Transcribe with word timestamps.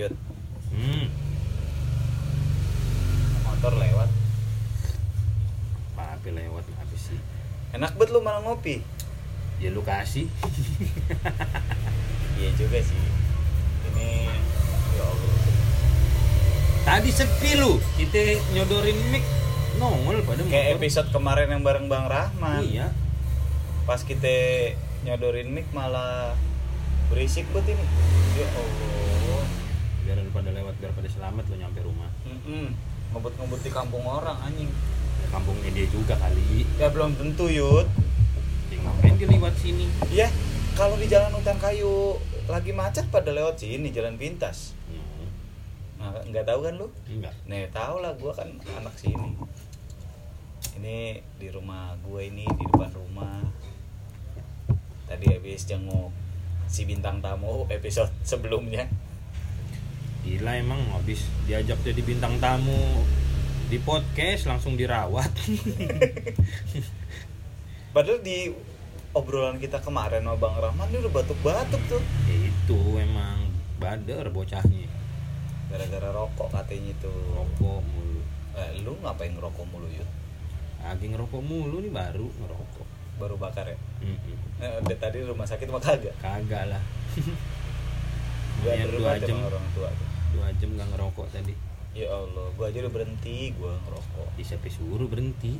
Yud, 0.00 0.14
hmm 0.72 1.04
motor 3.42 3.72
lewat. 3.74 4.08
apa 5.92 6.26
lewat 6.26 6.64
habis 6.74 7.02
sih 7.06 7.20
Enak 7.70 7.92
banget 7.94 8.10
lu 8.10 8.20
malah 8.20 8.40
ngopi. 8.40 8.80
ya 9.56 9.68
lu 9.68 9.80
kasih 9.80 10.24
Iya 12.34 12.48
juga 12.56 12.80
sih. 12.80 12.96
Ini 13.86 14.32
ya 14.90 15.04
Allah. 15.04 15.36
tadi 16.82 17.10
sepi 17.10 17.50
lu 17.54 17.76
kita 17.94 18.16
nyodorin 18.50 18.96
mic 19.10 19.20
nongol 19.76 20.24
pada 20.24 20.40
Kayak 20.42 20.64
motor. 20.66 20.76
episode 20.78 21.08
kemarin 21.10 21.48
yang 21.50 21.60
bareng 21.60 21.86
Bang 21.86 22.08
Rahman. 22.08 22.64
iya 22.64 22.88
Pas 23.84 24.00
kita 24.00 24.32
nyodorin 25.02 25.52
mic 25.52 25.68
malah 25.70 26.32
berisik 27.06 27.44
banget 27.52 27.76
ini. 27.76 27.84
Ya 28.34 28.48
Allah. 28.48 29.09
Biar 30.10 30.26
pada 30.34 30.50
lewat 30.50 30.74
biar 30.76 30.90
pada 30.90 31.06
selamat 31.06 31.44
lu 31.46 31.56
nyampe 31.56 31.78
rumah 31.80 32.10
Mm-mm. 32.26 32.74
Ngebut-ngebut 33.10 33.60
di 33.60 33.70
kampung 33.70 34.02
orang 34.02 34.38
anjing. 34.40 34.66
ya, 34.66 35.26
kampungnya 35.28 35.70
dia 35.70 35.86
juga 35.86 36.14
kali 36.14 36.66
Ya 36.74 36.86
belum 36.88 37.14
tentu 37.14 37.46
Yud. 37.46 37.86
ya, 38.66 38.76
ngapain 38.80 39.14
dia 39.14 39.28
lewat 39.28 39.54
sini 39.56 39.86
Ya, 40.10 40.26
kalau 40.74 40.94
di 40.94 41.06
jalan 41.06 41.30
hutan 41.30 41.54
kayu 41.56 42.18
lagi 42.46 42.70
macet 42.70 43.06
pada 43.08 43.30
lewat 43.30 43.54
sini 43.56 43.90
jalan 43.90 44.14
pintas. 44.14 44.74
Hmm, 44.86 45.30
Nah, 46.00 46.18
nggak 46.24 46.42
tahu 46.44 46.64
kan 46.64 46.74
lu? 46.74 46.90
enggak 47.06 47.34
Nih, 47.44 47.70
tahu 47.70 48.00
lah 48.00 48.10
gua 48.16 48.34
kan 48.34 48.50
anak 48.72 48.94
sini. 48.96 49.38
Ini 50.74 50.96
di 51.36 51.48
rumah 51.50 51.94
gua 52.00 52.18
ini 52.20 52.42
di 52.48 52.64
depan 52.64 52.90
rumah. 52.90 53.38
Tadi 55.06 55.26
habis 55.28 55.62
jenguk 55.62 56.10
si 56.66 56.82
bintang 56.84 57.18
tamu 57.18 57.66
episode 57.68 58.10
sebelumnya. 58.22 58.86
Gila 60.22 60.52
emang 60.54 60.80
habis 60.90 61.18
diajak 61.42 61.80
jadi 61.80 62.00
bintang 62.00 62.36
tamu 62.38 62.76
di 63.66 63.78
podcast 63.78 64.44
langsung 64.46 64.74
dirawat 64.74 65.30
Padahal 67.90 68.20
di 68.20 68.46
obrolan 69.10 69.58
kita 69.58 69.78
kemarin 69.78 70.22
sama 70.22 70.36
Bang 70.36 70.54
Rahman 70.54 70.86
dia 70.88 71.00
udah 71.00 71.12
batuk-batuk 71.12 71.82
tuh. 71.88 72.02
ya 72.24 72.36
itu 72.44 72.78
emang 72.96 73.50
bader 73.76 74.30
bocahnya 74.30 74.86
Gara-gara 75.66 76.08
rokok 76.08 76.50
katanya 76.50 76.90
itu. 76.92 77.10
rokok 77.30 77.82
mulu 77.84 78.22
Eh, 78.52 78.82
lu 78.82 78.94
ngapain 79.00 79.30
ngerokok 79.30 79.66
mulu 79.66 79.86
yuk? 79.88 80.06
lagi 80.80 81.06
ngerokok 81.06 81.40
mulu 81.40 81.78
nih 81.80 81.90
baru 81.90 82.26
ngerokok 82.32 82.86
Baru 83.16 83.34
bakar 83.36 83.66
ya? 83.66 83.78
Mm-mm. 84.00 84.36
Eh, 84.58 84.76
udah 84.80 84.96
tadi 84.96 85.20
rumah 85.20 85.44
sakit 85.44 85.66
mah 85.66 85.78
kagak. 85.78 86.14
kagak 86.18 86.64
lah 86.68 86.82
Lumayan 88.60 88.86
dua 88.88 89.16
jam 89.16 89.40
orang 89.40 89.66
tua 89.72 89.88
tuh. 89.88 90.08
Dua 90.30 90.46
jam 90.54 90.70
gak 90.72 90.88
ngerokok 90.88 91.26
tadi 91.30 91.54
Ya 91.90 92.06
Allah, 92.08 92.46
gua 92.54 92.66
aja 92.66 92.78
udah 92.80 92.92
berhenti 92.92 93.50
gua 93.52 93.74
ngerokok. 93.80 94.28
di 94.32 94.42
siapa 94.42 94.66
suruh 94.66 95.04
berhenti 95.04 95.58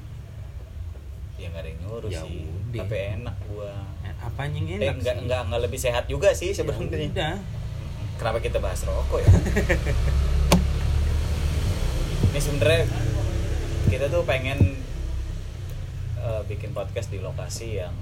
Ya 1.35 1.49
nggak 1.49 1.59
ada 1.59 1.69
yang 1.69 1.81
nyuruh 1.81 2.07
Ya 2.09 2.21
sih. 2.21 2.45
udah. 2.45 2.81
Tapi 2.81 2.97
enak 3.17 3.37
gua. 3.47 3.73
eh, 4.01 4.15
apa 4.15 4.41
yang 4.47 4.67
Eh 4.69 4.77
enak 4.79 4.95
enggak 4.95 5.15
sih? 5.15 5.23
enggak 5.23 5.41
enggak 5.43 5.61
lebih 5.61 5.81
sehat 5.81 6.05
juga 6.05 6.31
sih 6.31 6.49
Ya 6.49 6.57
sebenarnya. 6.57 7.11
udah 7.11 7.35
Kenapa 8.15 8.39
kita 8.39 8.59
bahas 8.59 8.85
rokok 8.85 9.19
ya? 9.19 9.33
Ini 12.27 12.39
sebenarnya 12.39 12.85
kita 13.89 14.07
tuh 14.07 14.23
pengen 14.23 14.59
eh, 16.17 16.43
bikin 16.47 16.71
podcast 16.71 17.09
di 17.09 17.19
lokasi 17.19 17.81
yang 17.81 17.97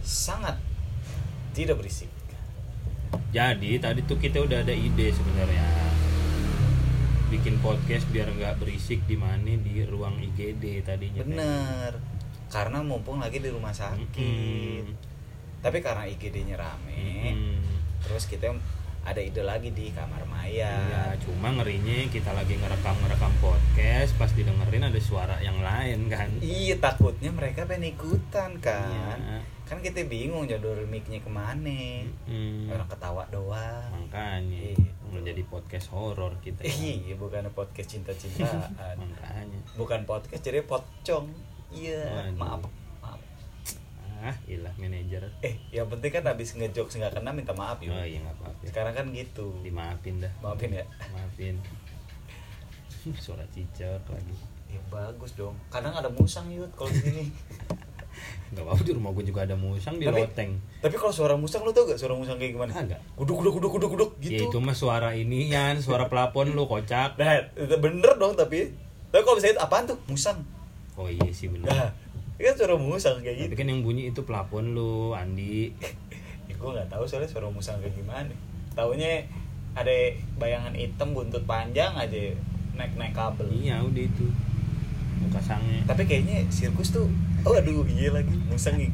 sangat 0.00 0.58
tidak 1.52 1.78
berisik. 1.78 2.10
Jadi 3.30 3.70
tadi 3.78 4.00
tuh 4.04 4.16
kita 4.16 4.40
udah 4.40 4.62
ada 4.62 4.72
ide 4.72 5.10
sebenarnya 5.10 5.66
bikin 7.30 7.58
podcast 7.58 8.06
biar 8.14 8.30
nggak 8.30 8.62
berisik 8.62 9.02
di 9.10 9.18
mana 9.18 9.58
di 9.58 9.82
ruang 9.82 10.22
IGD 10.22 10.86
tadinya 10.86 11.22
Bener. 11.26 11.92
Karena 12.46 12.78
mumpung 12.86 13.18
lagi 13.18 13.42
di 13.42 13.50
rumah 13.50 13.74
sakit. 13.74 14.14
Mm-mm. 14.86 14.94
Tapi 15.58 15.82
karena 15.82 16.06
IGD-nya 16.06 16.54
rame, 16.54 17.34
Mm-mm. 17.34 17.58
terus 18.06 18.30
kita 18.30 18.54
ada 19.04 19.18
ide 19.18 19.42
lagi 19.42 19.74
di 19.74 19.90
kamar 19.90 20.22
Iya, 20.44 20.70
Maya. 20.70 21.16
cuma 21.18 21.50
ngerinya 21.50 22.06
kita 22.14 22.30
lagi 22.30 22.54
ngerekam 22.54 22.94
ngerekam 23.00 23.32
podcast 23.42 24.12
pas 24.14 24.30
didengerin 24.30 24.86
ada 24.86 25.00
suara 25.02 25.36
yang 25.42 25.58
lain 25.58 26.06
kan. 26.06 26.30
Iya 26.38 26.78
takutnya 26.78 27.34
mereka 27.34 27.66
pengen 27.66 27.96
ikutan 27.96 28.60
kan. 28.62 29.18
Iya. 29.18 29.40
Kan 29.64 29.80
kita 29.80 30.04
bingung 30.04 30.44
jodoh 30.44 30.76
mic-nya 30.84 31.18
ke 31.18 31.30
mana. 31.30 32.04
Mm. 32.28 32.68
Orang 32.68 32.84
ketawa 32.84 33.24
doang. 33.28 33.88
Makanya 33.96 34.76
Iya. 34.76 34.92
menjadi 35.08 35.42
podcast 35.46 35.88
horor 35.88 36.36
kita. 36.38 36.60
Iya, 36.62 37.16
bukan 37.16 37.48
podcast 37.50 37.88
cinta-cintaan. 37.90 38.96
Makanya. 39.00 39.58
bukan 39.74 40.04
podcast 40.04 40.42
jadi 40.42 40.60
pocong. 40.62 41.32
Iya, 41.70 42.02
Waduh. 42.04 42.36
maaf. 42.36 42.60
Maaf. 43.00 43.20
Ah, 44.20 44.36
ilah 44.44 44.72
manajer. 44.76 45.24
Eh, 45.40 45.56
yang 45.70 45.88
penting 45.88 46.08
kan 46.10 46.24
habis 46.24 46.52
ngejokes 46.52 46.96
nggak 46.96 47.12
kena 47.14 47.32
minta 47.32 47.52
maaf 47.52 47.80
yuk. 47.80 47.92
Oh 47.92 48.00
iya 48.00 48.20
nggak 48.20 48.36
apa-apa. 48.36 48.62
Sekarang 48.64 48.92
kan 48.92 49.06
gitu. 49.10 49.52
Dimaafin 49.60 50.20
dah. 50.20 50.32
Maafin 50.40 50.76
ya. 50.76 50.84
Maafin. 51.12 51.56
Suara 53.24 53.44
cicak 53.48 54.00
lagi. 54.08 54.36
Ya 54.68 54.80
bagus 54.88 55.32
dong. 55.32 55.56
Kadang 55.68 55.92
ada 55.92 56.08
musang 56.08 56.48
yuk 56.48 56.68
kalau 56.72 56.88
di 56.88 57.00
sini. 57.00 57.24
Gak 58.50 58.62
apa-apa 58.62 58.82
di 58.82 58.92
rumah 58.92 59.10
gue 59.10 59.24
juga 59.24 59.42
ada 59.42 59.54
musang 59.54 59.96
di 59.96 60.06
Tapi- 60.06 60.22
loteng. 60.22 60.50
Tapi 60.78 60.94
kalau 60.94 61.10
suara 61.10 61.34
musang 61.34 61.62
lu 61.62 61.70
tau 61.70 61.84
gak 61.84 61.96
suara 61.96 62.14
musang 62.14 62.36
kayak 62.36 62.54
gimana? 62.54 62.70
Kagak. 62.70 63.00
Guduk 63.14 63.40
guduk 63.40 63.52
guduk 63.58 63.70
guduk 63.72 63.90
guduk 63.90 64.10
Ya 64.18 64.30
gitu. 64.32 64.46
itu 64.48 64.58
mah 64.58 64.72
suara 64.72 65.10
inian, 65.12 65.74
suara 65.78 66.06
pelapon 66.06 66.48
lu 66.48 66.64
kocak. 66.64 67.14
Nah, 67.14 67.34
itu 67.52 67.76
bener 67.76 68.14
dong 68.14 68.34
tapi. 68.34 68.70
Tapi 69.08 69.22
kalau 69.22 69.36
misalnya 69.36 69.58
itu 69.58 69.62
apaan 69.62 69.84
tuh? 69.84 69.98
Musang. 70.06 70.38
Oh 70.94 71.06
iya 71.06 71.26
sih 71.28 71.48
bener. 71.48 71.66
Nah, 71.66 71.90
itu 72.34 72.44
kan 72.44 72.56
suara 72.56 72.74
musang 72.74 73.18
kayak 73.18 73.34
Tapi 73.36 73.46
gitu. 73.48 73.54
kan 73.58 73.66
yang 73.68 73.80
bunyi 73.80 74.02
itu 74.08 74.20
pelapon 74.22 74.72
lu, 74.72 75.12
Andi. 75.12 75.70
Ya, 76.44 76.54
gue 76.54 76.70
nggak 76.70 76.86
tahu 76.86 77.02
soalnya 77.02 77.26
suara 77.26 77.48
musang 77.48 77.80
kayak 77.80 77.96
gimana. 77.96 78.28
Taunya 78.70 79.24
ada 79.72 79.90
bayangan 80.36 80.70
hitam 80.70 81.10
buntut 81.10 81.42
panjang 81.42 81.90
aja 81.90 82.30
naik 82.74 82.94
naik 82.94 83.10
kabel. 83.10 83.48
Iya 83.48 83.80
udah 83.80 84.04
itu. 84.04 84.26
Muka 85.18 85.40
sangnya. 85.40 85.80
Tapi 85.84 86.04
kayaknya 86.04 86.44
sirkus 86.46 86.92
tuh, 86.92 87.08
oh 87.44 87.54
aduh 87.54 87.84
iya 87.88 88.10
lagi 88.12 88.34
musang 88.48 88.80
nih. 88.80 88.90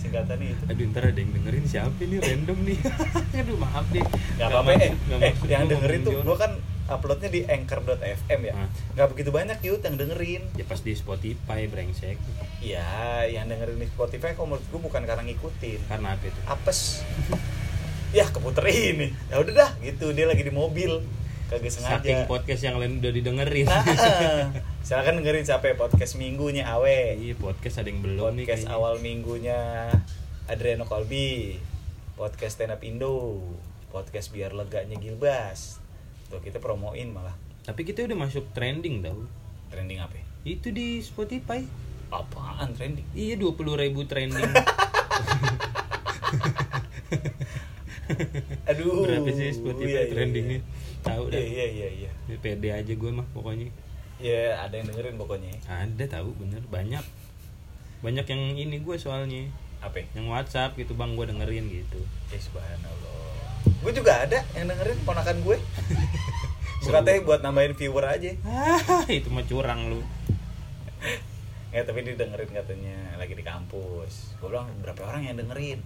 Singkatannya 0.00 0.56
itu. 0.56 0.64
Aduh 0.72 0.84
ntar 0.90 1.04
ada 1.12 1.20
yang 1.20 1.32
dengerin 1.36 1.64
siapa 1.68 2.00
nih 2.00 2.18
random 2.24 2.58
nih. 2.64 2.78
Aduh 3.44 3.56
maaf 3.60 3.86
deh. 3.92 4.04
Gak 4.40 4.48
apa-apa 4.48 4.70
eh, 4.80 4.92
eh 4.96 5.32
maksud 5.36 5.48
yang 5.52 5.68
dengerin 5.68 6.00
tuh, 6.00 6.16
gue 6.24 6.36
kan 6.40 6.56
uploadnya 6.90 7.28
di 7.30 7.40
anchor.fm 7.44 8.40
ya. 8.48 8.52
Ah. 8.56 8.68
Nggak 8.96 9.08
begitu 9.12 9.30
banyak 9.30 9.58
yut 9.60 9.84
yang 9.84 9.96
dengerin. 10.00 10.42
Ya 10.56 10.64
pas 10.64 10.80
di 10.80 10.92
Spotify 10.96 11.68
brengsek. 11.68 12.16
Iya, 12.64 13.28
yang 13.28 13.46
dengerin 13.46 13.78
di 13.78 13.88
Spotify 13.92 14.32
kok 14.32 14.48
menurut 14.48 14.64
gue 14.64 14.80
bukan 14.80 15.02
karena 15.04 15.22
ngikutin. 15.28 15.80
Karena 15.86 16.16
apa 16.16 16.24
itu? 16.26 16.40
Apes. 16.48 17.04
ya 18.16 18.24
keputer 18.26 18.64
ini. 18.72 19.12
Ya 19.28 19.36
udah 19.38 19.52
dah, 19.52 19.70
gitu 19.84 20.16
dia 20.16 20.26
lagi 20.26 20.42
di 20.42 20.52
mobil. 20.52 21.04
Kagak 21.52 21.70
sengaja. 21.70 21.98
Saking 21.98 22.20
podcast 22.30 22.62
yang 22.62 22.76
lain 22.78 23.02
udah 23.02 23.12
didengerin. 23.12 23.66
Nah, 23.66 23.84
silakan 24.80 25.20
dengerin 25.20 25.44
ya 25.44 25.60
podcast 25.76 26.16
minggunya 26.16 26.64
Awe. 26.64 27.20
Iya 27.20 27.34
podcast 27.36 27.84
ada 27.84 27.88
yang 27.92 28.00
belum 28.00 28.32
nih 28.40 28.46
Podcast 28.48 28.66
awal 28.72 28.96
minggunya 29.04 29.92
Adriano 30.48 30.88
Kolbi. 30.88 31.60
Podcast 32.16 32.56
stand 32.60 32.72
up 32.72 32.80
Indo. 32.80 33.44
Podcast 33.92 34.32
biar 34.32 34.56
leganya 34.56 34.96
Gilbas. 34.96 35.80
Tuh 36.32 36.40
kita 36.40 36.58
promoin 36.64 37.12
malah. 37.12 37.36
Tapi 37.64 37.84
kita 37.84 38.08
udah 38.08 38.16
masuk 38.16 38.48
trending 38.56 39.04
tau. 39.04 39.28
Trending 39.68 40.00
apa? 40.00 40.16
ya? 40.16 40.24
Itu 40.56 40.72
di 40.72 41.04
Spotify. 41.04 41.60
Apaan 42.10 42.74
trending? 42.74 43.06
Iya 43.14 43.36
20.000 43.38 43.82
ribu 43.86 44.08
trending. 44.08 44.42
Aduh. 48.70 49.06
Berapa 49.06 49.30
sih 49.30 49.54
Spotify 49.54 49.92
iya, 49.92 50.02
iya, 50.02 50.10
trendingnya? 50.10 50.58
iya. 50.64 51.04
Tahu 51.04 51.30
dah. 51.30 51.38
Iya 51.38 51.66
iya 51.68 51.88
iya 51.94 52.10
iya. 52.26 52.36
Pede 52.40 52.72
aja 52.72 52.92
gue 52.96 53.10
mah 53.12 53.28
pokoknya. 53.30 53.70
Ya 54.20 54.60
ada 54.60 54.76
yang 54.76 54.86
dengerin 54.92 55.16
pokoknya. 55.16 55.52
Ada 55.64 56.20
tahu 56.20 56.36
bener 56.36 56.60
banyak. 56.68 57.00
Banyak 58.04 58.26
yang 58.28 58.42
ini 58.56 58.76
gue 58.84 58.96
soalnya. 59.00 59.48
Apa? 59.80 60.04
Yang 60.12 60.26
WhatsApp 60.28 60.76
gitu 60.76 60.92
bang 60.92 61.16
gue 61.16 61.24
dengerin 61.24 61.64
gitu. 61.72 62.00
Eh 62.28 62.40
subhanallah. 62.40 63.40
Gue 63.80 63.92
juga 63.96 64.28
ada 64.28 64.44
yang 64.52 64.68
dengerin 64.68 65.00
ponakan 65.08 65.40
gue. 65.40 65.56
Bukan 66.84 67.00
teh 67.04 67.20
buat 67.24 67.40
nambahin 67.40 67.76
viewer 67.76 68.04
aja. 68.04 68.32
Ah 68.44 69.04
itu 69.08 69.32
mah 69.32 69.44
curang 69.48 69.88
lu. 69.88 70.00
Ya 71.72 71.84
tapi 71.88 72.04
dia 72.04 72.16
dengerin 72.16 72.50
katanya 72.52 73.16
lagi 73.16 73.32
di 73.32 73.44
kampus. 73.44 74.36
Gue 74.36 74.52
bilang 74.52 74.68
berapa 74.84 75.00
orang 75.08 75.32
yang 75.32 75.36
dengerin? 75.40 75.80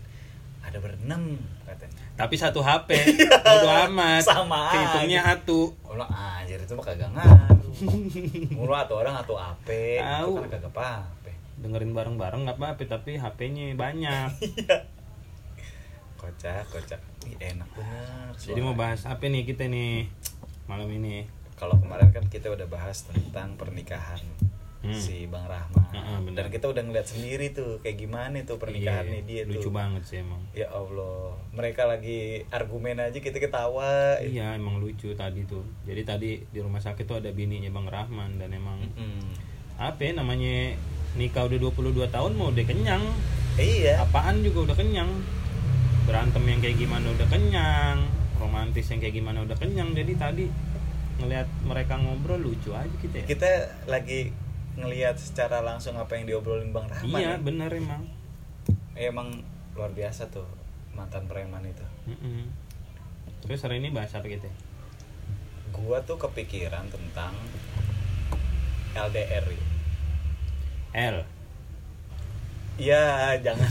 Ada 0.64 0.78
berenam 0.78 1.36
katanya. 1.62 2.02
Tapi 2.14 2.34
satu 2.34 2.60
HP. 2.60 2.88
Bodo 3.28 3.68
amat. 3.86 4.22
Sama 4.22 4.72
Kehitungnya 4.72 5.20
aja. 5.22 5.36
atu. 5.36 5.70
Gue 5.76 5.92
bilang 5.92 6.08
anjir 6.08 6.56
itu 6.56 6.72
mah 6.72 6.84
kagak 6.84 7.10
ngaruh. 7.12 7.74
Mulu 8.56 8.72
atau 8.72 8.94
orang 8.98 9.14
atau 9.14 9.36
itu 9.36 10.00
Tahu. 10.00 10.32
kan 10.40 10.48
kagak 10.50 10.72
apa-apa. 10.72 11.30
Dengerin 11.54 11.92
bareng-bareng 11.92 12.40
nggak 12.44 12.58
apa-apa 12.58 12.82
tapi 12.88 13.16
HP-nya 13.16 13.74
banyak. 13.74 14.30
Iya. 14.44 14.78
kocak 16.16 16.64
kocak 16.72 17.00
Ih, 17.24 17.36
enak 17.38 17.68
bener 17.72 18.32
Jadi 18.34 18.56
mau 18.58 18.72
bahas 18.72 19.04
apa 19.04 19.28
nih 19.28 19.44
kita 19.44 19.68
nih 19.68 20.08
malam 20.64 20.88
ini? 20.88 21.28
kalau 21.54 21.76
kemarin 21.76 22.08
kan 22.10 22.24
kita 22.26 22.48
udah 22.48 22.64
bahas 22.66 23.04
tentang 23.04 23.54
pernikahan 23.54 24.18
Hmm. 24.84 24.92
si 24.94 25.24
Bang 25.24 25.44
Rahman 25.44 25.80
Heeh, 25.90 26.18
bener. 26.22 26.36
dan 26.38 26.52
kita 26.52 26.66
udah 26.68 26.82
ngeliat 26.82 27.06
sendiri 27.06 27.50
tuh 27.50 27.80
kayak 27.80 27.96
gimana 27.98 28.36
tuh 28.40 28.56
pernikahannya 28.56 29.24
dia 29.24 29.40
Iya, 29.40 29.48
lucu 29.48 29.62
tuh 29.62 29.72
banget 29.72 30.02
sih 30.04 30.20
emang. 30.20 30.44
ya 30.50 30.68
Allah 30.68 31.32
mereka 31.50 31.84
lagi 31.84 32.20
argumen 32.48 32.98
aja 32.98 33.16
kita 33.16 33.38
ketawa 33.38 34.20
Iya 34.20 34.52
emang 34.52 34.76
lucu 34.76 35.10
tadi 35.12 35.42
tuh. 35.42 35.64
Jadi 35.82 36.02
tadi 36.02 36.30
di 36.44 36.58
rumah 36.58 36.78
sakit 36.78 37.00
tuh 37.02 37.16
ada 37.16 37.30
bininya 37.30 37.70
Bang 37.70 37.86
Rahman 37.86 38.36
dan 38.36 38.50
emang 38.50 38.76
Mm. 38.92 39.24
apa 39.74 39.98
ya, 39.98 40.12
namanya 40.14 40.76
nikah 41.14 41.44
udah 41.44 41.58
22 41.58 42.04
tahun 42.06 42.32
mau 42.32 42.48
udah 42.48 42.62
kenyang. 42.62 43.02
iya 43.56 43.98
Apaan 43.98 44.40
juga 44.40 44.68
udah 44.68 44.76
kenyang. 44.76 45.08
Berantem 46.04 46.44
yang 46.44 46.60
kayak 46.60 46.76
gimana 46.76 47.06
udah 47.08 47.26
kenyang. 47.26 47.98
Romantis 48.36 48.84
yang 48.86 49.00
kayak 49.00 49.14
gimana 49.14 49.40
udah 49.40 49.54
kenyang. 49.54 49.90
Jadi 49.90 50.12
tadi 50.14 50.44
ngelihat 51.16 51.46
mereka 51.62 51.94
ngobrol 51.96 52.42
lucu 52.42 52.70
aja 52.70 52.90
kita 52.96 53.16
ya. 53.16 53.26
kita 53.26 53.50
lagi 53.86 54.34
ngelihat 54.74 55.14
secara 55.14 55.60
langsung 55.60 55.94
apa 55.94 56.12
yang 56.12 56.26
diobrolin 56.26 56.70
Bang 56.70 56.86
Rahman 56.86 57.14
Iya 57.14 57.30
ya. 57.30 57.38
bener 57.38 57.70
emang. 57.70 58.02
emang 58.94 59.28
luar 59.72 59.90
biasa 59.90 60.26
tuh 60.28 60.46
mantan 60.90 61.24
preman 61.24 61.62
itu 61.62 61.82
Mm-mm. 62.06 62.46
Terus 63.40 63.60
hari 63.60 63.76
ini 63.76 63.90
bahas 63.90 64.10
apa 64.10 64.24
kita? 64.24 64.46
gua 65.70 65.98
tuh 66.00 66.14
kepikiran 66.16 66.86
tentang 66.86 67.34
LDR 68.94 69.42
ya. 69.44 69.64
L. 71.10 71.16
Iya, 72.76 73.04
jangan. 73.38 73.70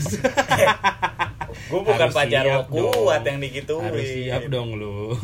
gue 1.64 1.80
bukan 1.80 1.96
Harus 1.98 2.12
pacar 2.14 2.44
lo 2.44 2.64
kuat 2.68 3.20
dong. 3.20 3.26
yang 3.26 3.38
digituin. 3.40 3.84
Harus 3.84 4.04
siap 4.06 4.42
dong 4.46 4.76
lu. 4.76 5.16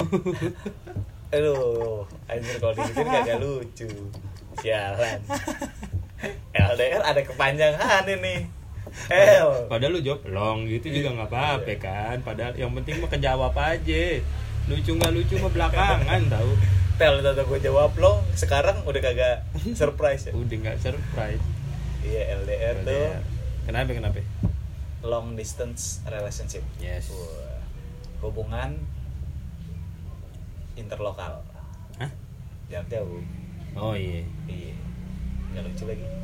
Aduh, 1.31 2.03
anjir 2.27 2.57
kalau 2.57 2.75
digituin 2.75 3.07
kagak 3.07 3.39
lucu. 3.39 3.89
Sialan. 4.61 5.21
LDR 6.53 7.03
ada 7.11 7.21
kepanjangan 7.25 8.05
ini. 8.07 8.47
L. 9.11 9.71
Padahal 9.71 9.93
lu 9.97 10.01
jawab 10.03 10.27
long 10.29 10.67
gitu 10.69 10.91
juga 10.91 11.15
nggak 11.17 11.31
apa-apa 11.31 11.75
kan. 11.81 12.17
Padahal 12.21 12.53
yang 12.59 12.71
penting 12.77 13.01
mah 13.01 13.11
kejawab 13.11 13.55
aja. 13.57 14.05
Lucu 14.69 14.93
nggak 14.95 15.13
lucu 15.17 15.35
mah 15.41 15.53
belakangan 15.53 16.23
tahu. 16.39 16.53
Tel 17.01 17.25
tata 17.25 17.49
gue 17.49 17.59
jawab 17.65 17.97
lo, 17.97 18.21
sekarang 18.37 18.85
udah 18.85 19.01
kagak 19.01 19.49
surprise 19.73 20.29
ya. 20.29 20.33
Udah 20.37 20.57
nggak 20.61 20.79
surprise. 20.85 21.41
Iya 22.05 22.45
LDR 22.45 22.77
tuh. 22.85 23.13
Kenapa 23.65 23.97
kenapa? 23.97 24.21
long 25.01 25.33
distance 25.33 26.05
relationship. 26.05 26.61
Yes. 26.77 27.09
Wah, 27.09 27.65
hubungan 28.21 28.77
interlokal. 30.77 31.41
Hah? 31.97 32.11
Jarak 32.69 32.89
jauh. 32.93 33.25
Oh 33.75 33.95
iya. 33.95 34.23
Iya. 34.47 34.75
Nggak 35.53 35.63
lucu 35.67 35.85
lagi. 35.87 36.05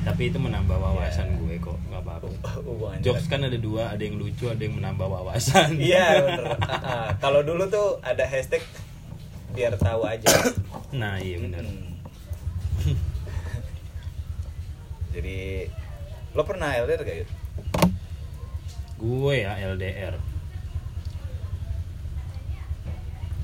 Tapi 0.00 0.32
itu 0.32 0.38
menambah 0.40 0.74
wawasan 0.74 1.28
Ya. 1.28 1.36
gue 1.36 1.54
kok 1.60 1.76
nggak 1.86 2.00
apa-apa. 2.00 2.26
Hubungan 2.64 2.98
Jokes 3.04 3.28
kan 3.28 3.44
ada 3.44 3.54
dua, 3.54 3.92
ada 3.92 4.00
yang 4.00 4.16
lucu, 4.16 4.48
ada 4.48 4.58
yang 4.58 4.74
menambah 4.74 5.04
wawasan. 5.04 5.76
Iya 5.76 6.06
bener. 6.24 6.44
Ah. 6.64 7.12
Kalau 7.20 7.44
dulu 7.44 7.68
tuh 7.68 8.00
ada 8.00 8.24
hashtag 8.24 8.64
biar 9.52 9.76
tahu 9.76 10.08
aja. 10.08 10.30
Nah 10.90 11.20
iya 11.20 11.36
benar. 11.38 11.62
Mm-mm. 11.62 11.90
Jadi 15.10 15.66
lo 16.32 16.42
pernah 16.46 16.70
LDR 16.72 17.02
gak? 17.02 17.26
Gue 18.96 19.42
ya 19.42 19.58
LDR. 19.58 20.14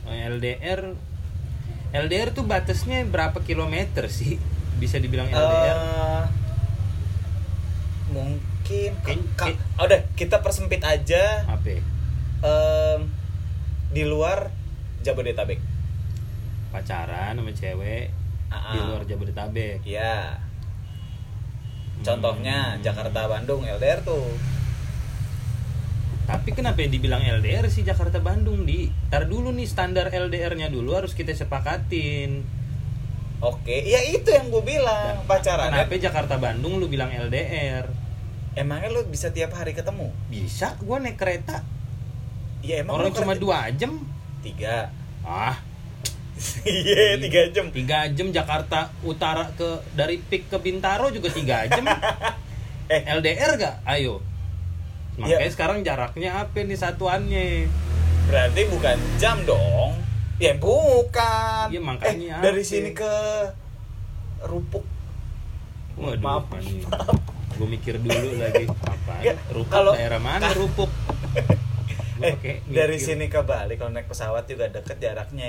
Oh, 0.06 0.14
LDR 0.14 0.94
LDR 1.98 2.28
tuh 2.31 2.44
batasnya 2.44 3.02
berapa 3.02 3.40
kilometer 3.40 4.06
sih? 4.08 4.37
Bisa 4.76 4.96
dibilang 4.96 5.26
LDR? 5.26 5.72
Eh, 5.72 6.25
mungkin 8.08 8.90
Kayak- 9.00 9.25
ka- 9.34 9.46
kayak- 9.46 9.58
ka- 9.58 9.82
udah 9.82 10.00
kita 10.14 10.37
persempit 10.38 10.82
aja 10.82 11.44
Apa? 11.44 11.81
em, 12.38 13.00
di 13.90 14.02
luar 14.02 14.52
Jabodetabek. 15.00 15.58
Pacaran 16.69 17.34
sama 17.34 17.52
cewek 17.52 18.10
Ah, 18.46 18.70
di 18.70 18.78
luar 18.78 19.02
Jabodetabek. 19.02 19.81
Iya. 19.82 20.37
Hmm. 21.96 22.04
Contohnya 22.04 22.76
Jakarta 22.78 23.26
Bandung 23.26 23.64
LDR 23.64 24.02
tuh. 24.02 24.28
Tapi 26.46 26.62
kenapa 26.62 26.78
yang 26.78 26.94
dibilang 26.94 27.26
LDR 27.26 27.66
sih 27.66 27.82
Jakarta 27.82 28.22
Bandung 28.22 28.62
di? 28.62 28.87
Tar 29.10 29.26
dulu 29.26 29.50
nih 29.50 29.66
standar 29.66 30.14
LDR-nya 30.14 30.70
dulu 30.70 30.94
harus 30.94 31.10
kita 31.10 31.34
sepakatin. 31.34 32.46
Oke, 33.43 33.82
ya 33.82 33.98
itu 34.06 34.31
yang 34.31 34.54
gue 34.54 34.62
bilang 34.62 35.26
pacaran. 35.26 35.75
Kenapa 35.75 35.98
Jakarta 35.98 36.38
Bandung 36.38 36.78
lu 36.78 36.87
bilang 36.87 37.10
LDR? 37.10 37.90
Emangnya 38.54 38.94
lo 38.94 39.02
bisa 39.10 39.34
tiap 39.34 39.58
hari 39.58 39.75
ketemu? 39.75 40.14
Bisa 40.31 40.78
gua 40.78 41.02
naik 41.02 41.19
kereta. 41.19 41.66
Iya 42.62 42.87
emang 42.87 42.94
Orang 43.02 43.10
cuma 43.10 43.34
dua 43.34 43.66
jam. 43.75 43.98
tiga. 44.46 44.94
Ah, 45.26 45.58
Iya 46.62 47.19
tiga 47.19 47.43
jam. 47.50 47.75
tiga 47.75 48.06
jam 48.14 48.31
Jakarta 48.31 48.94
Utara 49.02 49.50
ke 49.58 49.82
dari 49.98 50.22
Pik 50.22 50.46
ke 50.46 50.62
Bintaro 50.62 51.10
juga 51.10 51.26
tiga 51.26 51.66
jam. 51.66 51.82
Eh. 52.87 53.02
LDR 53.02 53.58
gak? 53.58 53.82
Ayo. 53.82 54.22
Makanya 55.16 55.40
Ya. 55.40 55.50
sekarang 55.50 55.78
jaraknya 55.80 56.30
apa 56.36 56.58
nih 56.58 56.76
satuannya? 56.76 57.46
Berarti 58.26 58.60
bukan 58.68 58.96
jam 59.16 59.40
dong. 59.42 59.96
Ya 60.36 60.52
bukan. 60.54 61.66
Iya, 61.68 61.80
makanya 61.80 62.36
Eh, 62.36 62.42
dari 62.42 62.60
apa? 62.60 62.68
sini 62.68 62.90
ke 62.92 63.12
Rupuk. 64.42 64.84
Waduh, 65.96 66.20
Maaf. 66.20 66.52
Gue 67.56 67.64
mikir 67.66 67.96
dulu 67.96 68.36
lagi 68.36 68.68
apa? 68.68 69.14
Ya, 69.20 69.32
Rupuk 69.48 69.72
kalau- 69.72 69.96
daerah 69.96 70.20
mana 70.20 70.52
Rupuk? 70.52 70.92
Gua 72.16 72.32
Eh, 72.42 72.60
dari 72.66 72.96
mikir. 72.96 73.06
sini 73.06 73.26
ke 73.26 73.40
Bali 73.40 73.76
kalau 73.76 73.92
naik 73.92 74.04
pesawat 74.06 74.44
juga 74.44 74.69
deket 74.69 74.96
jaraknya. 74.98 75.48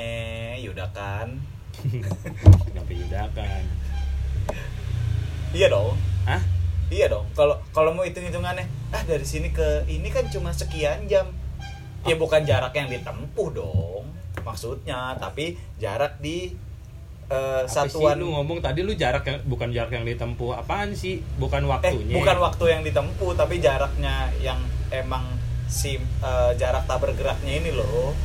Yaudah 0.57 0.87
kan. 0.91 1.35
Kenapa 2.65 2.91
yudakan? 2.91 3.63
Iya 5.49 5.67
dong. 5.67 5.95
Hah? 6.23 6.39
Iya 6.87 7.11
dong. 7.11 7.27
Kalau 7.35 7.59
kalau 7.75 7.91
mau 7.91 8.07
hitung 8.07 8.23
hitungannya, 8.23 8.63
ah 8.95 9.03
dari 9.03 9.27
sini 9.27 9.51
ke 9.51 9.83
ini 9.91 10.07
kan 10.07 10.27
cuma 10.31 10.55
sekian 10.55 11.03
jam. 11.11 11.27
Ya 12.07 12.15
bukan 12.15 12.47
jarak 12.47 12.71
yang 12.71 12.87
ditempuh 12.87 13.49
dong. 13.51 14.07
Maksudnya, 14.39 15.19
tapi 15.19 15.59
jarak 15.75 16.23
di 16.23 16.55
eh, 17.27 17.63
Apa 17.67 17.67
sih 17.67 17.91
satuan 17.91 18.15
lu 18.15 18.31
ngomong 18.31 18.63
tadi 18.63 18.87
lu 18.87 18.95
jarak 18.95 19.27
yang 19.27 19.39
bukan 19.43 19.69
jarak 19.75 19.91
yang 19.91 20.07
ditempuh 20.07 20.55
apaan 20.55 20.95
sih? 20.95 21.19
Bukan 21.35 21.67
eh 21.67 21.69
waktunya. 21.69 22.15
bukan 22.15 22.37
waktu 22.39 22.65
yang 22.71 22.81
ditempuh, 22.87 23.35
tapi 23.35 23.59
jaraknya 23.59 24.31
yang 24.39 24.63
emang 24.87 25.27
si 25.67 25.99
eh, 25.99 26.51
jarak 26.55 26.87
tak 26.87 27.03
bergeraknya 27.03 27.59
ini 27.59 27.75
loh. 27.75 28.15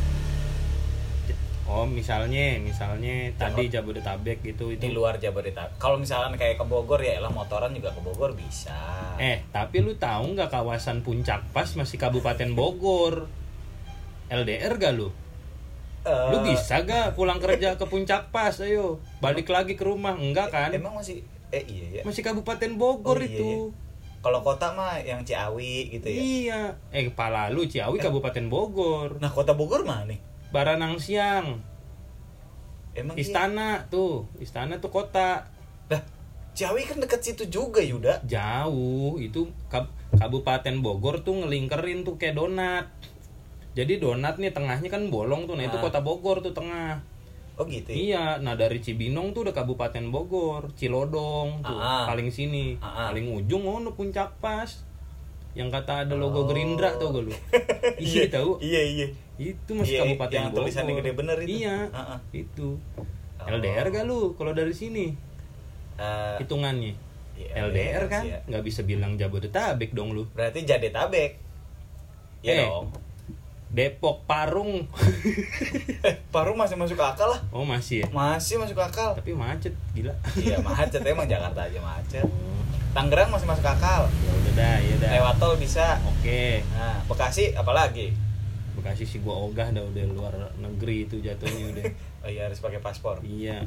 Oh, 1.62 1.87
misalnya, 1.87 2.59
misalnya 2.59 3.31
tadi 3.38 3.71
Jabodetabek 3.71 4.42
gitu 4.42 4.75
itu. 4.75 4.83
Di 4.83 4.90
luar 4.90 5.16
Jabodetabek. 5.16 5.78
Kalau 5.78 5.95
misalkan 5.95 6.35
kayak 6.35 6.59
ke 6.59 6.64
Bogor 6.66 6.99
ya 6.99 7.23
elah 7.23 7.31
motoran 7.31 7.71
juga 7.71 7.95
ke 7.95 8.02
Bogor 8.02 8.35
bisa. 8.35 8.75
Eh, 9.16 9.47
tapi 9.54 9.78
lu 9.78 9.95
tahu 9.95 10.35
nggak 10.35 10.50
kawasan 10.50 11.07
Puncak 11.07 11.54
Pas 11.54 11.71
masih 11.78 11.97
Kabupaten 11.97 12.50
Bogor? 12.52 13.31
LDR 14.26 14.75
gak 14.81 14.92
lu? 14.97 15.12
Eh, 16.02 16.28
Lu 16.35 16.42
bisa 16.42 16.83
gak 16.83 17.14
pulang 17.14 17.38
kerja 17.38 17.78
ke 17.78 17.85
Puncak 17.87 18.35
Pas? 18.35 18.59
Ayo, 18.59 18.99
balik 19.23 19.47
lagi 19.47 19.78
ke 19.78 19.85
rumah. 19.87 20.19
Enggak 20.19 20.50
kan? 20.50 20.75
Emang 20.75 20.99
masih 20.99 21.23
eh 21.52 21.62
iya 21.69 22.00
ya. 22.00 22.02
Masih 22.02 22.25
Kabupaten 22.25 22.75
Bogor 22.75 23.21
Oh, 23.21 23.23
iya, 23.23 23.28
itu. 23.28 23.50
Kalau 24.19 24.40
kota 24.40 24.73
mah 24.75 24.99
yang 24.99 25.23
Ciawi 25.23 25.95
gitu 25.95 26.07
ya. 26.11 26.19
Iya. 26.19 26.61
Eh, 26.90 27.07
kepala 27.12 27.52
lu 27.54 27.69
Ciawi 27.69 28.02
Kabupaten 28.02 28.50
Bogor. 28.50 29.21
Nah, 29.21 29.31
kota 29.31 29.54
Bogor 29.54 29.87
mana 29.87 30.11
nih? 30.11 30.32
Baranang 30.52 31.00
Siang. 31.00 31.64
Emang 32.92 33.16
iya? 33.16 33.25
Istana 33.25 33.88
tuh, 33.88 34.28
istana 34.37 34.76
tuh 34.76 34.92
kota. 34.92 35.49
Lah, 35.88 36.02
Ciawi 36.52 36.85
kan 36.85 37.00
deket 37.00 37.25
situ 37.25 37.49
juga, 37.49 37.80
Yuda. 37.80 38.21
Jauh, 38.28 39.16
itu 39.16 39.49
Kab- 39.73 39.88
Kabupaten 40.12 40.85
Bogor 40.85 41.25
tuh 41.25 41.40
ngelingkerin 41.40 42.04
tuh 42.04 42.21
kayak 42.21 42.37
donat. 42.37 42.92
Jadi 43.73 43.97
donat 43.97 44.37
nih 44.37 44.52
tengahnya 44.52 44.92
kan 44.92 45.09
bolong 45.09 45.49
tuh, 45.49 45.56
nah 45.56 45.64
itu 45.64 45.80
Ah. 45.80 45.82
kota 45.82 46.04
Bogor 46.04 46.44
tuh 46.44 46.52
tengah. 46.52 47.00
Oh 47.56 47.64
gitu. 47.64 47.88
ya? 47.88 47.97
Iya, 47.97 48.25
nah 48.40 48.56
dari 48.56 48.80
Cibinong 48.80 49.32
tuh 49.32 49.49
udah 49.49 49.56
Kabupaten 49.56 50.09
Bogor, 50.09 50.73
Cilodong 50.76 51.64
tuh 51.64 51.76
Ah. 51.76 52.04
paling 52.04 52.28
sini, 52.28 52.76
Ah, 52.80 52.85
ah. 52.85 53.06
paling 53.09 53.28
ujung 53.32 53.64
oh 53.64 53.80
no, 53.80 53.92
puncak 53.92 54.37
pas. 54.40 54.85
Yang 55.52 55.68
kata 55.71 55.92
ada 56.02 56.14
logo 56.14 56.38
Oh. 56.38 56.47
Gerindra 56.47 56.97
tuh 56.97 57.11
gue 57.11 57.23
lu. 57.23 57.32
iya 58.00 58.25
tahu. 58.26 58.56
Iya, 58.59 58.80
iya. 58.82 59.06
Itu 59.37 59.75
masih 59.75 59.94
Iya, 59.94 60.00
Kabupaten 60.06 60.32
yang 60.32 60.47
Bogor. 60.49 60.59
tulisannya 60.64 60.94
gede 60.97 61.11
bener 61.12 61.37
itu. 61.38 61.50
Iya. 61.59 61.76
Ah. 61.90 62.18
Itu. 62.30 62.80
Oh. 62.94 63.04
LDR 63.44 63.87
gak 63.88 64.04
lu 64.04 64.32
kalau 64.32 64.52
dari 64.52 64.71
sini 64.71 65.12
Eh, 65.92 66.37
hitungannya? 66.38 66.94
iya, 67.35 67.49
LDR 67.61 68.06
kan 68.06 68.23
sih 68.23 68.30
ya. 68.30 68.38
nggak 68.44 68.62
bisa 68.62 68.80
bilang 68.82 69.14
Jabodetabek 69.14 69.92
dong 69.92 70.12
lu. 70.12 70.25
Berarti 70.30 70.62
Jadetabek. 70.62 71.37
Iya 72.40 72.52
Eh. 72.54 72.59
dong. 72.64 72.87
Depok 73.68 74.25
Parung 74.25 74.85
Eh, 76.02 76.14
Parung 76.28 76.54
masih 76.54 76.76
masuk 76.76 76.97
akal 76.99 77.25
lah. 77.26 77.40
oh 77.50 77.62
masih 77.62 78.04
ya 78.04 78.06
Masih 78.11 78.56
masuk 78.56 78.76
akal. 78.76 79.12
tapi 79.12 79.32
macet 79.32 79.73
gila 79.90 80.12
Iya 80.35 80.61
macet 80.66 81.00
emang 81.02 81.25
Jakarta 81.25 81.61
aja 81.62 81.80
macet. 81.80 82.25
Tangerang 82.93 83.29
masih 83.29 83.47
masuk 83.47 83.65
akal. 83.65 84.05
ya 84.07 84.31
udah 84.35 84.53
dah 84.55 84.77
ya 84.79 84.95
dah 84.99 85.11
Lewat 85.15 85.35
tol 85.37 85.55
bisa. 85.57 85.97
oke 86.03 86.43
Nah, 86.71 87.01
Bekasi 87.07 87.45
apalagi? 87.53 88.13
Bekasi 88.73 89.03
sih 89.03 89.19
gua 89.19 89.37
ogah 89.43 89.69
dah 89.69 89.81
udah 89.83 90.05
luar 90.07 90.33
negeri 90.57 91.05
itu 91.05 91.17
jatuhnya 91.19 91.65
udah 91.71 91.85
Oh 92.23 92.29
iya 92.29 92.47
harus 92.47 92.59
pakai 92.59 92.79
paspor. 92.79 93.19
iya 93.21 93.65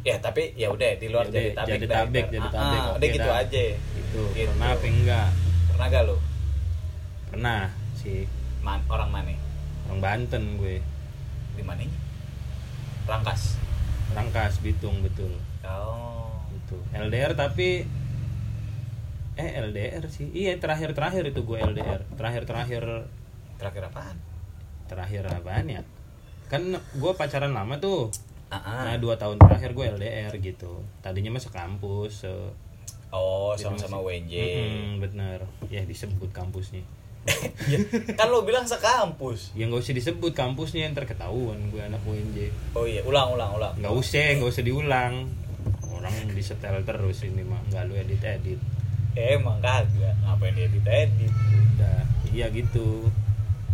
Ya 0.00 0.18
tapi 0.18 0.52
ya 0.52 0.68
udah 0.68 0.90
di 0.94 1.08
luar 1.08 1.24
Ya 1.26 1.54
udah, 1.54 1.64
Jabodetabek. 1.64 1.70
Jabodetabek, 1.70 2.24
dah. 2.24 2.32
Jabodetabek, 2.34 2.60
Ah, 2.76 2.84
oke 2.84 2.96
udah 2.96 3.08
gitu 3.08 3.28
dah. 3.28 3.40
aja. 3.40 3.64
itu 3.72 4.20
Gitu. 4.32 4.50
pernah 4.50 4.68
apa 4.70 4.86
enggak 4.86 5.28
Pernah 5.66 5.86
gak 5.88 6.02
lu? 6.04 6.16
pernah 7.26 7.60
sih 7.94 8.20
Man, 8.60 8.80
orang 8.86 9.10
mana? 9.10 9.34
orang 9.86 10.00
Banten 10.00 10.56
gue 10.56 10.82
Di 11.54 11.62
mana? 11.62 11.86
Rangkas. 13.04 13.56
Rangkas 14.10 14.58
Bitung 14.58 15.00
betul 15.00 15.30
Oh. 15.62 16.44
itu 16.52 16.76
LDR 16.92 17.32
tapi 17.32 17.88
eh 19.36 19.50
LDR 19.60 20.04
sih. 20.06 20.28
Iya 20.28 20.56
terakhir 20.56 20.92
terakhir 20.92 21.24
itu 21.24 21.40
gue 21.40 21.58
LDR 21.58 22.06
terakhir 22.12 22.42
terakhir 22.44 22.84
Terakhir 23.54 23.82
apaan? 23.84 24.16
terakhir 24.84 25.24
apaan 25.26 25.66
ya? 25.66 25.82
Kan 26.46 26.70
gue 26.74 27.12
pacaran 27.12 27.50
lama 27.50 27.78
tuh. 27.78 28.10
Ah, 28.46 28.84
nah 28.84 28.96
dua 28.96 29.14
tahun 29.14 29.36
terakhir 29.36 29.72
gue 29.72 29.84
LDR 29.90 30.32
gitu. 30.36 30.84
Tadinya 31.00 31.32
masuk 31.32 31.50
kampus 31.50 32.22
se- 32.22 32.52
Oh, 33.10 33.54
sama-sama 33.54 33.98
masih- 34.00 34.26
WNJ. 34.26 34.34
Mm-mm, 34.34 34.90
bener. 35.00 35.38
Ya 35.68 35.82
disebut 35.82 36.30
kampusnya. 36.30 36.82
Ya, 37.64 37.80
kan 38.12 38.28
lo 38.28 38.42
bilang 38.42 38.62
sekampus. 38.64 39.50
ya 39.52 39.64
nggak 39.64 39.80
usah 39.80 39.94
disebut 39.94 40.30
kampusnya 40.30 40.90
ntar 40.90 41.04
ketahuan 41.04 41.56
gue 41.68 41.80
anak 41.80 42.04
UNJ 42.04 42.52
Oh 42.72 42.84
iya, 42.84 43.00
ulang 43.00 43.32
ulang 43.32 43.54
ulang. 43.54 43.72
nggak 43.74 43.90
usah 43.90 44.36
nggak 44.36 44.50
usah 44.50 44.60
diulang. 44.60 45.14
Orang 45.88 46.12
disetel 46.28 46.76
terus 46.82 47.24
ini 47.24 47.40
mah 47.40 47.64
nggak 47.64 47.82
lu 47.84 47.96
edit 47.96 48.20
edit 48.20 48.60
Eh, 49.14 49.34
emang 49.34 49.58
kagak. 49.58 50.14
Ngapain 50.20 50.52
dia 50.52 50.66
edit 50.66 50.84
edit? 50.84 51.32
udah 51.74 52.02
iya 52.28 52.46
gitu 52.48 53.10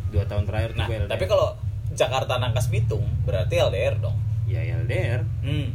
dua 0.09 0.25
tahun 0.25 0.45
terakhir 0.45 0.73
Nah, 0.73 0.85
LDR 0.85 1.05
tapi 1.07 1.25
kalau 1.25 1.53
Jakarta 1.91 2.37
Nangkas 2.37 2.67
Bitung 2.67 3.05
berarti 3.23 3.57
LDR 3.57 3.97
dong. 3.99 4.17
ya 4.45 4.61
LDR 4.77 5.21
Hmm. 5.41 5.73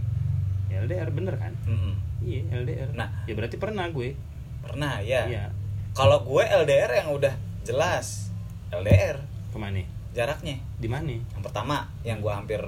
LDR 0.68 1.08
bener 1.10 1.36
kan 1.36 1.54
Mm-mm. 1.64 1.96
iya 2.20 2.44
LDR 2.52 2.92
Nah. 2.92 3.24
ya 3.24 3.34
berarti 3.34 3.56
pernah 3.56 3.88
gue 3.88 4.14
Pernah 4.60 5.00
ya. 5.00 5.24
iya 5.24 5.46
Kalau 5.92 6.22
gue 6.22 6.44
LDR 6.44 6.92
yang 6.96 7.10
udah 7.12 7.34
jelas 7.64 8.30
LDR 8.70 9.22
ke 9.48 9.58
mana 9.58 9.82
jaraknya. 10.12 10.58
di 10.76 10.88
mana 10.88 11.16
Yang 11.16 11.44
pertama 11.44 11.76
yang 12.02 12.20
gue 12.20 12.30
hampir 12.30 12.62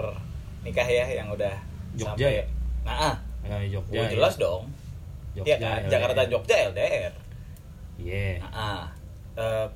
nikah 0.62 0.86
ya 0.86 1.06
yang 1.10 1.28
udah 1.28 1.54
Jogja 1.94 2.14
sampai 2.16 2.38
ya? 2.38 2.46
Nah, 2.84 2.96
ah, 3.04 3.16
Eh, 3.42 3.68
gue 3.68 3.74
Jogja 3.74 4.08
jelas 4.08 4.36
ya. 4.36 4.42
dong. 4.44 4.64
Jogja 5.38 5.48
Iya 5.48 5.58
kan? 5.58 5.78
LDR. 5.80 5.92
Jakarta 5.92 6.22
Jogja 6.26 6.56
LDR. 6.68 7.14
iya 7.98 8.28
Nah, 8.40 8.52
ah. 8.52 8.84
Eh, 9.36 9.68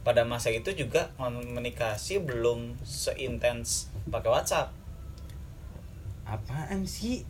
pada 0.00 0.22
masa 0.22 0.48
itu 0.48 0.70
juga 0.72 1.10
komunikasi 1.16 2.20
belum 2.20 2.78
seintens 2.80 3.68
pakai 4.06 4.30
WhatsApp. 4.30 4.70
apaan 6.24 6.82
sih 6.82 7.26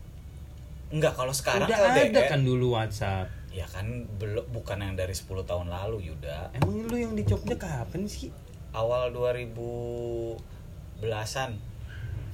Enggak, 0.87 1.13
kalau 1.15 1.33
sekarang 1.33 1.65
udah 1.65 1.81
LDR. 1.91 2.13
ada 2.13 2.23
kan 2.29 2.41
dulu 2.41 2.73
WhatsApp 2.73 3.29
Ya 3.51 3.65
kan 3.65 3.89
belum 4.15 4.45
bukan 4.51 4.79
yang 4.79 4.95
dari 4.95 5.13
10 5.13 5.25
tahun 5.43 5.67
lalu 5.67 6.07
Yuda. 6.07 6.53
emang 6.55 6.85
lu 6.85 6.95
yang 6.95 7.13
di 7.13 7.25
Jogja 7.25 7.57
kapan 7.57 8.05
sih 8.05 8.29
Awal 8.71 9.09
2000 9.11 9.57
belasan. 10.99 11.57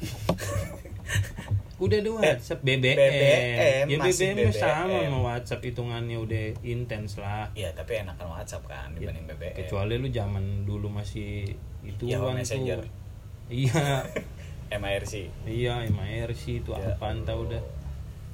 udah 1.83 1.99
ada 1.99 2.11
WhatsApp 2.12 2.61
BBM, 2.61 2.95
BBM, 2.95 3.85
ya 3.85 3.97
masih 3.99 4.29
BBM, 4.31 4.51
sama 4.53 4.87
BBM. 4.87 5.03
sama 5.05 5.19
WhatsApp 5.25 5.62
hitungannya 5.62 6.17
udah 6.17 6.45
intens 6.62 7.12
lah 7.17 7.51
Ya, 7.53 7.69
tapi 7.73 7.99
enakan 7.99 8.29
WhatsApp 8.31 8.62
kan 8.65 8.89
Ya, 8.93 9.11
dibanding 9.11 9.27
BBM. 9.27 9.55
kecuali 9.57 9.95
lu 9.97 10.09
zaman 10.09 10.45
dulu 10.62 10.87
masih 10.89 11.51
itu 11.83 12.03
Yahoo 12.07 12.31
kan 12.31 12.39
Messenger. 12.39 12.79
tuh 12.83 12.91
iya 13.51 14.07
MIRC. 14.73 15.12
iya 15.45 15.75
MIRC 15.85 16.43
itu 16.59 16.71
Ya 16.71 16.95
apaan 16.95 17.23
tau 17.23 17.45
udah 17.45 17.61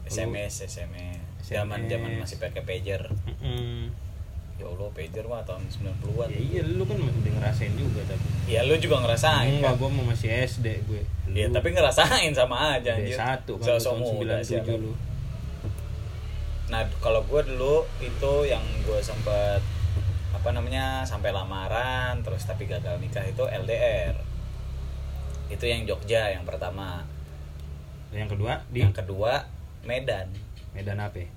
SMS, 0.05 0.65
SMS. 0.65 1.19
Zaman-zaman 1.43 2.17
masih 2.17 2.37
pakai 2.39 2.61
pager. 2.61 3.09
Mm-mm. 3.25 3.89
Ya 4.59 4.67
Allah, 4.67 4.91
pager 4.91 5.23
mah 5.23 5.39
tahun 5.41 5.63
90-an. 5.65 6.29
ya 6.29 6.39
iya 6.41 6.63
lu 6.67 6.83
kan 6.83 6.99
udah 6.99 7.15
ngerasain 7.33 7.73
juga 7.73 8.03
tapi 8.05 8.27
Ya 8.45 8.61
lu 8.63 8.75
juga 8.77 8.97
ngerasain 9.01 9.55
enggak 9.57 9.71
kan? 9.71 9.79
gua 9.79 9.89
mau 9.89 10.05
masih 10.05 10.29
SD 10.43 10.67
gue 10.85 11.03
Ya 11.29 11.47
Lu 11.47 11.55
tapi 11.55 11.69
ngerasain 11.71 12.33
sama 12.33 12.75
aja 12.75 12.91
anjir. 12.93 13.15
satu 13.15 13.55
kan 13.57 13.67
Sosok 13.73 13.95
tahun 13.97 14.19
muda 14.19 14.37
97 14.37 14.45
siapa. 14.45 14.73
lu 14.75 14.93
Nah, 16.69 16.83
kalau 16.99 17.23
gue 17.23 17.41
dulu 17.47 17.75
itu 17.99 18.33
yang 18.45 18.61
gue 18.83 19.01
sempet 19.01 19.63
apa 20.31 20.49
namanya 20.51 21.01
sampai 21.03 21.31
lamaran 21.31 22.21
terus 22.21 22.45
tapi 22.45 22.67
gagal 22.67 22.99
nikah 22.99 23.25
itu 23.25 23.41
LDR. 23.41 24.13
Itu 25.49 25.65
yang 25.65 25.83
Jogja 25.85 26.29
yang 26.29 26.45
pertama. 26.45 27.07
yang 28.11 28.27
kedua 28.27 28.61
di 28.67 28.81
Yang 28.81 28.95
kedua 28.99 29.49
Medan. 29.83 30.29
Medan 30.73 30.99
apa 30.99 31.17
ya? 31.17 31.29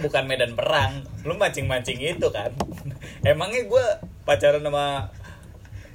Bukan 0.00 0.24
Medan 0.24 0.52
perang. 0.56 1.04
Lu 1.24 1.34
mancing-mancing 1.36 2.00
itu 2.00 2.28
kan. 2.32 2.52
Emangnya 3.24 3.66
gue 3.66 3.84
pacaran 4.22 4.62
sama 4.62 5.10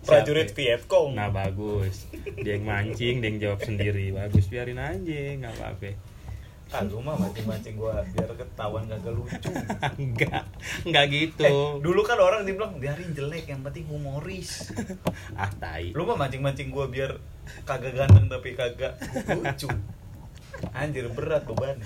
prajurit? 0.03 0.51
Vietcong. 0.51 1.15
Nah 1.15 1.31
bagus 1.31 2.07
Dia 2.43 2.59
yang 2.59 2.67
mancing, 2.67 3.23
dia 3.23 3.29
yang 3.31 3.39
jawab 3.39 3.59
sendiri 3.63 4.11
Bagus, 4.11 4.51
biarin 4.51 4.75
aja, 4.75 5.21
nggak 5.39 5.53
apa-apa 5.55 5.91
Ah, 6.73 6.81
lu 6.81 7.05
mah 7.05 7.13
mancing-mancing 7.13 7.77
gue 7.77 7.95
biar 8.17 8.33
ketahuan 8.33 8.89
gak 8.89 9.05
lucu. 9.13 9.45
Enggak, 10.01 10.41
enggak 10.81 11.05
Eh, 11.05 11.11
gitu 11.29 11.45
dulu 11.85 12.01
kan 12.01 12.17
orang 12.17 12.49
dibilang 12.49 12.81
biarin 12.81 13.13
jelek, 13.13 13.45
yang 13.45 13.61
penting 13.61 13.85
humoris. 13.85 14.73
Ah, 15.37 15.53
tai 15.53 15.93
lu 15.93 16.01
mah 16.09 16.17
mancing-mancing 16.17 16.73
gua 16.73 16.89
biar 16.89 17.21
kagak 17.61 17.93
ganteng 17.93 18.25
tapi 18.25 18.57
kagak 18.57 18.97
lucu 19.29 19.69
anjir 20.79 21.09
berat 21.11 21.43
beban 21.43 21.77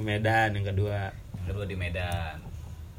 Medan 0.00 0.56
yang 0.56 0.66
kedua. 0.72 1.12
Kedua 1.44 1.64
di 1.68 1.76
Medan. 1.76 2.40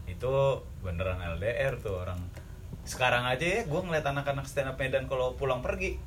Itu 0.06 0.62
beneran 0.86 1.22
LDR 1.38 1.82
tuh 1.82 2.01
orang. 2.03 2.20
Sekarang 2.86 3.25
aja 3.25 3.41
ya 3.41 3.62
gua 3.65 3.82
ngeliat 3.86 4.06
anak-anak 4.06 4.46
stand 4.46 4.70
up 4.74 4.77
Medan 4.77 5.06
kalau 5.10 5.34
pulang 5.38 5.62
pergi 5.65 5.98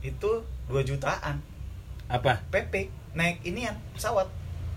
itu 0.00 0.30
2 0.68 0.80
jutaan. 0.84 1.40
Apa? 2.10 2.42
PP 2.50 2.90
naik 3.16 3.44
inian 3.46 3.76
pesawat. 3.96 4.28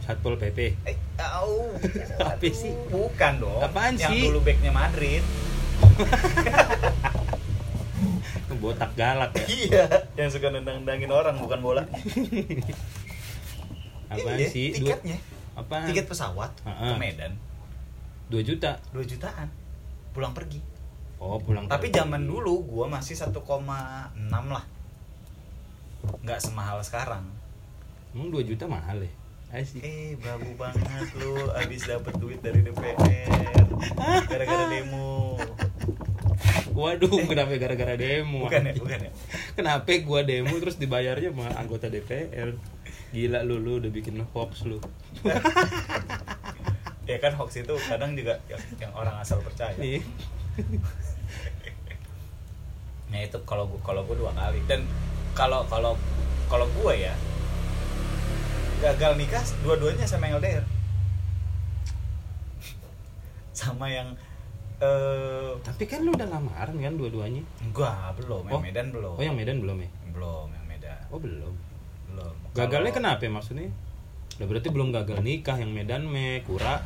Satpol 0.03 0.35
PP 0.35 0.75
eh 0.83 0.97
au. 1.19 1.71
Apa 2.19 2.47
sih? 2.51 2.75
bukan 2.91 3.39
dong. 3.39 3.61
Apaan 3.63 3.95
yang 3.95 4.11
sih? 4.11 4.27
dulu 4.27 4.43
backnya 4.43 4.71
Madrid. 4.71 5.23
Botak 8.63 8.95
galak 8.95 9.35
ya. 9.35 9.45
Iya 9.49 9.83
yang 10.15 10.29
suka 10.31 10.47
nendang-nendangin 10.47 11.11
orang 11.11 11.35
bukan 11.35 11.59
bola 11.59 11.83
Apaan 14.15 14.37
Iya, 14.37 14.47
sih? 14.47 14.67
Dua, 14.71 14.93
tiketnya 14.93 15.17
apa? 15.53 15.77
tiket 15.85 16.05
pesawat 16.05 16.51
ke 16.55 16.65
Ah, 16.65 16.93
ah. 16.93 16.97
Medan 16.97 17.33
2 18.27 18.41
juta 18.41 18.77
2 18.89 19.01
jutaan 19.03 19.49
pulang 20.09 20.31
pergi 20.31 20.61
Oh 21.17 21.37
pulang 21.37 21.65
tapi 21.65 21.87
pergi. 21.87 21.97
zaman 21.99 22.21
dulu 22.21 22.53
gua 22.63 22.85
masih 22.87 23.13
1,6 23.13 23.37
lah 24.27 24.65
nggak 26.19 26.39
semahal 26.39 26.77
sekarang 26.79 27.25
Emang 28.11 28.29
2 28.29 28.43
juta 28.43 28.65
mahal 28.65 28.99
ya? 28.99 29.11
Asik 29.51 29.79
eh 29.79 30.17
babu 30.17 30.49
banget 30.53 30.81
lu 31.15 31.33
abis 31.53 31.85
dapet 31.85 32.13
duit 32.17 32.39
dari 32.39 32.59
DPR 32.59 33.65
gara-gara 34.25 34.65
demo 34.67 35.37
Waduh, 36.73 37.21
kenapa 37.23 37.53
gara-gara 37.55 37.93
demo? 37.93 38.43
bukan 38.43 38.65
ya 38.65 38.73
bukan 38.73 38.99
ya 38.99 39.11
Kenapa 39.53 39.93
gua 40.01 40.21
demo 40.21 40.57
terus 40.57 40.75
dibayarnya 40.75 41.29
sama 41.29 41.53
anggota 41.53 41.85
DPR? 41.85 42.57
Gila 43.11 43.39
lu, 43.43 43.57
lu 43.57 43.77
udah 43.77 43.89
bikin 43.89 44.17
hoax 44.33 44.65
lu. 44.65 44.81
ya 47.09 47.17
kan 47.19 47.35
hoax 47.35 47.59
itu 47.59 47.73
kadang 47.83 48.15
juga 48.15 48.39
yang, 48.47 48.61
yang 48.79 48.91
orang 48.93 49.19
asal 49.19 49.37
percaya 49.39 49.75
Nih. 49.75 49.99
nah 53.11 53.19
itu 53.19 53.37
kalau 53.43 53.67
gua 53.67 53.79
kalau 53.83 54.01
gua 54.03 54.15
dua 54.17 54.31
kali 54.33 54.57
dan 54.65 54.81
kalau 55.33 55.61
kalau 55.67 55.93
kalau 56.47 56.65
gua 56.73 56.93
ya 56.93 57.13
gagal 58.81 59.13
nikah 59.15 59.43
dua-duanya 59.61 60.03
sama 60.03 60.25
yang 60.25 60.39
LDR 60.39 60.65
sama 63.53 63.85
yang 63.87 64.09
eh 64.81 65.51
Tapi 65.61 65.83
kan 65.85 66.01
lu 66.01 66.11
udah 66.11 66.25
lamaran 66.25 66.75
kan 66.75 66.93
dua-duanya? 66.97 67.43
enggak 67.61 68.17
belum 68.17 68.43
yang 68.43 68.57
Oh. 68.57 68.61
Medan 68.63 68.87
belum 68.89 69.13
Oh, 69.13 69.21
yang 69.21 69.37
Medan 69.37 69.57
belum 69.61 69.77
ya? 69.77 69.89
belum 70.09 70.47
yang 70.49 70.65
Medan 70.65 70.99
Oh, 71.13 71.19
belum. 71.21 71.53
Belum 72.13 72.33
Gagalnya 72.53 72.93
Kalau- 72.93 73.17
kenapa 73.17 73.21
ya 73.25 73.31
maksudnya? 73.33 73.69
Udah 74.33 74.47
berarti 74.47 74.69
belum 74.69 74.89
gagal 74.89 75.19
nikah 75.21 75.57
yang 75.57 75.71
Medan 75.73 76.05
me, 76.05 76.41
kura. 76.41 76.81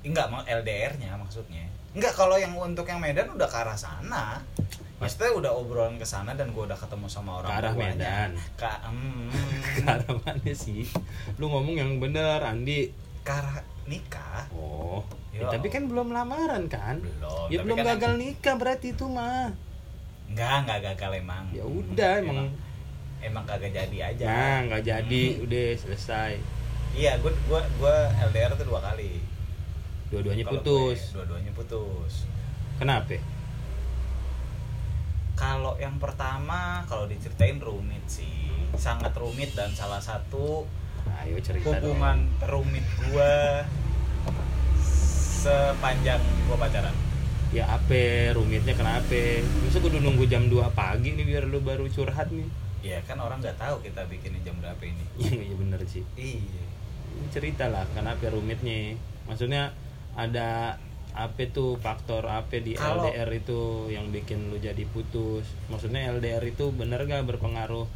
enggak 0.00 0.30
mau 0.30 0.38
LDR-nya 0.40 1.18
maksudnya. 1.18 1.66
Enggak 1.90 2.14
kalau 2.14 2.36
yang 2.38 2.54
untuk 2.54 2.86
yang 2.86 3.00
Medan 3.00 3.26
udah 3.28 3.44
ke 3.44 3.56
arah 3.56 3.74
sana. 3.74 4.38
Maksudnya 4.96 5.34
udah 5.34 5.52
obrolan 5.52 6.00
ke 6.00 6.06
sana 6.08 6.32
dan 6.32 6.54
gue 6.54 6.62
udah 6.62 6.78
ketemu 6.78 7.04
sama 7.04 7.42
orang 7.42 7.50
Ke 7.50 7.56
arah. 7.58 7.72
Medan. 7.74 8.30
ke 8.54 8.64
mm, 8.64 9.28
ke 9.76 9.82
arah 9.84 10.14
mana 10.22 10.52
sih? 10.52 10.86
Lu 11.36 11.48
ngomong 11.48 11.74
yang 11.74 11.90
bener 11.98 12.40
Andi. 12.40 12.88
Ke 13.20 13.32
arah 13.34 13.60
nikah? 13.84 14.46
Oh 14.52 15.02
Ya 15.36 15.52
tapi 15.52 15.68
kan 15.68 15.84
belum 15.84 16.16
lamaran 16.16 16.64
kan? 16.64 16.96
Belum, 16.96 17.48
ya 17.52 17.60
belum 17.60 17.76
kan 17.76 17.84
gagal 17.92 18.12
nikah 18.16 18.54
berarti 18.56 18.96
itu 18.96 19.04
mah. 19.04 19.52
Enggak 20.32 20.64
enggak 20.64 20.78
gagal 20.92 21.10
emang. 21.20 21.44
Ya 21.52 21.64
udah 21.64 22.12
emang 22.18 22.36
emang 22.44 22.48
kagak 23.34 23.72
jadi 23.74 23.98
aja. 24.12 24.24
Nah 24.26 24.56
nggak 24.70 24.82
jadi. 24.86 25.22
Hmm. 25.34 25.44
udah 25.48 25.66
selesai. 25.74 26.32
Iya 26.94 27.18
gue 27.18 27.32
gue 27.32 27.60
gue 27.80 27.96
LDR 28.30 28.52
tuh 28.54 28.66
dua 28.68 28.80
kali. 28.84 29.18
Dua-duanya 30.12 30.44
putus. 30.46 31.10
gue, 31.10 31.14
dua-duanya 31.18 31.52
putus. 31.56 32.28
Kenapa 32.76 33.18
kalau 35.36 35.76
yang 35.76 36.00
pertama 36.00 36.82
kalau 36.88 37.04
diceritain 37.04 37.60
rumit 37.60 38.02
sih. 38.08 38.48
Sangat 38.74 39.12
rumit 39.14 39.52
dan 39.52 39.70
salah 39.76 40.00
satu 40.00 40.64
ayo 41.22 41.38
cerita 41.38 41.78
dong. 41.78 41.94
hubungan 41.94 42.18
terumit 42.42 42.82
gua 43.06 43.62
sepanjang 45.44 46.18
gua 46.48 46.56
pacaran. 46.56 46.96
Ya 47.54 47.68
apa? 47.68 48.34
Rumitnya 48.34 48.74
kenapa? 48.74 49.44
Masa 49.62 49.78
kudu 49.78 50.02
nunggu 50.02 50.26
jam 50.26 50.50
2 50.50 50.66
pagi 50.74 51.14
nih 51.14 51.24
biar 51.24 51.44
lu 51.46 51.62
baru 51.62 51.86
curhat 51.86 52.32
nih 52.32 52.65
ya 52.86 52.98
kan 53.02 53.18
orang 53.18 53.42
nggak 53.42 53.58
tahu 53.58 53.82
kita 53.82 54.06
bikinnya 54.06 54.40
jam 54.42 54.54
berapa 54.62 54.82
ini. 54.82 55.04
Iya 55.22 55.40
iya 55.42 55.56
bener 55.58 55.80
sih. 55.82 56.06
Iya. 56.14 56.62
Cerita 57.28 57.66
lah 57.66 57.82
kenapa 57.90 58.30
rumitnya. 58.30 58.94
Maksudnya 59.26 59.74
ada 60.14 60.78
apa 61.16 61.48
tuh 61.48 61.80
faktor 61.80 62.28
apa 62.28 62.60
di 62.60 62.76
Kalau- 62.76 63.08
LDR 63.08 63.30
itu 63.32 63.88
yang 63.88 64.12
bikin 64.12 64.52
lu 64.52 64.60
jadi 64.60 64.84
putus. 64.86 65.48
Maksudnya 65.66 66.12
LDR 66.12 66.44
itu 66.44 66.70
bener 66.70 67.02
gak 67.02 67.24
berpengaruh 67.26 67.88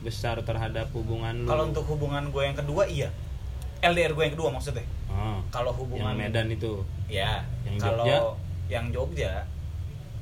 besar 0.00 0.40
terhadap 0.42 0.88
hubungan 0.94 1.44
lu? 1.44 1.48
Kalau 1.50 1.68
untuk 1.68 1.84
hubungan 1.86 2.30
gue 2.30 2.42
yang 2.42 2.56
kedua 2.56 2.86
iya. 2.86 3.10
LDR 3.82 4.14
gue 4.14 4.22
yang 4.24 4.34
kedua 4.38 4.50
maksudnya. 4.50 4.86
Ah, 5.10 5.42
kalau 5.50 5.74
yang 5.74 5.80
hubungan 5.82 6.14
Medan 6.14 6.48
itu? 6.48 6.86
Ya 7.10 7.42
Yang 7.66 7.76
kalau 7.82 8.04
Jogja? 8.06 8.18
yang 8.70 8.86
Jogja 8.94 9.32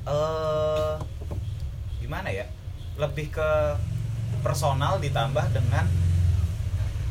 eh 0.00 0.94
gimana 2.00 2.32
ya? 2.32 2.48
Lebih 2.96 3.30
ke 3.30 3.50
personal 4.38 4.98
ditambah 4.98 5.46
dengan 5.50 5.84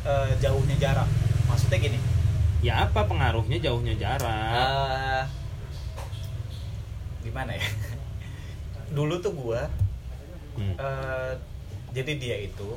eh, 0.02 0.30
jauhnya 0.38 0.76
jarak. 0.76 1.08
Maksudnya 1.46 1.78
gini. 1.78 1.98
Ya 2.60 2.84
apa 2.84 3.04
pengaruhnya 3.04 3.56
jauhnya 3.58 3.96
jarak? 3.96 4.52
Eh 4.52 5.24
gimana 7.20 7.52
ya? 7.52 7.64
Dulu 8.96 9.20
tuh 9.20 9.32
gua 9.32 9.68
Hmm, 10.50 10.74
eh 10.74 11.32
jadi 11.90 12.12
dia 12.18 12.36
itu 12.42 12.68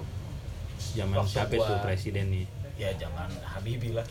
zaman 0.94 1.26
siapa 1.26 1.58
gua- 1.58 1.68
tuh 1.68 1.78
presiden 1.82 2.30
nih? 2.30 2.46
Ya 2.78 2.94
jangan 2.94 3.28
Habibie 3.44 3.92
lah. 3.92 4.06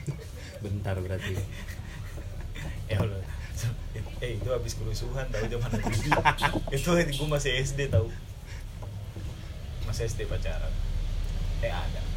Bentar 0.64 0.96
berarti. 0.98 1.36
Ya 2.84 3.00
Allah. 3.00 3.20
Eh 4.20 4.36
itu 4.36 4.48
habis 4.48 4.72
kerusuhan 4.74 5.24
tahu 5.28 5.44
zaman 5.46 5.68
Habibie 5.68 6.12
itu 6.70 6.90
gue 6.90 7.28
masih 7.28 7.60
SD 7.60 7.88
tahu 7.88 8.08
masih 9.94 10.10
SD 10.10 10.26
pacaran. 10.26 10.74
Eh 11.62 11.70
ada. 11.70 12.02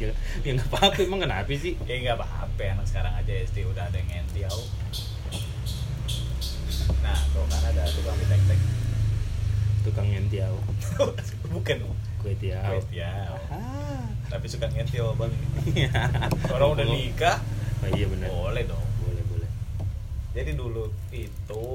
Ya 0.00 0.08
ya 0.40 0.56
nggak 0.56 0.72
apa-apa 0.72 1.04
emang 1.04 1.20
kenapa 1.20 1.52
sih? 1.52 1.76
Ya 1.84 2.00
nggak 2.00 2.16
apa-apa 2.16 2.80
anak 2.80 2.88
sekarang 2.88 3.12
aja 3.12 3.28
SD 3.44 3.68
udah 3.68 3.84
ada 3.84 4.00
yang 4.00 4.08
ngentiau 4.08 4.56
nah 7.04 7.16
tuh 7.32 7.44
kan 7.48 7.62
ada 7.70 7.84
tukang 7.92 8.16
tek 8.24 8.40
tek 8.48 8.60
tukang 9.84 10.08
ngentiau 10.08 10.56
bukan. 11.52 11.76
Kue 12.24 12.32
tiao 12.40 12.72
kue 12.72 12.80
tiao 12.88 13.36
ah. 13.52 14.08
Tapi 14.32 14.48
suka 14.48 14.72
ngentiau 14.72 15.12
bang. 15.20 15.32
Orang 16.56 16.80
udah 16.80 16.86
nikah? 16.88 17.36
Oh 17.84 17.88
iya 17.92 18.08
benar 18.08 18.32
boleh 18.32 18.64
dong. 18.64 18.86
Boleh 19.04 19.24
boleh. 19.28 19.50
Jadi 20.32 20.56
dulu 20.56 20.88
itu 21.12 21.68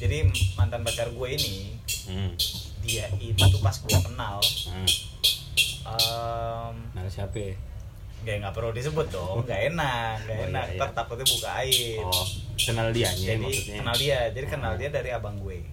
jadi 0.00 0.24
mantan 0.56 0.80
pacar 0.80 1.12
gue 1.12 1.28
ini 1.28 1.76
hmm. 2.08 2.32
Dia 2.80 3.04
itu 3.14 3.56
pas 3.58 3.76
gue 3.76 3.98
kenal 4.00 4.38
em 5.82 6.74
nah 6.92 7.04
siapa 7.06 7.36
ya? 7.36 7.54
Gak 8.20 8.36
nggak 8.36 8.52
perlu 8.52 8.68
disebut 8.70 9.08
dong, 9.08 9.48
nggak 9.48 9.72
enak, 9.72 10.14
nggak 10.22 10.36
Oh, 10.36 10.46
enak. 10.46 10.64
iya, 10.66 10.72
iya. 10.72 10.78
Ntar 10.78 10.90
takutnya 10.92 11.24
buka 11.26 11.48
air. 11.56 12.04
oh 12.04 12.26
kenal 12.54 12.86
dianya 12.92 13.26
jadi 13.26 13.40
maksudnya 13.40 13.76
kenal 13.80 13.96
dia, 13.96 14.18
jadi 14.28 14.46
kenal 14.46 14.72
Ah. 14.72 14.76
dia 14.76 14.88
dari 14.90 15.08
abang 15.08 15.36
gue. 15.40 15.64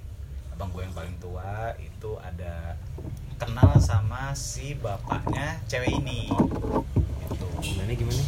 Abang 0.49 0.71
gue 0.71 0.81
yang 0.81 0.95
paling 0.95 1.11
tua 1.19 1.53
itu 1.77 2.11
ada 2.17 2.79
kenal 3.35 3.75
sama 3.77 4.31
si 4.31 4.73
bapaknya 4.73 5.59
cewek 5.67 5.91
ini. 5.93 6.31
Gitu. 7.27 7.47
gimana 7.59 7.91
gimana 7.91 8.23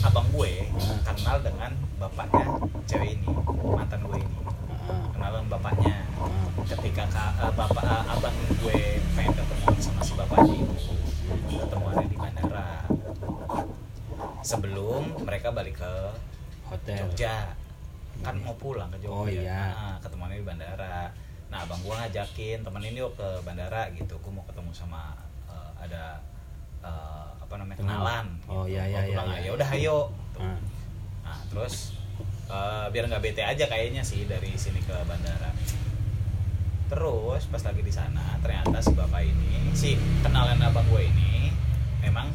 Abang 0.00 0.30
gue 0.30 0.70
kenal 1.02 1.36
dengan 1.42 1.70
bapaknya 1.98 2.46
cewek 2.86 3.18
ini, 3.18 3.26
mantan 3.68 3.98
gue 4.04 4.16
ini. 4.16 4.36
Dengan 5.22 5.46
bapaknya. 5.48 5.94
Ketika 6.64 7.04
ka- 7.06 7.34
eh, 7.38 7.52
bapak 7.52 7.84
eh, 7.84 8.02
abang 8.08 8.34
gue 8.56 8.78
pengen 9.12 9.32
ketemu 9.32 9.66
sama 9.78 10.00
si 10.00 10.12
bapaknya 10.12 10.54
itu, 10.56 10.94
ketemuannya 11.52 12.06
di 12.06 12.16
bandara. 12.16 12.66
Sebelum 14.42 15.22
mereka 15.22 15.48
balik 15.50 15.78
ke 15.78 15.92
hotel 16.64 17.06
Jogja 17.06 17.54
kan 18.20 18.34
mau 18.38 18.54
pulang 18.54 18.86
ke 18.88 18.98
Jogja 18.98 19.14
Oh, 19.14 19.26
iya. 19.26 19.62
nah, 19.68 19.96
ketemuannya 19.98 20.38
di 20.38 20.46
bandara 20.46 21.10
nah 21.46 21.58
abang 21.60 21.76
gua 21.82 22.00
ngajakin 22.00 22.64
temen 22.64 22.80
ini 22.80 22.96
yuk 22.96 23.12
ke 23.12 23.28
bandara 23.42 23.84
gitu 23.92 24.16
gua 24.18 24.32
mau 24.32 24.44
ketemu 24.46 24.72
sama 24.72 25.12
eh, 25.46 25.70
ada 25.78 26.16
eh, 26.80 27.28
apa 27.36 27.54
namanya 27.54 27.76
Kenal. 27.78 27.92
kenalan 27.94 28.26
Oh, 28.46 28.64
gitu. 28.64 28.72
iya, 28.72 28.84
iya, 28.88 29.00
iya, 29.06 29.20
iya. 29.22 29.38
ya 29.42 29.50
udah 29.52 29.68
ayo 29.70 29.98
gitu. 30.08 30.38
ah. 30.40 30.58
nah 31.22 31.38
terus 31.46 31.74
eh, 32.52 32.86
biar 32.92 33.04
nggak 33.08 33.22
bete 33.24 33.42
aja 33.42 33.64
kayaknya 33.64 34.04
sih 34.04 34.28
dari 34.28 34.52
sini 34.60 34.84
ke 34.84 34.92
bandara. 35.08 35.50
Terus 36.92 37.48
pas 37.48 37.62
lagi 37.64 37.80
di 37.80 37.92
sana 37.92 38.36
ternyata 38.44 38.84
si 38.84 38.92
bapak 38.92 39.24
ini 39.24 39.72
si 39.72 39.96
kenalan 40.20 40.60
abang 40.60 40.84
gue 40.92 41.08
ini 41.08 41.48
memang 42.04 42.28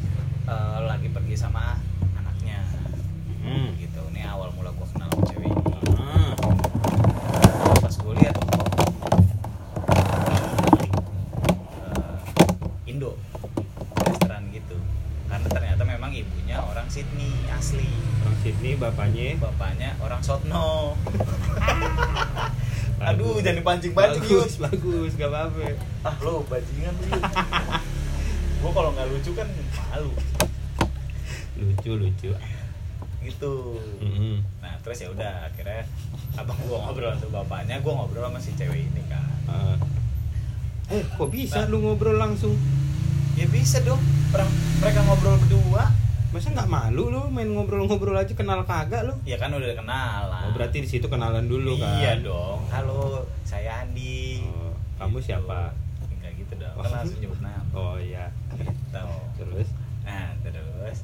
eh, 0.50 0.78
lagi 0.82 1.06
pergi 1.14 1.38
sama 1.38 1.78
anaknya. 2.18 2.58
Hmm. 3.46 3.78
gitu. 3.78 4.02
Ini 4.10 4.26
awal 4.26 4.50
mula 4.58 4.74
gue 4.74 4.86
kenal 4.90 5.08
sama 5.14 5.24
cewek 5.30 5.46
ini 5.46 5.74
ah. 5.94 6.34
pas 7.78 7.94
gue 7.94 8.14
lihat 8.18 8.34
oh, 8.34 8.66
eh, 11.86 12.90
Indo 12.90 13.14
restoran 14.02 14.50
gitu 14.50 14.76
karena 15.28 15.48
ternyata 15.48 15.82
memang 15.84 16.10
ibunya 16.10 16.58
orang 16.58 16.88
Sydney 16.90 17.30
asli 17.54 17.86
orang 18.26 18.37
Sydney 18.48 18.80
bapaknya. 18.80 19.36
Bapaknya 19.36 19.92
orang 20.00 20.24
Sotno. 20.24 20.96
Aduh 23.12 23.44
jangan 23.44 23.60
dipancing-pancing 23.60 24.24
bagus 24.24 24.32
Yus 24.32 24.54
bagus 24.58 25.12
gak 25.14 25.28
apa-apa. 25.28 25.76
Ah 26.00 26.16
lo 26.24 26.40
bajingan 26.48 26.96
lu 26.96 27.12
gue 28.58 28.70
kalau 28.72 28.90
nggak 28.90 29.06
lucu 29.06 29.36
kan 29.36 29.44
malu. 29.92 30.10
Lucu 31.54 31.90
lucu. 31.94 32.30
Gitu. 33.20 33.54
Mm-mm. 34.00 34.40
nah 34.58 34.72
terus 34.80 35.04
ya 35.04 35.12
udah 35.12 35.44
akhirnya 35.44 35.84
abang 36.32 36.56
gue 36.56 36.72
ngobrol 36.72 37.12
sama 37.12 37.44
bapaknya 37.44 37.76
gue 37.78 37.92
ngobrol 37.92 38.24
sama 38.24 38.40
si 38.40 38.56
cewek 38.56 38.88
ini 38.88 39.02
kan 39.04 39.20
Ah. 39.44 39.76
eh 40.88 41.04
kok 41.04 41.28
bisa 41.28 41.62
Nah. 41.62 41.68
lu 41.68 41.84
ngobrol 41.84 42.16
langsung? 42.16 42.56
Ya 43.36 43.44
bisa 43.46 43.84
dong 43.84 44.00
orang 44.32 44.48
mereka 44.80 45.04
ngobrol 45.04 45.36
berdua 45.38 45.92
masa 46.28 46.52
nggak 46.52 46.68
malu 46.68 47.08
lu 47.08 47.22
main 47.32 47.48
ngobrol-ngobrol 47.48 48.12
aja 48.12 48.36
kenal 48.36 48.60
kagak 48.62 49.08
lu? 49.08 49.16
Ya 49.24 49.40
kan 49.40 49.48
udah 49.48 49.72
kenalan. 49.72 50.44
Oh 50.44 50.52
berarti 50.52 50.84
di 50.84 50.88
situ 50.88 51.08
kenalan 51.08 51.48
dulu 51.48 51.80
kan? 51.80 51.96
Iya 51.96 52.20
dong. 52.20 52.60
Halo 52.68 53.24
saya 53.48 53.80
Andi. 53.80 54.44
Oh, 54.44 54.76
kamu 55.00 55.16
Gitu. 55.18 55.32
siapa? 55.32 55.72
Enggak 56.12 56.32
gitu 56.36 56.52
dong. 56.60 56.74
Kan 56.76 56.90
langsung 56.92 57.16
nyebut 57.16 57.40
nama. 57.40 57.64
Oh 57.72 57.96
iya. 57.96 58.28
Gitu. 58.52 59.04
Terus? 59.40 59.68
Nah 60.04 60.28
terus 60.44 60.98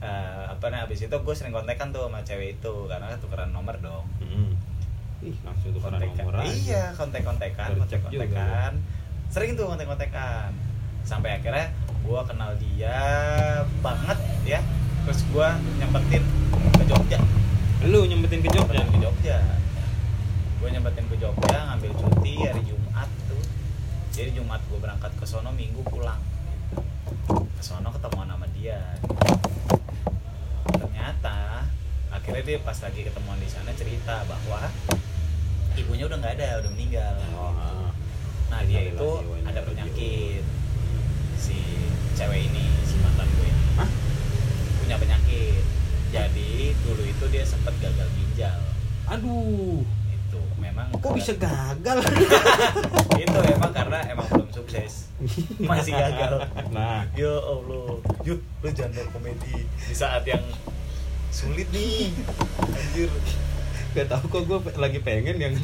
eh, 0.00 0.42
apa 0.48 0.64
nah 0.72 0.88
abis 0.88 1.04
itu 1.04 1.12
gue 1.12 1.34
sering 1.36 1.52
kontekan 1.52 1.92
tuh 1.92 2.08
sama 2.08 2.24
cewek 2.24 2.56
itu 2.56 2.74
karena 2.88 3.12
tukeran 3.20 3.52
nomor 3.52 3.76
dong. 3.78 4.08
Mm-mm. 4.24 4.56
ih 5.20 5.36
langsung 5.44 5.76
tuh 5.76 5.84
kontekan. 5.84 6.24
nomor 6.24 6.40
aja. 6.40 6.48
Iya 6.48 6.84
kontek 6.96 7.20
kontekan 7.20 7.68
Gercep 7.76 8.00
kontek 8.00 8.16
juga 8.16 8.24
kontekan 8.24 8.72
sering 9.28 9.52
tuh 9.52 9.68
kontek 9.68 9.84
kontekan 9.84 10.48
sampai 11.04 11.36
akhirnya 11.36 11.68
gue 12.04 12.20
kenal 12.26 12.50
dia 12.58 12.98
banget 13.84 14.18
ya. 14.46 14.60
Terus 15.08 15.20
gue 15.32 15.48
nyempetin 15.80 16.22
ke 16.76 16.84
Jogja. 16.88 17.18
Lu 17.88 18.04
nyempetin 18.04 18.40
ke 18.44 18.48
Jogja? 18.52 18.80
Nyempetin 18.80 18.92
ke 18.92 18.98
Jogja. 19.00 19.36
Gue 20.60 20.68
nyempetin 20.68 21.06
ke 21.08 21.16
Jogja 21.16 21.58
ngambil 21.72 21.90
cuti 21.96 22.34
hari 22.44 22.62
Jumat 22.64 23.08
tuh. 23.26 23.44
Jadi 24.12 24.30
Jumat 24.36 24.60
gue 24.68 24.78
berangkat 24.78 25.12
ke 25.16 25.24
sono 25.24 25.50
Minggu 25.52 25.80
pulang. 25.88 26.20
Ke 27.30 27.62
sono 27.62 27.88
ketemuan 27.92 28.28
sama 28.28 28.46
dia. 28.52 28.78
Ternyata 30.68 31.50
dia 32.50 32.58
pas 32.66 32.74
lagi 32.82 33.06
ketemuan 33.06 33.38
di 33.38 33.46
sana 33.46 33.70
cerita 33.78 34.26
bahwa 34.26 34.66
ibunya 35.78 36.08
udah 36.10 36.18
nggak 36.18 36.34
ada 36.34 36.48
udah 36.64 36.70
meninggal. 36.74 37.14
Oh 37.38 37.54
ah. 37.54 37.90
nah 38.50 38.60
dia 38.66 38.90
itu 38.90 39.10
ada 39.46 39.60
penyakit 39.62 40.42
si 41.40 41.56
cewek 42.12 42.52
ini 42.52 42.68
si 42.84 43.00
mantan 43.00 43.24
gue 43.24 43.48
ini 43.48 43.64
Hah? 43.80 43.88
punya 44.84 44.96
penyakit. 45.00 45.64
Jadi 46.12 46.76
dulu 46.84 47.02
itu 47.06 47.24
dia 47.32 47.44
sempat 47.48 47.72
gagal 47.80 48.08
ginjal. 48.12 48.60
Aduh. 49.08 49.80
Itu 50.12 50.40
memang 50.60 50.92
kok 50.94 51.16
bisa 51.16 51.32
gagal? 51.34 51.98
Itu 53.24 53.38
emang 53.56 53.72
karena 53.72 53.98
emang 54.10 54.26
belum 54.28 54.48
sukses. 54.52 55.08
Masih 55.58 55.96
gagal. 55.96 56.44
Nah. 56.70 57.08
Ya 57.16 57.34
allah. 57.40 57.98
Yuk 58.22 58.38
lu 58.42 58.68
jangan 58.70 58.92
berkomedi 58.94 59.64
di 59.64 59.94
saat 59.96 60.22
yang 60.28 60.42
sulit 61.32 61.66
nih. 61.72 62.12
Anjir. 62.68 63.10
Gak 63.90 64.06
tahu 64.06 64.24
kok 64.30 64.42
gue 64.46 64.58
lagi 64.78 64.98
pengen 65.02 65.34
yang 65.40 65.54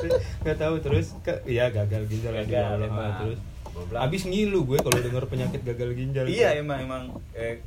gak 0.46 0.58
tahu 0.58 0.82
terus. 0.82 1.14
Ke 1.22 1.38
ya 1.46 1.70
gagal 1.70 2.06
ginjal 2.10 2.34
ya 2.34 2.42
gagal 2.46 2.90
emang. 2.90 3.14
terus 3.22 3.38
bilang, 3.84 4.02
abis 4.02 4.22
ngilu 4.24 4.60
gue 4.64 4.78
kalau 4.78 4.96
denger 4.96 5.24
penyakit 5.26 5.60
gagal 5.62 5.90
ginjal 5.92 6.24
iya 6.24 6.54
emang 6.54 6.78
emang 6.80 7.02
eh, 7.32 7.60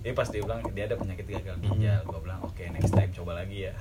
dia 0.00 0.12
pas 0.12 0.24
dia 0.24 0.40
bilang 0.40 0.64
dia 0.70 0.84
ada 0.86 0.96
penyakit 0.96 1.26
gagal 1.26 1.56
ginjal 1.58 2.00
Hmm. 2.00 2.08
gua 2.08 2.20
bilang 2.20 2.40
oke 2.42 2.64
next 2.70 2.90
time 2.90 3.12
coba 3.12 3.36
lagi 3.36 3.68
ya. 3.68 3.74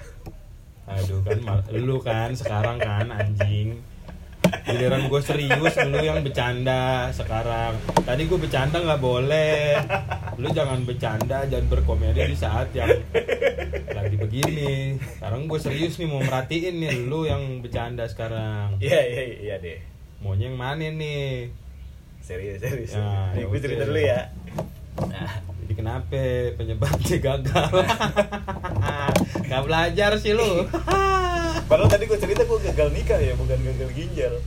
Aduh 0.84 1.22
kan 1.22 1.40
mal- 1.40 1.64
lu 1.72 1.98
kan 1.98 2.30
sekarang 2.34 2.76
kan 2.78 3.08
anjing. 3.08 3.80
Giliran 4.42 5.08
gue 5.08 5.22
serius 5.22 5.56
lu 5.80 6.00
yang 6.02 6.20
bercanda 6.20 7.08
sekarang. 7.12 7.78
Tadi 8.04 8.28
gue 8.28 8.36
bercanda 8.36 8.78
nggak 8.78 9.00
boleh. 9.00 9.80
Lu 10.36 10.52
jangan 10.52 10.82
bercanda 10.82 11.46
jangan 11.46 11.68
berkomedi 11.70 12.26
di 12.26 12.36
saat 12.36 12.74
yang 12.74 12.92
lagi 13.88 14.18
begini. 14.18 14.98
Sekarang 15.16 15.48
gue 15.48 15.60
serius 15.62 15.96
nih 15.96 16.10
mau 16.10 16.20
merhatiin 16.20 16.76
nih 16.76 17.06
lu 17.06 17.24
yang 17.24 17.62
bercanda 17.62 18.04
sekarang. 18.06 18.76
Iya 18.78 19.00
iya 19.00 19.24
iya 19.40 19.56
deh. 19.56 19.80
Maunya 20.20 20.52
yang 20.52 20.60
mana 20.60 20.84
nih 20.84 21.48
serius 22.22 22.62
serius. 22.62 22.94
Ya, 22.94 23.34
nih 23.34 23.44
ya 23.44 23.46
gue 23.50 23.60
cerita 23.60 23.84
dulu 23.90 24.02
ya. 24.02 24.20
Nah 25.10 25.32
jadi 25.72 25.74
kenapa 25.88 26.20
penyebabnya 26.60 27.18
gagal? 27.24 27.72
Gak 29.52 29.64
belajar 29.64 30.12
sih 30.20 30.36
lu. 30.36 30.68
Padahal 31.72 31.88
tadi 31.88 32.04
gue 32.12 32.20
cerita 32.20 32.44
gue 32.44 32.60
gagal 32.68 32.92
nikah 32.92 33.16
ya 33.16 33.32
bukan 33.40 33.56
gagal 33.56 33.90
ginjal. 33.96 34.36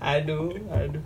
Aduh 0.00 0.56
aduh. 0.72 1.04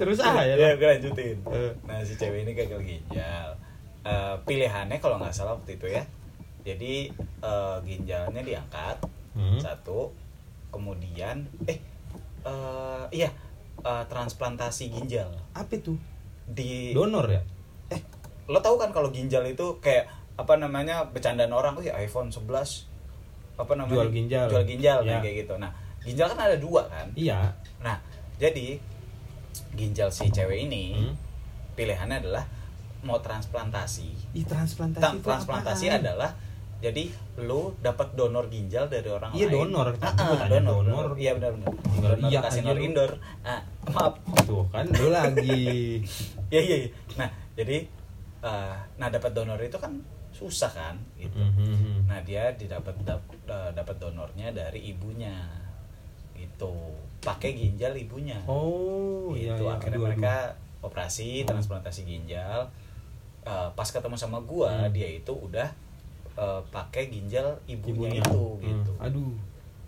Terus 0.00 0.24
ah 0.24 0.40
ya 0.40 0.56
ya 0.56 0.80
gue 0.80 0.88
lanjutin. 0.88 1.36
Eh. 1.52 1.72
nah 1.84 2.00
si 2.00 2.16
cewek 2.16 2.48
ini 2.48 2.56
gagal 2.56 2.80
ginjal. 2.80 3.60
Eh, 4.08 4.34
pilihannya 4.48 4.96
kalau 5.04 5.20
nggak 5.20 5.36
salah 5.36 5.60
waktu 5.60 5.76
itu 5.76 5.84
ya. 5.84 6.08
Jadi 6.64 7.12
eh, 7.44 7.76
ginjalnya 7.84 8.40
diangkat 8.40 9.04
Hmm. 9.30 9.56
satu 9.56 10.10
kemudian 10.68 11.46
eh 11.64 11.78
eh, 12.42 13.04
iya 13.10 13.30
eh, 13.78 14.04
transplantasi 14.04 14.90
ginjal 14.90 15.30
apa 15.52 15.70
itu 15.72 15.94
di 16.44 16.90
donor 16.90 17.26
ya 17.26 17.42
eh 17.88 18.02
lo 18.46 18.58
tahu 18.58 18.74
kan 18.76 18.90
kalau 18.90 19.08
ginjal 19.08 19.42
itu 19.44 19.78
kayak 19.78 20.06
apa 20.34 20.56
namanya 20.56 21.06
bercandaan 21.06 21.50
orang 21.50 21.74
oh 21.74 21.80
ya 21.80 21.94
iPhone 21.96 22.26
11 22.28 22.50
apa 23.54 23.72
namanya 23.76 23.92
Jual 23.94 24.10
ginjal. 24.10 24.46
jual 24.48 24.64
ginjal 24.64 24.98
kan 25.00 25.10
Ya. 25.12 25.20
kayak 25.20 25.36
gitu 25.44 25.54
nah 25.56 25.70
ginjal 26.00 26.26
kan 26.26 26.38
ada 26.40 26.56
dua 26.56 26.82
kan 26.86 27.06
iya 27.14 27.52
nah 27.78 28.00
jadi 28.36 28.80
ginjal 29.72 30.08
si 30.08 30.26
cewek 30.26 30.66
ini 30.66 30.96
Hmm. 30.96 31.14
pilihannya 31.72 32.18
adalah 32.20 32.44
mau 33.00 33.16
transplantasi 33.16 34.10
Ih, 34.32 34.44
transplantasi 34.44 35.20
transplantasi 35.20 35.86
apaan? 35.88 36.00
adalah 36.02 36.30
jadi 36.80 37.12
lu 37.38 37.76
dapat 37.78 38.12
donor 38.12 38.48
ginjal 38.48 38.84
dari 38.86 39.06
orang 39.06 39.30
Iya, 39.30 39.46
lain. 39.46 39.68
donor. 39.68 39.88
Ah, 39.96 40.10
ah, 40.10 40.48
donor, 40.48 40.80
donor. 40.82 41.08
iya 41.14 41.32
benar 41.32 41.52
benar. 41.52 41.70
Tinggal 41.86 42.12
donor 42.14 42.26
iya 42.26 42.38
kasih 42.40 42.60
donor 42.62 42.80
indoor. 42.80 43.12
Ah 43.42 43.60
maaf. 43.86 44.14
Tuh 44.42 44.64
kan 44.66 44.84
lu 44.88 45.08
lagi. 45.08 46.00
Ya 46.50 46.58
iya, 46.58 46.76
iya. 46.78 46.90
nah 47.14 47.28
jadi 47.54 47.86
eh, 48.40 48.76
nah 48.96 49.08
dapat 49.08 49.30
donor 49.30 49.54
itu 49.56 49.76
kan 49.76 49.94
susah 50.30 50.66
kan 50.68 50.98
gitu. 51.14 51.36
Mhm. 51.36 52.06
nah 52.06 52.18
dia 52.20 52.50
didapat 52.52 52.90
dap- 53.00 53.22
eh, 53.44 53.70
dapat 53.70 53.96
donornya 53.96 54.50
dari 54.50 54.82
ibunya 54.88 55.46
gitu. 56.32 56.72
Pakai 57.20 57.52
ginjal 57.52 57.92
ibunya. 57.94 58.40
Oh 58.46 59.30
iya 59.32 59.52
itu 59.52 59.62
iya. 59.62 59.76
Akhirnya 59.76 59.94
aduh, 59.94 60.08
aduh. 60.08 60.16
mereka 60.16 60.34
operasi 60.80 61.44
transplantasi 61.44 62.02
ginjal. 62.02 62.66
Eh, 63.42 63.68
pas 63.70 63.86
ketemu 63.86 64.16
sama 64.16 64.40
gua 64.40 64.88
Hmm. 64.88 64.90
dia 64.90 65.06
itu 65.08 65.30
udah 65.30 65.68
eh, 66.40 66.60
pakai 66.66 67.04
ginjal 67.06 67.52
ibunya, 67.66 68.16
ibunya 68.16 68.18
itu 68.18 68.42
Hmm. 68.50 68.62
gitu 68.62 68.92
aduh 68.98 69.34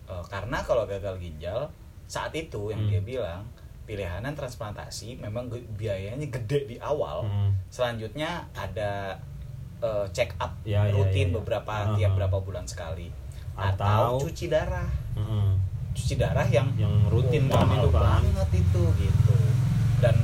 Eh, 0.03 0.23
karena 0.27 0.59
kalau 0.59 0.83
gagal 0.83 1.15
ginjal 1.17 1.71
saat 2.05 2.29
itu 2.33 2.67
yang 2.67 2.81
Hmm. 2.81 2.91
dia 2.91 3.01
bilang 3.01 3.41
pilihanan 3.83 4.31
transplantasi 4.31 5.15
memang 5.17 5.47
biayanya 5.73 6.27
gede 6.29 6.67
di 6.67 6.77
awal 6.77 7.23
Hmm. 7.23 7.55
selanjutnya 7.67 8.43
ada 8.53 9.15
eh, 9.79 10.05
check 10.09 10.31
up 10.37 10.55
Ya, 10.63 10.83
ya, 10.83 10.91
rutin 10.93 11.27
ya, 11.27 11.29
ya. 11.29 11.35
beberapa 11.35 11.73
Ah, 11.73 11.91
tiap 11.93 12.15
berapa 12.15 12.37
bulan 12.37 12.63
sekali 12.63 13.11
atau 13.53 14.15
Atau- 14.15 14.23
cuci 14.23 14.47
darah 14.47 14.87
Mhm. 15.13 15.47
cuci 15.91 16.15
darah 16.15 16.47
yang 16.47 16.67
yang 16.75 16.91
rutin 17.07 17.47
oh, 17.47 17.59
kan 17.59 17.67
banget 17.89 18.49
itu 18.53 18.83
gitu 18.97 19.35
dan 19.99 20.15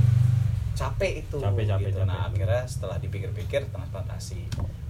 capek 0.74 1.24
itu 1.24 1.38
Capek, 1.38 1.64
capek, 1.66 1.88
gitu. 1.88 2.00
capek. 2.00 2.08
nah 2.08 2.20
akhirnya 2.26 2.64
setelah 2.66 2.98
dipikir-pikir 2.98 3.68
transplantasi 3.70 4.44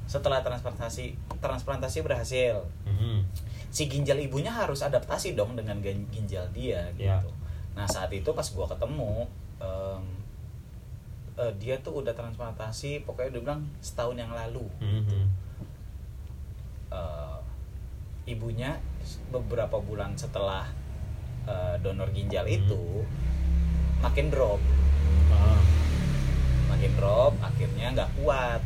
setelah 0.09 0.41
transplantasi 0.41 1.13
transplantasi 1.37 2.01
berhasil 2.01 2.65
Mhm. 2.83 3.29
si 3.69 3.85
ginjal 3.85 4.17
ibunya 4.17 4.49
harus 4.49 4.81
adaptasi 4.81 5.37
dong 5.37 5.53
dengan 5.53 5.77
gin- 5.79 6.09
ginjal 6.09 6.49
dia 6.49 6.89
Ya. 6.97 7.21
gitu 7.21 7.29
nah 7.77 7.85
saat 7.85 8.09
itu 8.09 8.25
pas 8.33 8.49
gua 8.49 8.65
ketemu 8.65 9.29
em, 9.61 10.03
eh, 11.37 11.53
dia 11.55 11.77
tuh 11.77 12.01
udah 12.01 12.11
transplantasi 12.11 13.05
pokoknya 13.05 13.37
dia 13.37 13.41
bilang 13.43 13.61
setahun 13.79 14.17
yang 14.17 14.33
lalu 14.33 14.65
Mhm. 14.81 15.23
eh, 16.89 17.37
ibunya 18.25 18.81
beberapa 19.29 19.77
bulan 19.77 20.13
setelah 20.15 20.65
eh, 21.45 21.75
donor 21.79 22.09
ginjal 22.09 22.45
Hmm. 22.45 22.57
itu 22.57 22.83
makin 23.99 24.29
drop 24.29 24.61
Ah. 25.29 25.61
makin 26.67 26.91
drop 26.93 27.33
akhirnya 27.39 27.89
nggak 27.91 28.11
kuat 28.15 28.61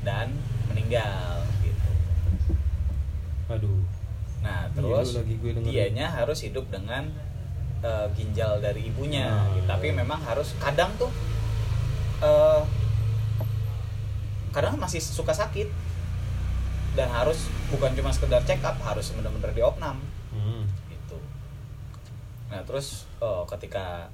dan 0.00 0.32
meninggal 0.66 1.40
gitu 1.60 1.90
aduh 3.48 3.80
nah 4.40 4.64
Iya, 4.64 4.74
terus 4.74 5.08
lu 5.10 5.18
lagi 5.20 5.34
gue 5.36 5.50
dengerin. 5.52 5.68
dianya 5.68 6.06
harus 6.08 6.38
hidup 6.40 6.64
dengan 6.68 7.04
eh, 7.80 8.06
ginjal 8.12 8.58
dari 8.58 8.86
ibunya 8.86 9.26
Ah, 9.26 9.48
gitu. 9.52 9.66
tapi 9.66 9.88
memang 9.90 10.20
harus 10.20 10.56
kadang 10.56 10.92
tuh 10.96 11.12
eh, 12.20 12.62
kadang 14.50 14.74
masih 14.76 14.98
suka 14.98 15.30
sakit 15.30 15.68
dan 16.92 17.06
harus 17.08 17.46
bukan 17.70 17.94
cuma 17.94 18.10
sekedar 18.10 18.42
check 18.42 18.58
up 18.60 18.74
harus 18.80 19.12
benar-benar 19.12 19.52
diopnam 19.52 20.00
Mhm. 20.30 20.62
gitu 20.88 21.18
nah 22.48 22.60
terus 22.62 23.06
eh, 23.16 23.42
ketika 23.48 24.08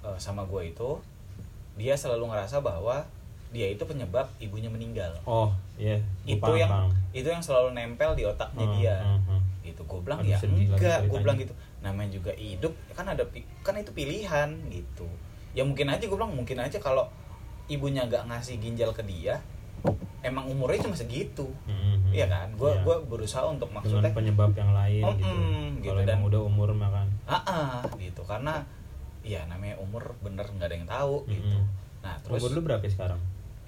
eh, 0.00 0.16
sama 0.16 0.44
gue 0.44 0.62
itu 0.66 0.90
dia 1.74 1.94
selalu 1.94 2.28
ngerasa 2.28 2.60
bahwa 2.60 3.04
dia 3.52 3.68
itu 3.68 3.82
penyebab 3.82 4.26
ibunya 4.38 4.66
meninggal 4.66 5.12
oh 5.22 5.52
iya 5.76 6.00
Gua 6.22 6.30
itu 6.30 6.40
paham, 6.42 6.56
yang 6.56 6.70
paham. 6.70 6.90
itu 7.12 7.28
yang 7.28 7.40
selalu 7.40 7.68
nempel 7.70 8.10
di 8.12 8.24
otaknya 8.24 8.64
Hmm, 8.64 8.74
dia 8.74 8.96
hmm, 8.98 9.20
hmm. 9.22 9.40
gitu 9.62 9.80
gue 9.82 10.00
bilang 10.00 10.18
Aduh, 10.18 10.30
ya 10.30 10.38
enggak 10.40 10.98
gue 11.04 11.18
bilang 11.20 11.36
gitu 11.36 11.52
namanya 11.78 12.10
juga 12.10 12.32
hidup 12.34 12.72
kan 12.90 13.06
ada 13.06 13.22
kan 13.60 13.74
itu 13.74 13.92
pilihan 13.92 14.48
gitu 14.68 15.06
ya 15.52 15.62
mungkin 15.62 15.86
aja 15.86 16.00
gue 16.00 16.12
bilang 16.12 16.32
mungkin 16.32 16.58
aja 16.58 16.78
kalau 16.78 17.06
ibunya 17.66 18.02
nggak 18.02 18.26
ngasih 18.26 18.56
ginjal 18.56 18.90
ke 18.90 19.02
dia 19.02 19.38
emang 20.20 20.46
umurnya 20.46 20.82
cuma 20.82 20.94
segitu 20.94 21.44
Mhm. 21.64 22.10
iya 22.10 22.26
kan 22.26 22.48
gue 22.52 22.70
Iya. 22.70 22.80
gue 22.80 22.96
berusaha 23.04 23.42
untuk 23.44 23.68
dengan 23.68 23.82
maksudnya 23.82 24.12
penyebab 24.12 24.50
yang 24.52 24.72
lain 24.72 25.02
Oh, 25.02 25.12
gitu. 25.12 25.26
mm, 25.28 25.68
gitu, 25.78 25.90
Kalau 25.90 26.02
dan- 26.04 26.22
udah 26.22 26.40
umur 26.42 26.70
makan. 26.72 27.06
ah 27.24 27.42
ah, 27.42 27.82
gitu 27.96 28.22
karena 28.22 28.62
ya 29.20 29.42
namanya 29.44 29.76
umur 29.76 30.14
bener 30.18 30.42
nggak 30.44 30.64
ada 30.64 30.76
yang 30.76 30.88
tahu 30.88 31.26
gitu 31.28 31.54
Mhm. 31.54 31.66
nah 32.00 32.14
terus 32.18 32.38
Umur 32.40 32.50
lu 32.52 32.60
berapa 32.64 32.82
sekarang? 32.84 33.18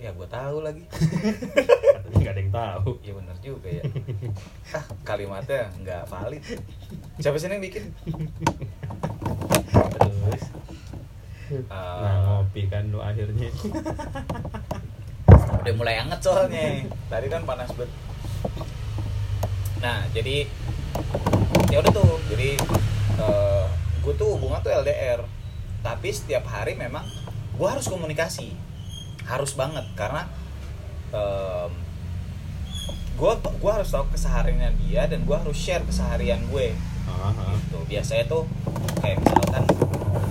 Ya 0.05 0.13
gue 0.13 0.29
tahu 0.29 0.57
lagi. 0.61 0.85
Katanya 1.97 2.17
nggak 2.21 2.35
ada 2.37 2.41
yang 2.45 2.53
tahu. 2.53 2.91
Iya 3.01 3.13
bener 3.17 3.37
juga 3.41 3.69
ya. 3.73 3.85
Ah 4.77 4.85
kalimatnya 5.01 5.73
nggak 5.81 6.03
valid. 6.13 6.43
Siapa 7.25 7.37
sih 7.41 7.49
yang 7.49 7.65
bikin? 7.65 7.85
Terus? 9.73 10.45
Ah. 11.73 12.01
nah 12.05 12.17
ngopi 12.25 12.69
kan 12.69 12.93
lu 12.93 13.01
akhirnya. 13.01 13.49
udah 15.65 15.75
mulai 15.81 15.97
anget 16.05 16.21
soalnya. 16.21 16.85
Tadi 17.09 17.27
kan 17.33 17.49
panas 17.49 17.73
banget. 17.73 17.91
Nah 19.81 20.05
jadi 20.13 20.45
ya 21.73 21.81
udah 21.81 21.93
tuh. 21.97 22.21
Jadi 22.29 22.61
gue 24.05 24.15
tuh 24.21 24.37
hubungan 24.37 24.61
tuh 24.61 24.69
LDR 24.69 25.25
tapi 25.81 26.13
setiap 26.13 26.45
hari 26.45 26.77
memang 26.77 27.09
gue 27.57 27.69
harus 27.69 27.89
komunikasi 27.89 28.53
harus 29.25 29.53
banget 29.57 29.87
karena 29.97 30.29
em, 31.13 31.73
gue 33.15 33.33
gue 33.39 33.73
harus 33.73 33.89
tahu 33.89 34.05
kesehariannya 34.11 34.75
dia 34.85 35.07
dan 35.07 35.23
gue 35.23 35.37
harus 35.37 35.55
share 35.55 35.85
keseharian 35.87 36.43
gue 36.51 36.75
ah. 37.07 37.31
gitu 37.57 37.79
biasanya 37.87 38.25
tuh 38.27 38.45
kayak 38.99 39.23
misalkan 39.23 39.65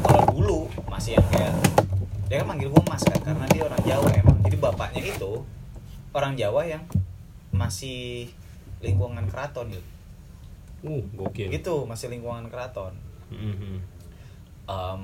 kalau 0.04 0.24
dulu 0.36 0.60
masih 0.92 1.16
yang 1.18 1.28
kayak 1.32 1.56
dia 2.28 2.42
kan 2.44 2.48
manggil 2.50 2.70
gue 2.70 2.84
mas 2.90 3.04
kan 3.08 3.20
karena 3.24 3.46
dia 3.50 3.64
orang 3.66 3.82
Jawa 3.88 4.08
emang 4.14 4.38
jadi 4.44 4.58
bapaknya 4.60 5.02
itu 5.06 5.32
orang 6.14 6.34
Jawa 6.36 6.62
yang 6.68 6.84
masih 7.54 8.30
lingkungan 8.84 9.26
keraton 9.30 9.72
gitu 9.72 9.90
Uh, 10.84 11.00
gokil. 11.16 11.48
gitu 11.48 11.88
masih 11.88 12.12
lingkungan 12.12 12.52
keraton 12.52 12.92
Mm, 13.32 13.56
mm. 13.56 13.78
Em, 14.68 15.04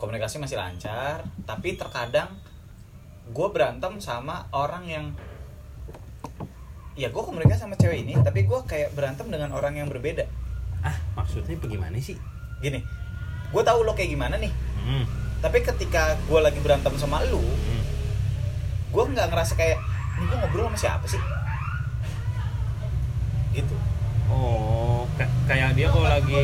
komunikasi 0.00 0.40
masih 0.40 0.56
lancar 0.56 1.20
tapi 1.44 1.76
terkadang 1.76 2.32
gue 3.24 3.48
berantem 3.48 3.92
sama 3.98 4.50
orang 4.50 4.82
yang 4.84 5.04
ya 6.92 7.08
gue 7.08 7.22
komunikasi 7.22 7.62
sama 7.62 7.74
cewek 7.74 8.02
ini 8.02 8.18
tapi 8.18 8.42
gue 8.42 8.60
kayak 8.62 8.92
berantem 8.92 9.26
dengan 9.26 9.52
orang 9.52 9.74
yang 9.74 9.86
berbeda 9.86 10.26
Ah, 10.80 10.92
maksudnya 11.14 11.54
bagaimana 11.54 11.94
sih? 11.96 12.18
gini 12.58 12.82
gue 13.48 13.62
tahu 13.62 13.82
lo 13.82 13.92
kayak 13.92 14.10
gimana 14.10 14.34
nih 14.36 14.50
Hmm. 14.78 15.06
tapi 15.38 15.62
ketika 15.62 16.18
gue 16.20 16.40
lagi 16.40 16.58
berantem 16.58 16.90
sama 16.96 17.22
lu 17.24 17.38
hmm. 17.38 17.82
gue 18.90 19.04
nggak 19.08 19.28
ngerasa 19.28 19.54
kayak 19.54 19.78
ini 20.12 20.24
gue 20.24 20.36
ngobrol 20.36 20.66
sama 20.66 20.76
siapa 20.76 21.06
sih 21.06 21.22
gitu 23.52 23.76
Oh, 24.26 25.04
ka- 25.14 25.28
kayak 25.44 25.76
dia 25.76 25.86
kalau 25.86 26.08
lagi 26.08 26.40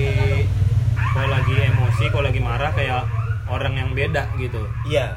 kalau 1.09 1.29
lagi 1.31 1.55
emosi, 1.57 2.05
kalau 2.09 2.21
lagi 2.23 2.37
marah 2.39 2.69
kayak 2.71 3.01
orang 3.47 3.75
yang 3.75 3.91
beda 3.91 4.29
gitu. 4.37 4.61
iya 4.85 5.17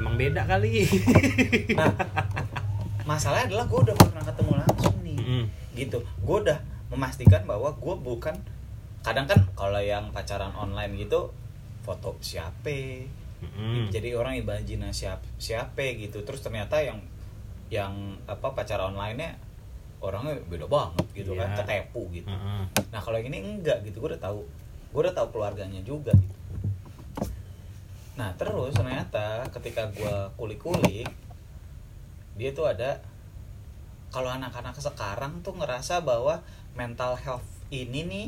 Emang 0.00 0.16
beda 0.16 0.42
kali. 0.42 0.88
nah 1.76 1.92
masalahnya 3.04 3.46
adalah 3.48 3.66
gue 3.66 3.80
udah 3.82 3.96
pernah 3.96 4.22
ketemu 4.22 4.52
langsung 4.56 4.96
nih 5.02 5.18
Mm-mm. 5.18 5.44
gitu 5.74 5.98
gue 6.00 6.36
udah 6.40 6.58
memastikan 6.88 7.42
bahwa 7.42 7.70
gue 7.72 7.94
bukan 7.96 8.36
kadang 9.00 9.26
kan 9.26 9.40
kalau 9.52 9.78
yang 9.78 10.08
pacaran 10.10 10.52
online 10.52 10.94
gitu 10.96 11.32
foto 11.82 12.14
siapa 12.20 12.70
Mm-mm. 13.40 13.88
jadi 13.88 14.14
orang 14.14 14.38
imajinasi 14.38 15.04
siapa 15.04 15.26
siapa 15.36 15.82
gitu 15.96 16.22
terus 16.22 16.40
ternyata 16.40 16.78
yang 16.78 17.00
yang 17.66 17.92
apa 18.24 18.52
pacaran 18.52 18.92
online 18.92 19.16
nya 19.16 19.30
orangnya 19.98 20.38
beda 20.46 20.64
banget 20.64 21.06
gitu 21.12 21.34
kan 21.34 21.50
Iya. 21.50 21.56
ketepu 21.60 22.02
gitu 22.10 22.30
Heeh. 22.30 22.62
nah 22.88 23.00
kalau 23.00 23.18
yang 23.18 23.28
ini 23.28 23.38
enggak 23.42 23.82
gitu 23.82 23.98
gue 23.98 24.14
udah 24.14 24.22
tahu 24.22 24.40
gue 24.90 25.00
udah 25.02 25.12
tahu 25.12 25.28
keluarganya 25.30 25.80
juga 25.82 26.14
gitu 26.14 26.36
nah 28.12 28.34
terus 28.34 28.72
ternyata 28.72 29.46
ketika 29.50 29.86
gue 29.88 30.14
kulik-kulik 30.34 31.08
dia 32.34 32.50
tuh 32.50 32.66
ada 32.66 32.98
kalau 34.08 34.28
anak-anak 34.28 34.74
sekarang 34.74 35.38
tuh 35.40 35.54
ngerasa 35.54 36.00
bahwa 36.00 36.42
mental 36.72 37.14
health 37.14 37.46
ini 37.68 38.02
nih 38.02 38.26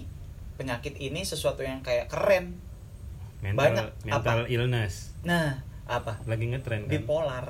penyakit 0.54 0.94
ini 0.96 1.22
sesuatu 1.22 1.60
yang 1.60 1.80
kayak 1.80 2.06
keren 2.06 2.54
Mental 3.42 3.58
Banyak. 3.58 3.86
mental 4.06 4.40
illness. 4.46 5.10
nah 5.20 5.58
apa 5.82 6.22
Lagi 6.24 6.46
ngetren 6.46 6.86
kan? 6.86 6.90
bipolar 6.92 7.46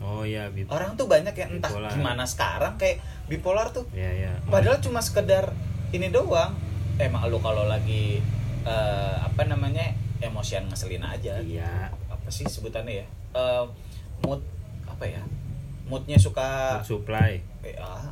Oh 0.00 0.20
iya, 0.20 0.48
bip. 0.48 0.68
orang 0.68 0.96
tuh 0.96 1.06
banyak 1.06 1.32
yang 1.32 1.50
entah 1.54 1.70
Bipolar. 1.70 1.92
gimana 1.92 2.24
sekarang 2.24 2.74
kayak 2.74 2.98
bipolar 3.24 3.68
tuh 3.70 3.84
Iya, 3.92 4.10
iya. 4.10 4.32
padahal 4.46 4.80
cuma 4.80 4.98
sekedar 4.98 5.52
ini 5.90 6.08
doang 6.08 6.56
emang 6.96 7.28
lu 7.28 7.38
kalau 7.38 7.64
lagi 7.64 8.24
eh, 8.64 9.16
apa 9.18 9.44
namanya 9.44 9.92
emosian 10.24 10.64
ngeselin 10.64 11.02
aja 11.02 11.36
Iya. 11.36 11.92
apa 12.06 12.28
sih 12.28 12.44
sebutannya 12.44 12.94
ya 12.96 13.06
Eh, 13.32 13.64
mood 14.20 14.40
apa 14.84 15.04
ya 15.04 15.22
moodnya 15.84 16.16
suka 16.16 16.80
Food 16.80 17.02
supply. 17.02 17.42
ah. 17.76 18.08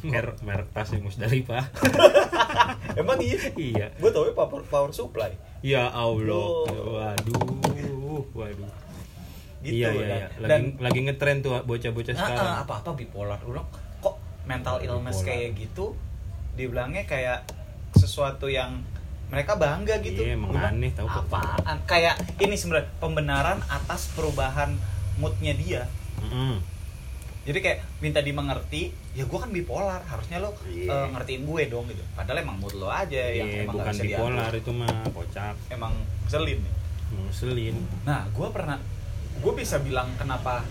Mer 0.00 0.38
merek 0.40 0.70
tas 0.70 0.86
yang 0.88 1.02
Musdalifah. 1.02 1.66
emang 2.96 3.18
iya 3.18 3.36
iya. 3.52 3.86
gue 3.92 4.08
tau 4.08 4.22
ya 4.22 4.32
power, 4.32 4.62
power 4.64 4.90
supply 4.90 5.34
Ya 5.60 5.86
Allah. 5.86 6.30
Oh. 6.30 6.64
Waduh. 6.94 8.24
Waduh. 8.32 8.70
gitu 9.60 9.76
iya, 9.76 9.92
iya, 9.92 10.00
dan, 10.00 10.16
iya. 10.16 10.28
Lagi 10.32 10.48
dan 10.48 10.62
lagi 10.80 10.98
ngetren 11.02 11.36
tuh 11.40 11.52
bocah-bocah 11.60 12.14
sekarang. 12.14 12.64
apa 12.64 12.80
apa 12.80 12.90
bipolar 12.94 13.36
udah 13.42 13.60
kok 13.98 14.16
mental 14.42 14.80
illness 14.80 15.20
Bipolar. 15.20 15.28
kayak 15.28 15.50
gitu 15.58 15.84
dibilangnya 16.50 17.04
kayak 17.04 17.44
sesuatu 17.92 18.46
yang 18.46 18.80
mereka 19.30 19.54
bangga 19.54 19.94
gitu 19.98 20.20
Iya, 20.20 20.34
emang 20.34 20.50
bilang, 20.50 20.74
aneh 20.74 20.90
tau 20.90 21.06
kok. 21.06 21.22
apaan 21.24 21.78
kayak 21.84 22.14
ini 22.36 22.54
sebenarnya 22.54 22.90
pembenaran 22.98 23.58
atas 23.64 24.10
perubahan 24.10 24.74
moodnya 25.16 25.54
dia 25.54 25.82
Mm-mm. 26.20 26.58
jadi 27.42 27.58
kayak 27.58 27.78
minta 27.98 28.18
dimengerti 28.18 28.82
ya 29.10 29.24
gue 29.24 29.38
kan 29.38 29.48
bipolar 29.48 30.02
harusnya 30.02 30.38
lo 30.38 30.52
Iya. 30.64 30.90
eh, 30.90 31.06
ngertiin 31.08 31.42
gue 31.42 31.62
dong 31.66 31.86
gitu 31.86 32.02
padahal 32.12 32.38
emang 32.40 32.58
mood 32.58 32.74
lo 32.74 32.88
aja 32.88 33.22
yang 33.28 33.48
Iya, 33.48 33.62
emang 33.64 33.74
bukan 33.76 33.94
bipolar 33.96 34.52
itu 34.52 34.70
mah 34.70 34.90
kocak. 35.08 35.54
emang 35.68 35.94
selin 36.26 36.58
nih 36.58 36.74
Ngeselin. 37.10 37.74
Nah, 38.04 38.22
gue 38.28 38.48
pernah, 38.48 38.78
gue 39.36 39.52
bisa 39.52 39.78
bilang 39.78 40.14
kenapa 40.14 40.62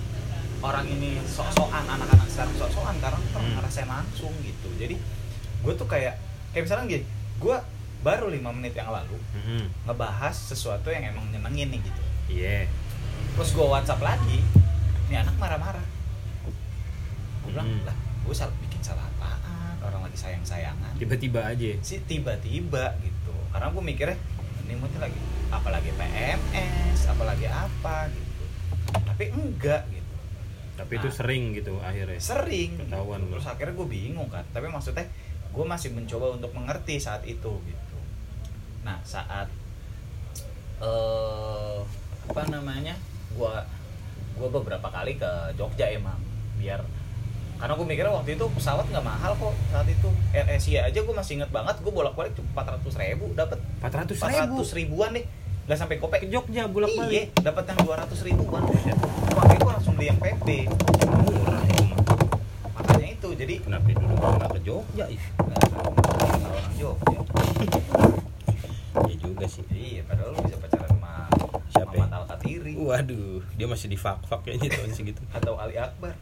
orang 0.62 0.88
ini 0.88 1.20
sok-sokan, 1.22 1.84
anak-anak 1.86 2.28
sekarang 2.28 2.56
sok-sokan 2.56 2.96
karena 2.98 3.20
pernah 3.26 3.44
Hmm. 3.44 3.56
ngerasain 3.60 3.84
langsung 3.86 4.32
gitu. 4.40 4.72
Jadi, 4.74 4.96
gue 5.60 5.74
tuh 5.76 5.84
kayak, 5.84 6.16
kayak 6.50 6.64
misalnya 6.64 6.86
gini, 6.90 7.04
gue 7.38 7.58
baru 8.00 8.28
lima 8.28 8.50
menit 8.50 8.72
yang 8.74 8.90
lalu 8.90 9.20
Mm-mm. 9.34 9.68
ngebahas 9.84 10.32
sesuatu 10.34 10.88
yang 10.88 11.04
emang 11.06 11.28
nyenengin 11.30 11.68
nih 11.70 11.82
gitu. 11.82 12.02
Iya. 12.30 12.58
Terus 13.34 13.50
gue 13.52 13.66
WhatsApp 13.66 14.00
lagi, 14.02 14.40
nih 15.08 15.18
anak 15.18 15.36
marah-marah. 15.36 15.84
Gue 17.42 17.50
bilang, 17.50 17.68
Hmm. 17.68 17.84
lah, 17.84 17.96
gue 17.96 18.34
salah 18.34 18.56
bikin 18.60 18.82
salah 18.82 19.04
apaan? 19.06 19.76
Orang 19.82 20.02
lagi 20.02 20.16
sayang-sayangan. 20.16 20.96
Tiba-tiba 20.96 21.42
aja. 21.42 21.72
sih 21.82 22.00
tiba-tiba 22.02 22.96
gitu 23.00 23.32
karena 23.50 23.68
gue 23.68 23.84
mikirnya 23.84 24.18
ini 24.64 24.76
moodnya 24.76 25.02
lagi 25.02 25.18
apalagi 25.50 25.90
PMS 25.92 27.10
apalagi 27.10 27.48
apa 27.48 28.06
gitu 28.08 28.44
tapi 29.02 29.24
enggak 29.30 29.82
gitu 29.90 30.14
Tapi 30.78 30.94
itu 30.96 31.10
Nah. 31.10 31.16
sering 31.16 31.44
gitu 31.52 31.74
akhirnya. 31.80 32.20
sering 32.22 32.70
gitu. 32.76 32.86
Ketahuan 32.86 33.20
lu. 33.20 33.34
terus 33.34 33.48
akhirnya 33.48 33.74
gue 33.74 33.88
bingung 33.90 34.30
kan 34.30 34.46
tapi 34.48 34.68
maksudnya 34.68 35.10
gue 35.50 35.66
masih 35.66 35.90
mencoba 35.92 36.38
untuk 36.38 36.54
mengerti 36.54 36.96
saat 36.98 37.26
itu 37.26 37.50
gitu 37.60 37.89
nah 38.82 38.98
saat 39.04 39.48
eh 40.80 41.80
apa 42.30 42.42
namanya 42.48 42.96
gue 43.34 43.54
gue 44.40 44.50
beberapa 44.50 44.88
kali 44.88 45.20
ke 45.20 45.32
Jogja 45.60 45.92
emang 45.92 46.16
biar 46.56 46.80
karena 47.60 47.76
gue 47.76 47.88
mikirnya 47.92 48.14
waktu 48.16 48.40
itu 48.40 48.46
pesawat 48.56 48.88
nggak 48.88 49.04
mahal 49.04 49.36
kok 49.36 49.52
saat 49.68 49.84
itu. 49.92 50.08
Air 50.32 50.48
Asia 50.56 50.88
aja 50.88 50.96
gue 51.04 51.12
masih 51.12 51.44
inget 51.44 51.52
banget 51.52 51.76
gue 51.84 51.92
bolak 51.92 52.16
balik 52.16 52.32
cuma 52.40 52.48
empat 52.56 52.80
ratus 52.80 52.96
ribu 52.96 53.36
dapat 53.36 53.60
400 53.84 54.16
empat 54.16 54.32
ribu. 54.32 54.56
ratus 54.56 54.70
ribuan 54.80 55.12
nih 55.12 55.26
nggak 55.68 55.78
sampai 55.78 55.96
Ke 56.00 56.02
kopek 56.02 56.22
Jogja 56.32 56.64
bolak 56.72 56.90
iya 57.12 57.28
dapat 57.44 57.64
yang 57.68 57.80
dua 57.84 57.96
ratus 58.00 58.20
ribuan. 58.24 58.64
Makanya 58.64 59.58
gue 59.60 59.72
langsung 59.76 59.94
beli 60.00 60.08
yang 60.08 60.20
PP 60.24 60.48
Murah 61.28 61.62
makanya 62.80 63.08
itu 63.12 63.30
jadi 63.36 63.56
Kenapa 63.60 63.92
dulu 63.92 64.14
nggak 64.16 64.50
ke 64.56 64.60
Jogja? 64.64 65.06
Ih, 65.12 65.24
Nah, 65.36 65.60
orang 66.48 66.74
Jogja 66.80 67.20
juga 69.30 69.46
sih. 69.46 69.64
iya 69.72 70.02
padahal 70.04 70.32
lu 70.32 70.40
bisa 70.42 70.58
pacaran 70.58 70.90
sama 70.90 71.14
Siapa 71.70 71.94
ya? 71.94 72.06
Al 72.10 72.26
Katiri 72.26 72.74
Waduh, 72.76 73.46
dia 73.54 73.66
masih 73.66 73.88
di 73.88 73.96
fak-fak 73.96 74.42
kayaknya 74.42 74.70
tahun 74.74 74.92
segitu. 74.92 75.22
atau 75.30 75.54
Ali 75.56 75.76
Akbar 75.76 76.18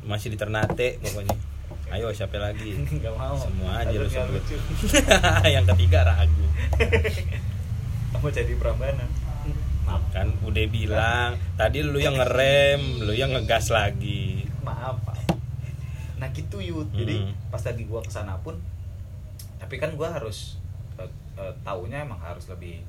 Masih 0.00 0.28
di 0.28 0.36
Ternate 0.36 0.98
pokoknya. 0.98 1.36
Ayo 1.88 2.10
siapa 2.10 2.36
lagi? 2.36 2.76
nggak 2.76 3.14
mau 3.14 3.32
Semua 3.34 3.80
aja 3.80 3.94
lu 3.94 4.06
sebut. 4.06 4.42
Yang 5.54 5.66
ketiga 5.70 6.04
ragu. 6.04 6.44
mau 8.14 8.28
jadi 8.28 8.52
Prambanan 8.54 9.08
maaf 9.80 10.02
Kan 10.10 10.36
udah 10.42 10.64
bilang, 10.66 11.30
tadi 11.54 11.80
lu 11.80 11.96
yang 11.96 12.12
ngerem, 12.14 12.80
lu 13.00 13.12
yang 13.12 13.32
ngegas 13.32 13.70
lagi. 13.70 14.44
maaf 14.60 15.00
Pak. 15.00 15.16
nah 16.18 16.28
gitu 16.28 16.58
yud 16.58 16.90
jadi 16.92 17.24
Hmm. 17.24 17.32
pas 17.48 17.56
tadi 17.58 17.84
gua 17.84 18.02
ke 18.02 18.10
sana 18.10 18.36
pun 18.36 18.58
tapi 19.56 19.76
kan 19.76 19.94
gua 19.94 20.12
harus 20.12 20.58
eh, 21.38 21.52
taunya 21.62 22.02
emang 22.02 22.18
harus 22.18 22.44
lebih 22.46 22.82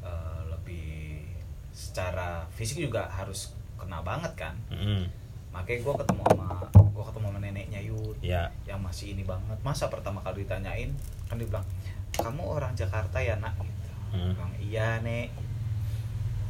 eh, 0.00 0.42
lebih 0.46 1.22
secara 1.70 2.44
fisik 2.50 2.82
juga 2.82 3.06
harus 3.08 3.54
kena 3.74 4.02
banget 4.02 4.32
kan 4.36 4.54
Mm-mm. 4.68 5.08
makanya 5.50 5.80
gua 5.80 5.94
ketemu 5.98 6.22
sama 6.28 6.46
gua 6.92 7.04
ketemu 7.06 7.26
sama 7.28 7.38
neneknya 7.40 7.80
yud 7.80 8.16
Ya, 8.20 8.46
yang 8.62 8.78
masih 8.78 9.14
ini 9.14 9.22
banget 9.22 9.56
masa 9.60 9.88
pertama 9.88 10.20
kali 10.20 10.42
ditanyain 10.42 10.92
kan 11.26 11.36
dia 11.36 11.46
bilang 11.46 11.66
kamu 12.12 12.42
orang 12.44 12.72
Jakarta 12.72 13.18
ya 13.18 13.36
nak 13.36 13.56
gitu 13.58 13.80
Hmm. 14.12 14.36
bilang 14.36 14.52
iya 14.60 15.00
nek 15.00 15.32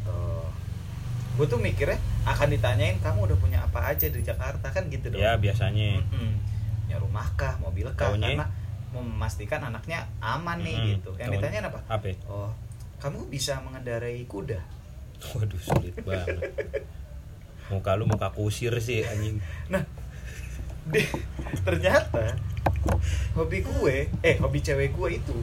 tuh 0.02 0.50
gue 1.32 1.46
tuh 1.46 1.56
mikirnya 1.56 1.94
akan 2.26 2.50
ditanyain 2.50 2.98
kamu 2.98 3.24
udah 3.24 3.38
punya 3.38 3.58
apa 3.62 3.88
aja 3.88 4.04
di 4.04 4.18
Jakarta 4.20 4.66
kan 4.68 4.90
gitu 4.90 5.08
dong 5.08 5.16
ya 5.16 5.38
biasanya. 5.38 6.02
Mm-mm. 6.02 6.32
ya 6.90 6.98
rumah 6.98 7.24
kah 7.32 7.56
mobil 7.56 7.86
kah 7.94 8.10
Taunya? 8.10 8.34
karena 8.34 8.46
memastikan 8.92 9.64
anaknya 9.64 10.04
aman 10.20 10.60
nih 10.60 10.76
Mm-mm. 10.76 10.90
gitu. 10.96 11.10
Yang 11.16 11.40
ditanyain 11.40 11.66
apa? 11.68 11.80
Ya? 11.80 12.14
oh 12.28 12.52
kamu 13.00 13.26
bisa 13.26 13.58
mengendarai 13.64 14.22
kuda? 14.30 14.60
Waduh, 15.34 15.58
sulit 15.58 15.96
banget. 16.06 16.54
muka 17.70 17.96
lu 17.96 18.04
muka 18.04 18.28
kusir 18.30 18.74
sih 18.84 19.02
anjing. 19.02 19.40
Nah 19.72 19.82
di, 20.82 21.02
ternyata 21.62 22.36
hobi 23.38 23.62
gue 23.62 24.10
eh 24.20 24.36
hobi 24.42 24.58
cewek 24.60 24.92
gue 24.92 25.08
itu 25.18 25.36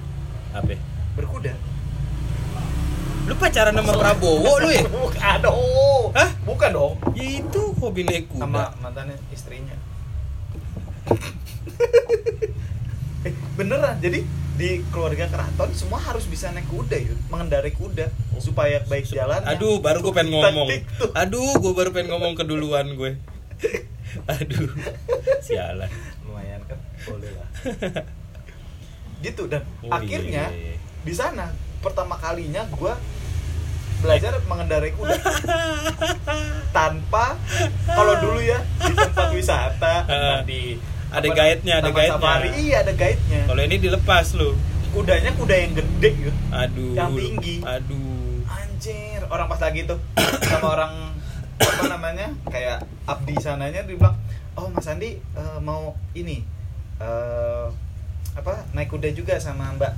apa? 0.54 0.76
berkuda. 1.16 1.56
Lu 3.30 3.38
pacaran 3.38 3.76
sama 3.78 3.94
Prabowo 3.94 4.58
lu 4.58 4.70
ya? 4.74 4.84
Bukan 4.94 5.38
dong 5.42 6.10
Hah? 6.18 6.30
bukan 6.42 6.70
dong. 6.74 6.94
Ya 7.14 7.46
itu 7.46 7.62
hobi 7.78 8.02
naik 8.02 8.26
sama 8.34 8.74
kuda 8.74 8.82
mantannya 8.82 9.16
istrinya 9.30 9.76
beneran 13.60 14.00
jadi 14.00 14.24
di 14.56 14.84
keluarga 14.92 15.28
keraton 15.28 15.72
semua 15.76 16.00
harus 16.00 16.24
bisa 16.28 16.48
naik 16.52 16.68
kuda 16.72 16.96
yuk 17.00 17.20
mengendarai 17.28 17.76
kuda 17.76 18.08
supaya 18.40 18.80
baik 18.88 19.08
jalan 19.08 19.44
aduh 19.44 19.84
baru 19.84 20.00
gue 20.00 20.14
pengen 20.16 20.32
ngomong. 20.36 20.68
aduh 21.12 21.60
gue 21.60 21.74
baru 21.76 21.92
pengen 21.92 22.16
ngomong 22.16 22.40
keduluan 22.40 22.88
gue. 22.96 23.20
Aduh 24.32 24.72
sialan. 25.44 25.92
Lumayan 26.26 26.64
kan 26.66 26.80
boleh 27.06 27.30
lah. 27.36 27.48
Gitu 29.28 29.44
dan 29.52 29.68
Oh, 29.84 29.92
akhirnya 29.92 30.48
iya, 30.56 30.74
iya. 30.74 30.76
di 31.04 31.14
sana 31.14 31.52
pertama 31.84 32.16
kalinya 32.16 32.64
gue 32.72 32.94
belajar 34.00 34.40
mengendarai 34.48 34.96
kuda. 34.96 35.20
Tanpa 36.78 37.36
kalau 37.86 38.14
dulu 38.24 38.40
ya 38.40 38.64
di 38.88 38.94
tempat 38.96 39.30
wisata 39.36 39.94
di 40.48 40.80
Ada 41.10 41.28
guide-nya, 41.28 41.74
ada 41.82 41.90
guide-nya. 41.90 42.22
safari, 42.22 42.50
iya 42.62 42.78
ada 42.86 42.94
guide-nya. 42.94 43.42
Kalau 43.50 43.62
ini 43.66 43.76
dilepas 43.82 44.28
lu 44.38 44.54
kudanya 44.90 45.32
kuda 45.38 45.56
yang 45.58 45.74
gede 45.78 46.12
yuk 46.18 46.36
aduh. 46.50 46.94
Yang 46.98 47.12
tinggi. 47.18 47.56
aduh. 47.62 48.46
Anjir. 48.50 49.22
Orang 49.30 49.48
pas 49.50 49.62
lagi 49.62 49.86
tuh 49.86 50.00
sama 50.46 50.68
orang 50.74 50.94
apa 51.60 51.84
namanya 51.92 52.28
kayak 52.50 52.88
abdi 53.04 53.36
sananya 53.38 53.84
dia 53.84 53.94
bilang 54.00 54.16
oh 54.56 54.72
mas 54.72 54.88
Andi 54.88 55.20
eh, 55.20 55.60
mau 55.60 55.94
ini 56.16 56.42
eh 56.98 57.66
apa 58.34 58.66
naik 58.74 58.90
kuda 58.90 59.14
juga 59.14 59.38
sama 59.38 59.70
mbak. 59.78 59.94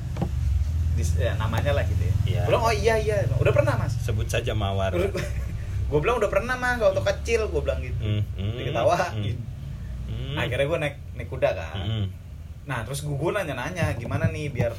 Dis- 0.91 1.15
ya, 1.15 1.39
namanya 1.39 1.71
lah 1.71 1.88
gitu 1.88 2.04
ya. 2.04 2.15
Iya. 2.28 2.41
Gua 2.43 2.50
bilang 2.52 2.63
oh 2.67 2.74
iya 2.76 2.95
iya. 3.00 3.17
Udah 3.39 3.54
pernah 3.56 3.80
mas? 3.80 3.95
Sebut 4.04 4.28
saja 4.28 4.52
mawar. 4.52 4.91
Gue 5.91 6.00
bilang 6.00 6.19
udah 6.24 6.32
pernah 6.32 6.56
mas. 6.56 6.80
Waktu 6.80 7.04
kecil. 7.04 7.47
Gue 7.47 7.62
bilang 7.63 7.80
gitu. 7.84 7.95
Hmm, 8.00 8.24
hmm, 8.36 8.56
diketawain 8.60 9.12
hmm, 9.12 9.50
hmm, 10.12 10.36
akhirnya 10.36 10.67
gue 10.67 10.80
naik 10.84 10.97
naik 11.15 11.30
kuda 11.32 11.50
kan. 11.56 11.78
Hmm. 11.80 12.06
Nah 12.67 12.84
terus 12.84 13.08
gue 13.08 13.32
nanya 13.32 13.56
nanya 13.56 13.95
gimana 13.95 14.28
nih 14.28 14.52
biar 14.52 14.76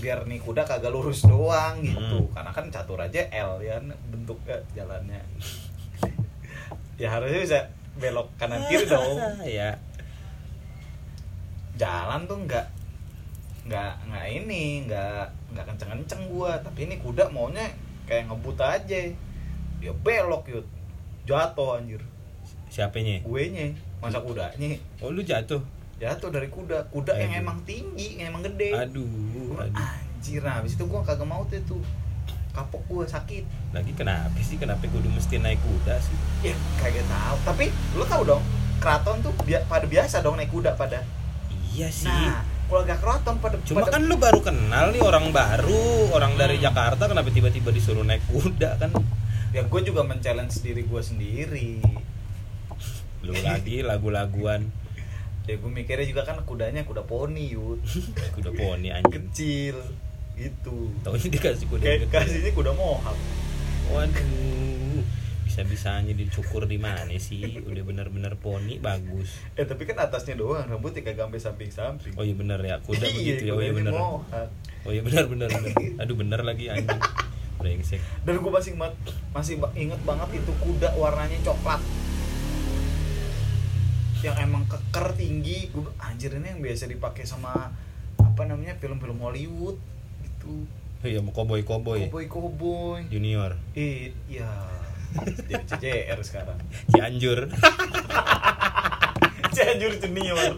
biar 0.00 0.24
nih 0.24 0.40
kuda 0.40 0.64
kagak 0.64 0.88
lurus 0.90 1.28
doang? 1.28 1.84
Gitu. 1.84 2.00
Hmm. 2.00 2.32
karena 2.32 2.50
kan 2.56 2.66
catur 2.72 2.96
aja 2.96 3.20
L 3.28 3.60
ya 3.60 3.76
bentuknya 4.08 4.58
jalannya. 4.74 5.20
Ya 7.00 7.08
harusnya 7.08 7.40
bisa 7.40 7.60
belok 7.96 8.28
kanan 8.36 8.60
kiri 8.68 8.84
dong. 8.92 9.16
Ya. 9.48 9.72
Jalan 11.80 12.28
tuh 12.28 12.44
nggak 12.44 12.66
nggak 13.64 13.92
nggak 14.04 14.26
ini 14.28 14.84
nggak 14.84 15.24
nggak 15.56 15.64
kenceng 15.64 15.90
kenceng 15.96 16.22
gua. 16.28 16.60
Tapi 16.60 16.84
ini 16.84 17.00
kuda 17.00 17.32
maunya 17.32 17.72
kayak 18.04 18.28
ngebut 18.28 18.60
aja. 18.60 19.00
Dia 19.80 19.92
belok 20.04 20.44
yut 20.52 20.68
jatuh 21.24 21.80
anjir. 21.80 22.04
Siapanya 22.68 23.24
gue 23.24 23.42
nya 23.48 23.66
masa 24.00 24.18
kudanya 24.18 24.80
oh 24.98 25.08
lu 25.08 25.20
jatuh? 25.20 25.60
jatuh 25.96 26.28
dari 26.28 26.48
kuda. 26.48 26.88
Kuda 26.88 27.12
yang 27.14 27.28
Aduh. 27.30 27.42
emang 27.44 27.58
tinggi 27.62 28.16
yang 28.16 28.32
emang 28.32 28.40
gede. 28.42 28.72
Aduh 28.72 29.04
Gua, 29.46 29.62
aduh. 29.62 29.76
Anjir 29.76 30.40
nah 30.40 30.56
habis 30.56 30.72
itu 30.72 30.84
gua 30.84 31.00
kagak 31.00 31.24
mau 31.24 31.44
tuh 31.44 31.60
tuh 31.66 31.80
kapok 32.50 32.80
gua 32.86 33.04
sakit. 33.04 33.44
Lagi 33.70 33.92
kenapa 33.92 34.32
sih? 34.38 34.56
Kenapa 34.56 34.80
kudu 34.82 35.06
mesti 35.06 35.36
naik 35.36 35.60
kuda 35.60 36.00
sih? 36.00 36.16
Ya 36.42 36.56
kagak 36.76 37.04
tahu. 37.04 37.36
Tapi 37.44 37.64
lu 37.92 38.04
tahu 38.04 38.22
dong 38.26 38.40
keraton 38.78 39.20
tuh 39.20 39.32
bia- 39.42 39.60
pada 39.62 39.84
biasa 39.84 40.20
dong 40.20 40.34
naik 40.34 40.48
kuda 40.48 40.72
pada. 40.72 41.04
Iya 41.70 41.92
sih. 41.92 42.08
Nah 42.08 42.48
keluarga 42.64 42.96
keraton 42.96 43.36
pada 43.36 43.60
Cuma 43.60 43.82
pada, 43.82 43.92
kan 43.92 44.02
lu 44.02 44.16
baru 44.16 44.40
kenal 44.40 44.94
nih 44.94 45.02
orang 45.02 45.28
baru, 45.28 45.84
orang 46.10 46.32
dari 46.34 46.56
Hmm. 46.56 46.64
Jakarta 46.64 47.04
kenapa 47.04 47.28
tiba-tiba 47.28 47.68
disuruh 47.68 48.02
naik 48.02 48.24
kuda 48.26 48.78
kan? 48.78 48.88
ya 49.50 49.66
gue 49.66 49.80
juga 49.82 50.00
men-challenge 50.00 50.62
diri 50.62 50.86
gua 50.86 51.02
sendiri 51.02 51.82
Lu 53.20 53.32
lagi 53.36 53.80
lagu-laguan 53.80 54.64
ya 55.44 55.56
gue 55.56 55.66
mikirnya 55.66 56.06
juga 56.06 56.22
kan 56.22 56.38
kudanya 56.44 56.86
kuda 56.86 57.02
poni 57.02 57.50
yud 57.50 57.80
kuda 58.38 58.54
poni 58.54 58.88
anjing. 58.88 59.10
kecil 59.10 59.76
gitu 60.36 60.94
Taunya 61.02 61.26
dikasih 61.26 61.66
kuda 61.66 61.82
kayak 61.82 62.06
kasihnya 62.06 62.54
kuda 62.54 62.70
mohawk 62.70 63.18
Waduh. 63.90 65.02
Bisa-bisanya 65.42 66.14
dicukur 66.14 66.62
di 66.64 66.78
mana 66.78 67.10
sih? 67.18 67.58
Udah 67.60 67.82
bener-bener 67.82 68.38
poni 68.38 68.78
bagus. 68.78 69.42
eh 69.58 69.66
tapi 69.66 69.82
kan 69.82 69.98
atasnya 69.98 70.38
doang 70.38 70.62
rambutnya 70.64 71.02
kagak 71.02 71.26
sampai 71.26 71.42
samping-samping 71.66 72.14
Oh 72.14 72.22
iya 72.22 72.38
bener 72.38 72.62
ya, 72.62 72.78
kuda 72.78 73.02
Iya, 73.02 73.10
begitu 73.12 73.42
ya. 73.50 73.52
Oh 73.52 73.60
iya 73.60 73.72
bener. 73.74 73.92
Oh 73.92 74.22
iya 74.86 75.02
bener 75.02 75.24
bener 75.26 75.48
bener. 75.50 75.74
Aduh 75.98 76.14
bener 76.14 76.40
lagi 76.40 76.70
anjing. 76.70 77.00
Brengsek. 77.60 78.00
dan 78.24 78.40
gue 78.40 78.48
masih 78.48 78.72
masih 79.34 79.60
inget 79.74 80.00
banget 80.00 80.32
itu 80.32 80.52
kuda 80.64 80.96
warnanya 80.96 81.36
coklat 81.44 81.76
yang 84.20 84.36
emang 84.36 84.68
keker 84.68 85.16
tinggi 85.16 85.72
gue 85.72 85.88
anjir 85.96 86.36
ini 86.36 86.52
yang 86.52 86.60
biasa 86.60 86.84
dipakai 86.84 87.24
sama 87.24 87.72
apa 88.20 88.42
namanya 88.44 88.76
film-film 88.76 89.16
Hollywood 89.16 89.80
gitu. 90.20 90.68
Iya 91.00 91.24
mau 91.24 91.32
koboi 91.32 91.64
koboi. 91.64 92.12
cowboy 92.12 92.26
cowboy. 92.28 93.00
Junior. 93.08 93.56
eh 93.72 94.12
ya 94.28 94.48
jadi 95.48 95.64
CJR 95.64 96.20
sekarang. 96.20 96.58
Cianjur. 96.92 97.48
Cianjur 99.56 99.92
junior. 100.04 100.52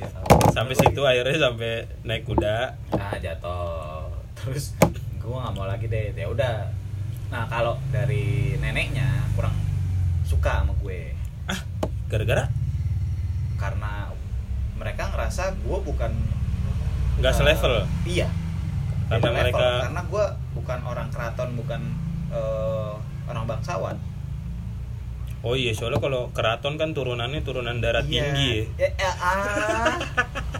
Ya, 0.00 0.08
sampai 0.56 0.74
situ 0.74 1.00
akhirnya 1.04 1.38
sampai 1.38 1.86
naik 2.02 2.24
kuda. 2.24 2.80
nah 2.96 3.14
jatuh. 3.20 4.08
Terus 4.40 4.72
gue 5.20 5.36
nggak 5.36 5.52
mau 5.52 5.68
lagi 5.68 5.86
deh. 5.86 6.16
Ya 6.16 6.32
udah. 6.32 6.72
Nah 7.28 7.44
kalau 7.52 7.76
dari 7.92 8.56
neneknya 8.56 9.28
kurang 9.36 9.54
suka 10.32 10.52
sama 10.58 10.72
gue 10.74 11.12
Ah, 11.44 11.60
gara-gara 12.08 12.48
karena 13.54 14.08
mereka 14.74 15.06
ngerasa 15.08 15.54
gue 15.54 15.78
bukan 15.82 16.12
nggak 17.14 17.28
eh, 17.28 17.36
selevel. 17.36 17.74
iya 18.04 18.28
Karena 19.06 19.20
level. 19.22 19.38
mereka- 19.38 19.82
karena 19.84 20.02
gue 20.02 20.24
bukan 20.54 20.78
orang 20.82 21.08
keraton 21.08 21.50
bukan 21.54 21.80
eh, 22.30 22.92
orang 23.26 23.44
bangsawan 23.46 23.96
Oh 25.42 25.52
iya, 25.52 25.74
soalnya 25.74 25.98
kalau 25.98 26.30
keraton 26.30 26.78
kan 26.78 26.90
turunannya 26.92 27.42
turunan 27.42 27.76
darah 27.76 28.00
Iya. 28.00 28.30
tinggi 28.30 28.50
ya. 28.78 28.86
ya, 28.86 28.90
ya, 28.96 29.10
ah 29.18 29.98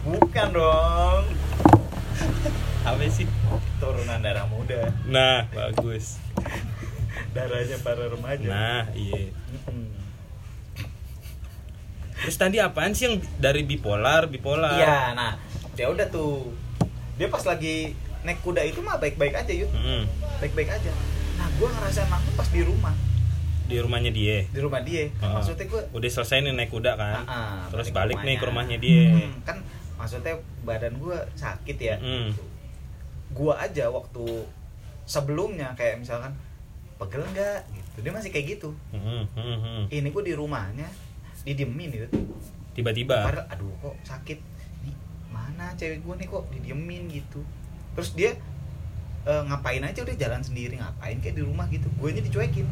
bukan 0.03 0.47
dong 0.51 1.23
Apa 2.83 2.99
sih? 3.07 3.23
turunan 3.79 4.19
darah 4.19 4.43
muda 4.45 4.91
Nah, 5.07 5.47
bagus. 5.49 6.19
Darahnya 7.33 7.77
para 7.79 8.05
remaja 8.05 8.45
Nah, 8.45 8.83
iya. 8.93 9.33
Terus 12.15 12.37
tadi 12.37 12.57
apaan 12.57 12.93
sih 12.93 13.03
yang 13.05 13.15
dari 13.35 13.61
bipolar, 13.61 14.25
bipolar? 14.25 14.71
iya 14.73 15.11
nah 15.11 15.35
ya 15.73 15.89
udah 15.89 16.07
tuh 16.07 16.53
dia 17.13 17.27
pas 17.27 17.41
lagi 17.43 17.91
naik 18.21 18.39
kuda 18.39 18.61
itu 18.63 18.79
mah 18.79 18.95
baik-baik 18.95 19.33
aja 19.35 19.51
yuk 19.51 19.67
Mm-mm. 19.69 20.05
baik-baik 20.37 20.69
aja 20.71 20.91
nah 21.35 21.49
gue 21.51 21.67
ngerasain 21.67 22.07
langsung 22.07 22.31
pas 22.33 22.47
di 22.47 22.61
rumah 22.61 22.93
Di 23.63 23.79
rumahnya 23.79 24.11
dia. 24.11 24.45
di 24.45 24.59
rumah 24.59 24.79
dia 24.79 25.09
kan 25.17 25.27
Oh. 25.27 25.33
maksudnya 25.39 25.65
gue 25.65 25.81
Udah 25.91 26.09
selesai 26.11 26.37
nih 26.41 26.53
naik 26.53 26.69
kuda 26.69 26.93
kan? 26.93 27.23
Ah, 27.23 27.27
ah, 27.27 27.59
Terus 27.69 27.89
balik 27.89 28.15
balik 28.15 28.17
nih 28.21 28.35
ke 28.37 28.45
rumahnya. 28.45 28.75
rumahnya 28.75 28.77
dia. 28.77 29.03
Hmm, 29.09 29.31
kan 29.41 29.57
maksudnya 29.95 30.33
badan 30.61 30.93
gue 30.95 31.17
sakit 31.33 31.77
ya 31.77 31.95
Hmm. 31.97 32.29
gue 33.29 33.53
aja 33.53 33.85
waktu 33.89 34.25
sebelumnya 35.03 35.73
kayak 35.73 35.99
misalkan 35.99 36.31
pegel 37.03 37.23
nggak? 37.35 37.59
Gitu. 37.69 37.97
Dia 38.01 38.11
masih 38.15 38.29
kayak 38.31 38.45
gitu. 38.57 38.69
Mm-mm, 38.95 39.27
mm-mm. 39.35 39.79
ini 39.91 40.07
gue 40.07 40.23
di 40.23 40.33
rumahnya 40.33 40.87
didiemin 41.43 41.91
gitu. 41.91 42.07
Tiba-tiba. 42.73 43.27
padahal 43.27 43.45
aduh 43.51 43.69
kok 43.83 43.95
sakit? 44.07 44.39
Nih 44.87 44.95
mana 45.29 45.75
cewek 45.75 46.01
gue 46.01 46.13
nih 46.23 46.27
kok 46.31 46.43
didiemin 46.49 47.03
gitu. 47.11 47.43
Terus 47.93 48.09
dia 48.15 48.31
eh, 49.27 49.41
ngapain 49.51 49.83
aja 49.83 50.01
udah 50.01 50.15
jalan 50.15 50.41
sendiri 50.41 50.79
ngapain 50.79 51.19
kayak 51.19 51.35
di 51.37 51.43
rumah 51.43 51.67
gitu. 51.69 51.91
Gue 51.99 52.15
nya 52.15 52.23
dicuekin. 52.23 52.65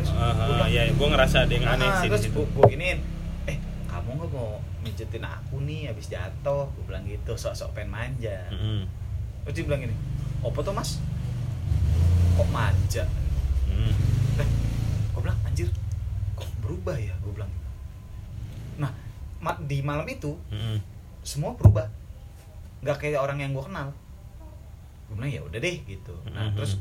Terus 0.00 0.10
ah, 0.16 0.32
bilang, 0.32 0.70
ya, 0.72 0.88
gue 0.88 1.08
ngerasa 1.12 1.44
ada 1.44 1.52
yang 1.52 1.66
aneh 1.68 1.84
"Ah," 1.84 2.00
sih 2.00 2.08
terus 2.08 2.24
gue, 2.32 2.44
gue 2.44 2.64
giniin 2.72 3.04
eh 3.44 3.56
kamu 3.84 4.16
nggak 4.16 4.30
mau 4.32 4.56
mijetin 4.80 5.20
aku 5.20 5.60
nih 5.64 5.92
habis 5.92 6.08
jatuh? 6.08 6.72
Gue 6.72 6.84
bilang 6.88 7.04
gitu 7.04 7.36
sok-sok 7.36 7.76
pengen 7.76 7.92
manja. 7.92 8.48
Mm-mm. 8.48 8.88
terus 9.44 9.54
dia 9.56 9.64
bilang 9.64 9.80
gini 9.80 9.96
apa 10.40 10.58
tuh 10.60 10.72
mas 10.72 11.00
kok 12.32 12.48
manja 12.48 13.04
Mm. 13.66 13.92
eh 14.36 14.48
gue 15.10 15.20
bilang 15.20 15.38
anjir 15.42 15.68
kok 16.32 16.50
berubah 16.58 16.94
ya 16.94 17.14
gue 17.16 17.32
bilang 17.32 17.50
nah 18.76 18.90
ma- 19.38 19.60
di 19.60 19.78
malam 19.80 20.04
itu 20.04 20.34
Mm-mm. 20.48 20.76
semua 21.20 21.52
berubah 21.52 21.86
nggak 22.80 22.96
kayak 22.98 23.18
orang 23.18 23.38
yang 23.38 23.52
gue 23.52 23.62
kenal 23.62 23.92
gue 25.06 25.14
bilang 25.14 25.28
ya 25.28 25.40
udah 25.40 25.58
deh 25.58 25.76
gitu 25.80 26.14
nah 26.28 26.48
Mhm. 26.48 26.56
terus 26.56 26.72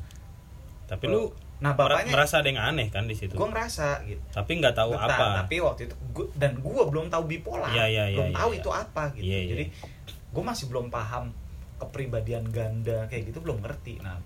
Tapi 0.86 1.05
Oh. 1.05 1.12
lu 1.12 1.22
nah 1.60 1.76
bapaknya 1.76 2.10
merasa 2.10 2.39
ada 2.39 2.47
yang 2.47 2.57
aneh 2.57 2.88
kan 2.88 3.03
di 3.03 3.14
situ 3.14 3.32
gue 3.32 3.45
ngerasa 3.45 4.01
gitu 4.03 4.24
tapi 4.32 4.57
nggak 4.57 4.74
tahu 4.74 4.89
Bentar, 4.91 5.12
apa 5.12 5.26
tapi 5.43 5.55
waktu 5.60 5.82
itu 5.86 5.95
gua, 6.10 6.26
dan 6.34 6.55
gue 6.55 6.82
belum 6.84 7.05
tahu 7.07 7.24
bipolar 7.28 7.70
Iya, 7.70 7.86
iya, 7.86 8.03
iya, 8.07 8.16
belum 8.16 8.32
iya, 8.32 8.38
tahu 8.38 8.49
iya. 8.49 8.57
itu 8.57 8.70
apa 8.72 9.03
gitu 9.12 9.24
Iya, 9.24 9.38
iya. 9.38 9.49
jadi 9.51 9.66
gue 10.30 10.43
masih 10.43 10.66
belum 10.66 10.88
paham 10.88 11.30
kepribadian 11.78 12.47
ganda 12.47 13.05
kayak 13.05 13.28
gitu 13.28 13.39
belum 13.39 13.60
ngerti 13.60 13.99
nah 13.99 14.18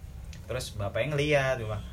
terus 0.46 0.76
bapaknya 0.76 1.16
ngeliat 1.16 1.56
bilang, 1.60 1.84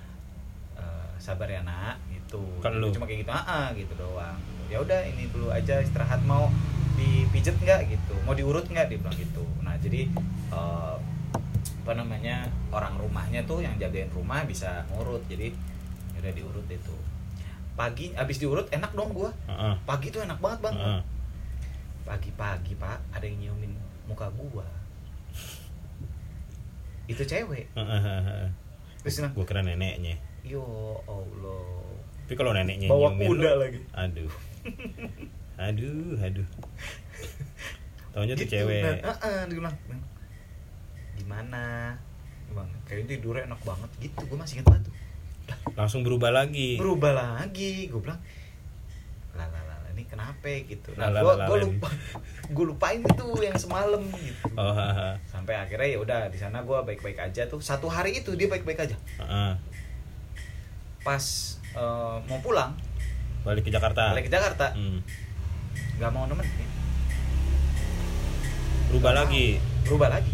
"Eh, 0.76 1.08
sabar 1.20 1.46
ya 1.46 1.62
nak 1.62 2.00
gitu. 2.10 2.42
Kan 2.62 2.78
lu? 2.78 2.90
cuma 2.94 3.06
kayak 3.06 3.26
gitu 3.26 3.32
ah 3.34 3.44
ah, 3.44 3.66
gitu 3.74 3.92
doang. 3.98 4.38
Ya 4.70 4.78
udah 4.78 5.02
ini 5.02 5.26
dulu 5.34 5.50
aja 5.50 5.82
istirahat 5.82 6.22
mau 6.22 6.46
dipijet 6.94 7.58
nggak 7.58 7.90
gitu. 7.90 8.14
Mau 8.22 8.34
diurut 8.34 8.66
nggak 8.70 8.86
dia 8.86 8.98
bilang 8.98 9.16
gitu. 9.18 9.42
Nah 9.62 9.74
jadi 9.82 10.06
eh, 10.54 10.96
apa 11.80 11.92
namanya 11.96 12.46
orang 12.70 12.94
rumahnya 13.00 13.42
tuh 13.48 13.64
yang 13.64 13.74
jagain 13.80 14.10
rumah 14.14 14.46
bisa 14.46 14.86
ngurut. 14.94 15.26
Jadi 15.26 15.50
ya 16.14 16.18
udah 16.22 16.32
diurut 16.34 16.66
itu. 16.70 16.96
Pagi 17.74 18.12
abis 18.14 18.36
diurut 18.38 18.66
enak 18.70 18.94
dong 18.94 19.10
gua. 19.10 19.30
Pagi 19.86 20.14
tuh 20.14 20.22
enak 20.22 20.38
banget 20.38 20.70
bang. 20.70 20.76
Pagi-pagi 22.06 22.74
pak 22.74 22.98
ada 23.14 23.22
yang 23.22 23.38
nyiumin 23.38 23.70
muka 24.10 24.26
gua 24.34 24.66
itu 27.10 27.22
cewek. 27.26 27.64
Terus 29.02 29.14
bilang 29.18 29.32
gue 29.34 29.44
kira 29.44 29.60
neneknya. 29.60 30.14
Yo 30.46 30.62
allah. 31.04 31.90
Tapi 32.24 32.34
kalau 32.38 32.54
neneknya 32.54 32.86
Bawa 32.86 33.10
kuda 33.18 33.50
lagi. 33.58 33.80
aduh. 33.92 34.32
Aduh 35.60 36.16
aduh. 36.16 36.48
Taunya 38.10 38.32
tuh 38.32 38.48
Gitu, 38.48 38.54
cewek. 38.56 38.80
Dan, 38.80 38.96
"Ah, 39.04 39.12
ah," 39.20 39.42
dia 39.44 39.56
bilang 39.60 39.76
"Bang, 39.84 40.00
gimana 41.14 41.92
bang 42.50 42.68
kayaknya 42.82 43.20
tidurnya 43.20 43.44
enak 43.52 43.60
banget. 43.62 43.90
Gitu 44.00 44.22
gua 44.24 44.38
masih 44.40 44.54
ingat 44.56 44.66
banget 44.72 44.82
tuh. 44.88 44.94
Langsung 45.76 46.00
berubah 46.00 46.32
lagi. 46.32 46.80
Berubah 46.80 47.12
lagi 47.12 47.86
gue 47.86 48.00
bilang 48.00 48.18
lah 49.30 49.46
lah 49.46 49.62
lah 49.62 49.76
lah, 49.78 49.90
ini 49.92 49.99
kenapa 50.10 50.50
gitu. 50.66 50.90
Nah 50.98 51.08
gue 51.14 51.34
gue 51.46 51.58
lupa 51.70 51.88
gue 52.58 52.64
lupain 52.66 52.98
itu 52.98 53.26
yang 53.38 53.54
semalam 53.54 54.02
gitu. 54.18 54.46
Oh 54.58 54.74
haha. 54.74 55.14
sampai 55.30 55.54
akhirnya 55.54 55.88
ya 55.94 55.98
udah 56.02 56.20
di 56.28 56.38
sana 56.42 56.66
gue 56.66 56.78
baik 56.82 57.00
baik 57.00 57.18
aja 57.22 57.46
tuh. 57.46 57.62
Satu 57.62 57.86
hari 57.86 58.18
itu 58.18 58.34
dia 58.34 58.50
baik 58.50 58.66
baik 58.66 58.90
aja. 58.90 58.96
Heeh. 59.22 59.52
pas 61.00 61.24
eh, 61.80 62.16
mau 62.28 62.36
pulang 62.44 62.76
balik 63.40 63.64
ke 63.64 63.72
Jakarta. 63.72 64.12
balik 64.12 64.28
ke 64.28 64.32
Jakarta. 64.34 64.76
Hmm. 64.76 65.00
nggak 65.96 66.10
mau 66.12 66.28
berubah 68.90 69.14
lagi. 69.14 69.56
mau. 69.56 69.86
berubah 69.86 70.08
lagi. 70.12 70.32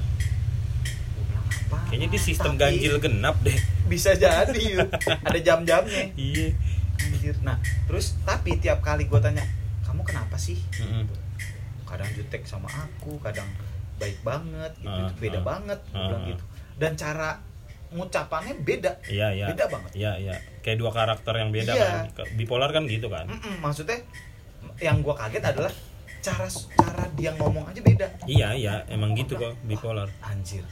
Bilang, 1.15 1.47
"Apa?" 1.47 1.79
kayaknya 1.93 2.09
di 2.11 2.19
sistem 2.19 2.59
Tapi 2.59 2.63
ganjil 2.67 2.95
genap 2.99 3.37
deh. 3.47 3.55
Bisa 3.93 4.19
jadi 4.19 4.59
yuk. 4.59 4.91
ada 5.07 5.39
jam-jamnya. 5.39 6.11
Iya. 6.19 6.51
Anjir. 6.97 7.37
Nah 7.47 7.63
terus 7.87 8.19
tapi 8.27 8.59
tiap 8.59 8.83
kali 8.83 9.07
gue 9.07 9.21
tanya 9.23 9.45
kenapa 10.07 10.37
sih? 10.37 10.57
Mm-mm. 10.79 11.05
kadang 11.83 12.11
jutek 12.13 12.43
sama 12.43 12.67
aku 12.67 13.15
kadang 13.21 13.47
baik 13.97 14.19
banget 14.21 14.73
gitu 14.77 14.91
Itu 15.03 15.15
beda 15.21 15.39
ah. 15.39 15.45
banget 15.47 15.79
Ah, 15.89 16.03
bilang 16.03 16.19
ah. 16.21 16.29
gitu. 16.29 16.45
dan 16.77 16.93
cara 16.95 17.31
ngucapannya 17.89 18.55
beda 18.61 18.91
iya 19.07 19.31
iya. 19.33 19.47
Beda 19.47 19.65
banget. 19.67 19.91
iya 19.95 20.13
iya. 20.17 20.35
Kayak 20.61 20.79
dua 20.79 20.91
karakter 20.91 21.35
yang 21.37 21.51
beda 21.51 21.73
Iya. 21.73 21.87
kan. 22.11 22.27
Bipolar 22.35 22.71
kan 22.71 22.83
gitu 22.85 23.07
kan? 23.07 23.25
Mm-mm, 23.25 23.61
maksudnya 23.61 23.95
yang 24.77 24.99
gua 25.01 25.15
kaget 25.17 25.41
adalah 25.47 25.71
cara 26.19 26.45
cara 26.51 27.05
dia 27.15 27.31
ngomong 27.33 27.63
aja 27.65 27.79
beda. 27.81 28.07
Iya 28.27 28.49
iya. 28.53 28.75
Emang 28.89 29.15
gitu 29.15 29.35
kok 29.35 29.55
bipolar. 29.63 30.11
Anjir. 30.21 30.67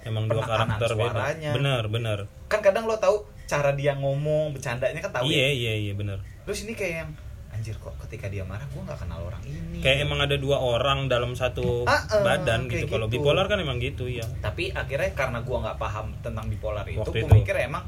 Emang 0.00 0.24
dua 0.24 0.40
karakter 0.40 0.88
beda. 0.90 1.12
suaranya. 1.12 1.50
benar 1.52 1.82
benar. 1.86 2.18
Kan 2.48 2.64
kadang 2.64 2.88
lo 2.88 2.96
tahu 2.96 3.20
cara 3.44 3.72
dia 3.72 3.92
ngomong 3.94 4.50
bercandanya 4.50 4.96
kan 4.98 5.12
tahu 5.12 5.28
iya 5.28 5.46
ya. 5.46 5.52
iya 5.52 5.72
iya 5.78 5.92
benar. 5.92 6.18
Terus 6.42 6.64
ini 6.64 6.72
kayak 6.72 6.94
yang 6.98 7.10
anjir 7.58 7.74
kok 7.74 7.90
ketika 8.00 8.30
dia 8.30 8.42
marah 8.42 8.62
gua 8.68 8.86
nggak 8.86 8.98
kenal 9.02 9.20
orang 9.20 9.42
ini 9.42 9.78
kayak 9.78 10.06
emang 10.06 10.22
ada 10.22 10.36
dua 10.36 10.56
orang 10.56 10.98
dalam 11.06 11.34
satu 11.34 11.82
Ah, 11.84 12.06
eh, 12.08 12.22
badan 12.22 12.64
kayak 12.64 12.86
gitu 12.86 12.86
kalau 12.88 13.06
gitu. 13.06 13.18
bipolar 13.18 13.44
kan 13.44 13.58
emang 13.58 13.76
gitu 13.76 14.06
ya 14.06 14.22
tapi 14.38 14.70
akhirnya 14.70 15.10
karena 15.12 15.42
gua 15.42 15.58
nggak 15.60 15.76
paham 15.76 16.14
tentang 16.20 16.46
bipolar 16.46 16.86
itu 16.86 17.02
itu. 17.02 17.26
mikir 17.26 17.58
emang 17.60 17.82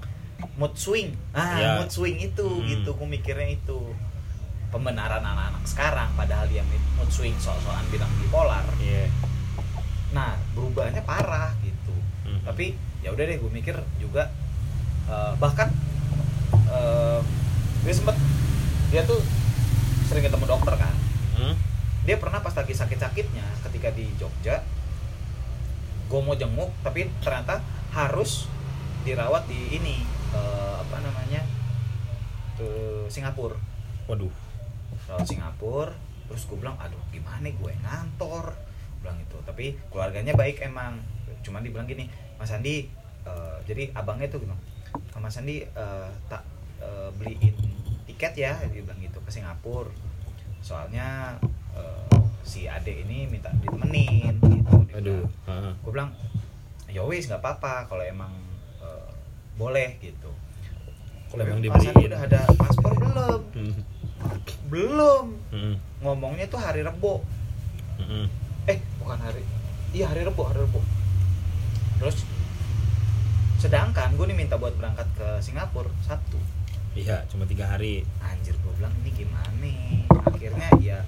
mood 0.57 0.75
swing 0.75 1.15
ah 1.33 1.55
Ya. 1.55 1.71
mood 1.79 1.89
swing 1.89 2.19
itu 2.19 2.43
Hmm. 2.43 2.67
gitu 2.69 2.91
gua 2.93 3.07
mikirnya 3.09 3.47
itu 3.49 3.79
pembenaran 4.69 5.19
anak-anak 5.21 5.63
sekarang 5.65 6.11
padahal 6.15 6.47
dia 6.47 6.67
mood 6.95 7.09
swing 7.09 7.35
soal-soalan 7.37 7.87
bilang 7.89 8.11
bipolar 8.19 8.67
iya 8.77 9.07
nah 10.11 10.35
berubahnya 10.53 11.01
parah 11.01 11.55
gitu 11.61 11.95
Hmm. 12.21 12.43
tapi 12.45 12.75
ya 13.01 13.11
udah 13.11 13.23
deh 13.23 13.37
gue 13.37 13.51
mikir 13.51 13.73
juga 13.97 14.27
eh, 15.07 15.33
bahkan 15.37 15.71
eh, 16.69 17.19
dia 17.81 17.95
sempet 17.95 18.17
dia 18.89 19.03
tuh 19.03 19.19
sering 20.11 20.27
ketemu 20.27 20.47
dokter 20.51 20.75
kan. 20.75 20.95
Hmm? 21.39 21.55
dia 22.05 22.17
pernah 22.17 22.41
pas 22.41 22.51
lagi 22.51 22.75
sakit-sakitnya 22.75 23.45
ketika 23.69 23.93
di 23.93 24.09
Jogja 24.17 24.65
gue 26.11 26.21
mau 26.21 26.35
jenguk 26.35 26.75
tapi 26.83 27.07
ternyata 27.23 27.63
harus 27.95 28.51
dirawat 29.07 29.47
di 29.47 29.79
ini 29.79 30.03
eh, 30.35 30.75
apa 30.75 30.97
namanya 30.99 31.47
ke 32.59 32.69
Singapura. 33.07 33.55
Waduh. 34.11 34.33
Rawat 35.07 35.27
Singapura 35.29 35.95
terus 36.27 36.47
gue 36.51 36.59
bilang 36.59 36.75
aduh 36.83 36.99
gimana 37.15 37.47
gue 37.47 37.73
ngantor? 37.79 38.59
Bilang 39.07 39.19
itu 39.23 39.39
tapi 39.47 39.79
keluarganya 39.95 40.35
baik 40.35 40.59
emang. 40.67 40.99
Cuman 41.47 41.63
dibilang 41.63 41.87
gini 41.87 42.11
Mas 42.41 42.51
Andi 42.51 42.91
eh, 43.23 43.59
jadi 43.71 43.95
abangnya 43.95 44.27
tuh 44.27 44.43
bilang 44.43 44.59
Mas 45.23 45.39
Andi 45.39 45.63
eh, 45.63 46.09
tak 46.27 46.43
eh, 46.83 47.09
beliin 47.15 47.55
tiket 48.11 48.35
ya 48.35 48.59
dia 48.67 48.83
bilang 48.83 48.99
gitu 48.99 49.10
ke 49.31 49.39
Singapura 49.39 49.87
soalnya 50.61 51.39
eh, 51.73 52.11
si 52.43 52.67
adek 52.67 53.07
ini 53.07 53.31
minta 53.31 53.55
ditemenin 53.55 54.35
gitu 54.37 54.59
Dia 54.85 54.99
aduh. 54.99 55.23
Heeh. 55.47 55.73
gue 55.79 55.91
bilang 55.91 56.11
ya 56.87 57.07
wis 57.07 57.25
nggak 57.25 57.39
apa-apa 57.39 57.87
kalau 57.87 58.03
emang 58.03 58.35
eh, 58.81 59.09
boleh 59.55 59.95
gitu 59.97 60.35
Kalau 61.31 61.47
emang 61.47 61.63
dibeliin. 61.63 61.95
udah 62.11 62.21
ada 62.21 62.43
paspor 62.53 62.91
belum 62.93 63.41
Hmm. 63.51 63.75
belum 64.67 65.27
Hmm. 65.49 65.75
ngomongnya 66.01 66.45
tuh 66.45 66.59
hari 66.59 66.83
Rebo 66.83 67.23
Hmm. 67.97 68.27
eh 68.67 68.79
bukan 68.99 69.17
hari 69.17 69.47
iya 69.93 70.11
hari 70.11 70.27
Rebo 70.27 70.43
hari 70.45 70.59
Rebo 70.61 70.83
terus 71.97 72.27
sedangkan 73.57 74.11
gue 74.13 74.27
nih 74.27 74.37
minta 74.37 74.57
buat 74.57 74.75
berangkat 74.75 75.07
ke 75.15 75.29
Singapura 75.39 75.87
Sabtu 76.03 76.37
iya 76.99 77.23
cuma 77.31 77.47
tiga 77.47 77.71
hari. 77.71 78.03
Anjir 78.23 78.55
gue 78.59 78.73
bilang 78.79 78.95
ini 79.05 79.11
gimana 79.15 79.73
akhirnya 80.27 80.71
ya 80.83 80.99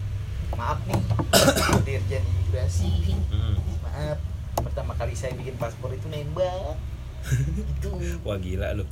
maaf 0.54 0.78
nih 0.86 1.00
dirjen 1.86 2.22
imigrasi. 2.22 3.16
Hmm. 3.32 3.56
maaf 3.82 4.18
pertama 4.62 4.92
kali 4.94 5.16
saya 5.16 5.34
bikin 5.34 5.56
paspor 5.58 5.90
itu 5.94 6.06
nembak. 6.06 6.76
Itu 7.78 7.90
wah 8.26 8.38
gila 8.38 8.74
lu. 8.74 8.84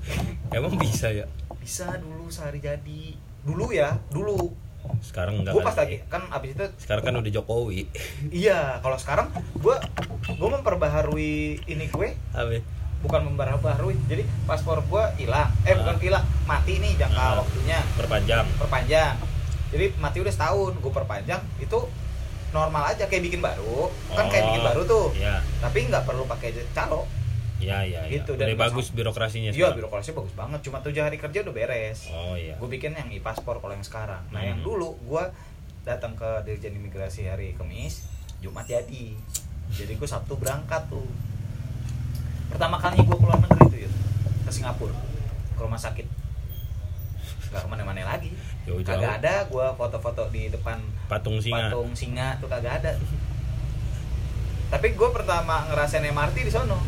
Emang 0.55 0.78
bisa 0.78 1.11
ya? 1.11 1.26
Bisa 1.59 1.99
dulu 1.99 2.30
sehari 2.30 2.62
jadi. 2.62 3.18
Dulu 3.43 3.74
ya 3.74 3.99
dulu. 4.11 4.55
Sekarang 5.05 5.43
enggak 5.43 5.55
gue 5.55 5.62
pas 5.62 5.76
lagi 5.76 5.97
kan 6.09 6.24
abis 6.32 6.57
itu 6.57 6.66
sekarang 6.82 7.03
kan 7.05 7.14
udah 7.20 7.30
Jokowi. 7.30 7.86
Iya 8.32 8.80
kalau 8.80 8.97
sekarang 8.97 9.28
gue 9.61 9.76
gue 10.24 10.49
memperbaharui 10.49 11.62
ini 11.68 11.84
gue. 11.91 12.16
Apa 12.32 12.80
bukan 13.01 13.20
memperbaharui 13.26 13.96
jadi 14.05 14.22
paspor 14.44 14.80
gue 14.82 15.05
hilang. 15.18 15.48
Eh 15.62 15.72
bukan 15.72 15.96
Ah. 15.96 16.01
hilang 16.01 16.24
mati 16.44 16.76
nih 16.76 16.96
jangka 16.96 17.16
Ah. 17.18 17.34
waktunya. 17.38 17.78
perpanjang. 17.94 18.46
Perpanjang. 18.57 19.14
Jadi 19.70 19.84
mati 19.96 20.18
udah 20.18 20.30
setahun 20.30 20.72
gue 20.74 20.92
perpanjang 20.92 21.40
itu 21.57 21.78
normal 22.51 22.82
aja 22.86 23.07
kayak 23.07 23.22
bikin 23.24 23.40
baru. 23.40 23.88
Kan 24.11 24.26
kayak 24.26 24.42
Oh, 24.42 24.48
bikin 24.51 24.62
baru 24.64 24.80
tuh. 24.84 25.07
iya. 25.14 25.38
Tapi 25.59 25.86
nggak 25.86 26.05
perlu 26.05 26.26
pakai 26.26 26.51
calo. 26.70 27.07
Iya 27.57 27.84
iya 27.84 28.01
iya. 28.03 28.18
Gitu, 28.18 28.34
udah 28.34 28.46
dan 28.46 28.57
bagus 28.59 28.88
birokrasinya 28.88 29.53
iya 29.53 29.68
birokrasi 29.70 30.11
bagus 30.11 30.32
banget. 30.32 30.61
Cuma 30.61 30.80
tujuh 30.80 30.98
hari 30.98 31.16
kerja 31.16 31.40
udah 31.40 31.53
beres. 31.53 32.09
Oh 32.09 32.32
iya. 32.32 32.57
Gue 32.57 32.68
bikin 32.68 32.92
yang 32.92 33.07
e 33.07 33.20
paspor 33.20 33.61
kalau 33.61 33.70
yang 33.70 33.84
sekarang. 33.84 34.24
Nah 34.28 34.40
yang 34.42 34.59
Hmm. 34.59 34.66
dulu 34.66 34.96
gue 34.98 35.24
datang 35.82 36.12
ke 36.12 36.28
dirjen 36.42 36.72
imigrasi 36.72 37.24
hari 37.24 37.53
Kamis 37.53 38.05
Jumat 38.38 38.64
jadi. 38.64 39.12
Jadi 39.70 39.92
gue 39.94 40.05
Sabtu 40.05 40.34
berangkat 40.34 40.88
tuh 40.88 41.05
pertama 42.51 42.76
kali 42.76 42.98
gue 43.01 43.16
keluar 43.16 43.38
negeri 43.38 43.62
tuh 43.64 43.78
ya 43.80 43.90
ke 44.44 44.51
Singapura. 44.51 44.94
Ke 45.55 45.61
rumah 45.61 45.78
sakit. 45.78 46.07
Nggak 47.51 47.61
ke 47.62 47.68
mana-mana 47.70 48.03
lagi. 48.05 48.30
Jauh-jauh. 48.66 48.86
Kagak 48.86 49.12
ada 49.22 49.34
gue 49.46 49.66
foto-foto 49.74 50.22
di 50.30 50.51
depan 50.51 50.78
patung 51.07 51.38
singa. 51.38 51.70
Patung 51.70 51.90
singa 51.94 52.38
tuh 52.38 52.46
kagak 52.46 52.82
ada. 52.82 52.90
Tapi 54.70 54.94
gue 54.94 55.09
pertama 55.11 55.66
ngerasain 55.66 56.07
MRT 56.07 56.46
di 56.46 56.53
sono. 56.53 56.78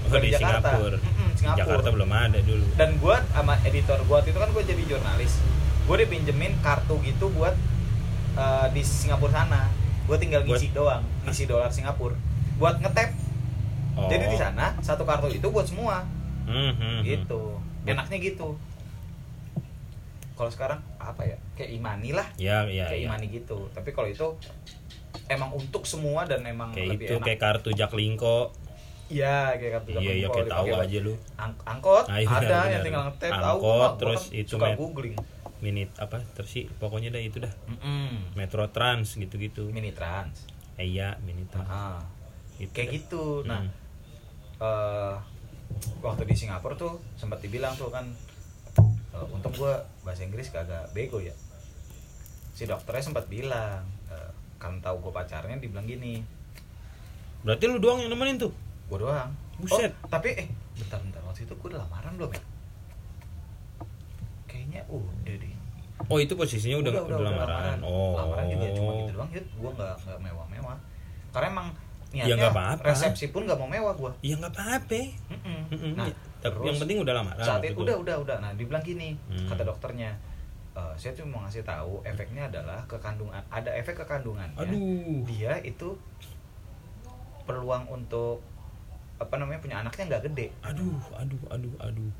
Oh, 0.00 0.18
di 0.18 0.32
Singapura. 0.32 0.96
Mm-mm, 0.96 1.28
Singapura. 1.36 1.60
Jakarta 1.60 1.88
belum 1.92 2.10
ada 2.10 2.38
dulu. 2.40 2.64
Dan 2.74 2.96
gue 2.96 3.16
sama 3.30 3.54
editor 3.62 4.00
gue 4.00 4.18
itu 4.24 4.38
kan 4.40 4.50
gue 4.50 4.62
jadi 4.64 4.82
jurnalis. 4.88 5.32
Gue 5.84 5.96
dipinjemin 6.00 6.56
kartu 6.64 6.96
gitu 7.04 7.28
buat 7.30 7.52
eh, 8.34 8.66
di 8.72 8.80
Singapura 8.80 9.44
sana. 9.44 9.68
Gue 10.08 10.16
tinggal 10.16 10.42
Buat- 10.42 10.58
ngisi 10.58 10.72
doang 10.72 11.04
ngisi 11.28 11.44
dolar 11.44 11.68
Singapura. 11.68 12.16
Buat 12.56 12.80
ngetep 12.80 13.12
oh. 13.96 14.10
jadi 14.10 14.26
di 14.28 14.38
sana 14.38 14.76
satu 14.84 15.02
kartu 15.02 15.30
itu 15.30 15.46
buat 15.50 15.66
semua. 15.66 16.04
Hmm, 16.44 16.74
hmm, 16.74 16.76
hmm. 16.76 17.00
gitu. 17.06 17.42
Enaknya 17.86 18.18
gitu. 18.18 18.58
Kalau 20.34 20.50
sekarang 20.50 20.80
apa 20.96 21.22
ya 21.24 21.36
kayak 21.54 21.70
imani 21.76 22.10
lah. 22.16 22.26
Ya 22.40 22.64
ya, 22.66 22.88
kayak 22.88 23.00
ya. 23.04 23.08
imani 23.12 23.26
gitu. 23.28 23.68
Tapi 23.76 23.92
kalau 23.92 24.08
itu 24.08 24.26
emang 25.30 25.50
untuk 25.54 25.86
semua 25.86 26.26
dan 26.26 26.42
emang 26.42 26.74
kayak 26.74 26.96
lebih 26.96 27.06
itu 27.06 27.14
enak. 27.18 27.24
kayak 27.26 27.40
kartu 27.40 27.70
Jaklingko 27.70 28.50
iya 29.10 29.54
kayak 29.58 29.82
kartu 29.82 29.88
iya 29.94 30.00
iya 30.00 30.10
Jaklingko 30.26 30.34
kayak 30.34 30.50
tahu 30.50 30.66
aja 30.80 30.98
lu. 31.02 31.14
Ang- 31.38 31.62
angkot. 31.66 32.04
Ah, 32.06 32.18
iya, 32.18 32.28
ada 32.30 32.38
benar, 32.40 32.50
yang 32.50 32.70
benar. 32.70 32.82
tinggal 32.86 33.02
ngetep 33.10 33.30
tahu. 33.30 33.58
Angkot, 33.58 33.92
terus 33.98 34.22
kan 34.26 34.38
itu 34.38 34.50
suka 34.54 34.66
met- 34.70 34.78
googling. 34.78 35.16
minit 35.60 35.92
apa 36.00 36.24
terus 36.32 36.48
sih 36.56 36.64
pokoknya 36.80 37.12
dah 37.12 37.20
itu 37.20 37.36
dah. 37.36 37.52
Mm-mm. 37.68 38.32
Metro 38.32 38.64
Trans 38.72 39.12
gitu-gitu. 39.12 39.68
Mini 39.68 39.92
trans. 39.92 40.48
Eh, 40.80 40.88
iya 40.88 41.20
mini 41.20 41.44
trans. 41.52 41.68
Ah, 41.68 42.00
Gitu 42.60 42.72
kayak 42.76 42.88
gitu. 42.92 43.24
Nah 43.48 43.64
Hmm. 43.64 43.72
eh, 44.60 45.16
waktu 46.04 46.28
di 46.28 46.36
Singapura 46.36 46.76
tuh 46.76 47.00
sempat 47.16 47.40
dibilang 47.40 47.72
tuh 47.72 47.88
kan 47.88 48.04
eh, 49.16 49.26
untung 49.32 49.56
gua 49.56 49.80
bahasa 50.04 50.22
Inggris 50.22 50.52
kagak 50.52 50.92
bego 50.92 51.18
ya. 51.18 51.32
Si 52.52 52.68
dokternya 52.68 53.00
sempat 53.00 53.24
bilang 53.26 53.80
eh, 54.12 54.30
kan 54.60 54.76
tahu 54.84 55.08
gue 55.08 55.12
pacarnya 55.16 55.56
dibilang 55.56 55.88
gini. 55.88 56.20
Berarti 57.40 57.64
lu 57.64 57.80
doang 57.80 58.04
yang 58.04 58.12
nemenin 58.12 58.36
tuh? 58.36 58.52
Gue 58.92 59.00
doang. 59.00 59.32
Buset. 59.56 59.88
oh, 60.04 60.08
tapi 60.12 60.36
eh 60.36 60.48
bentar 60.76 61.00
bentar. 61.00 61.24
Waktu 61.24 61.48
itu 61.48 61.56
gue 61.56 61.68
udah 61.72 61.80
lamaran 61.88 62.12
belum 62.20 62.36
ya? 62.36 62.42
Kayaknya 64.44 64.82
udah 64.92 65.34
deh. 65.40 65.54
Oh 66.08 66.16
itu 66.20 66.32
posisinya 66.36 66.80
udah 66.80 66.92
udah, 67.08 67.16
lamaran. 67.20 67.78
oh. 67.80 68.16
Lamaran 68.16 68.44
juga 68.52 68.66
cuma 68.76 68.90
gitu 69.00 69.12
doang 69.16 69.30
ya 69.32 69.40
gue 69.40 69.70
nggak 69.72 69.94
nggak 70.04 70.18
mewah 70.20 70.46
mewah 70.48 70.76
karena 71.30 71.46
emang 71.48 71.68
Ya, 72.10 72.26
niatnya 72.26 72.36
nggak 72.42 72.52
apa-apa. 72.52 72.82
resepsi 72.86 73.30
pun 73.30 73.44
nggak 73.44 73.54
mau 73.54 73.66
mewah 73.66 73.94
gue 73.94 74.10
ya 74.20 74.34
nggak 74.34 74.50
apa-apa. 74.50 75.02
Mm-mm. 75.70 75.92
nah 75.94 76.06
tapi 76.40 76.56
terus 76.56 76.66
yang 76.66 76.78
penting 76.80 76.98
udah 76.98 77.14
lamaran 77.14 77.38
saat 77.40 77.62
itu. 77.62 77.78
udah 77.78 77.96
udah 77.96 78.16
udah. 78.18 78.36
Nah 78.38 78.50
dibilang 78.52 78.80
gini 78.80 79.14
Hmm. 79.26 79.46
kata 79.46 79.62
dokternya 79.62 80.10
"Eh, 80.72 80.92
saya 80.96 81.12
tuh 81.12 81.22
mau 81.24 81.38
ngasih 81.40 81.62
tahu 81.62 82.02
efeknya 82.02 82.46
adalah 82.46 82.82
kekandungan 82.84 83.42
ada 83.48 83.70
efek 83.72 83.94
kekandungannya 83.96 84.56
aduh. 84.56 85.22
Dia 85.24 85.58
itu 85.60 85.94
peluang 87.42 87.86
untuk 87.88 88.42
apa 89.16 89.36
namanya 89.36 89.60
punya 89.60 89.76
anaknya 89.78 90.04
nggak 90.08 90.22
gede. 90.26 90.46
Aduh 90.62 90.98
aduh 91.12 91.42
aduh 91.48 91.74
aduh. 91.78 92.10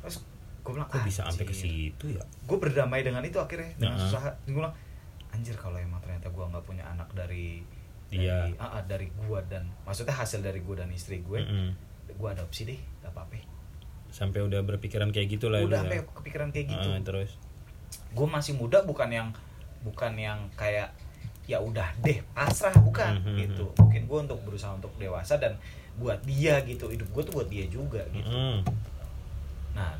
Terus 0.00 0.16
gue 0.60 0.72
bilang 0.74 0.88
kok 0.88 1.00
bisa 1.00 1.24
sampai 1.24 1.44
ke 1.44 1.54
situ 1.54 2.04
ya? 2.10 2.24
Gue 2.42 2.58
berdamai 2.58 3.00
dengan 3.00 3.22
itu 3.22 3.36
akhirnya 3.36 3.72
dengan 3.74 3.94
Nah. 3.94 4.02
susah 4.02 4.20
gue 4.42 4.52
bilang 4.54 4.74
anjir 5.30 5.54
kalau 5.54 5.78
emang 5.78 6.00
ternyata 6.00 6.26
gue 6.26 6.42
nggak 6.42 6.64
punya 6.66 6.84
anak 6.84 7.08
dari 7.10 7.62
Dia. 8.10 8.42
dari, 8.42 8.52
ah, 8.58 8.82
dari 8.82 9.08
gue 9.08 9.38
dan 9.46 9.64
maksudnya 9.82 10.12
hasil 10.12 10.40
dari 10.40 10.58
gue 10.58 10.74
dan 10.74 10.90
istri 10.90 11.20
gue 11.20 11.38
Mm-mm. 11.38 11.68
gue 12.10 12.28
adopsi 12.28 12.66
deh 12.66 12.80
gak 13.00 13.10
apa-apa 13.10 13.38
sampai 14.08 14.42
udah 14.42 14.60
berpikiran 14.60 15.08
kayak 15.08 15.30
gitu 15.30 15.46
lah 15.46 15.62
udah 15.62 15.80
sampai 15.80 16.02
kepikiran 16.04 16.50
kayak 16.50 16.66
gitu 16.68 16.88
Ah, 16.88 16.98
terus 17.00 17.30
gue 18.10 18.26
masih 18.28 18.54
muda 18.54 18.82
bukan 18.82 19.06
yang 19.06 19.28
bukan 19.80 20.12
yang 20.12 20.50
kayak 20.52 20.90
ya 21.44 21.58
udah 21.58 21.86
deh 22.00 22.18
pasrah 22.28 22.74
bukan 22.76 23.18
Mhm. 23.20 23.36
gitu 23.40 23.66
mungkin 23.76 24.02
gue 24.04 24.18
untuk 24.20 24.38
berusaha 24.42 24.70
untuk 24.72 24.90
dewasa 24.96 25.34
dan 25.36 25.54
buat 25.96 26.18
dia 26.20 26.58
gitu 26.62 26.86
hidup 26.86 27.06
gue 27.08 27.22
tuh 27.24 27.34
buat 27.36 27.48
dia 27.48 27.66
juga 27.66 28.02
gitu 28.08 28.26
Mm-mm. 28.26 28.66
nah 29.72 29.94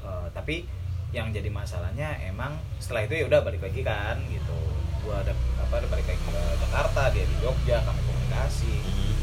eh, 0.00 0.26
tapi 0.32 0.66
yang 1.10 1.30
jadi 1.30 1.46
masalahnya 1.48 2.18
emang 2.20 2.50
setelah 2.76 3.06
itu 3.06 3.14
ya 3.16 3.24
udah 3.24 3.40
balik 3.40 3.62
lagi 3.62 3.80
kan 3.80 4.18
gitu 4.26 4.58
gue 5.06 5.14
ada 5.16 5.32
apa 5.56 5.74
ada 5.76 5.86
balik 5.86 6.04
lagi 6.04 6.18
ke 6.18 6.34
Jakarta 6.58 7.00
dia 7.08 7.22
di 7.22 7.36
Jogja 7.38 7.78
kami 7.80 8.00
komunikasi 8.02 8.74
Mm. 8.76 9.14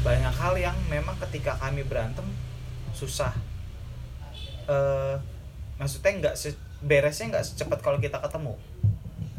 banyak 0.00 0.34
hal 0.34 0.54
yang 0.54 0.76
memang 0.86 1.16
ketika 1.18 1.56
kami 1.56 1.80
berantem 1.82 2.24
susah 2.92 3.32
eh 4.66 5.16
maksudnya 5.74 6.12
nggak 6.20 6.34
beresnya 6.80 7.26
nggak 7.30 7.44
secepat 7.46 7.80
kalau 7.80 7.96
kita 7.96 8.20
ketemu 8.20 8.54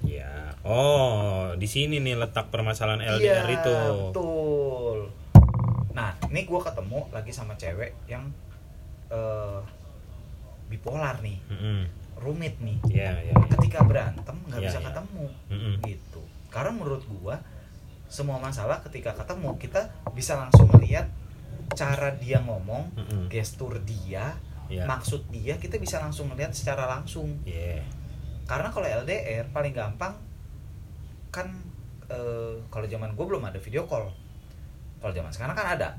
ya 0.04 0.54
oh 0.62 1.54
di 1.56 1.66
sini 1.66 1.98
nih 1.98 2.14
letak 2.16 2.50
permasalahan 2.50 3.02
LDR 3.02 3.46
Iya, 3.46 3.56
itu 3.56 3.76
betul 4.10 4.98
nah 5.92 6.14
ini 6.26 6.42
gue 6.44 6.60
ketemu 6.60 7.00
lagi 7.10 7.32
sama 7.32 7.54
cewek 7.56 7.94
yang 8.06 8.30
eh 9.10 9.60
bipolar 10.68 11.20
nih 11.20 11.38
Mm-mm. 11.48 11.80
rumit 12.18 12.56
nih 12.58 12.78
ya 12.88 13.12
ya 13.18 13.34
ya. 13.34 13.46
ketika 13.52 13.82
berantem 13.82 14.38
nggak 14.46 14.58
Iya, 14.58 14.68
bisa 14.68 14.80
iya. 14.80 14.86
Karena 16.62 16.78
menurut 16.78 17.02
gua 17.10 17.42
semua 18.06 18.38
masalah 18.38 18.78
ketika 18.86 19.18
ketemu 19.18 19.58
kita 19.58 19.82
bisa 20.14 20.38
langsung 20.38 20.70
melihat 20.70 21.10
cara 21.74 22.14
dia 22.14 22.38
ngomong 22.38 22.94
Mm-mm. 22.94 23.34
gestur 23.34 23.82
dia 23.82 24.38
Iya. 24.70 24.88
maksud 24.88 25.28
dia 25.28 25.58
kita 25.58 25.76
bisa 25.76 25.98
langsung 26.00 26.30
melihat 26.30 26.54
secara 26.54 26.86
langsung. 26.88 27.42
Iya. 27.44 27.82
karena 28.46 28.70
kalau 28.70 28.84
LDR 28.86 29.50
paling 29.50 29.74
gampang 29.74 30.16
kan 31.28 31.48
eh, 32.08 32.56
kalau 32.68 32.84
zaman 32.86 33.12
gue 33.12 33.26
belum 33.26 33.42
ada 33.42 33.58
video 33.58 33.84
call. 33.84 34.12
Kalau 35.00 35.12
zaman 35.12 35.32
sekarang 35.32 35.56
kan 35.56 35.68
ada. 35.76 35.90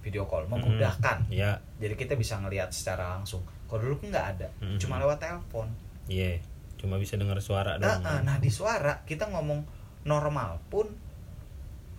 Video 0.00 0.26
call 0.26 0.46
memudahkan. 0.46 1.26
Ya 1.26 1.58
jadi 1.78 1.94
kita 1.94 2.14
bisa 2.14 2.38
ngelihat 2.38 2.70
secara 2.70 3.14
langsung. 3.14 3.42
Kalau 3.66 3.82
dulu 3.82 3.98
kan 3.98 4.06
nggak 4.10 4.26
ada. 4.36 4.48
Mm-mm. 4.62 4.78
cuma 4.78 4.98
lewat 4.98 5.18
telepon. 5.18 5.66
Iya 6.06 6.38
cuma 6.80 6.96
bisa 6.96 7.20
dengar 7.20 7.36
suara 7.38 7.76
doang. 7.76 8.00
ah, 8.00 8.20
nah 8.24 8.40
di 8.40 8.48
suara 8.48 9.04
kita 9.04 9.28
ngomong 9.28 9.60
normal 10.02 10.56
pun 10.72 10.88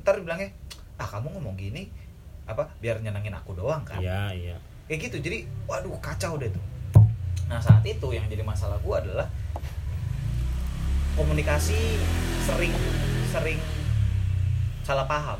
ntar 0.02 0.18
dibilangnya 0.18 0.50
ah 0.98 1.06
kamu 1.06 1.38
ngomong 1.38 1.54
gini 1.54 1.86
apa 2.50 2.66
biar 2.82 2.98
nyenengin 3.00 3.32
aku 3.32 3.54
doang 3.54 3.86
kan? 3.86 4.02
Iya 4.02 4.34
iya. 4.34 4.58
Kayak 4.90 5.08
gitu 5.08 5.18
jadi 5.22 5.46
waduh 5.70 5.94
kacau 6.02 6.42
deh 6.42 6.50
tuh. 6.50 6.66
Nah 7.46 7.62
saat 7.62 7.86
itu 7.86 8.08
yang 8.10 8.26
jadi 8.26 8.42
masalah 8.42 8.82
gua 8.82 8.98
adalah 9.00 9.30
komunikasi 11.14 11.78
sering 12.44 12.74
sering 13.30 13.60
salah 14.82 15.06
paham. 15.06 15.38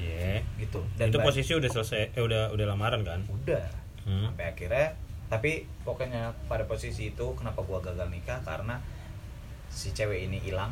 Iya. 0.00 0.40
Gitu. 0.56 0.80
Itu 0.96 1.18
ba- 1.20 1.28
posisi 1.28 1.52
udah 1.52 1.68
selesai 1.68 2.16
eh, 2.16 2.22
udah 2.24 2.56
udah 2.56 2.66
lamaran 2.66 3.04
kan? 3.04 3.20
Udah. 3.28 3.84
Hmm. 4.06 4.30
sampai 4.30 4.54
akhirnya 4.54 4.94
tapi 5.26 5.66
pokoknya 5.82 6.30
pada 6.46 6.64
posisi 6.66 7.10
itu 7.10 7.26
kenapa 7.34 7.62
gua 7.66 7.82
gagal 7.82 8.08
nikah? 8.10 8.38
Karena 8.46 8.78
si 9.70 9.90
cewek 9.90 10.30
ini 10.30 10.38
hilang. 10.38 10.70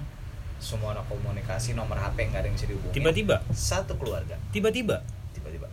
Semua 0.62 0.94
komunikasi 0.96 1.74
nomor 1.74 1.98
HP 1.98 2.30
nggak 2.30 2.40
ada 2.40 2.46
yang 2.48 2.56
bisa 2.56 2.70
dihubungin. 2.70 2.94
Tiba-tiba? 2.94 3.36
Satu 3.52 3.98
keluarga. 3.98 4.38
Tiba-tiba? 4.54 5.02
Tiba-tiba. 5.34 5.66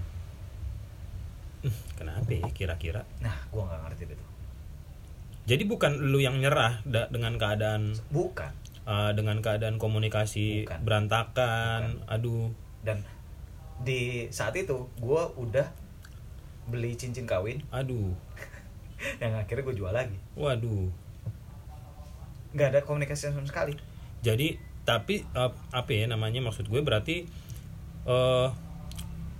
Hmm, 1.61 1.77
kenapa 1.95 2.27
ya 2.33 2.49
kira-kira? 2.51 3.05
Nah 3.21 3.37
gua 3.53 3.69
nggak 3.69 3.81
ngerti 3.87 4.03
itu 4.09 4.25
jadi 5.41 5.63
bukan 5.65 6.13
lu 6.13 6.21
yang 6.21 6.37
nyerah 6.37 6.85
da- 6.85 7.09
dengan 7.09 7.33
keadaan 7.41 7.97
bukan. 8.13 8.53
uh, 8.85 9.11
dengan 9.17 9.41
keadaan 9.41 9.81
komunikasi 9.81 10.63
Bukan. 10.69 10.79
berantakan? 10.85 12.05
Aduh. 12.05 12.53
Dan 12.85 13.01
di 13.81 14.29
saat 14.29 14.53
itu 14.53 14.85
gua 15.01 15.33
udah 15.33 15.65
beli 16.69 16.93
cincin 16.93 17.25
kawin. 17.25 17.65
Aduh 17.73 18.13
yang 19.23 19.33
akhirnya 19.35 19.63
gue 19.65 19.75
jual 19.77 19.93
lagi. 19.93 20.17
Waduh. 20.35 20.89
Nggak 22.51 22.67
ada 22.75 22.79
komunikasi 22.83 23.31
sama 23.31 23.47
sekali. 23.47 23.75
Jadi 24.21 24.59
tapi 24.81 25.21
uh, 25.37 25.53
apa 25.71 25.89
ya 25.93 26.09
namanya 26.09 26.41
maksud 26.41 26.67
gue 26.67 26.81
berarti 26.81 27.23
uh, 28.05 28.49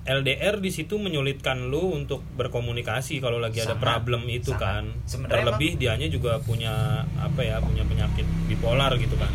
LDR 0.01 0.57
di 0.57 0.73
situ 0.73 0.97
menyulitkan 0.97 1.69
lu 1.69 1.93
untuk 1.93 2.25
berkomunikasi 2.33 3.21
kalau 3.21 3.37
lagi 3.37 3.61
ada 3.61 3.77
Sangat, 3.77 3.85
problem 3.85 4.25
itu 4.33 4.49
sangat. 4.57 4.61
kan. 4.65 4.83
Sebenarnya 5.05 5.33
terlebih 5.37 5.71
dianya 5.77 6.07
juga 6.09 6.41
punya 6.41 7.05
apa 7.21 7.41
ya 7.45 7.61
punya 7.61 7.85
penyakit 7.85 8.25
bipolar 8.49 8.97
gitu 8.97 9.13
kan. 9.21 9.29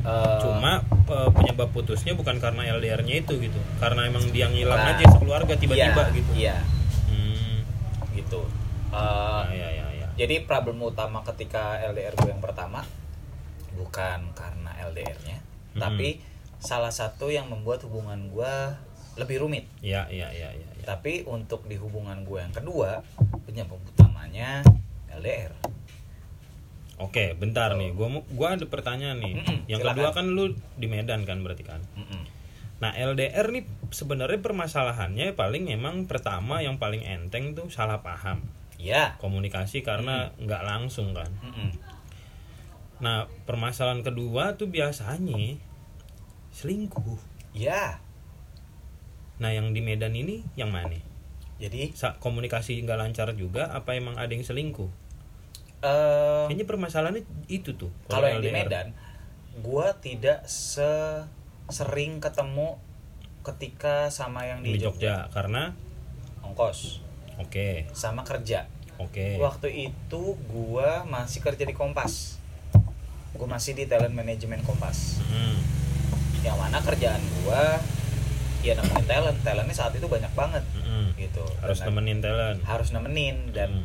Eh, 0.00 0.38
cuma 0.40 0.80
uh, 1.12 1.28
penyebab 1.30 1.68
putusnya 1.76 2.16
bukan 2.16 2.40
karena 2.40 2.72
LDR-nya 2.74 3.20
itu 3.22 3.36
gitu. 3.38 3.60
Karena 3.78 4.08
emang 4.08 4.24
dia 4.32 4.48
ngilang 4.48 4.80
Nah, 4.80 4.96
aja 4.96 5.04
sekeluarga 5.12 5.54
tiba-tiba 5.54 6.02
iya, 6.08 6.16
gitu. 6.16 6.30
iya. 6.34 6.56
hmm, 6.56 6.79
Eh, 8.90 8.96
nah, 8.96 9.46
ya 9.48 9.68
ya 9.70 9.86
ya 9.94 10.06
jadi 10.14 10.42
problem 10.44 10.82
utama 10.82 11.22
ketika 11.22 11.78
LDR 11.80 12.12
gue 12.12 12.28
yang 12.28 12.42
pertama 12.42 12.82
bukan 13.72 14.34
karena 14.34 14.70
LDR-nya 14.84 15.38
Mm-mm. 15.38 15.78
tapi 15.78 16.18
salah 16.58 16.90
satu 16.90 17.30
yang 17.30 17.46
membuat 17.46 17.86
hubungan 17.86 18.28
gue 18.28 18.52
lebih 19.16 19.40
rumit 19.40 19.64
ya 19.78 20.10
ya 20.10 20.28
ya 20.28 20.50
ya, 20.50 20.68
ya. 20.74 20.84
tapi 20.84 21.22
untuk 21.22 21.64
di 21.64 21.78
hubungan 21.78 22.20
gue 22.20 22.36
yang 22.36 22.50
kedua 22.50 23.00
penyebab 23.46 23.78
utamanya 23.86 24.60
LDR 25.08 25.54
Oke, 27.00 27.32
bentar 27.32 27.72
nih. 27.72 27.96
Gua 27.96 28.12
mau- 28.12 28.28
gua 28.28 28.60
ada 28.60 28.68
pertanyaan 28.68 29.24
nih. 29.24 29.40
Mm-mm, 29.40 29.58
Yang 29.64 29.80
silakan. 29.80 29.96
kedua 29.96 30.10
kan 30.12 30.26
lu 30.28 30.44
di 30.76 30.84
Medan 30.84 31.24
kan 31.24 31.40
berarti 31.40 31.64
kan. 31.64 31.80
Mm-mm. 31.96 32.22
Nah, 32.76 32.92
LDR 32.92 33.48
nih 33.48 33.64
sebenarnya 33.88 34.36
permasalahannya 34.36 35.32
paling 35.32 35.72
emang 35.72 36.04
pertama 36.04 36.60
yang 36.60 36.76
paling 36.76 37.00
enteng 37.00 37.56
tuh 37.56 37.72
salah 37.72 38.04
paham. 38.04 38.44
Ya 38.80 39.20
Komunikasi 39.20 39.84
karena 39.84 40.32
nggak 40.40 40.62
langsung 40.64 41.12
kan. 41.12 41.28
Mm-mm. 41.44 41.70
Nah, 43.00 43.28
permasalahan 43.44 44.00
kedua 44.00 44.56
tuh 44.56 44.68
biasanya 44.72 45.36
selingkuh. 46.52 47.20
ya 47.52 48.00
Nah, 49.40 49.50
yang 49.56 49.72
di 49.72 49.80
Medan 49.80 50.12
ini 50.12 50.44
yang 50.56 50.68
mana? 50.72 51.10
jadi 51.60 51.92
Sa- 51.92 52.16
komunikasi 52.16 52.80
nggak 52.80 52.98
lancar 52.98 53.28
juga 53.36 53.68
apa 53.68 53.92
emang 53.92 54.16
ada 54.16 54.32
yang 54.32 54.42
selingkuh 54.42 54.88
eh 55.80 56.44
kayaknya 56.48 56.64
permasalahannya 56.64 57.24
itu 57.52 57.76
tuh 57.76 57.92
kalau 58.08 58.28
yang 58.28 58.40
di 58.40 58.48
LDR. 58.48 58.56
Medan 58.64 58.86
gua 59.60 59.92
tidak 60.00 60.48
se 60.48 60.88
sering 61.68 62.20
ketemu 62.20 62.80
ketika 63.44 64.08
sama 64.08 64.48
yang 64.48 64.64
di 64.64 64.76
di, 64.76 64.80
Jogja 64.80 65.28
karena 65.32 65.72
ongkos 66.40 67.04
oke. 67.40 67.68
Sama 67.92 68.22
kerja. 68.22 68.68
Oke. 68.96 69.40
Waktu 69.40 69.88
itu 69.88 70.22
gua 70.46 71.02
masih 71.04 71.40
kerja 71.40 71.64
di 71.64 71.72
Kompas. 71.72 72.36
Gua 73.32 73.48
masih 73.48 73.72
di 73.72 73.84
talent 73.84 74.12
management 74.12 74.60
Kompas. 74.62 75.24
Mm, 75.24 75.56
yang 76.40 76.56
mana 76.56 76.80
kerjaan 76.80 77.20
gua 77.40 77.80
ya 78.60 78.76
nemenin 78.76 79.06
talent. 79.06 79.38
Talentnya 79.40 79.72
saat 79.72 79.96
itu 79.96 80.04
banyak 80.04 80.32
banget. 80.34 80.64
Mm-mm. 80.76 81.16
gitu. 81.16 81.44
Harus 81.60 81.80
Dan 81.80 81.86
nemenin 81.92 82.18
talent. 82.20 82.58
Harus 82.62 82.88
nemenin. 82.92 83.36
Dan 83.52 83.70
Mm. 83.80 83.84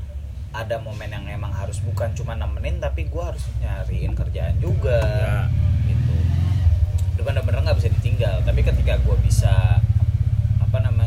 ada 0.56 0.80
momen 0.80 1.12
yang 1.12 1.28
emang 1.28 1.52
harus 1.52 1.80
bukan 1.80 2.12
cuma 2.12 2.32
nemenin 2.32 2.80
tapi 2.80 3.08
gua 3.08 3.32
harus 3.32 3.44
nyariin 3.60 4.12
kerjaan 4.12 4.56
juga. 4.60 5.00
Ya. 5.00 5.40
gitu. 5.86 6.16
Udah 7.16 7.24
bener-bener 7.24 7.60
nggak 7.62 7.78
bisa 7.78 7.92
ditinggal. 7.94 8.44
Tapi 8.44 8.64
ketika 8.64 9.00
gua 9.00 9.16
bisa 9.20 9.80
apa 10.60 10.78
namanya 10.82 11.05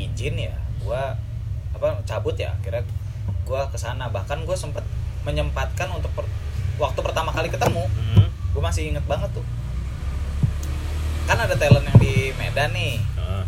izin 0.00 0.36
ya 0.38 0.54
gua 0.80 1.12
apa 1.70 2.00
cabut 2.02 2.34
ya 2.34 2.52
kira 2.60 2.80
gua 3.44 3.68
ke 3.68 3.76
sana. 3.76 4.08
Bahkan 4.08 4.44
gua 4.44 4.54
sempet 4.54 4.82
menyempatkan 5.20 5.90
untuk 5.90 6.08
per- 6.12 6.30
waktu 6.76 7.00
pertama 7.00 7.28
kali 7.28 7.52
ketemu 7.52 7.84
Mm. 7.84 8.26
gue 8.50 8.62
masih 8.64 8.88
inget 8.88 9.04
banget 9.04 9.28
tuh. 9.30 9.44
Kan 11.28 11.38
ada 11.38 11.54
talent 11.54 11.84
yang 11.84 11.98
di 12.00 12.14
Medan 12.34 12.72
nih. 12.72 12.96
Ah. 13.14 13.44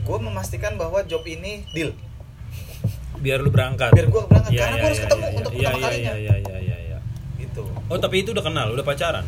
gue 0.00 0.18
memastikan 0.18 0.74
bahwa 0.74 1.00
job 1.04 1.22
ini 1.24 1.62
deal. 1.70 1.90
Biar 3.16 3.38
lu 3.38 3.48
berangkat. 3.48 3.90
Biar 3.92 4.08
gue 4.08 4.22
berangkat 4.22 4.50
Iya, 4.50 4.60
karena 4.60 4.74
iya, 4.74 4.80
gue 4.80 4.88
harus 4.88 4.98
iya, 4.98 5.06
ketemu 5.06 5.22
iya, 5.24 5.36
untuk 5.36 5.52
iya, 5.52 5.58
pertama 5.60 5.76
iya, 5.76 5.86
kalinya. 5.86 6.12
iya, 6.12 6.34
iya, 6.36 6.56
iya, 6.58 6.76
iya. 6.80 6.98
gitu. 7.38 7.62
Oh 7.86 7.96
tapi 7.96 8.16
itu 8.20 8.30
udah 8.30 8.42
kenal 8.42 8.66
udah 8.70 8.84
pacaran? 8.84 9.24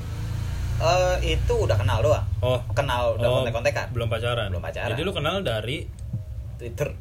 Eh, 0.82 1.16
itu 1.32 1.54
udah 1.54 1.76
kenal 1.76 1.98
doang. 2.00 2.26
Oh. 2.40 2.58
Kenal 2.72 3.14
udah 3.14 3.28
oh, 3.28 3.34
kontek-kontekan. 3.40 3.86
belum 3.94 4.08
pacaran. 4.08 4.48
Belum 4.50 4.60
pacaran. 4.60 4.88
jadi 4.92 5.00
lu 5.02 5.12
kenal 5.12 5.36
dari 5.40 5.86
Twitter 6.62 6.94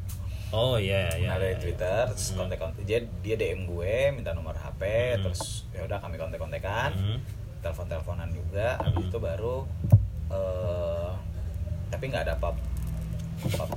oh 0.50 0.74
iya 0.76 1.06
iya 1.14 1.30
kenal 1.30 1.38
dari 1.38 1.54
iya. 1.54 1.62
Twitter 1.62 2.02
terus 2.10 2.26
Hmm. 2.28 2.38
kontek-kontek 2.42 2.82
dia 2.82 2.98
dia 3.22 3.36
DM 3.36 3.64
gue 3.64 3.94
minta 4.10 4.30
nomor 4.32 4.52
HP 4.52 4.82
Hmm. 4.82 5.22
terus 5.24 5.42
ya 5.70 5.80
udah 5.82 5.96
kami 5.96 6.18
kontek-kontekan 6.18 6.90
Hmm. 6.92 7.18
telepon-teleponan 7.60 8.28
juga 8.28 8.74
habis 8.76 8.98
Hmm. 8.98 9.08
itu 9.08 9.18
baru 9.18 9.56
eh 10.28 11.10
tapi 11.88 12.04
nggak 12.06 12.24
ada 12.24 12.34
apa 12.34 12.50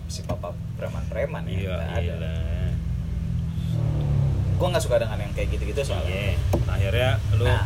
si 0.07 0.21
papa 0.21 0.49
preman-preman 0.75 1.45
ya 1.45 1.53
iya 1.53 1.69
nggak 1.69 1.91
ada 1.93 2.31
iya 2.33 2.69
gue 4.55 4.67
nggak 4.67 4.81
suka 4.81 4.95
dengan 4.97 5.19
yang 5.19 5.33
kayak 5.33 5.51
gitu-gitu 5.51 5.81
soalnya 5.86 6.15
Iya. 6.33 6.33
akhirnya 6.65 7.09
lu 7.33 7.43
nah 7.43 7.63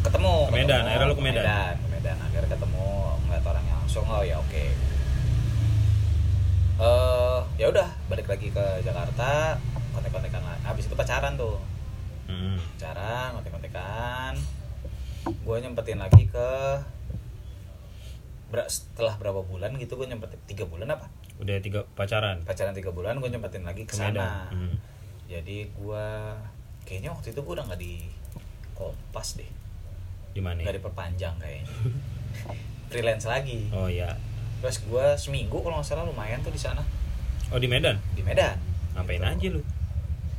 ketemu 0.00 0.32
Ke 0.40 0.52
Medan, 0.52 0.64
ketemu, 0.72 0.86
akhirnya 0.86 1.06
lu 1.06 1.14
ke 1.14 1.24
Medan? 1.24 1.44
ke 1.76 1.88
Medan 1.90 2.16
akhirnya 2.20 2.48
ketemu 2.48 2.86
ngeliat 3.22 3.44
orangnya 3.44 3.74
langsung 3.76 4.04
oh 4.06 4.22
ya 4.22 4.36
oke 4.38 4.64
eh 6.76 7.40
ya 7.56 7.66
udah 7.72 7.88
balik 8.12 8.28
lagi 8.28 8.52
ke 8.52 8.64
Jakarta 8.84 9.56
kontek-kontekan 9.96 10.44
lagi 10.44 10.60
habis 10.60 10.84
itu 10.88 10.94
pacaran 10.94 11.34
tuh. 11.40 11.56
Mm. 12.28 12.60
pacaran 12.76 13.28
kontek-kontekan. 13.40 14.32
Gue 15.42 15.56
nyempetin 15.58 15.98
lagi 15.98 16.28
ke 16.28 16.50
ber- 18.52 18.68
setelah 18.68 19.16
berapa 19.16 19.40
bulan 19.42 19.74
gitu 19.80 19.96
gue 19.96 20.06
nyempetin 20.06 20.38
tiga 20.44 20.68
bulan 20.68 20.92
apa? 20.92 21.08
Udah 21.40 21.56
tiga 21.64 21.88
pacaran? 21.96 22.44
Pacaran 22.44 22.76
tiga 22.76 22.92
bulan 22.92 23.18
gue 23.18 23.30
nyempetin 23.32 23.64
lagi 23.64 23.88
ke 23.88 23.96
sana. 23.96 24.52
Mm. 24.52 24.76
jadi 25.26 25.66
gue 25.74 26.06
kayaknya 26.86 27.10
waktu 27.10 27.34
itu 27.34 27.40
gue 27.42 27.52
udah 27.56 27.66
nggak 27.66 27.80
di 27.80 28.06
kompas 28.76 29.40
deh. 29.40 29.50
Di 30.36 30.44
mana? 30.44 30.60
Nggak 30.60 30.76
diperpanjang 30.78 31.34
kayaknya. 31.40 31.66
Freelance 32.92 33.26
lagi. 33.26 33.66
Oh 33.72 33.88
iya 33.88 34.12
terus 34.58 34.80
gue 34.80 35.06
seminggu 35.16 35.58
kalau 35.58 35.76
nggak 35.76 35.86
salah 35.86 36.02
lumayan 36.02 36.40
tuh 36.40 36.48
di 36.48 36.58
sana. 36.58 36.80
Oh 37.48 37.56
di 37.56 37.66
Medan? 37.66 38.00
Di 38.12 38.20
Medan. 38.20 38.56
Ngapain 38.92 39.18
Gitu. 39.18 39.26
aja 39.28 39.46
lu? 39.52 39.60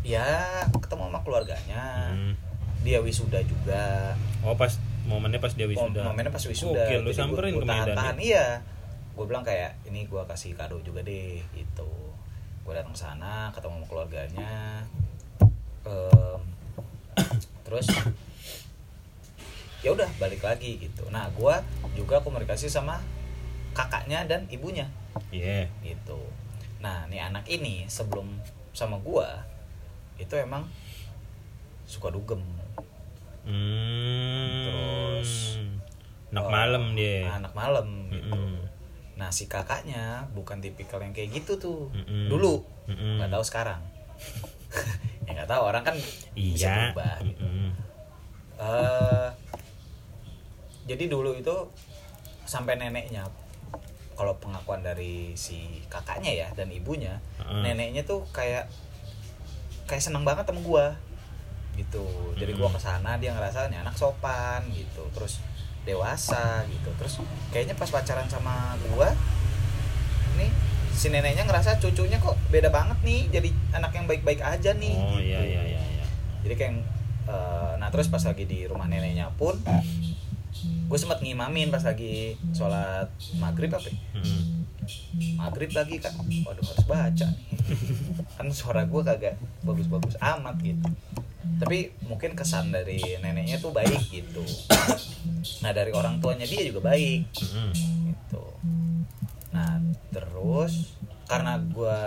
Ya 0.01 0.27
ketemu 0.73 1.03
sama 1.07 1.19
keluarganya. 1.21 1.83
Hmm. 2.09 2.33
dia 2.77 2.99
wisuda 2.99 3.41
juga. 3.41 4.13
Oh 4.41 4.53
pas 4.53 4.69
momennya 5.03 5.37
pas 5.37 5.51
dia 5.51 5.65
wisuda. 5.65 6.03
Momennya 6.03 6.29
pas 6.29 6.39
wisuda. 6.41 6.77
Gokil, 6.79 7.01
lu 7.01 7.11
samperin 7.11 7.51
gua- 7.51 7.53
ke 7.53 7.65
gua 7.65 7.73
Medan 7.73 7.83
tahan-tahan, 7.89 8.15
ya? 8.15 8.23
iya. 8.23 8.45
Gue 9.11 9.25
bilang 9.25 9.41
kayak 9.41 9.81
ini 9.83 10.05
gue 10.05 10.21
kasih 10.23 10.53
kado 10.53 10.77
juga 10.81 11.01
deh 11.01 11.41
gitu. 11.51 11.89
Gue 12.61 12.73
datang 12.73 12.93
ke 12.93 12.99
sana 12.99 13.49
ketemu 13.49 13.75
sama 13.75 13.87
keluarganya. 13.87 14.51
Em, 15.83 16.39
terus 17.63 17.87
ya 19.79 19.89
udah 19.91 20.09
balik 20.15 20.41
lagi 20.41 20.77
gitu. 20.79 21.05
Nah 21.07 21.27
gue 21.29 21.55
juga 21.93 22.19
komunikasi 22.19 22.67
sama 22.67 23.01
kakaknya 23.77 24.25
dan 24.25 24.49
ibunya 24.49 24.89
iya 25.29 25.69
gitu 25.85 26.17
nah 26.81 27.05
nih 27.05 27.21
anak 27.21 27.45
ini 27.45 27.85
sebelum 27.85 28.25
sama 28.73 28.97
gue 28.97 29.27
itu 30.17 30.33
emang 30.33 30.65
suka 31.85 32.09
dugem 32.09 32.41
Hmm. 33.47 34.67
Terus, 34.67 35.55
anak 36.35 36.43
Eh, 36.43 36.51
malam 36.51 36.83
dia 36.93 37.31
anak 37.31 37.55
malam 37.55 37.87
gitu 38.11 38.35
Mm-mm. 38.35 38.59
nah 39.15 39.31
si 39.31 39.47
kakaknya 39.47 40.27
bukan 40.35 40.59
tipikal 40.59 40.99
yang 40.99 41.15
kayak 41.15 41.31
gitu 41.31 41.55
tuh 41.55 41.87
Mm-mm. 41.95 42.27
dulu 42.27 42.67
Mm-mm. 42.85 43.23
nggak 43.23 43.31
tahu 43.31 43.43
sekarang 43.47 43.79
ya 45.25 45.31
nggak 45.31 45.47
tahu 45.47 45.61
orang 45.63 45.79
kan 45.81 45.95
bisa 46.35 46.67
iya 46.67 46.91
berubah 46.91 47.15
gitu. 47.23 47.39
Mm-mm. 47.39 47.69
Eh, 48.59 49.27
jadi 50.83 51.03
dulu 51.07 51.31
itu 51.31 51.55
sampai 52.43 52.75
neneknya 52.75 53.23
kalau 54.17 54.33
pengakuan 54.41 54.81
dari 54.81 55.37
si 55.37 55.85
kakaknya 55.87 56.33
ya 56.33 56.47
dan 56.57 56.73
ibunya 56.73 57.21
Heeh. 57.37 57.61
neneknya 57.63 58.01
tuh 58.01 58.25
kayak 58.33 58.65
kayak 59.85 60.01
seneng 60.01 60.25
banget 60.25 60.43
sama 60.43 60.59
gua 60.59 60.85
gitu 61.77 62.01
jadi 62.33 62.57
Mm. 62.57 62.73
ke 62.73 62.81
sana 62.81 63.21
dia 63.21 63.31
ngerasa 63.31 63.69
nih 63.69 63.79
anak 63.79 63.93
sopan 63.93 64.65
gitu 64.73 65.05
terus 65.13 65.37
dewasa 65.85 66.65
gitu 66.67 66.89
terus 66.97 67.21
kayaknya 67.47 67.77
pas 67.77 67.87
pacaran 67.87 68.25
sama 68.25 68.73
gua 68.89 69.13
nih 70.35 70.49
si 70.91 71.13
neneknya 71.13 71.45
ngerasa 71.45 71.77
cucunya 71.77 72.17
kok 72.17 72.33
beda 72.49 72.73
banget 72.73 72.97
nih 73.05 73.29
jadi 73.29 73.49
anak 73.71 73.93
yang 73.93 74.09
baik-baik 74.09 74.41
aja 74.41 74.73
nih 74.73 74.97
oh 74.97 75.15
gitu. 75.15 75.29
iya 75.29 75.39
iya 75.39 75.61
iya 75.63 75.81
iya 75.93 76.05
jadi 76.41 76.53
kayak 76.57 76.73
eh, 77.29 77.71
nah 77.77 77.87
terus 77.87 78.09
pas 78.09 78.19
lagi 78.19 78.43
di 78.43 78.65
rumah 78.65 78.89
neneknya 78.89 79.29
pun 79.37 79.53
gue 80.65 80.97
sempat 80.97 81.19
ngimamin 81.19 81.67
pas 81.67 81.83
lagi 81.83 82.39
sholat 82.55 83.11
maghrib 83.37 83.71
apa 83.75 83.87
ya? 83.91 83.95
Mm-mm. 84.15 84.41
maghrib 85.35 85.71
lagi 85.75 85.99
kan 85.99 86.15
waduh 86.47 86.63
harus 86.63 86.85
baca 86.87 87.27
nih 87.27 87.47
kan 88.39 88.47
suara 88.55 88.87
gue 88.87 89.01
kagak 89.03 89.35
bagus-bagus 89.67 90.15
amat 90.21 90.55
gitu 90.63 90.87
tapi 91.59 91.91
mungkin 92.07 92.35
kesan 92.35 92.71
dari 92.71 92.99
neneknya 93.19 93.59
tuh 93.59 93.75
baik 93.75 93.99
gitu 94.07 94.43
nah 95.63 95.71
dari 95.75 95.91
orang 95.91 96.23
tuanya 96.23 96.47
dia 96.47 96.63
juga 96.63 96.87
baik 96.87 97.27
Mm-mm. 97.35 97.69
gitu 98.15 98.43
nah 99.51 99.75
terus 100.13 100.95
karena 101.27 101.59
gue 101.59 101.99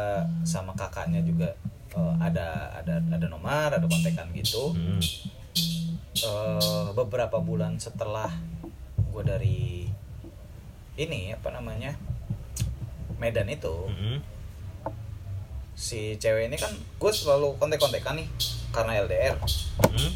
sama 0.48 0.72
kakaknya 0.72 1.20
juga 1.20 1.52
eh, 1.92 2.14
ada 2.16 2.80
ada 2.80 3.04
ada 3.12 3.26
nomor 3.28 3.68
ada 3.76 3.84
kontekan 3.84 4.32
gitu 4.32 4.72
Mm-mm. 4.72 5.00
Eh, 6.18 6.88
beberapa 6.94 7.38
bulan 7.38 7.78
setelah 7.78 8.30
gue 9.10 9.22
dari 9.26 9.86
ini 10.98 11.34
apa 11.34 11.50
namanya 11.54 11.94
Medan 13.20 13.48
itu 13.52 13.88
Mm-mm. 13.90 14.18
si 15.76 16.16
cewek 16.16 16.48
ini 16.48 16.56
kan 16.56 16.72
gue 16.72 17.12
selalu 17.12 17.56
kontek-kontekan 17.60 18.16
nih 18.16 18.28
karena 18.70 19.02
LDR 19.04 19.36
Mm-mm. 19.86 20.10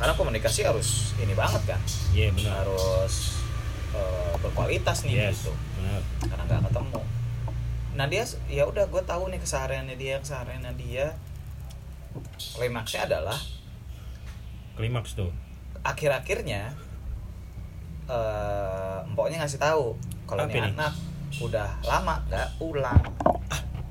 karena 0.00 0.12
komunikasi 0.18 0.66
harus 0.66 1.12
ini 1.22 1.30
banget 1.38 1.62
kan? 1.62 1.80
Iya 2.10 2.34
benar. 2.34 2.66
Harus 2.66 3.38
eh, 3.94 4.34
berkualitas 4.42 5.06
nih 5.06 5.30
yes 5.30 5.46
gitu. 5.46 5.54
benar. 5.78 6.02
Karena 6.26 6.42
nggak 6.50 6.60
ketemu. 6.66 7.00
Nah 7.94 8.06
dia 8.10 8.24
ya 8.50 8.64
udah 8.66 8.84
gue 8.90 9.02
tahu 9.06 9.30
nih 9.30 9.38
kesehariannya 9.38 9.94
dia 9.94 10.18
kesehariannya 10.18 10.72
dia. 10.74 11.14
Klimaksnya 12.58 13.06
adalah 13.06 13.38
klimaks 14.74 15.14
tuh. 15.14 15.30
Akhir-akhirnya 15.82 16.72
eh 18.06 18.98
empoknya 19.06 19.42
ngasih 19.42 19.60
tahu 19.60 19.94
kalau 20.26 20.46
ini? 20.46 20.58
anak 20.74 20.92
udah 21.38 21.70
lama 21.86 22.18
nggak 22.28 22.48
pulang 22.58 23.00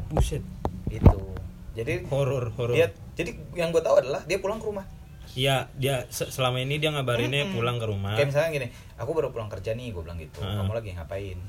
buset. 0.10 0.44
Itu 0.92 1.32
jadi 1.72 2.04
horor 2.12 2.52
horor. 2.54 2.76
dia 2.76 2.92
jadi 3.16 3.32
yang 3.56 3.72
gue 3.72 3.80
tahu 3.80 4.04
adalah 4.04 4.22
dia 4.28 4.38
pulang 4.38 4.60
ke 4.60 4.68
rumah. 4.68 4.86
Iya, 5.32 5.72
dia 5.80 6.04
se- 6.12 6.28
selama 6.28 6.60
ini 6.60 6.76
dia 6.76 6.92
ngabarinnya 6.92 7.48
Mm-mm. 7.48 7.56
pulang 7.56 7.80
ke 7.80 7.88
rumah. 7.88 8.20
kayak 8.20 8.36
misalnya 8.36 8.50
gini 8.52 8.68
aku 9.00 9.16
baru 9.16 9.32
pulang 9.32 9.48
kerja 9.48 9.72
nih 9.72 9.96
gue 9.96 10.04
bilang 10.04 10.20
gitu. 10.20 10.44
Ah. 10.44 10.60
kamu 10.60 10.72
lagi 10.76 10.90
ngapain? 10.92 11.40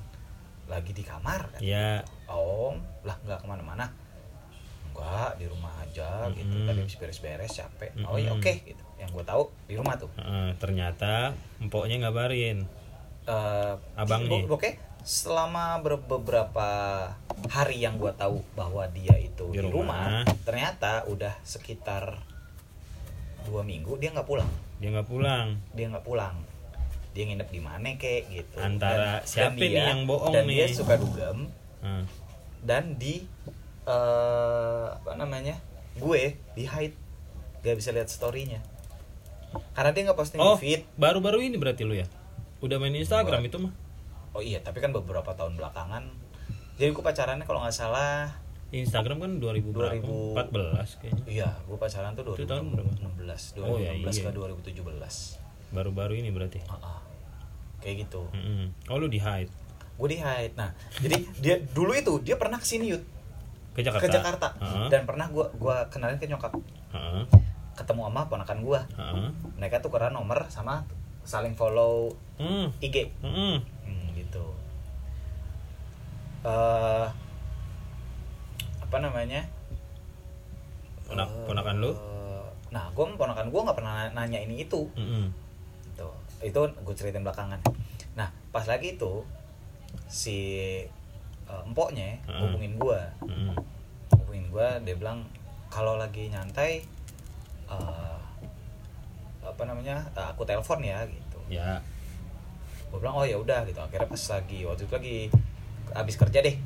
Lagi 0.70 0.93
di 0.95 1.03
kamar 1.03 1.51
kan? 1.51 1.59
Ya 1.59 2.07
om 2.30 2.78
lah 3.03 3.18
nggak 3.26 3.43
ke 3.43 3.47
mana-mana 3.51 3.91
enggak 5.03 5.30
di 5.34 5.46
rumah 5.46 5.74
aja 5.76 6.30
gitu 6.30 6.46
Mm-mm. 6.48 6.64
tadi 6.64 6.78
habis 6.80 6.96
beres-beres 6.96 7.53
capek 7.53 7.90
oh 8.05 8.14
ya 8.16 8.30
oke 8.30 8.53
gitu 8.62 8.82
yang 8.96 9.11
gue 9.11 9.24
tahu 9.24 9.42
di 9.66 9.74
rumah 9.74 9.94
tuh 9.96 10.07
Heeh, 10.14 10.55
ternyata 10.57 11.34
empoknya 11.59 11.98
ngabarin 12.00 12.62
Abangnya. 13.94 14.42
bo- 14.44 14.59
Oke, 14.59 14.78
selama 15.00 15.78
ber- 15.78 15.98
beberapa 16.00 16.66
hari 17.48 17.78
yang 17.78 17.94
gua 17.96 18.11
tahu 18.12 18.42
bahwa 18.53 18.82
dia 18.88 19.14
itu 19.16 19.46
Di 19.48 19.59
di, 19.59 19.62
rumah. 19.64 20.22
rumah. 20.22 20.34
ternyata 20.42 21.07
udah 21.07 21.30
sekitar 21.40 22.18
dua 23.42 23.62
minggu 23.62 23.94
dia 23.96 24.11
nggak 24.11 24.26
pulang. 24.26 24.50
dia 24.78 24.90
nggak 24.90 25.07
pulang 25.07 25.55
Dia 25.70 25.86
nggak 25.88 26.03
pulang. 26.03 26.34
Dia 27.12 27.22
nginep 27.24 27.46
di 27.46 27.61
mana 27.61 27.94
kek 27.94 28.26
gitu. 28.26 28.59
Antara 28.59 29.22
siapa 29.22 29.55
nih 29.55 29.70
yang 29.70 30.03
bohong 30.03 30.32
dan 30.32 30.42
nih? 30.44 30.64
dia 30.64 30.66
suka 30.68 30.94
dugem 30.96 31.46
Heeh. 31.78 32.05
dan 32.61 32.96
di 32.96 33.22
eh 33.83 34.87
apa 34.93 35.12
namanya 35.14 35.59
gue 35.95 36.22
di 36.55 36.64
hide 36.64 36.97
gak 37.61 37.76
bisa 37.76 37.91
lihat 37.91 38.07
storynya 38.07 38.62
karena 39.74 39.91
dia 39.93 40.03
nggak 40.09 40.16
posting 40.16 40.41
oh 40.41 40.57
di 40.57 40.62
feed 40.62 40.83
baru-baru 40.97 41.45
ini 41.45 41.61
berarti 41.61 41.83
lu 41.85 41.93
ya 41.93 42.07
udah 42.62 42.76
main 42.78 42.95
Instagram 42.95 43.43
itu 43.45 43.59
mah 43.59 43.72
oh 44.33 44.41
iya 44.41 44.62
tapi 44.62 44.80
kan 44.80 44.95
beberapa 44.95 45.35
tahun 45.35 45.59
belakangan 45.59 46.09
jadi 46.78 46.89
gue 46.91 47.05
pacarannya 47.05 47.45
kalau 47.45 47.61
nggak 47.61 47.76
salah 47.76 48.33
Instagram 48.72 49.20
kan 49.20 49.30
2000 49.37 49.68
berapa? 49.68 50.01
2000. 50.01 50.33
14 50.80 51.01
kayaknya 51.05 51.24
Iya, 51.28 51.49
gue 51.61 51.76
pacaran 51.76 52.16
tuh 52.16 52.24
Itu 52.33 52.49
tahun 52.49 52.72
berapa? 52.72 52.89
2016, 53.20 53.61
2016 53.61 53.68
Oh, 53.68 53.76
ya, 53.76 53.93
ke 53.93 54.01
iya. 54.01 54.33
2017. 54.33 55.76
baru-baru 55.76 56.12
ini 56.16 56.33
berarti 56.33 56.64
Heeh. 56.64 56.99
Kayak 57.85 58.09
gitu. 58.09 58.24
Mm-mm. 58.33 58.72
oh 58.89 58.97
lu 58.97 59.12
di 59.12 59.20
hide 59.20 59.53
Gue 59.93 60.09
di 60.09 60.18
hide. 60.18 60.57
Nah, 60.57 60.72
jadi 60.99 61.20
dia 61.37 61.61
dulu 61.61 61.93
itu 61.93 62.16
dia 62.24 62.41
pernah 62.41 62.57
ke 62.57 62.64
sini 62.64 62.97
Yud, 62.97 63.05
ke 63.73 63.81
Jakarta 63.81 64.05
ke 64.05 64.09
Jakarta 64.11 64.49
Heeh. 64.59 64.89
dan 64.89 65.03
pernah 65.03 65.27
gue 65.27 65.47
gua 65.57 65.89
kenalin 65.89 66.16
ke 66.16 66.27
nyokap. 66.27 66.53
Heeh. 66.93 67.25
Ketemu 67.73 68.05
sama 68.05 68.23
ponakan 68.27 68.59
gue. 68.61 68.81
Heeh. 68.93 69.29
Mereka 69.57 69.81
tukeran 69.81 70.12
nomor 70.12 70.45
sama 70.47 70.85
saling 71.23 71.55
follow 71.55 72.12
Hmm. 72.37 72.68
IG. 72.79 73.09
Mm-mm. 73.20 73.62
Hmm, 73.83 74.07
gitu. 74.12 74.45
Eh 76.43 77.07
apa 78.83 78.97
namanya? 78.99 79.41
Ponak- 81.03 81.31
Eh, 81.31 81.45
ponakan 81.47 81.77
lu? 81.79 81.93
Nah, 82.68 82.89
gue 82.91 83.05
ponakan 83.11 83.49
gue 83.49 83.61
nggak 83.62 83.79
pernah 83.79 84.09
nanya 84.11 84.37
ini 84.39 84.62
itu. 84.62 84.85
Mm-mm. 84.93 85.33
Gitu. 85.87 86.09
Itu 86.43 86.61
gue 86.75 86.95
ceritain 86.95 87.20
belakangan. 87.20 87.61
Nah, 88.12 88.29
pas 88.51 88.64
lagi 88.64 88.97
itu 88.97 89.25
si 90.07 90.37
eh, 91.53 91.62
empoknya 91.62 92.16
Heeh. 92.24 92.40
hubungin 92.40 92.72
gue, 92.74 93.00
Mm-mm. 93.28 93.53
hubungin 94.16 94.46
gue, 94.48 94.68
dia 94.82 94.96
bilang 94.96 95.28
kalau 95.68 95.96
lagi 95.96 96.28
nyantai 96.28 96.80
eh, 97.68 98.16
apa 99.42 99.62
namanya 99.62 100.00
eh, 100.11 100.26
aku 100.26 100.42
telepon 100.42 100.80
ya 100.80 101.05
gitu. 101.05 101.38
ya 101.53 101.76
gue 102.88 103.00
bilang 103.00 103.16
oh 103.16 103.24
ya 103.24 103.36
udah 103.36 103.64
gitu 103.64 103.80
akhirnya 103.80 104.05
pas 104.05 104.24
lagi 104.30 104.59
waktu 104.64 104.84
itu 104.84 104.92
lagi 104.92 105.18
abis 105.92 106.14
kerja 106.14 106.38
deh 106.40 106.57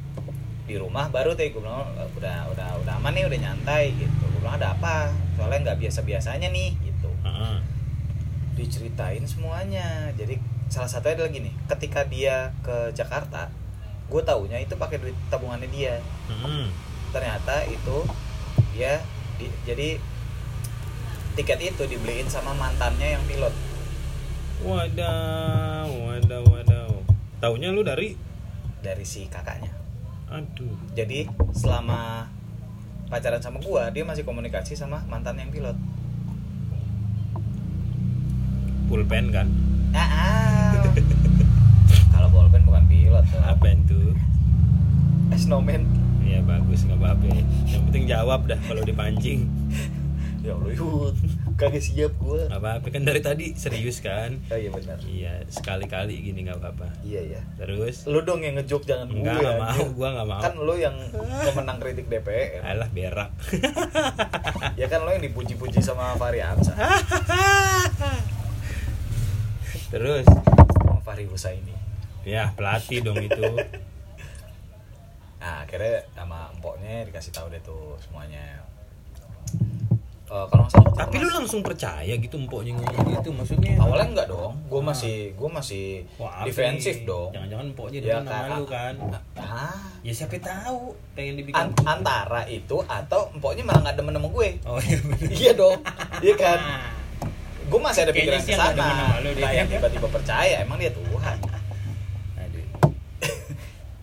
di 0.67 0.75
rumah 0.75 1.07
baru 1.07 1.39
deh 1.39 1.49
gue 1.49 1.63
bilang 1.63 1.87
"Eh, 1.95 2.09
udah 2.19 2.51
udah 2.51 2.69
udah 2.83 2.95
aman 2.99 3.15
nih 3.15 3.25
udah 3.25 3.39
nyantai 3.39 3.95
gitu 3.95 4.11
gue 4.27 4.41
bilang 4.43 4.59
ada 4.59 4.75
apa 4.75 5.15
soalnya 5.39 5.71
nggak 5.71 5.79
biasa 5.81 6.03
biasanya 6.03 6.51
nih 6.51 6.75
gitu 6.83 7.11
Heeh. 7.23 7.59
diceritain 8.59 9.23
semuanya 9.23 10.11
jadi 10.19 10.35
salah 10.67 10.91
satunya 10.91 11.15
adalah 11.15 11.31
gini 11.31 11.51
ketika 11.71 12.03
dia 12.05 12.51
ke 12.61 12.91
Jakarta 12.91 13.47
gue 14.07 14.23
taunya 14.23 14.59
itu 14.59 14.75
pakai 14.75 14.99
duit 14.99 15.17
tabungannya 15.27 15.67
dia 15.67 15.99
Mm-mm. 16.27 16.71
ternyata 17.11 17.67
itu 17.67 18.07
dia 18.71 19.03
di- 19.35 19.53
jadi 19.65 19.99
tiket 21.35 21.61
itu 21.67 21.83
dibeliin 21.87 22.27
sama 22.27 22.53
mantannya 22.53 23.13
yang 23.13 23.25
pilot 23.25 23.53
Wadaw, 24.57 25.85
wadaw, 25.93 26.43
wadaw. 26.49 26.89
Taunya 27.37 27.69
lu 27.69 27.85
dari 27.85 28.17
dari 28.81 29.05
si 29.05 29.27
kakaknya 29.27 29.69
aduh. 30.27 30.75
jadi 30.91 31.27
selama 31.53 32.27
pacaran 33.07 33.39
sama 33.39 33.59
gua 33.61 33.91
dia 33.91 34.03
masih 34.03 34.23
komunikasi 34.23 34.75
sama 34.75 35.03
mantan 35.07 35.37
yang 35.37 35.51
pilot 35.51 35.77
Pulpen 38.87 39.31
kan? 39.31 39.47
ah, 39.91 40.01
ah. 40.01 40.73
pilot 42.87 43.27
Apa 43.39 43.67
itu? 43.69 44.01
eh, 45.29 45.39
snowman 45.39 45.83
Ya 46.23 46.43
bagus 46.43 46.83
nggak 46.83 46.99
apa-apa. 46.99 47.23
Yang 47.65 47.83
penting 47.87 48.05
jawab 48.05 48.41
dah 48.45 48.59
kalau 48.61 48.83
dipancing. 48.83 49.47
ya 50.43 50.53
Allah 50.53 50.71
yud 50.71 51.15
kagak 51.57 51.81
siap 51.81 52.15
gua 52.17 52.47
Apa-apa 52.47 52.87
kan 52.87 53.03
dari 53.03 53.19
tadi 53.19 53.55
serius 53.55 53.99
kan? 53.99 54.39
oh 54.45 54.55
iya 54.55 54.71
benar 54.71 54.95
Iya, 55.03 55.43
sekali-kali 55.45 56.15
gini 56.21 56.47
nggak 56.47 56.59
apa-apa. 56.59 56.87
iya 57.03 57.19
iya 57.25 57.41
Terus 57.57 58.07
lu 58.07 58.23
dong 58.23 58.43
yang 58.43 58.55
ngejok 58.55 58.83
jangan 58.85 59.07
gue 59.09 59.23
nggak 59.23 59.55
mau, 59.57 59.83
gua 59.93 60.09
nggak 60.13 60.29
mau. 60.29 60.39
kan 60.41 60.55
lu 60.55 60.75
yang 60.77 60.95
pemenang 61.43 61.79
kritik 61.79 62.07
DPR 62.07 62.63
alah 62.63 62.87
berak. 62.89 63.31
ya 64.81 64.87
kan 64.87 65.03
lo 65.03 65.11
yang 65.11 65.25
dipuji-puji 65.25 65.79
sama 65.79 66.15
Fahri 66.15 66.39
Hamzah 66.39 66.75
Terus 69.89 70.27
sama 70.77 70.99
Fahri 71.01 71.27
Husaini 71.27 71.75
ya 72.27 72.51
pelatih 72.53 72.99
dong 73.01 73.17
itu. 73.19 73.47
Nah 75.39 75.63
akhirnya 75.63 76.03
sama 76.11 76.51
empoknya 76.51 77.07
dikasih 77.07 77.31
tahu 77.31 77.47
deh 77.49 77.63
tuh 77.63 77.95
semuanya. 78.01 78.67
Eh, 80.27 80.47
kalau 80.51 80.67
salah 80.67 80.91
Tapi 80.99 81.23
lu 81.23 81.31
langsung 81.31 81.63
percaya 81.63 82.11
gitu 82.11 82.35
empoknya 82.35 82.75
ngomong 82.75 83.15
gitu 83.15 83.31
maksudnya? 83.31 83.79
awalnya 83.79 84.11
enggak 84.11 84.27
dong, 84.27 84.59
gue 84.67 84.83
masih 84.83 85.17
gue 85.33 85.47
masih 85.49 85.87
Wah, 86.19 86.43
defensif 86.43 87.07
dong. 87.07 87.31
Jangan-jangan 87.31 87.67
empoknya 87.71 87.99
Ya, 88.01 88.19
demen 88.19 88.27
sama 88.27 88.43
kan. 88.43 88.59
lu 88.59 88.67
kan? 88.67 88.95
Ah, 89.39 89.79
Ya 90.03 90.11
siapa 90.11 90.35
tahu 90.37 90.99
pengen 91.15 91.39
dibikin. 91.39 91.55
an- 91.55 91.79
antara 91.81 92.43
itu 92.45 92.75
atau 92.83 93.31
empoknya 93.31 93.63
malah 93.63 93.87
nggak 93.87 93.97
demen 93.97 94.19
sama 94.19 94.29
gue. 94.29 94.49
Oh 94.67 94.79
iya 94.81 94.99
bener. 95.01 95.31
iya 95.31 95.53
dong, 95.55 95.79
iya 96.19 96.35
kan. 96.35 96.59
Gue 97.67 97.81
masih 97.81 98.01
ada 98.03 98.13
pikiran 98.13 98.39
ke 98.41 98.51
sana. 98.51 98.75
dia. 99.23 99.47
Nah, 99.47 99.67
tiba-tiba 99.69 100.09
percaya 100.09 100.55
emang 100.61 100.75
dia 100.77 100.91
Tuhan. 100.91 101.16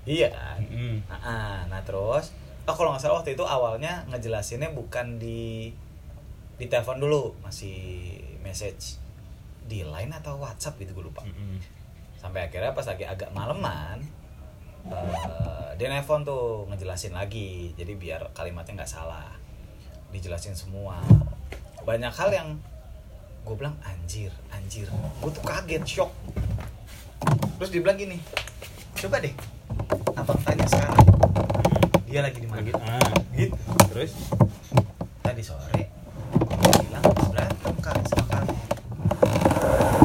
Iya 0.04 0.28
kan. 0.36 0.60
Mm. 0.68 0.97
Ah, 1.08 1.16
ah. 1.16 1.56
nah 1.72 1.80
terus, 1.88 2.36
oh 2.68 2.76
kalau 2.76 2.91
nggak 2.91 3.04
salah 3.04 3.24
waktu 3.24 3.39
itu 3.39 3.43
awalnya 3.47 4.04
ngejelasinnya 4.12 4.76
bukan 4.76 5.20
di 5.20 5.72
di 6.60 6.66
telepon 6.68 6.99
dulu, 6.99 7.34
masih 7.41 8.20
message 8.43 8.99
di 9.64 9.82
line 9.88 10.12
atau 10.12 10.38
WhatsApp 10.38 10.76
gitu 10.80 10.91
gue 10.91 11.08
lupa. 11.08 11.24
Mm-mm. 11.24 11.60
Sampai 12.20 12.47
akhirnya 12.47 12.76
pas 12.76 12.84
lagi 12.84 13.08
agak 13.08 13.32
maleman, 13.32 14.04
eh, 14.91 15.70
dia 15.80 15.88
nelfon 15.88 16.28
tuh 16.28 16.68
ngejelasin 16.72 17.16
lagi, 17.16 17.72
jadi 17.80 17.95
biar 17.95 18.22
kalimatnya 18.36 18.84
nggak 18.84 18.91
salah, 18.91 19.32
dijelasin 20.12 20.56
semua. 20.56 20.99
Banyak 21.84 22.12
hal 22.16 22.30
yang 22.32 22.49
gue 23.43 23.56
bilang 23.60 23.76
anjir, 23.84 24.32
anjir, 24.51 24.88
gue 25.20 25.32
tuh 25.32 25.43
kaget, 25.43 25.84
shock. 25.84 26.12
Terus 27.60 27.70
dia 27.72 27.82
bilang 27.84 27.99
gini, 27.99 28.20
coba 29.04 29.20
deh, 29.20 29.36
abang 30.16 30.39
tanya 30.47 30.64
sekarang, 30.64 31.04
dia 32.08 32.24
lagi 32.24 32.39
di 32.39 32.47
mana? 32.47 32.72
Ah. 32.88 33.04
Gitu. 33.36 33.51
Terus 33.91 34.32
Tadi 35.20 35.43
sore 35.43 35.91
dia 36.39 36.72
bilang 36.88 37.04
berantem 37.28 37.76
kak 37.84 37.99
sama 38.08 38.26
kamu. 38.32 38.56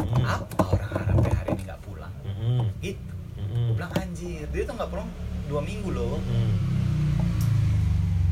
Mm. 0.03 0.25
Apa 0.27 0.63
orang 0.75 0.91
Arabnya 0.99 1.31
hari 1.31 1.51
ini 1.55 1.63
nggak 1.63 1.79
pulang? 1.87 2.11
Mm-mm. 2.27 2.75
Gitu. 2.83 3.15
Gue 3.39 3.75
bilang 3.79 3.95
anjir, 3.95 4.51
dia 4.51 4.63
tuh 4.67 4.75
nggak 4.75 4.91
pulang 4.91 5.07
dua 5.47 5.61
minggu 5.63 5.95
loh. 5.95 6.19
Mm. 6.19 6.55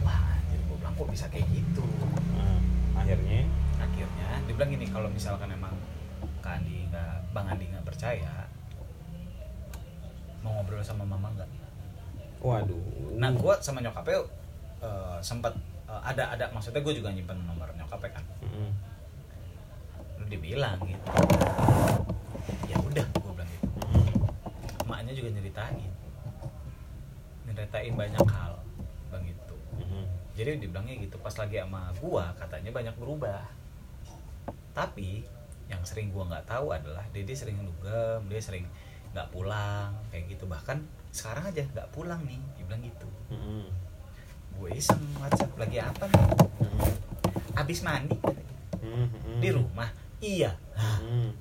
Wah 0.03 0.19
anjir, 0.35 0.59
gue 0.67 0.77
bilang 0.83 0.95
kok 0.99 1.09
bisa 1.15 1.31
kayak 1.31 1.47
gitu. 1.47 1.87
Ah, 2.43 2.59
akhirnya 3.07 3.47
Akhirnya 3.79 4.27
dia 4.51 4.55
bilang 4.57 4.71
gini, 4.75 4.87
kalau 4.91 5.09
misalkan 5.15 5.47
emang 5.53 5.79
Kak 6.43 6.59
Andi 6.59 6.91
nggak, 6.91 7.31
Bang 7.31 7.47
Andi 7.51 7.71
nggak 7.71 7.87
percaya, 7.87 8.46
mau 10.47 10.63
ngobrol 10.63 10.79
sama 10.87 11.03
mama 11.03 11.35
nggak? 11.35 11.51
waduh 12.39 12.79
Nah 13.19 13.35
gue 13.35 13.55
sama 13.59 13.83
nyokapnya 13.83 14.23
eh, 14.87 15.19
sempat 15.19 15.59
eh, 15.91 16.03
ada 16.07 16.39
ada 16.39 16.47
maksudnya 16.55 16.79
gue 16.87 16.95
juga 16.95 17.11
nyimpen 17.11 17.43
nomor 17.43 17.67
nyokapnya 17.75 18.15
kan. 18.15 18.25
Mm-mm. 18.47 18.71
Lalu 20.15 20.27
dia 20.31 20.41
bilang 20.41 20.79
gitu. 20.87 21.07
Ya 22.71 22.77
udah, 22.79 23.07
gue 23.11 23.33
bilang 23.35 23.51
gitu. 23.51 23.67
Mm-mm. 23.67 24.87
Emaknya 24.87 25.13
juga 25.19 25.29
nyeritain, 25.35 25.91
nyeritain 27.51 27.95
banyak 27.99 28.27
hal, 28.31 28.55
bang. 29.11 29.25
Mm-mm. 29.77 30.05
jadi 30.33 30.57
dibilangnya 30.57 30.97
gitu 31.05 31.17
pas 31.21 31.33
lagi 31.37 31.61
sama 31.61 31.93
gua 32.01 32.33
katanya 32.41 32.73
banyak 32.73 32.97
berubah 32.97 33.45
tapi 34.73 35.29
yang 35.69 35.85
sering 35.85 36.09
gua 36.13 36.29
nggak 36.29 36.49
tahu 36.49 36.73
adalah 36.73 37.05
Dede 37.13 37.37
sering 37.37 37.61
dugem 37.61 38.25
dia 38.29 38.41
sering 38.41 38.65
nggak 39.17 39.33
pulang 39.33 39.97
kayak 40.13 40.29
gitu 40.29 40.45
bahkan 40.45 40.85
sekarang 41.09 41.49
aja 41.49 41.65
nggak 41.65 41.89
pulang 41.89 42.21
nih 42.29 42.37
dia 42.53 42.65
bilang 42.69 42.83
gitu 42.85 43.09
Mm-mm. 43.33 43.65
gue 44.61 44.71
iseng 44.77 45.01
WhatsApp 45.17 45.57
lagi 45.57 45.81
apa 45.81 46.05
nih 46.05 46.25
Mm-mm. 46.61 46.93
habis 47.57 47.81
mandi 47.81 48.17
Mm-mm. 48.77 49.41
di 49.41 49.49
rumah 49.49 49.89
iya 50.21 50.53
Mm-mm. 50.77 51.33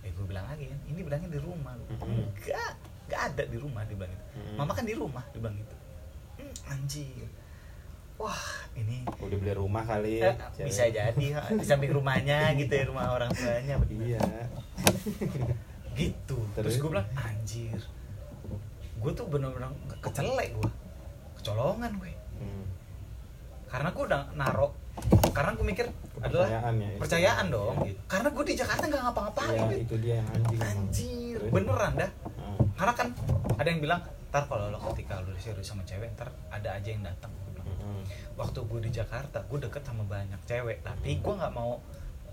ya 0.00 0.08
gue 0.08 0.24
bilang 0.24 0.48
lagi 0.48 0.72
kan 0.72 0.78
ini 0.88 1.00
bilangnya 1.04 1.28
di 1.28 1.40
rumah 1.44 1.76
Mm-mm. 1.76 2.32
enggak 2.32 2.72
enggak 3.04 3.20
ada 3.28 3.42
di 3.44 3.58
rumah 3.60 3.84
dia 3.84 3.96
bilang 4.00 4.12
gitu 4.16 4.24
Mm-mm. 4.32 4.56
mama 4.56 4.72
kan 4.72 4.84
di 4.88 4.94
rumah 4.96 5.24
dia 5.28 5.40
bilang 5.44 5.56
gitu 5.60 5.74
"Hmm, 6.40 6.52
anjir 6.72 7.28
wah 8.16 8.44
ini 8.72 9.04
udah 9.20 9.36
beli 9.36 9.52
rumah 9.52 9.84
kali 9.84 10.24
eh, 10.24 10.32
cewek. 10.56 10.64
bisa 10.64 10.82
jadi 10.88 11.26
ha, 11.36 11.42
di 11.52 11.64
samping 11.66 11.92
rumahnya 11.92 12.56
gitu 12.56 12.72
ya 12.72 12.84
rumah 12.88 13.12
orang 13.12 13.28
tuanya 13.36 13.76
iya 13.90 14.24
gitu 15.94 16.38
terus, 16.52 16.66
Terus? 16.68 16.74
gue 16.78 16.90
bilang 16.90 17.08
anjir 17.14 17.80
gue 18.94 19.12
tuh 19.12 19.26
bener-bener 19.26 19.70
kecelek 19.98 20.50
gue 20.54 20.70
kecolongan 21.36 21.92
gue 21.96 22.12
Hmm. 22.34 22.66
karena 23.68 23.88
gue 23.88 24.04
udah 24.04 24.22
naro 24.34 24.74
karena 25.30 25.50
gue 25.52 25.62
mikir 25.64 25.86
adalah 26.18 26.48
ya 26.48 26.60
percayaan 26.98 27.46
dong 27.48 27.76
Iya. 27.78 27.86
gitu. 27.88 28.00
karena 28.04 28.28
gue 28.28 28.44
di 28.44 28.54
Jakarta 28.54 28.82
nggak 28.84 29.02
ngapa-ngapain 29.04 29.54
Iya, 29.54 29.64
Wit. 29.64 29.78
itu 29.80 29.94
dia 29.96 30.14
yang 30.16 30.28
anjing 30.28 30.58
anjir 30.60 31.36
Terus? 31.38 31.52
beneran 31.52 31.92
dah 31.94 32.10
Ah. 32.34 32.56
karena 32.74 32.92
kan 32.92 33.08
ada 33.54 33.68
yang 33.68 33.80
bilang 33.80 34.00
ntar 34.28 34.42
kalau 34.44 34.66
lo 34.68 34.78
ketika 34.90 35.20
lo 35.20 35.30
serius 35.36 35.64
sama 35.64 35.82
cewek 35.82 36.10
ntar 36.12 36.28
ada 36.48 36.68
aja 36.72 36.88
yang 36.88 37.00
datang 37.00 37.30
Mm-mm. 37.54 38.02
waktu 38.34 38.58
gue 38.60 38.80
di 38.80 38.90
Jakarta 38.92 39.38
gue 39.40 39.58
deket 39.60 39.82
sama 39.82 40.02
banyak 40.02 40.40
cewek 40.42 40.82
tapi 40.82 41.16
gue 41.16 41.32
nggak 41.32 41.52
mau 41.52 41.78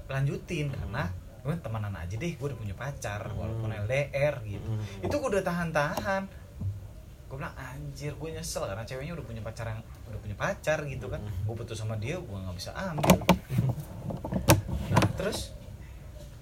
lanjutin 0.05 0.72
karena 0.72 1.05
gue 1.40 1.54
temenan 1.56 1.94
aja 1.94 2.14
deh 2.14 2.32
gue 2.32 2.46
udah 2.46 2.58
punya 2.58 2.74
pacar 2.74 3.22
walaupun 3.32 3.70
Hmm. 3.70 3.82
LDR 3.82 4.36
gitu. 4.44 4.68
Mm-mm. 4.68 5.04
itu 5.04 5.14
gue 5.14 5.30
udah 5.30 5.42
tahan-tahan. 5.42 6.24
Gue 7.26 7.38
bilang 7.38 7.54
anjir 7.54 8.12
gue 8.12 8.30
nyesel 8.30 8.66
karena 8.66 8.84
ceweknya 8.84 9.14
udah 9.14 9.24
punya 9.24 9.40
pacar 9.40 9.66
yang 9.68 9.80
udah 10.06 10.20
punya 10.20 10.36
pacar 10.36 10.80
gitu 10.84 11.06
kan. 11.08 11.20
Hmm. 11.20 11.44
gue 11.44 11.56
putus 11.56 11.76
sama 11.76 11.96
dia 11.96 12.16
gue 12.16 12.38
nggak 12.38 12.54
bisa 12.54 12.72
ambil. 12.74 13.20
Nah 14.90 15.06
terus 15.16 15.54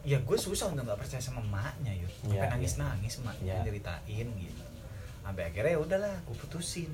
ya 0.01 0.17
gue 0.17 0.37
susah 0.37 0.71
untuk 0.71 0.87
nggak 0.87 0.97
percaya 0.97 1.19
sama 1.19 1.41
emaknya 1.41 1.91
yuk 1.93 2.11
sampai 2.17 2.39
Iya, 2.39 2.47
nangis 2.49 2.73
nangis 2.77 3.13
emaknya 3.19 3.53
Iya. 3.53 3.63
ceritain 3.65 4.27
gitu. 4.33 4.63
Sampai 5.19 5.43
akhirnya 5.45 5.71
ya 5.73 5.79
udahlah 5.79 6.15
gue 6.23 6.35
putusin. 6.37 6.87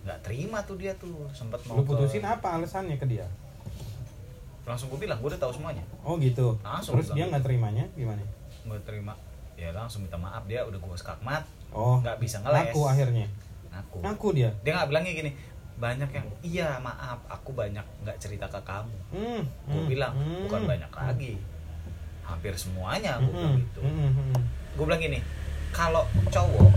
Nggak 0.00 0.18
terima 0.22 0.62
tuh 0.62 0.78
dia 0.78 0.94
tuh 0.94 1.10
sempat 1.30 1.60
mau 1.66 1.76
lu 1.76 1.84
putusin 1.84 2.22
ke, 2.22 2.30
apa 2.30 2.54
alasannya 2.54 2.96
ke 2.96 3.04
dia 3.04 3.26
langsung 4.70 4.88
gue 4.88 5.00
bilang 5.00 5.18
gue 5.18 5.28
udah 5.30 5.40
tahu 5.40 5.52
semuanya. 5.52 5.82
Oh 6.00 6.14
gitu. 6.16 6.56
Langsung 6.62 6.94
terus 6.96 7.10
dia 7.10 7.26
nggak 7.26 7.42
terimanya? 7.42 7.84
Gimana? 7.92 8.22
Gue 8.62 8.78
terima. 8.86 9.14
Ya 9.58 9.74
langsung 9.74 10.00
minta 10.00 10.16
maaf 10.16 10.46
dia 10.46 10.62
udah 10.62 10.78
gue 10.78 10.96
skakmat. 10.96 11.42
Oh 11.70 11.98
nggak 12.00 12.16
bisa 12.18 12.38
ngeles. 12.40 12.70
ngaku 12.70 12.80
akhirnya? 12.86 13.26
Ngaku. 13.70 13.98
Ngaku 14.02 14.28
dia? 14.32 14.50
Dia 14.62 14.72
nggak 14.78 14.88
bilangnya 14.88 15.12
gini 15.14 15.32
banyak 15.80 16.10
yang 16.12 16.26
iya 16.44 16.68
maaf 16.76 17.24
aku 17.24 17.56
banyak 17.56 17.84
nggak 18.04 18.16
cerita 18.16 18.44
ke 18.46 18.60
kamu. 18.62 18.96
Hmm. 19.10 19.42
gue 19.64 19.80
hmm, 19.80 19.88
bilang 19.88 20.12
hmm. 20.14 20.46
bukan 20.46 20.62
banyak 20.66 20.90
lagi. 20.92 21.34
Hampir 22.22 22.54
semuanya 22.54 23.18
gue 23.18 23.26
bilang 23.28 23.58
Hmm, 23.58 23.62
gitu. 23.64 23.80
hmm, 23.82 23.90
hmm, 23.90 24.12
hmm. 24.14 24.42
gue 24.76 24.84
bilang 24.86 25.02
gini 25.02 25.18
kalau 25.70 26.02
cowok 26.28 26.70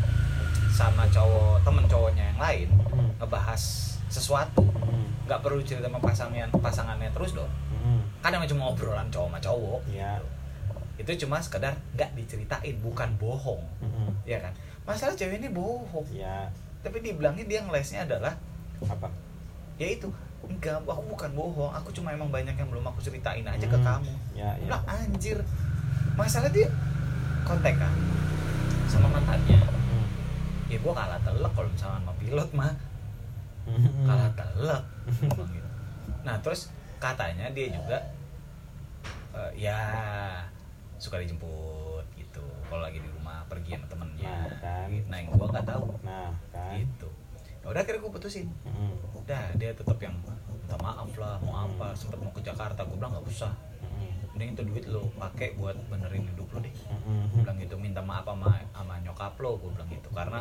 sama 0.70 1.06
cowok 1.08 1.62
temen 1.62 1.86
cowoknya 1.86 2.24
yang 2.34 2.40
lain 2.42 2.68
Hmm. 2.90 3.10
ngebahas 3.18 3.62
sesuatu 4.08 4.66
Hmm, 4.66 5.10
nggak 5.26 5.40
perlu 5.42 5.62
cerita 5.62 5.86
sama 5.86 5.98
pasangan 5.98 6.50
pasangannya 6.54 7.10
terus 7.12 7.34
dong. 7.34 7.50
hmm. 7.50 7.73
Kan 8.24 8.32
emang 8.32 8.48
cuma 8.48 8.72
obrolan 8.72 9.12
cowok 9.12 9.28
sama 9.30 9.40
cowok. 9.40 9.82
Iya. 9.92 10.18
itu 10.94 11.26
cuma 11.26 11.42
sekedar 11.42 11.74
nggak 11.98 12.14
diceritain 12.16 12.78
bukan 12.80 13.10
bohong. 13.18 13.60
Hmm, 13.82 14.14
ya 14.24 14.38
kan? 14.40 14.54
Masalah 14.86 15.12
cewek 15.12 15.42
ini 15.42 15.50
bohong. 15.50 16.06
Ya 16.10 16.48
tapi 16.80 17.00
dibilangnya 17.00 17.44
dia 17.44 17.60
ngelesnya 17.64 18.04
adalah 18.04 18.36
apa? 18.84 19.08
Ya 19.76 19.88
itu 19.90 20.08
enggak 20.44 20.84
aku 20.84 21.04
bukan 21.10 21.32
bohong 21.34 21.72
aku 21.72 21.90
cuma 21.92 22.12
emang 22.12 22.28
banyak 22.28 22.52
yang 22.54 22.68
belum 22.68 22.84
aku 22.84 23.00
ceritain 23.00 23.42
aja 23.42 23.64
ke 23.64 23.74
Hmm. 23.74 23.84
kamu. 23.84 24.14
Ya 24.38 24.52
ya 24.60 24.78
anjir. 24.86 25.40
Masalah 26.14 26.52
dia 26.52 26.70
kontak 27.44 27.76
kan 27.76 27.92
sama 28.86 29.10
mantannya. 29.10 29.58
Hmm. 29.60 30.06
ya 30.70 30.78
gua 30.78 30.94
kalah 30.94 31.20
telek 31.20 31.52
kalau 31.52 31.68
misalnya 31.68 32.00
sama 32.00 32.14
pilot 32.22 32.50
mah. 32.54 32.74
Kalah 34.06 34.30
telek 34.38 34.84
gitu. 35.50 35.70
nah 36.24 36.36
terus 36.40 36.70
katanya 37.04 37.52
dia 37.52 37.68
juga 37.70 37.98
eh, 39.34 39.52
ya 39.60 39.80
suka 40.96 41.20
dijemput 41.20 42.06
gitu. 42.16 42.44
Kalau 42.64 42.80
lagi 42.80 42.98
di 42.98 43.10
rumah 43.12 43.44
pergi 43.46 43.76
sama 43.76 43.88
temennya. 43.88 44.32
Nah, 44.48 44.56
kan. 44.58 44.88
nah 45.12 45.18
yang 45.20 45.28
gua 45.30 45.48
nggak 45.52 45.68
tahu. 45.68 45.86
Nah 46.02 46.32
kan. 46.50 46.80
Gitu. 46.80 47.10
Ya 47.60 47.68
udah 47.68 47.82
akhirnya 47.84 48.00
gua 48.00 48.12
putusin. 48.12 48.48
Hmm, 48.64 48.96
udah 49.14 49.44
dia 49.56 49.72
tetap 49.72 50.00
yang 50.00 50.16
minta 50.16 50.76
maaf 50.80 51.12
lah 51.20 51.36
mau 51.44 51.68
apa 51.68 51.92
sempat 51.92 52.18
mau 52.18 52.32
ke 52.32 52.40
Jakarta. 52.40 52.82
Gue 52.82 52.96
bilang 52.96 53.12
nggak 53.12 53.28
usah. 53.28 53.52
Mending 54.34 54.58
itu 54.58 54.64
duit 54.66 54.86
lo 54.90 55.06
pakai 55.14 55.54
buat 55.54 55.78
benerin 55.92 56.26
hidup 56.26 56.50
lo 56.50 56.60
deh. 56.60 56.74
Gue 57.30 57.44
bilang 57.44 57.58
gitu 57.60 57.76
minta 57.76 58.02
maaf 58.02 58.26
sama 58.26 58.58
sama 58.72 58.96
nyokap 59.00 59.36
lo 59.38 59.60
gue 59.60 59.70
bilang 59.70 59.90
gitu. 59.92 60.10
Karena 60.10 60.40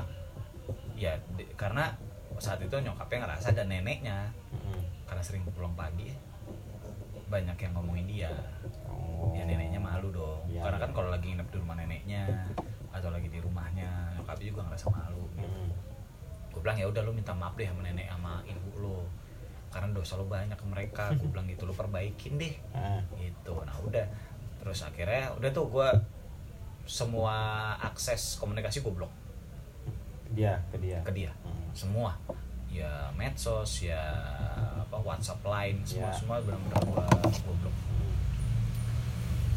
ya 0.95 1.13
di- 1.35 1.51
karena 1.53 1.91
saat 2.39 2.57
itu 2.59 2.73
nyokapnya 2.73 3.27
ngerasa 3.27 3.53
dan 3.53 3.67
neneknya. 3.69 4.31
Karena 5.05 5.21
sering 5.21 5.45
pulang 5.45 5.75
pagi. 5.75 6.09
ya, 6.09 6.17
banyak 7.33 7.57
yang 7.57 7.73
ngomongin 7.73 8.07
dia. 8.07 8.31
Oh. 8.85 9.33
ya 9.33 9.49
neneknya 9.49 9.81
malu 9.81 10.13
dong. 10.13 10.45
Iya, 10.45 10.69
karena 10.69 10.79
iya. 10.79 10.85
kan 10.85 10.91
kalau 10.93 11.09
lagi 11.09 11.27
nginep 11.33 11.49
di 11.49 11.57
rumah 11.57 11.77
neneknya 11.81 12.23
atau 12.93 13.09
lagi 13.09 13.29
di 13.33 13.41
rumahnya 13.41 13.89
nyokapnya 14.21 14.47
juga 14.53 14.61
ngerasa 14.69 14.87
malu. 14.93 15.25
Hmm, 15.41 15.73
gue 16.53 16.61
bilang 16.61 16.77
ya 16.77 16.87
udah 16.93 17.01
lu 17.01 17.17
minta 17.17 17.33
maaf 17.33 17.57
deh 17.57 17.65
sama 17.65 17.81
nenek 17.81 18.13
sama 18.13 18.45
ibu 18.45 18.71
lo 18.77 19.01
karena 19.73 19.89
dosa 19.97 20.21
lo 20.21 20.29
banyak 20.29 20.59
ke 20.61 20.67
mereka. 20.69 21.05
Gue 21.17 21.29
bilang 21.33 21.49
gitu 21.49 21.65
lo 21.65 21.73
perbaikin 21.73 22.37
deh. 22.37 22.55
Ah, 22.77 23.01
gitu. 23.17 23.57
Nah 23.65 23.77
udah. 23.81 24.07
Terus 24.61 24.85
akhirnya 24.85 25.33
udah 25.41 25.51
tuh 25.51 25.67
gue 25.73 25.89
semua 26.85 27.35
akses 27.81 28.37
komunikasi 28.37 28.85
gue 28.85 28.93
blok. 28.93 29.13
Dia 30.37 30.61
ke 30.69 30.77
dia. 30.77 31.01
Ke 31.01 31.13
dia. 31.17 31.33
Hmm. 31.41 31.73
semua 31.73 32.13
ya 32.73 32.91
medsos 33.13 33.83
ya 33.83 34.01
apa 34.79 34.97
WhatsApp 34.99 35.41
line 35.43 35.79
semua 35.83 36.09
Ya. 36.09 36.13
semua 36.15 36.37
benar-benar 36.41 36.81
gue 36.81 37.05
gue 37.31 37.55
blok 37.59 37.77
Hmm. 37.83 38.13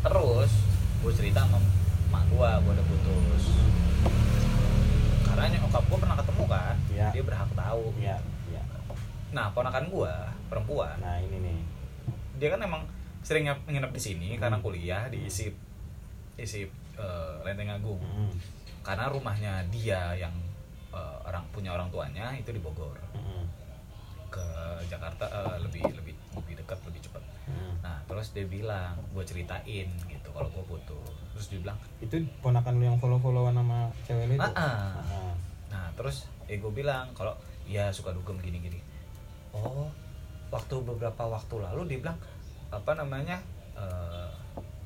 terus 0.01 0.51
gue 0.99 1.11
cerita 1.13 1.41
sama 1.41 1.59
mak 2.07 2.23
gue 2.27 2.37
gue 2.61 2.71
udah 2.71 2.85
putus 2.85 3.43
karena 5.25 5.45
nyokap 5.53 5.83
gue 5.83 5.97
pernah 5.97 6.17
ketemu 6.17 6.43
kan 6.45 6.75
Ya. 6.89 7.07
dia 7.11 7.23
berhak 7.23 7.49
tahu 7.51 7.91
ya 7.97 8.17
ya 8.47 8.61
nah 9.31 9.49
ponakan 9.49 9.87
gue 9.87 10.13
perempuan 10.45 10.95
nah 10.97 11.17
ini 11.17 11.37
nih 11.41 11.59
dia 12.35 12.47
kan 12.49 12.59
emang 12.61 12.83
sering 13.19 13.47
nginep 13.47 13.91
di 13.91 14.01
sini 14.01 14.29
karena 14.35 14.55
Hmm. 14.55 14.65
kuliah 14.65 15.07
di 15.07 15.25
isi 15.25 15.49
isi 16.35 16.67
eh, 16.95 17.33
Lenteng 17.41 17.71
Agung 17.71 17.99
Hmm, 17.99 18.31
karena 18.81 19.07
rumahnya 19.07 19.65
dia 19.67 20.15
yang 20.15 20.31
eh, 20.95 21.17
orang 21.23 21.43
punya 21.51 21.71
orang 21.71 21.87
tuanya 21.89 22.31
itu 22.33 22.49
di 22.49 22.57
Bogor. 22.57 22.95
Hmm, 23.11 23.43
ke 24.27 24.43
Jakarta 24.87 25.27
eh, 25.27 25.57
lebih 25.61 25.83
lebih 25.91 26.15
lebih 26.33 26.53
dekat 26.57 26.79
lebih 26.85 27.01
cepat. 27.01 27.23
Hmm. 27.45 27.77
nah 27.79 28.01
terus 28.03 28.33
dia 28.33 28.41
bilang 28.43 28.97
gue 29.13 29.21
ceritain 29.21 29.85
gitu 29.85 30.29
kalau 30.33 30.49
gue 30.49 30.65
putus 30.65 31.13
terus 31.29 31.45
dia 31.45 31.61
bilang 31.61 31.77
itu 31.99 32.25
ponakan 32.41 32.73
lu 32.75 32.83
yang 32.83 32.97
follow 32.97 33.21
followan 33.21 33.53
sama 33.53 33.93
cewek 34.03 34.25
lu 34.25 34.33
itu? 34.33 34.41
Ah, 34.41 34.49
ah. 34.57 34.97
Ah, 34.97 35.33
nah 35.69 35.85
terus 35.93 36.25
eh 36.45 36.57
gue 36.57 36.73
bilang 36.73 37.13
kalau 37.13 37.37
ya 37.63 37.93
suka 37.93 38.09
dugem 38.11 38.41
gini 38.41 38.57
gini 38.59 38.79
oh 39.53 39.93
waktu 40.49 40.73
beberapa 40.81 41.21
waktu 41.23 41.55
lalu 41.61 41.81
dia 41.87 41.99
bilang 42.01 42.17
apa 42.71 42.91
namanya 42.93 43.37
eh, 43.77 44.29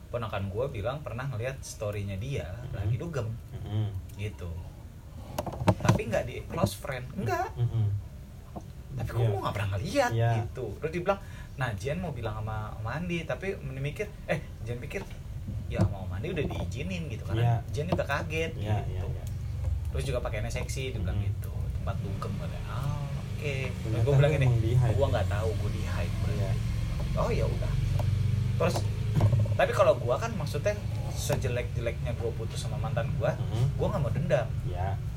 ponakan 0.10 0.52
gue 0.52 0.66
bilang 0.70 1.00
pernah 1.00 1.26
ngeliat 1.26 1.64
storynya 1.64 2.18
dia 2.18 2.44
Mhm. 2.44 2.76
lagi 2.76 2.96
dugem. 2.98 3.28
Hmm, 3.56 3.90
gitu 4.16 4.52
tapi 5.80 6.02
nggak 6.06 6.24
di 6.24 6.36
close 6.46 6.74
friend. 6.74 7.06
Enggak 7.14 7.50
hmm, 7.54 7.68
hmm. 7.68 7.88
tapi 8.96 9.10
kok 9.10 9.22
gue 9.22 9.40
nggak 9.40 9.54
pernah 9.54 9.70
ngeliat 9.74 10.12
Iya. 10.12 10.30
gitu. 10.44 10.66
Terus 10.78 10.92
dia 10.92 11.02
bilang 11.04 11.20
nah 11.56 11.70
Jian 11.74 11.98
mau 11.98 12.10
bilang 12.10 12.40
sama 12.40 12.58
Mandi 12.80 13.20
tapi 13.22 13.52
mikir 13.58 14.08
eh 14.26 14.40
Jian 14.62 14.80
pikir 14.80 15.04
ya 15.68 15.84
mau 15.86 16.04
Mandi 16.06 16.30
udah 16.30 16.46
diizinin 16.46 17.08
gitu 17.08 17.24
karena 17.24 17.42
Iya. 17.42 17.56
Jian 17.70 17.88
juga 17.88 18.06
kaget 18.06 18.52
Iya, 18.56 18.76
gitu. 18.86 19.08
iya, 19.08 19.14
iya. 19.14 19.24
terus 19.90 20.04
juga 20.06 20.20
pakainya 20.20 20.48
seksi 20.48 20.94
dia 20.94 21.00
bilang 21.00 21.16
Hmm. 21.16 21.28
gitu. 21.28 21.52
Tempat 21.76 21.96
dugem 21.98 22.32
katanya 22.36 22.64
ah 22.70 23.00
oke. 23.02 23.40
Terus 23.40 23.68
Ternyata 23.82 24.04
gue 24.04 24.14
bilang 24.16 24.34
ini 24.34 24.48
gue 24.90 25.08
nggak 25.10 25.28
tahu 25.28 25.50
gue 25.54 25.70
di 25.72 25.84
hype 25.86 26.16
Iya. 26.30 26.52
oh 27.18 27.30
ya 27.30 27.46
udah. 27.46 27.74
Terus 28.58 28.76
tapi 29.54 29.72
kalau 29.72 29.94
gue 29.94 30.16
kan 30.16 30.32
maksudnya 30.34 30.76
sejelek 31.12 31.68
jeleknya 31.74 32.12
gue 32.14 32.32
putus 32.34 32.56
sama 32.58 32.78
mantan 32.78 33.12
gue 33.14 33.28
Hmm, 33.28 33.68
gue 33.70 33.86
nggak 33.86 34.00
mau 34.00 34.08
dendam. 34.10 34.48
Habis 34.48 35.09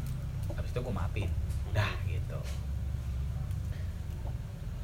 itu 0.73 0.81
gue 0.81 0.95
maafin. 0.97 1.29
Dah 1.77 1.93
gitu. 2.09 2.41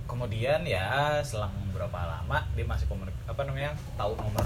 Kemudian 0.04 0.60
ya 0.68 1.20
selang 1.24 1.56
berapa 1.72 1.96
lama 1.96 2.44
dia 2.52 2.64
masih 2.68 2.84
komunik 2.92 3.16
apa 3.24 3.40
namanya 3.48 3.72
tahu 3.96 4.12
nomor 4.20 4.44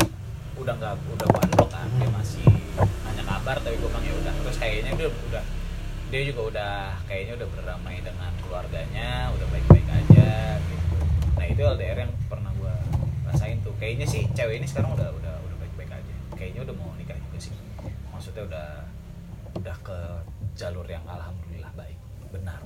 udah 0.54 0.74
nggak 0.78 0.94
udah 1.10 1.26
gue 1.26 1.40
unblock 1.42 1.70
kan 1.74 1.88
dia 1.98 2.10
masih 2.14 2.46
nanya 2.78 3.24
kabar 3.26 3.56
tapi 3.58 3.74
gue 3.74 3.90
bilang 3.90 4.06
ya 4.06 4.14
udah. 4.22 4.34
Terus 4.46 4.56
kayaknya 4.62 4.90
dia 4.94 5.08
udah 5.10 5.44
dia 6.14 6.22
juga 6.30 6.40
udah 6.54 6.74
kayaknya 7.10 7.34
udah 7.42 7.48
berdamai 7.50 7.98
dengan 8.06 8.30
keluarganya 8.46 9.34
udah 9.34 9.46
baik-baik 9.50 9.88
aja 9.90 10.62
gitu. 10.62 10.96
Nah 11.34 11.46
itu 11.50 11.62
LDR 11.62 11.98
yang 12.06 12.12
pernah 12.30 12.54
gue 12.54 12.74
rasain 13.26 13.58
tuh. 13.66 13.74
Kayaknya 13.82 14.06
sih 14.06 14.30
cewek 14.30 14.62
ini 14.62 14.66
sekarang 14.70 14.94
udah 14.94 15.10
udah 15.10 15.34
udah 15.42 15.56
baik-baik 15.58 15.90
aja. 15.90 16.14
Kayaknya 16.38 16.70
udah 16.70 16.74
mau 16.78 16.94
nikah 16.94 17.18
juga 17.18 17.38
sih. 17.42 17.54
Maksudnya 18.14 18.46
udah 18.46 18.68
udah 19.58 19.76
ke 19.82 19.98
jalur 20.56 20.84
yang 20.84 21.04
alhamdulillah 21.08 21.72
baik 21.74 21.98
benar. 22.32 22.60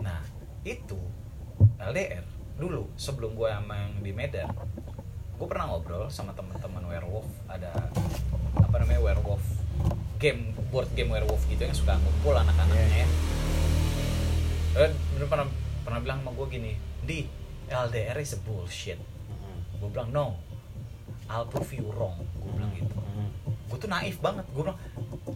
Nah 0.00 0.20
itu 0.64 0.98
LDR 1.80 2.24
dulu 2.56 2.88
sebelum 2.94 3.34
gue 3.34 3.48
sama 3.48 3.74
yang 3.74 3.92
di 4.04 4.12
Medan 4.14 4.48
gue 5.42 5.46
pernah 5.50 5.74
ngobrol 5.74 6.06
sama 6.06 6.30
teman-teman 6.36 6.86
werewolf. 6.86 7.26
Ada 7.50 7.72
apa 8.54 8.76
namanya 8.78 9.02
werewolf 9.02 9.42
game 10.22 10.54
board 10.70 10.86
game 10.94 11.10
werewolf 11.10 11.42
gitu 11.50 11.66
yang 11.66 11.74
suka 11.74 11.98
ngumpul 11.98 12.36
anak-anaknya. 12.38 13.04
Ya 13.04 13.08
Eh, 14.72 14.88
bener 14.88 15.28
pernah 15.28 15.46
pernah 15.84 16.00
bilang 16.00 16.24
sama 16.24 16.32
gue 16.32 16.46
gini 16.48 16.72
di 17.04 17.28
LDR 17.68 18.16
is 18.22 18.32
a 18.32 18.40
bullshit. 18.40 18.96
Gue 19.76 19.88
bilang 19.90 20.14
no 20.14 20.38
I'll 21.28 21.48
prove 21.48 21.72
you 21.74 21.90
wrong. 21.92 22.22
Gue 22.40 22.50
bilang 22.54 22.72
gitu. 22.76 22.96
Gue 23.68 23.76
tuh 23.82 23.90
naif 23.90 24.22
banget. 24.22 24.46
Gue 24.54 24.62
bilang 24.68 24.78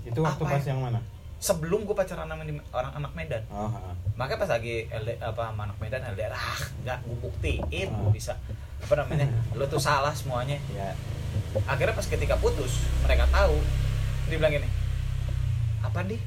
itu 0.07 0.19
waktu 0.19 0.41
Apa 0.41 0.53
pas 0.53 0.63
ya? 0.63 0.71
yang 0.71 0.81
mana? 0.81 1.01
Sebelum 1.37 1.83
gue 1.83 1.93
pacaran 1.93 2.25
sama 2.25 2.43
di- 2.43 2.65
orang 2.71 2.93
anak 2.95 3.13
Medan. 3.13 3.43
Oh 3.49 3.69
ha. 3.69 3.93
makanya 4.15 4.41
pas 4.41 4.51
lagi 4.51 4.89
LD, 4.89 5.21
apa 5.21 5.43
sama 5.45 5.63
anak 5.65 5.77
Medan 5.77 6.01
LDR 6.07 6.33
ah 6.33 6.57
nggak 6.81 6.99
gue 7.03 7.17
buktiin 7.21 7.89
gue 7.91 8.03
Ah. 8.03 8.11
bisa 8.11 8.33
apa 8.79 8.95
namanya 8.97 9.27
lo 9.53 9.67
tuh 9.67 9.77
salah 9.79 10.13
semuanya. 10.13 10.57
Ya 10.71 10.97
akhirnya 11.65 11.93
pas 11.93 12.07
ketika 12.07 12.35
putus 12.37 12.81
mereka 13.01 13.29
tahu 13.29 13.59
dia 14.27 14.37
bilang 14.37 14.55
gini 14.55 14.69
apa 15.81 16.01
nih? 16.03 16.19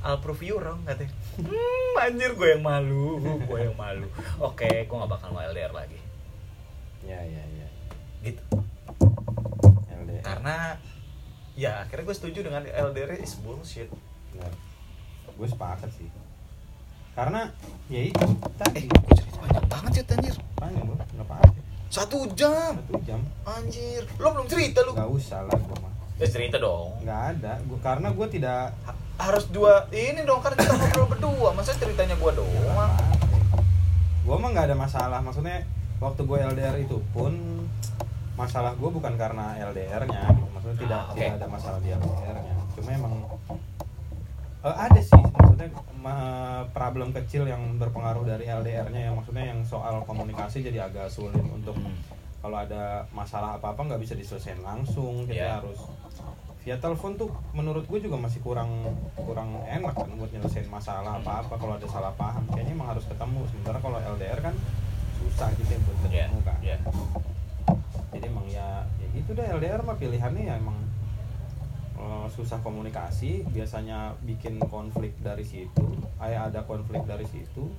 I'll 0.00 0.16
prove 0.16 0.40
you 0.40 0.56
wrong 0.56 0.80
katanya. 0.82 1.12
Hmm 1.38 1.94
anjir 2.00 2.32
gue 2.32 2.48
yang 2.50 2.60
malu 2.60 3.20
gue 3.20 3.58
yang 3.60 3.76
malu. 3.76 4.08
Oke 4.40 4.66
gue 4.82 4.96
gak 4.96 5.10
bakal 5.10 5.30
mau 5.30 5.44
LDR 5.44 5.70
lagi. 5.70 6.00
Ya 7.00 7.20
ya 7.20 7.42
ya 7.46 7.68
gitu. 8.22 8.42
LDR 9.86 10.22
karena 10.22 10.56
ya 11.60 11.84
akhirnya 11.84 12.08
gue 12.08 12.16
setuju 12.16 12.38
dengan 12.48 12.64
LDR 12.64 13.20
is 13.20 13.36
bullshit. 13.44 13.92
Benar. 14.32 14.52
gue 15.36 15.48
sepakat 15.48 15.92
sih. 15.92 16.08
Karena 17.12 17.52
ya 17.92 18.00
itu 18.08 18.24
eh 18.24 18.52
tadi. 18.56 18.88
gue 18.88 19.12
cerita 19.12 19.36
banyak 19.44 19.64
banget 19.68 19.90
sih 19.92 20.04
anjir. 20.08 20.36
Panjang 20.56 20.84
bro 20.88 20.96
nggak 20.96 21.26
apa-apa 21.28 21.60
satu 21.90 22.22
jam. 22.38 22.80
Satu 22.80 22.96
jam. 23.04 23.20
Anjir. 23.44 24.06
Lo 24.16 24.32
belum 24.32 24.46
cerita 24.48 24.80
lu. 24.86 24.96
Nggak 24.96 25.10
usah 25.10 25.44
lah 25.44 25.58
gue 25.58 25.76
mah. 25.84 25.92
Ya 26.16 26.26
cerita 26.30 26.56
dong. 26.56 26.96
Nggak 27.04 27.22
ada. 27.36 27.52
Gua 27.68 27.78
karena 27.84 28.08
gue 28.14 28.26
tidak 28.30 28.72
Ha- 28.88 28.98
harus 29.20 29.44
dua 29.52 29.84
ini 29.92 30.24
dong 30.24 30.40
kan 30.40 30.56
kita 30.56 30.70
ngobrol 30.70 31.12
berdua. 31.12 31.50
Masa 31.52 31.76
ceritanya 31.76 32.16
gue 32.16 32.32
doang? 32.32 32.92
Gue 34.24 34.36
mah 34.38 34.48
nggak 34.54 34.70
ada 34.72 34.76
masalah. 34.78 35.18
Maksudnya 35.20 35.66
waktu 35.98 36.22
gue 36.24 36.38
LDR 36.56 36.76
itu 36.80 36.96
pun 37.12 37.36
masalah 38.40 38.72
gue 38.72 38.90
bukan 38.90 39.14
karena 39.14 39.46
LDR-nya 39.62 40.22
maksudnya 40.50 40.76
tidak 40.78 40.98
Ah, 40.98 41.06
oke. 41.06 41.18
tidak 41.18 41.34
ada 41.36 41.46
masalah 41.46 41.78
di 41.78 41.88
LDR-nya 41.90 42.54
cuma 42.72 42.88
emang 42.90 43.14
eh, 44.60 44.76
ada 44.78 45.00
sih 45.00 45.20
maksudnya 45.30 45.68
ma- 45.96 46.18
problem 46.70 47.12
kecil 47.12 47.44
yang 47.44 47.76
berpengaruh 47.76 48.24
dari 48.24 48.44
LDR-nya 48.46 49.00
yang 49.02 49.14
maksudnya 49.14 49.44
yang 49.46 49.60
soal 49.62 50.00
komunikasi 50.02 50.60
jadi 50.62 50.86
agak 50.86 51.08
sulit 51.08 51.40
untuk 51.44 51.76
Hmm. 51.76 51.96
kalau 52.40 52.56
ada 52.58 52.84
masalah 53.10 53.54
apa 53.54 53.72
apa 53.72 53.80
nggak 53.82 54.00
bisa 54.00 54.14
diselesaikan 54.14 54.60
langsung 54.62 55.24
kita 55.24 55.36
Iya. 55.38 55.54
harus 55.60 55.76
via 56.58 56.76
telepon 56.76 57.12
tuh 57.14 57.28
menurut 57.50 57.84
gue 57.84 58.00
juga 58.00 58.16
masih 58.16 58.40
kurang 58.40 58.68
kurang 59.18 59.60
enak 59.62 59.92
kan 59.94 60.08
buat 60.10 60.28
nyelesain 60.28 60.64
masalah 60.66 61.16
apa 61.16 61.40
apa 61.40 61.54
kalau 61.56 61.72
ada 61.74 61.84
salah 61.86 62.12
paham 62.14 62.44
kayaknya 62.46 62.72
emang 62.74 62.88
harus 62.90 63.04
ketemu 63.04 63.44
sementara 63.46 63.78
kalau 63.78 63.96
LDR 63.96 64.40
kan 64.42 64.52
susah 65.18 65.48
gitu 65.54 65.70
ya 65.70 65.80
buat 65.80 65.98
ketemu 66.02 66.38
kan 66.42 66.58
iya. 66.60 66.76
Jadi 68.10 68.26
emang 68.26 68.46
ya 68.46 68.68
ya 68.96 69.06
gitu 69.12 69.30
deh 69.32 69.46
LDR 69.46 69.80
mah 69.80 69.94
pilihannya 69.94 70.42
ya 70.44 70.54
emang 70.56 70.78
eh, 71.96 72.26
susah 72.28 72.58
komunikasi 72.58 73.46
biasanya 73.46 73.98
bikin 74.20 74.58
konflik 74.62 75.14
dari 75.18 75.42
situ 75.42 75.84
kayak 76.16 76.50
ada 76.50 76.60
konflik 76.62 77.02
dari 77.04 77.24
situ 77.24 77.70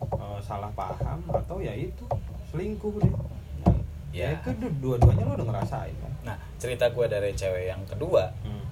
eh, 0.00 0.38
salah 0.40 0.70
paham 0.72 1.22
atau 1.28 1.58
ya 1.58 1.72
itu 1.72 2.04
selingkuh 2.48 2.94
deh 2.96 3.12
Dan 3.60 3.76
ya, 4.14 4.24
Ya. 4.24 4.28
itu 4.34 4.50
du- 4.56 4.72
dua-duanya 4.80 5.22
lo 5.22 5.32
udah 5.34 5.46
ngerasain 5.48 5.94
kan 5.94 6.12
nah 6.24 6.36
cerita 6.56 6.88
gue 6.88 7.06
dari 7.06 7.30
cewek 7.30 7.68
yang 7.68 7.82
kedua 7.84 8.32
hmm. 8.40 8.64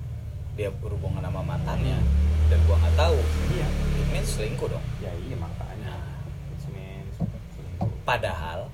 dia 0.54 0.72
berhubungan 0.72 1.20
sama 1.20 1.44
mantannya 1.44 2.00
dan 2.46 2.58
gue 2.58 2.72
nggak 2.74 2.96
tahu 2.96 3.18
iya 3.52 3.66
it 3.92 4.06
means 4.08 4.30
selingkuh 4.30 4.66
dong 4.66 4.84
ya 4.98 5.10
iya 5.20 5.36
makanya 5.36 5.92
Nah. 5.92 6.02
Means 6.66 7.14
selingkuh 7.52 7.90
padahal 8.02 8.66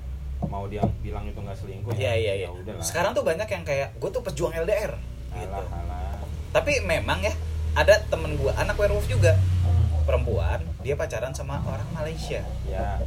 mau 0.53 0.65
dia 0.67 0.85
bilang 1.01 1.25
itu 1.25 1.33
nggak 1.35 1.57
selingkuh 1.57 1.91
iya 1.93 2.13
iya 2.13 2.33
iya 2.35 2.45
ya 2.45 2.49
udah 2.53 2.73
lah 2.77 2.85
sekarang 2.85 3.11
tuh 3.11 3.25
banyak 3.25 3.47
yang 3.47 3.63
kayak 3.63 3.89
gue 3.95 4.09
tuh 4.09 4.21
pejuang 4.21 4.53
LDR 4.55 4.93
gitu 5.33 5.49
alah 5.51 5.65
alah 5.65 6.21
tapi 6.51 6.77
memang 6.79 7.17
ya 7.19 7.33
ada 7.73 7.97
temen 8.05 8.37
gue 8.37 8.53
anak 8.53 8.77
werewolf 8.77 9.07
juga 9.07 9.33
Hmm. 9.63 9.87
perempuan 10.03 10.59
dia 10.79 10.93
pacaran 10.93 11.31
sama 11.31 11.57
orang 11.63 11.89
Malaysia 11.91 12.45
ya 12.63 13.01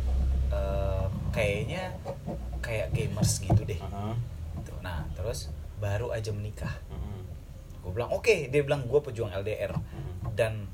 Eh, 0.46 1.04
kayaknya 1.30 1.90
kayak 2.60 2.90
gamers 2.90 3.38
gitu 3.38 3.60
deh 3.60 3.76
aha. 3.76 4.14
Gitu. 4.56 4.72
nah 4.78 5.02
terus 5.12 5.50
baru 5.76 6.08
aja 6.08 6.30
menikah 6.30 6.70
Mm-mm. 6.86 7.20
gue 7.76 7.92
bilang 7.92 8.08
oke 8.08 8.30
dia 8.46 8.62
bilang 8.62 8.82
gue 8.82 9.00
pejuang 9.00 9.34
LDR 9.34 9.74
Mm-mm. 9.74 10.32
dan 10.32 10.64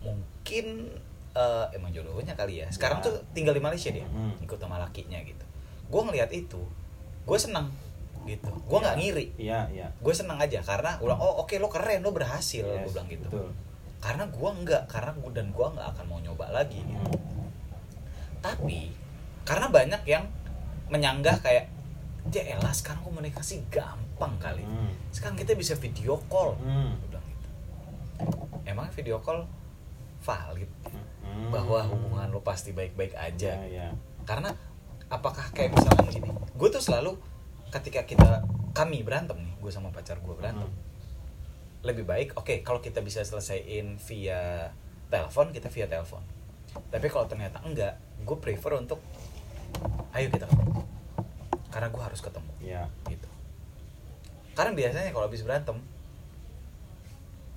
mungkin 0.00 0.88
eh, 1.30 1.66
emang 1.70 1.90
jodohnya 1.90 2.32
kali 2.32 2.58
ya 2.58 2.66
sekarang 2.68 2.98
Ya. 2.98 3.06
tuh 3.06 3.14
tinggal 3.30 3.52
di 3.52 3.60
Malaysia 3.60 3.88
dia 3.88 4.02
Mm. 4.04 4.40
ikut 4.40 4.56
sama 4.56 4.76
lakinya 4.78 5.20
gitu 5.22 5.44
gue 5.90 6.00
ngeliat 6.00 6.30
itu 6.30 6.62
gue 7.22 7.38
seneng 7.38 7.68
gitu 8.22 8.48
gue 8.48 8.78
nggak 8.78 8.94
Ya. 8.94 9.00
ngiri 9.00 9.26
iya 9.36 9.60
iya 9.68 9.86
gue 9.94 10.12
seneng 10.12 10.36
aja 10.36 10.60
karena 10.60 10.94
gue 10.94 11.04
bilang 11.04 11.18
oh 11.18 11.40
oke 11.40 11.54
lo 11.56 11.66
keren 11.66 12.00
lo 12.00 12.10
berhasil 12.10 12.62
Yes, 12.62 12.72
gue 12.80 12.90
bilang 12.90 13.08
gitu 13.08 13.26
betul. 13.26 13.50
karena 13.98 14.24
gue 14.24 14.50
nggak 14.56 14.82
karena 14.86 15.10
gue 15.12 15.30
dan 15.30 15.46
gue 15.48 15.66
nggak 15.68 15.86
akan 15.90 16.04
mau 16.06 16.18
nyoba 16.18 16.46
lagi 16.50 16.78
gitu 16.78 17.00
Mm. 17.10 17.48
tapi 18.40 18.92
karena 19.42 19.66
banyak 19.68 20.02
yang 20.06 20.24
menyanggah 20.86 21.36
kayak 21.38 21.68
ya 22.26 22.42
elah 22.50 22.70
sekarang 22.70 23.00
komunikasi 23.02 23.64
gampang 23.68 24.36
kali 24.38 24.62
Mm. 24.62 24.92
sekarang 25.10 25.34
kita 25.34 25.52
bisa 25.52 25.74
video 25.74 26.20
call 26.26 26.54
Mm. 26.56 26.92
Gua 26.94 27.08
bilang 27.08 27.26
gitu 27.26 27.48
emang 28.64 28.86
video 28.90 29.16
call 29.18 29.44
valid 30.20 30.68
Mm. 31.22 31.48
bahwa 31.48 31.80
hubungan 31.84 32.28
lo 32.28 32.40
pasti 32.40 32.70
baik-baik 32.70 33.14
aja 33.14 33.56
ya, 33.58 33.84
ya. 33.84 33.88
karena 34.22 34.52
apakah 35.10 35.50
kayak 35.52 35.74
misalkan 35.74 36.06
gini 36.08 36.30
gue 36.30 36.68
tuh 36.70 36.80
selalu 36.80 37.18
ketika 37.74 38.06
kita 38.06 38.46
kami 38.70 39.02
berantem 39.02 39.36
nih 39.42 39.54
gue 39.58 39.70
sama 39.74 39.90
pacar 39.90 40.22
gue 40.22 40.34
berantem 40.34 40.70
Mm. 40.70 40.78
lebih 41.80 42.04
baik 42.04 42.36
oke 42.36 42.60
kalau 42.60 42.78
kita 42.84 43.00
bisa 43.00 43.24
selesaiin 43.24 43.96
via 44.04 44.68
telepon 45.10 45.50
kita 45.50 45.66
via 45.68 45.90
telepon. 45.90 46.22
Tapi 46.70 47.06
kalau 47.10 47.26
ternyata 47.26 47.58
enggak 47.66 47.98
gue 48.22 48.36
prefer 48.38 48.78
untuk 48.78 49.02
ayo 50.14 50.30
kita 50.30 50.46
ketemu. 50.46 50.86
Karena 51.66 51.88
gue 51.90 52.02
harus 52.04 52.20
ketemu. 52.22 52.52
Ya 52.62 52.86
gitu. 53.10 53.26
Karena 54.54 54.70
biasanya 54.76 55.10
kalau 55.10 55.26
habis 55.26 55.42
berantem 55.42 55.82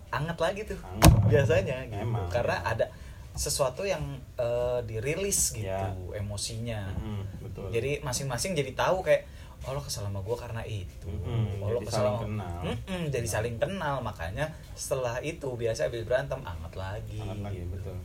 anget 0.10 0.38
lagi 0.42 0.62
tuh. 0.66 0.80
Anget. 0.82 1.14
biasanya 1.30 1.78
gitu. 1.90 2.02
Emang. 2.02 2.26
karena 2.30 2.58
ada 2.66 2.86
sesuatu 3.34 3.82
yang 3.84 4.02
eh, 4.36 4.80
dirilis 4.84 5.52
gitu 5.52 5.66
Ya. 5.66 5.90
emosinya. 6.14 6.86
Mm, 6.94 7.24
betul. 7.42 7.68
Jadi 7.70 8.00
masing-masing 8.00 8.54
jadi 8.54 8.72
tahu 8.74 9.02
kayak 9.02 9.26
oh 9.64 9.72
lo 9.72 9.80
kesal 9.80 10.04
sama 10.04 10.20
gue 10.20 10.36
karena 10.36 10.62
itu. 10.64 11.08
Mm-mm, 11.08 11.60
oh 11.60 11.70
lo 11.70 11.80
jadi 11.80 11.88
kesal 11.88 11.98
saling 11.98 12.14
sama- 12.14 12.24
kenal. 12.24 12.58
Mm-mm, 12.68 13.02
jadi 13.10 13.28
saling 13.28 13.56
kenal. 13.58 13.96
Makanya 14.00 14.46
setelah 14.74 15.18
itu 15.20 15.50
biasa 15.50 15.88
habis 15.88 16.04
berantem 16.04 16.40
anget 16.42 16.74
lagi 16.76 17.18
Sangat 17.18 17.40
lagi 17.42 17.62
betul. 17.66 17.98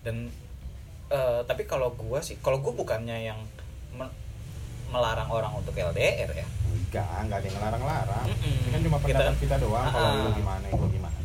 Dan 0.00 0.16
eh, 1.08 1.40
tapi 1.42 1.62
kalau 1.64 1.90
gue 1.90 2.20
sih 2.20 2.36
kalau 2.38 2.60
gue 2.60 2.70
bukannya 2.72 3.24
yang 3.24 3.40
me- 3.90 4.14
melarang 4.88 5.28
orang 5.28 5.52
untuk 5.52 5.72
LDR 5.72 6.30
ya? 6.30 6.46
Enggak 6.68 7.04
enggak 7.18 7.38
ada 7.38 7.46
yang 7.46 7.56
ngelarang-larang. 7.56 8.24
Mm-mm. 8.26 8.56
ini 8.62 8.70
kan 8.70 8.80
cuma 8.80 8.96
Kita 8.96 9.04
pendapat 9.10 9.26
kan- 9.26 9.40
kita 9.40 9.56
doang. 9.58 9.86
Kalau 9.86 10.06
Ah. 10.06 10.22
lu 10.22 10.30
gimana 10.34 10.66
lu 10.70 10.86
gimana? 10.88 11.16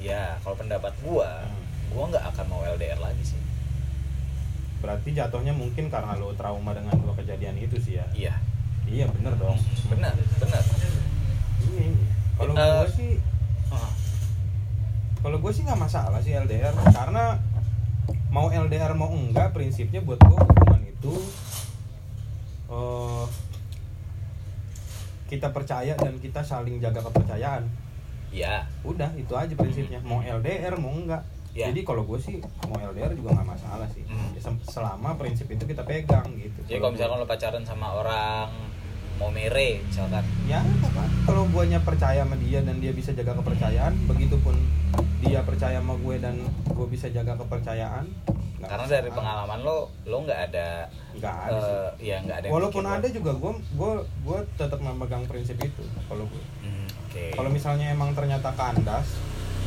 Ya 0.00 0.24
kalau 0.40 0.56
pendapat 0.56 0.94
gue 0.98 1.28
Hmm. 1.28 1.61
Gue 1.92 2.04
nggak 2.12 2.24
akan 2.32 2.46
mau 2.48 2.64
LDR 2.64 2.98
lagi 2.98 3.22
sih. 3.22 3.40
Berarti 4.82 5.14
jatuhnya 5.14 5.54
mungkin 5.54 5.86
karena 5.92 6.18
lu 6.18 6.34
trauma 6.34 6.74
dengan 6.74 6.96
dua 6.98 7.14
kejadian 7.14 7.54
itu 7.60 7.76
sih 7.78 8.00
ya? 8.00 8.06
Iya. 8.16 8.34
Iya 8.88 9.06
bener 9.14 9.38
dong. 9.38 9.56
Benar 9.92 10.16
benar 10.42 10.62
iya 11.72 11.84
iya. 11.88 12.06
kalau 12.34 12.52
Eh, 12.52 12.60
gue 12.60 12.88
sih 12.92 13.12
Ah, 13.72 13.88
kalau 15.24 15.40
gue 15.40 15.52
sih 15.54 15.64
nggak 15.64 15.80
masalah 15.80 16.20
sih 16.20 16.36
LDR 16.36 16.76
karena 16.92 17.40
mau 18.28 18.52
LDR 18.52 18.92
mau 18.92 19.08
enggak 19.08 19.56
prinsipnya 19.56 20.04
buat 20.04 20.20
gue 20.20 20.36
hubungan 20.36 20.82
itu 20.84 21.14
eh 22.68 23.24
kita 25.32 25.48
percaya 25.48 25.96
dan 25.96 26.20
kita 26.20 26.44
saling 26.44 26.76
jaga 26.84 27.00
kepercayaan. 27.08 27.64
Ya 28.28 28.68
udah 28.84 29.08
itu 29.16 29.32
aja 29.32 29.56
prinsipnya. 29.56 30.04
Mau 30.04 30.20
LDR 30.20 30.76
mau 30.76 30.92
enggak 30.92 31.24
Ya. 31.52 31.68
jadi 31.68 31.80
kalau 31.82 32.02
gue 32.02 32.16
sih 32.16 32.40
mau 32.64 32.80
LDR 32.82 33.12
juga 33.12 33.32
nggak 33.32 33.44
masalah 33.46 33.84
sih. 33.86 34.00
Ya, 34.04 34.40
sem- 34.40 34.64
selama 34.64 35.14
prinsip 35.14 35.44
itu 35.46 35.62
kita 35.62 35.82
pegang 35.82 36.24
gitu 36.34 36.58
jadi 36.64 36.78
kalau 36.78 36.92
misalkan 36.92 37.16
lo 37.16 37.26
pacaran 37.26 37.60
sama 37.62 37.92
orang 37.94 38.48
mau 39.14 39.28
mere 39.28 39.84
misalkan 39.84 40.24
ya 40.42 40.58
apa 40.58 41.04
kalau 41.22 41.44
guanya 41.46 41.78
percaya 41.78 42.24
sama 42.24 42.34
dia 42.36 42.58
dan 42.58 42.78
dia 42.78 42.90
bisa 42.90 43.12
jaga 43.12 43.36
kepercayaan 43.36 43.92
begitupun 44.06 44.56
dia 45.20 45.40
percaya 45.42 45.78
sama 45.78 45.94
gue 45.94 46.16
dan 46.18 46.40
gue 46.66 46.86
bisa 46.88 47.06
jaga 47.08 47.36
kepercayaan 47.36 48.08
karena 48.58 48.72
masalah. 48.80 48.96
dari 48.96 49.10
pengalaman 49.10 49.58
lo 49.60 49.78
lo 50.02 50.16
nggak 50.22 50.40
ada 50.48 50.88
nggak 51.12 51.34
ada 51.36 51.52
sih. 51.52 51.68
eh, 51.68 51.90
ya 52.02 52.16
nggak 52.18 52.36
ada 52.38 52.46
walaupun 52.48 52.84
ada 52.84 53.06
juga 53.06 53.30
gue 53.34 53.52
gue 53.70 53.92
gue 54.24 54.38
tetap 54.56 54.78
memegang 54.78 55.24
prinsip 55.24 55.60
itu 55.60 55.84
kalau 56.08 56.24
gue 56.24 56.42
Hmm, 56.62 56.86
oke 57.04 57.24
kalau 57.32 57.50
misalnya 57.50 57.90
emang 57.90 58.10
ternyata 58.12 58.48
kandas 58.52 59.06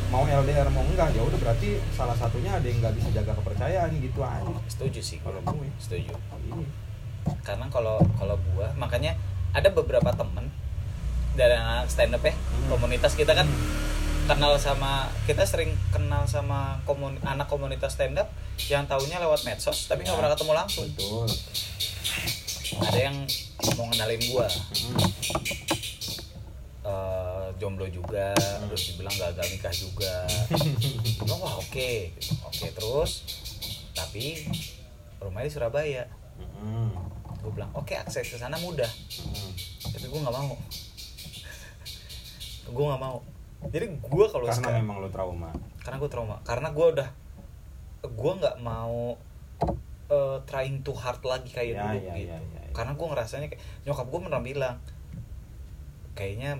mau 0.06 0.22
LDR 0.22 0.68
mau 0.68 0.82
enggak 0.82 1.10
ya 1.10 1.20
udah 1.20 1.34
berarti 1.36 1.68
salah 1.90 2.14
satunya 2.14 2.50
ada 2.50 2.62
yang 2.62 2.78
nggak 2.78 2.94
bisa 2.94 3.08
jaga 3.12 3.34
kepercayaan 3.34 3.90
gitu 3.96 4.20
aja 4.20 4.54
setuju 4.66 5.00
sih 5.00 5.18
kalau 5.18 5.42
gue 5.42 5.68
setuju 5.76 6.14
Iya. 6.14 6.66
karena 7.42 7.66
kalau 7.66 7.98
kalau 8.14 8.38
gua 8.46 8.70
makanya 8.74 9.18
ada 9.50 9.66
beberapa 9.68 10.08
temen 10.08 10.46
dari 11.32 11.52
anak 11.52 11.86
stand 11.86 12.12
up 12.12 12.22
ya 12.22 12.30
Hmm. 12.32 12.70
komunitas 12.70 13.12
kita 13.12 13.32
kan 13.32 13.50
kenal 14.26 14.54
sama 14.56 15.06
kita 15.22 15.42
sering 15.42 15.70
kenal 15.88 16.22
sama 16.24 16.82
komun, 16.82 17.14
anak 17.22 17.46
komunitas 17.46 17.94
stand 17.94 18.14
up 18.16 18.26
yang 18.64 18.82
taunya 18.84 19.18
lewat 19.18 19.42
medsos 19.42 19.86
tapi 19.86 20.02
nggak 20.02 20.12
Ya. 20.12 20.18
pernah 20.18 20.32
ketemu 20.32 20.52
langsung 20.52 20.86
betul 20.88 21.26
ada 22.80 22.98
yang 23.00 23.16
mau 23.72 23.86
kenalin 23.88 24.22
gua 24.28 24.46
Hmm. 24.46 24.98
Jomblo 27.56 27.86
juga 27.86 28.32
terus 28.62 28.90
dibilang 28.90 29.12
gagal 29.14 29.46
nikah 29.48 29.72
juga 29.72 30.14
bilang 31.20 31.38
wah 31.38 31.56
oke 31.56 31.90
gitu. 32.12 32.32
oke 32.42 32.66
terus 32.70 33.12
tapi 33.92 34.44
rumahnya 35.18 35.48
di 35.48 35.52
Surabaya 35.52 36.04
Hmm. 36.36 36.92
gue 37.38 37.48
bilang 37.50 37.72
oke 37.72 37.92
akses 37.92 38.26
ke 38.26 38.36
sana 38.36 38.56
mudah 38.58 38.88
Hmm. 39.16 39.52
tapi 39.86 40.04
gue 40.04 40.20
nggak 40.20 40.34
mau 40.34 40.52
gue 42.66 42.84
nggak 42.84 43.00
mau 43.00 43.16
jadi 43.66 43.86
gue 43.88 44.26
kalau 44.26 44.44
karena 44.44 44.52
sekarang 44.54 44.82
memang 44.82 44.96
lo 44.98 45.08
trauma 45.08 45.50
karena 45.80 45.96
gue 45.96 46.10
trauma 46.10 46.36
karena 46.42 46.68
gue 46.70 46.86
udah 46.92 47.08
gue 48.04 48.32
nggak 48.36 48.56
mau 48.60 49.16
eh, 50.06 50.38
trying 50.44 50.82
too 50.82 50.92
hard 50.92 51.18
lagi 51.22 51.48
kayak 51.48 51.72
Ya, 51.72 51.80
dulu 51.80 51.96
ya, 51.96 52.00
gitu 52.12 52.28
ya, 52.28 52.36
ya, 52.36 52.38
ya. 52.38 52.70
karena 52.70 52.92
gue 52.92 53.06
ngerasanya 53.06 53.46
kayak 53.48 53.62
nyokap 53.82 54.06
gue 54.06 54.20
pernah 54.20 54.42
bilang 54.42 54.76
kayaknya 56.16 56.56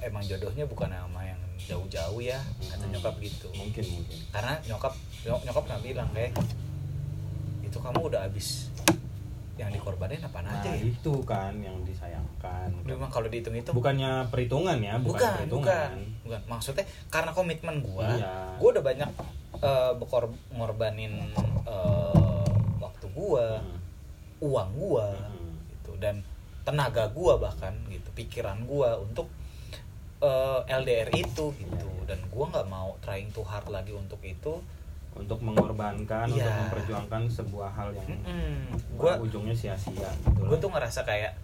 emang 0.00 0.22
jodohnya 0.22 0.64
bukan 0.64 0.88
sama 0.88 1.20
yang 1.20 1.40
jauh-jauh 1.60 2.20
ya 2.20 2.38
kata 2.62 2.80
Hmm. 2.80 2.92
nyokap 2.94 3.14
gitu 3.18 3.50
mungkin 3.52 3.84
mungkin 3.84 4.18
karena 4.30 4.54
nyokap 4.64 4.94
nyok- 5.20 5.44
nyokap 5.44 5.62
pernah 5.66 5.80
bilang 5.80 6.08
kayak 6.10 6.32
itu 7.60 7.76
kamu 7.76 8.00
udah 8.00 8.22
habis 8.22 8.70
yang 9.54 9.68
dikorbanin 9.68 10.24
apa 10.24 10.40
nah 10.40 10.56
aja 10.56 10.72
ya 10.72 10.88
itu 10.88 11.12
kan 11.22 11.52
yang 11.54 11.76
disayangkan 11.84 12.72
memang 12.80 13.12
kalau 13.12 13.28
dihitung 13.28 13.52
itu 13.52 13.70
bukannya 13.70 14.24
perhitungan 14.26 14.78
ya 14.78 14.96
bukan, 14.96 15.20
bukan 15.20 15.30
perhitungan 15.36 15.90
bukan 15.90 15.90
bukan 16.24 16.40
maksudnya 16.48 16.84
karena 17.08 17.30
komitmen 17.30 17.76
gua 17.80 18.08
Iya. 18.08 18.32
gua 18.56 18.68
udah 18.72 18.84
banyak 18.86 19.10
eh, 19.60 19.92
bekor 19.92 20.24
ngorbanin 20.50 21.12
eh, 21.66 22.48
waktu 22.78 23.06
gua 23.10 23.60
Hmm. 23.60 23.78
uang 24.40 24.70
gua 24.72 25.12
Hmm. 25.12 25.60
gitu 25.68 25.92
dan 25.98 26.24
tenaga 26.62 27.08
gua 27.08 27.36
bahkan 27.36 27.72
gitu 27.86 28.08
pikiran 28.12 28.62
gua 28.64 28.96
untuk 28.96 29.28
eh, 30.18 30.60
LDR 30.70 31.08
itu 31.10 31.52
gitu 31.52 31.72
Iya, 31.80 31.96
iya. 31.96 32.04
dan 32.06 32.20
gua 32.28 32.44
nggak 32.48 32.66
mau 32.66 32.94
trying 33.00 33.30
too 33.30 33.42
hard 33.42 33.66
lagi 33.66 33.92
untuk 33.92 34.20
itu 34.20 34.60
untuk 35.12 35.40
mengorbankan 35.40 36.28
Iya. 36.28 36.44
untuk 36.44 36.54
memperjuangkan 36.62 37.22
sebuah 37.28 37.70
hal 37.72 37.90
yang 37.92 38.08
Mm-mm. 38.20 38.56
gua 38.94 39.16
gua 39.16 39.24
ujungnya 39.24 39.52
sia-sia 39.52 40.06
gitu 40.06 40.40
gue 40.40 40.56
tuh 40.56 40.68
ngerasa 40.68 41.02
kayak 41.02 41.34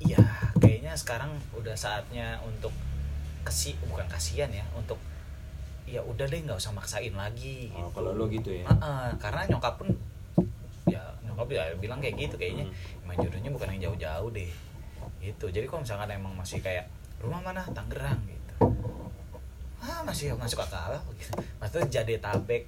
iya 0.00 0.18
kayaknya 0.56 0.94
sekarang 0.94 1.28
udah 1.52 1.74
saatnya 1.74 2.38
untuk 2.42 2.70
kesi 3.42 3.74
bukan 3.84 4.06
kasihan 4.06 4.50
ya 4.50 4.64
untuk 4.72 4.98
ya 5.84 6.00
udah 6.02 6.24
deh 6.24 6.38
nggak 6.38 6.56
usah 6.56 6.70
maksain 6.70 7.12
lagi 7.12 7.72
Oh, 7.72 7.86
gitu. 7.86 7.90
kalau 7.96 8.10
lo 8.12 8.26
gitu 8.26 8.50
ya 8.52 8.64
Heeh, 8.66 9.08
karena 9.16 9.46
nyokap 9.46 9.76
pun 9.76 9.88
ya 11.38 11.44
nyokap 11.44 11.70
ya 11.70 11.78
bilang 11.78 12.00
kayak 12.00 12.16
gitu 12.18 12.34
kayaknya 12.34 12.66
Hmm. 12.66 13.02
emang 13.06 13.16
jodohnya 13.22 13.50
bukan 13.50 13.68
yang 13.72 13.82
jauh-jauh 13.88 14.30
deh 14.32 14.50
itu 15.18 15.46
jadi 15.48 15.64
kalau 15.64 15.82
misalkan 15.82 16.10
emang 16.10 16.34
masih 16.34 16.58
kayak 16.58 16.90
rumah 17.18 17.38
mana 17.40 17.62
Tangerang 17.64 18.18
gitu 18.24 18.54
ah 19.78 20.02
masih 20.02 20.34
masuk 20.34 20.58
akal 20.60 20.98
gitu. 21.14 21.30
maksudnya 21.56 21.86
Jadetabek 21.88 22.66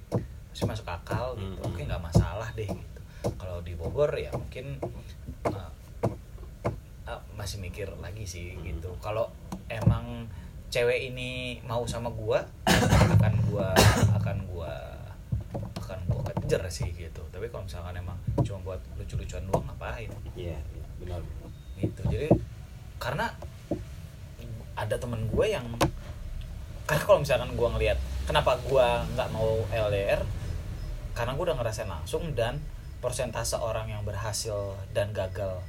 masih 0.49 0.65
masuk 0.65 0.87
akal 0.87 1.35
gitu 1.35 1.51
Hmm. 1.59 1.67
oke 1.67 1.79
nggak 1.81 1.99
masalah 2.01 2.47
deh 2.55 2.67
gitu 2.67 2.99
kalau 3.35 3.59
di 3.61 3.75
Bogor 3.75 4.15
ya 4.15 4.31
mungkin 4.31 4.79
uh, 5.45 5.69
uh, 7.05 7.21
masih 7.35 7.59
mikir 7.59 7.91
lagi 7.99 8.23
sih 8.23 8.55
Hmm. 8.55 8.63
gitu 8.63 8.95
kalau 9.03 9.27
emang 9.67 10.31
cewek 10.71 11.11
ini 11.11 11.59
mau 11.67 11.83
sama 11.83 12.07
gua 12.07 12.39
akan 13.11 13.33
gua 13.51 13.75
akan 14.15 14.37
gua 14.47 14.71
gua 16.51 16.67
kejar 16.67 16.67
sih 16.67 16.91
gitu. 16.91 17.23
Tapi 17.31 17.47
kalau 17.47 17.63
misalkan 17.63 17.95
emang 17.95 18.19
cuma 18.43 18.59
buat 18.59 18.81
lucu-lucuan 18.99 19.47
doang 19.47 19.63
ngapain? 19.71 20.11
Iya 20.35 20.59
iya, 20.59 20.85
benar 20.99 21.23
gitu. 21.79 22.01
Jadi 22.11 22.27
karena 22.99 23.31
ada 24.75 24.95
temen 24.99 25.31
gue 25.31 25.45
yang 25.47 25.63
karena 26.83 27.03
kalau 27.07 27.23
misalkan 27.23 27.55
gue 27.55 27.69
ngelihat 27.79 27.99
kenapa 28.27 28.59
gue 28.67 28.87
nggak 29.15 29.29
mau 29.31 29.63
LDR 29.71 30.27
karena 31.15 31.31
gue 31.39 31.43
udah 31.47 31.55
ngerasain 31.55 31.87
langsung 31.87 32.35
dan 32.35 32.59
persentase 32.99 33.55
orang 33.55 33.87
yang 33.87 34.03
berhasil 34.03 34.75
dan 34.91 35.15
gagal 35.15 35.63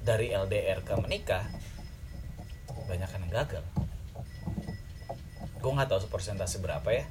dari 0.00 0.32
LDR 0.32 0.80
ke 0.80 0.96
menikah 1.04 1.44
banyak 2.88 3.12
yang 3.12 3.28
gagal. 3.28 3.64
Gue 5.60 5.72
nggak 5.76 5.92
tahu 5.92 6.08
persentase 6.08 6.64
berapa 6.64 6.88
ya 6.88 7.04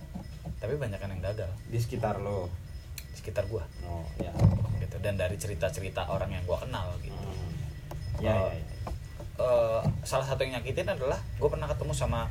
tapi 0.58 0.82
banyak 0.82 0.98
yang 0.98 1.22
gagal. 1.22 1.50
Di 1.70 1.78
sekitar 1.78 2.18
lo 2.18 2.50
sekitar 3.16 3.46
gue 3.48 3.64
oh 3.86 4.06
ya 4.20 4.32
gitu. 4.92 4.98
Dan 5.00 5.16
dari 5.16 5.40
cerita-cerita 5.40 6.12
orang 6.12 6.36
yang 6.36 6.44
gue 6.44 6.58
kenal 6.60 6.92
gitu. 7.00 7.16
Hmm. 7.16 7.52
ya, 8.20 8.36
ya, 8.36 8.52
ya. 8.52 8.66
eh, 9.40 9.82
salah 10.04 10.28
satu 10.28 10.44
yang 10.44 10.60
nyakitin 10.60 10.92
adalah 10.92 11.18
gue 11.40 11.50
pernah 11.50 11.72
ketemu 11.72 11.94
sama 11.96 12.28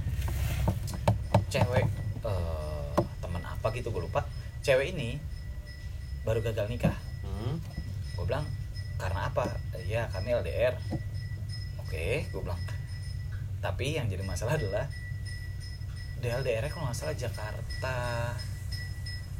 cewek 1.49 1.87
eh, 2.27 2.95
teman 3.25 3.43
apa 3.47 3.67
gitu 3.73 3.89
gue 3.89 4.03
lupa. 4.05 4.29
Cewek 4.61 4.93
ini 4.93 5.17
baru 6.29 6.45
gagal 6.45 6.69
nikah. 6.69 6.97
Hmm. 7.25 7.57
gue 8.19 8.25
bilang 8.29 8.45
karena 9.01 9.33
apa? 9.33 9.49
Ya 9.89 10.05
kami 10.13 10.37
LDR 10.37 10.77
oke 11.81 12.07
gue 12.29 12.41
bilang. 12.45 12.61
Tapi 13.65 13.97
yang 13.97 14.09
jadi 14.13 14.21
masalah 14.25 14.61
adalah 14.61 14.85
di 16.21 16.29
LDR 16.29 16.69
-nya 16.69 16.69
kalau 16.69 16.85
nggak 16.85 16.99
salah 17.01 17.17
Jakarta 17.17 17.97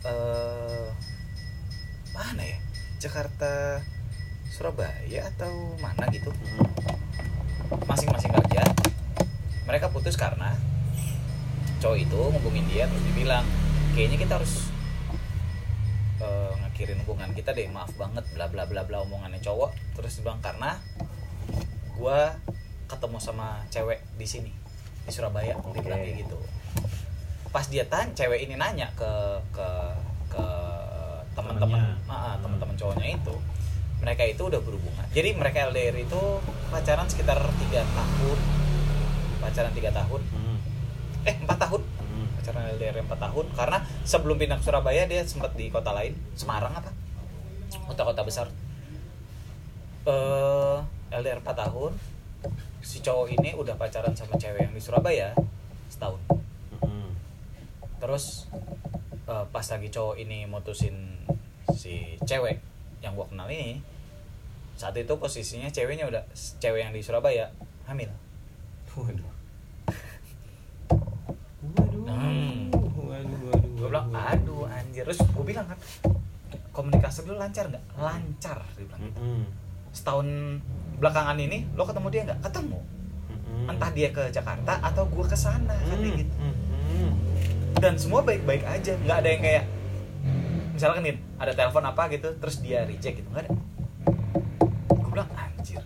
eh 0.01 0.89
mana 2.21 2.45
ya? 2.45 2.59
Jakarta 3.01 3.81
Surabaya 4.53 5.25
atau 5.33 5.73
mana 5.81 6.05
gitu? 6.13 6.29
Masing-masing 7.89 8.29
kerja 8.37 8.61
mereka 9.65 9.89
putus 9.89 10.19
karena 10.21 10.53
cowok 11.81 11.97
itu 11.97 12.19
ngubungin 12.19 12.67
dia 12.69 12.85
terus 12.91 13.07
dibilang 13.09 13.47
kayaknya 13.97 14.19
kita 14.21 14.37
harus 14.37 14.69
eh, 16.21 16.53
ngakhirin 16.61 17.01
hubungan 17.07 17.33
kita 17.33 17.57
deh 17.57 17.71
maaf 17.73 17.89
banget 17.97 18.27
bla 18.37 18.53
bla 18.53 18.69
bla 18.69 18.85
bla 18.85 19.01
omongannya 19.01 19.41
cowok. 19.41 19.73
Terus 19.97 20.21
dibilang 20.21 20.45
karena 20.45 20.77
gua 21.97 22.37
ketemu 22.85 23.17
sama 23.23 23.65
cewek 23.73 24.03
di 24.21 24.27
sini 24.29 24.53
di 25.07 25.13
Surabaya 25.15 25.57
dibilang 25.73 26.05
Oke. 26.05 26.11
kayak 26.11 26.17
gitu. 26.27 26.39
Pas 27.49 27.65
dia 27.71 27.89
tanya 27.89 28.13
cewek 28.13 28.45
ini 28.45 28.61
nanya 28.61 28.93
ke 28.93 29.13
ke 29.55 29.69
ke 30.29 30.47
teman-teman 31.35 31.97
ah, 32.11 32.35
ah, 32.35 32.37
teman-teman 32.41 32.75
cowoknya 32.77 33.17
itu. 33.17 33.35
Mereka 34.01 34.23
itu 34.33 34.43
udah 34.49 34.61
berhubungan. 34.65 35.05
Jadi 35.13 35.37
mereka 35.37 35.69
LDR 35.69 35.97
itu 36.01 36.21
pacaran 36.73 37.07
sekitar 37.07 37.39
tiga 37.61 37.85
tahun. 37.85 38.39
Pacaran 39.45 39.73
tiga 39.77 39.91
tahun. 39.93 40.21
Hmm. 40.33 40.59
eh 41.29 41.37
empat 41.37 41.59
tahun. 41.69 41.83
Hmm. 41.85 42.27
pacaran 42.41 42.65
LDR 42.77 42.97
empat 43.05 43.19
tahun. 43.21 43.47
Karena 43.53 43.79
sebelum 44.09 44.37
pindah 44.41 44.59
ke 44.59 44.65
Surabaya 44.65 45.05
dia 45.05 45.21
sempat 45.29 45.53
di 45.53 45.69
kota 45.69 45.93
lain. 45.93 46.17
Semarang 46.33 46.73
apa? 46.73 46.91
Kota-kota 47.87 48.25
besar. 48.25 48.49
Eh 50.09 50.79
LDR 51.11 51.43
4 51.43 51.63
tahun. 51.67 51.93
Si 52.81 53.05
cowok 53.05 53.37
ini 53.37 53.53
udah 53.53 53.77
pacaran 53.77 54.17
sama 54.17 54.41
cewek 54.41 54.65
yang 54.65 54.73
di 54.73 54.81
Surabaya 54.81 55.37
setahun. 55.91 56.23
Hmm. 56.81 57.13
terus 58.01 58.49
eh, 59.31 59.45
pas 59.49 59.63
lagi 59.65 59.89
cowok 59.89 60.17
ini 60.19 60.45
mutusin 60.45 60.97
si 61.71 62.19
cewek 62.27 62.59
yang 63.01 63.15
gua 63.15 63.25
kenal 63.25 63.47
ini 63.47 63.79
saat 64.75 64.97
itu 64.97 65.13
posisinya 65.15 65.69
ceweknya 65.69 66.09
udah 66.09 66.23
cewek 66.59 66.81
yang 66.83 66.91
di 66.91 67.01
Surabaya 67.01 67.47
hamil 67.87 68.11
Waduh. 68.91 69.31
Hmm. 72.11 72.69
waduh 72.75 73.41
waduh 73.49 73.71
gue 73.71 73.89
bilang 73.89 74.09
aduh 74.11 74.67
anjir 74.67 75.05
terus 75.07 75.21
gue 75.23 75.45
bilang 75.47 75.67
kan 75.67 75.79
komunikasi 76.71 77.23
lu 77.25 77.39
lancar 77.39 77.71
nggak 77.71 77.85
lancar 77.97 78.59
dia 78.75 78.85
bilang 78.85 79.03
Mm-mm. 79.05 79.41
setahun 79.93 80.27
belakangan 80.99 81.39
ini 81.39 81.67
lo 81.75 81.87
ketemu 81.87 82.09
dia 82.11 82.23
nggak 82.27 82.41
ketemu 82.43 82.79
Mm-mm. 83.31 83.71
entah 83.71 83.91
dia 83.95 84.09
ke 84.11 84.23
Jakarta 84.31 84.73
atau 84.83 85.05
gue 85.07 85.25
ke 85.25 85.37
sana 85.39 85.75
Mm, 85.87 86.03
gitu 86.19 86.35
mm, 86.35 86.51
mm. 86.51 86.70
Dan 87.81 87.97
semua 87.97 88.21
baik-baik 88.21 88.61
aja 88.69 88.93
nggak 89.01 89.19
ada 89.25 89.29
yang 89.33 89.43
kayak 89.43 89.65
misalkan 90.77 91.01
nih 91.01 91.17
ada 91.41 91.53
telepon 91.57 91.85
apa 91.89 92.13
gitu 92.13 92.29
terus 92.37 92.61
dia 92.61 92.85
reject 92.85 93.25
gitu 93.25 93.29
nggak 93.33 93.49
ada. 93.49 93.53
Gue 94.93 95.09
bilang 95.09 95.31
anjir 95.33 95.81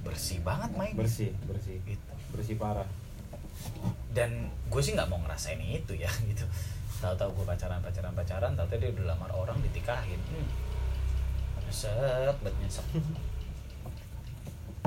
bersih 0.00 0.40
banget 0.40 0.72
main 0.72 0.96
bersih 0.96 1.36
bersih. 1.44 1.84
Gitu. 1.84 2.12
Bersih 2.32 2.56
parah. 2.56 2.88
Dan 4.16 4.48
gue 4.72 4.80
sih 4.80 4.96
nggak 4.96 5.08
mau 5.12 5.20
ngerasain 5.20 5.60
itu 5.60 5.92
ya 5.92 6.08
gitu. 6.32 6.48
Tahu-tahu 7.04 7.36
gue 7.36 7.44
pacaran 7.44 7.84
pacaran 7.84 8.16
pacaran 8.16 8.52
tahu-tahu 8.56 8.80
dia 8.80 8.90
udah 8.96 9.04
lamar 9.12 9.30
orang 9.36 9.60
ditikahin. 9.60 10.18
Hmm. 10.32 10.48
nyesek 11.68 12.36
banget 12.40 12.56
nyesek. 12.64 12.86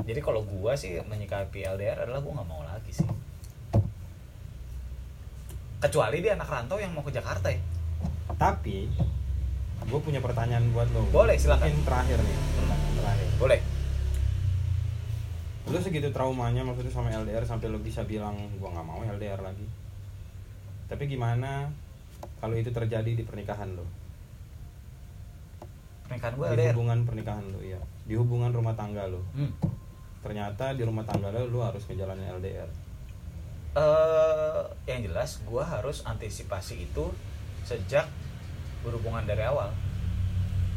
Jadi 0.02 0.20
kalau 0.22 0.42
gue 0.42 0.72
sih 0.74 0.98
menyikapi 1.06 1.62
LDR 1.70 2.02
adalah 2.02 2.18
gue 2.18 2.32
nggak 2.34 2.48
mau 2.50 2.66
lagi 2.66 2.90
sih 2.90 3.06
kecuali 5.78 6.22
dia 6.22 6.34
anak 6.34 6.48
rantau 6.50 6.78
yang 6.78 6.92
mau 6.94 7.02
ke 7.06 7.14
Jakarta 7.14 7.50
ya. 7.50 7.60
Tapi 8.38 8.90
gue 9.88 10.00
punya 10.04 10.20
pertanyaan 10.20 10.68
buat 10.74 10.90
lo. 10.92 11.06
Boleh, 11.10 11.38
silakan. 11.40 11.70
Mungkin 11.70 11.86
terakhir 11.86 12.18
nih. 12.20 12.38
Pertanyaan 12.58 12.94
terakhir. 12.98 13.28
boleh. 13.38 13.60
Lu 15.68 15.78
segitu 15.84 16.08
traumanya 16.12 16.64
maksudnya 16.64 16.92
sama 16.92 17.12
LDR 17.12 17.44
sampai 17.44 17.68
lu 17.68 17.76
bisa 17.76 18.00
bilang 18.00 18.40
gua 18.56 18.72
nggak 18.72 18.86
mau 18.88 19.04
LDR 19.04 19.44
lagi. 19.44 19.68
Tapi 20.88 21.04
gimana 21.04 21.68
kalau 22.38 22.54
itu 22.58 22.70
terjadi 22.70 23.10
di 23.14 23.22
pernikahan 23.22 23.74
lo 23.74 23.86
pernikahan 26.08 26.34
gue 26.34 26.46
di 26.46 26.54
LDR 26.56 26.74
hubungan 26.74 26.98
pernikahan 27.04 27.44
lo 27.52 27.60
ya 27.60 27.80
di 28.08 28.14
hubungan 28.16 28.50
rumah 28.50 28.74
tangga 28.74 29.04
lo 29.06 29.22
hmm. 29.36 29.52
ternyata 30.24 30.72
di 30.72 30.82
rumah 30.82 31.04
tangga 31.04 31.30
lo 31.30 31.46
lu 31.46 31.60
harus 31.62 31.84
ngejalanin 31.86 32.32
LDR 32.40 32.70
eh 33.70 34.60
yang 34.86 35.00
jelas 35.04 35.40
gue 35.40 35.60
harus 35.60 36.00
antisipasi 36.02 36.82
itu 36.82 37.04
sejak 37.62 38.08
berhubungan 38.80 39.22
dari 39.22 39.42
awal. 39.42 39.68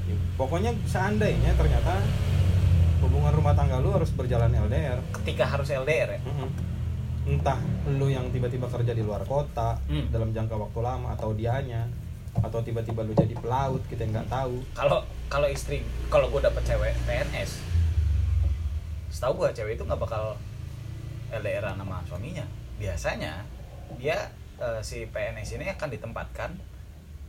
Ya, 0.04 0.18
pokoknya 0.36 0.74
seandainya 0.84 1.54
ternyata 1.54 2.02
hubungan 3.00 3.32
rumah 3.32 3.54
tangga 3.54 3.78
lu 3.78 3.90
harus 3.90 4.10
berjalan 4.10 4.52
LDR 4.52 4.98
ketika 5.16 5.46
harus 5.48 5.70
LDR 5.70 6.10
ya? 6.12 6.22
Mhm. 6.22 6.50
entah 7.22 7.62
lu 7.88 8.10
yang 8.10 8.26
tiba-tiba 8.28 8.66
kerja 8.66 8.92
di 8.92 9.02
luar 9.02 9.22
kota 9.24 9.78
Hmm. 9.86 10.10
dalam 10.10 10.30
jangka 10.32 10.58
waktu 10.58 10.80
lama 10.82 11.14
atau 11.14 11.30
dianya 11.32 11.86
atau 12.36 12.58
tiba-tiba 12.60 13.04
lu 13.04 13.14
jadi 13.14 13.36
pelaut 13.36 13.78
kita 13.86 14.04
nggak 14.04 14.26
tahu. 14.26 14.58
Kalau 14.74 15.06
kalau 15.28 15.46
istri 15.46 15.86
kalau 16.10 16.28
gue 16.28 16.42
dapet 16.42 16.66
cewek 16.66 16.98
PNS 17.06 17.62
setahu 19.08 19.38
gue 19.38 19.54
cewek 19.54 19.76
itu 19.76 19.84
nggak 19.84 20.02
bakal 20.02 20.34
LDR 21.30 21.62
sama 21.72 22.02
suaminya 22.04 22.42
biasanya 22.82 23.46
dia 24.02 24.18
eh, 24.58 24.82
si 24.82 25.06
PNS 25.06 25.62
ini 25.62 25.70
akan 25.70 25.90
ditempatkan 25.94 26.50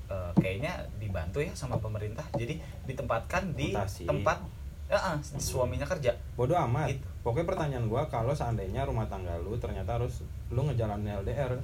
eh, 0.08 0.32
kayaknya 0.40 0.88
dibantu 0.96 1.44
ya 1.44 1.52
sama 1.52 1.76
pemerintah 1.76 2.24
jadi 2.32 2.56
ditempatkan 2.88 3.52
di 3.52 3.76
Rotasi. 3.76 4.08
tempat 4.08 4.40
ya, 4.88 4.96
ah, 4.96 5.16
suaminya 5.20 5.84
kerja 5.84 6.16
bodoh 6.32 6.56
amat 6.68 6.96
Gitu. 6.96 7.04
pokoknya 7.20 7.46
pertanyaan 7.52 7.86
gua 7.88 8.08
kalau 8.08 8.32
seandainya 8.32 8.88
rumah 8.88 9.04
tangga 9.12 9.36
lu 9.40 9.60
ternyata 9.60 10.00
harus 10.00 10.24
lu 10.48 10.64
ngejalanin 10.64 11.20
LDR 11.20 11.60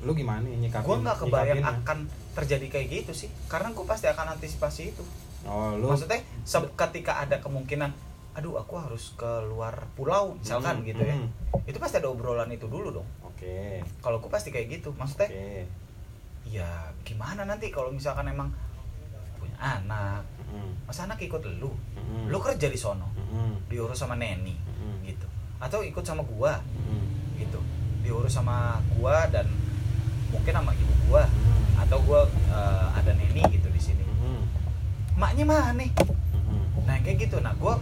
lu 0.00 0.16
gimana 0.16 0.40
nyikapin 0.48 0.88
gue 0.88 0.96
nggak 1.04 1.18
kebayang 1.20 1.60
nyikapinnya? 1.60 1.84
akan 1.84 1.98
terjadi 2.32 2.66
kayak 2.72 2.86
gitu 2.88 3.12
sih 3.12 3.28
karena 3.52 3.68
gue 3.76 3.84
pasti 3.84 4.08
akan 4.08 4.32
antisipasi 4.32 4.96
itu 4.96 5.04
oh 5.44 5.76
lu 5.76 5.92
maksudnya 5.92 6.24
ketika 6.72 7.20
ada 7.20 7.36
kemungkinan 7.36 7.92
aduh 8.40 8.56
aku 8.56 8.72
harus 8.74 9.12
ke 9.14 9.28
luar 9.44 9.84
pulau 9.92 10.32
misalkan 10.34 10.80
Hmm, 10.80 10.88
gitu 10.88 11.04
ya. 11.04 11.12
Hmm. 11.12 11.28
itu 11.68 11.76
pasti 11.76 12.00
ada 12.00 12.08
obrolan 12.08 12.48
itu 12.48 12.64
dulu 12.64 12.88
dong. 12.90 13.08
Oke. 13.20 13.84
Kalau 14.00 14.16
aku 14.16 14.32
pasti 14.32 14.48
kayak 14.48 14.80
gitu 14.80 14.96
maksudnya 14.96 15.28
oke. 15.28 15.68
ya 16.48 16.64
gimana 17.04 17.44
nanti 17.44 17.68
kalau 17.68 17.92
misalkan 17.92 18.24
emang 18.26 18.48
punya 19.36 19.56
anak 19.60 20.24
Mm, 20.50 20.74
masa 20.82 21.06
anak 21.06 21.22
ikut 21.22 21.38
lu? 21.62 21.70
Mm, 21.94 22.26
lu 22.26 22.42
kerja 22.42 22.66
di 22.66 22.74
sono 22.74 23.06
mm, 23.14 23.70
diurus 23.70 23.94
sama 23.94 24.18
neni 24.18 24.58
mm, 24.58 25.06
gitu. 25.06 25.22
Atau 25.62 25.86
ikut 25.86 26.02
sama 26.02 26.26
gua 26.26 26.58
mm, 26.58 27.38
gitu. 27.38 27.62
Diurus 28.02 28.34
sama 28.34 28.82
gua 28.90 29.30
dan 29.30 29.46
mungkin 30.34 30.50
sama 30.50 30.74
ibu 30.74 30.90
gua. 31.06 31.22
Mm, 31.22 31.86
atau 31.86 32.02
gua 32.02 32.26
eh, 32.50 32.86
ada 32.98 33.14
neni 33.14 33.46
gitu 33.46 33.70
di 33.70 33.78
sini. 33.78 34.02
Mm, 34.02 34.42
maknya 35.14 35.44
mana 35.46 35.70
nih? 35.78 35.94
Nah 36.82 36.98
kayak 36.98 37.30
gitu. 37.30 37.38
Nah 37.38 37.54
gue 37.54 37.74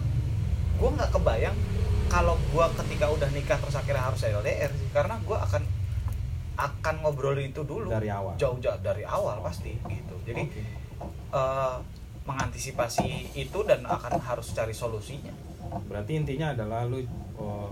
gue 0.79 0.89
nggak 0.95 1.11
kebayang 1.11 1.57
kalau 2.09 2.35
gue 2.39 2.65
ketika 2.83 3.05
udah 3.11 3.29
nikah 3.29 3.59
terus 3.61 3.77
akhirnya 3.77 4.01
harus 4.01 4.21
LDR 4.25 4.71
sih. 4.73 4.89
Karena 4.89 5.21
gue 5.21 5.37
akan 5.37 5.63
akan 6.59 6.95
ngobrol 7.05 7.37
itu 7.39 7.61
dulu. 7.63 7.87
Dari 7.87 8.09
awal. 8.11 8.35
jauh-jauh 8.35 8.81
dari 8.81 9.05
awal 9.05 9.39
pasti 9.45 9.77
gitu. 9.77 10.15
Jadi 10.25 10.43
Oke. 10.49 10.61
eh, 11.35 11.75
mengantisipasi 12.27 13.37
itu 13.37 13.59
dan 13.63 13.85
akan 13.85 14.19
harus 14.19 14.51
cari 14.51 14.73
solusinya. 14.73 15.31
Berarti 15.85 16.17
intinya 16.17 16.51
adalah 16.57 16.83
lu 16.89 17.05
oh, 17.37 17.71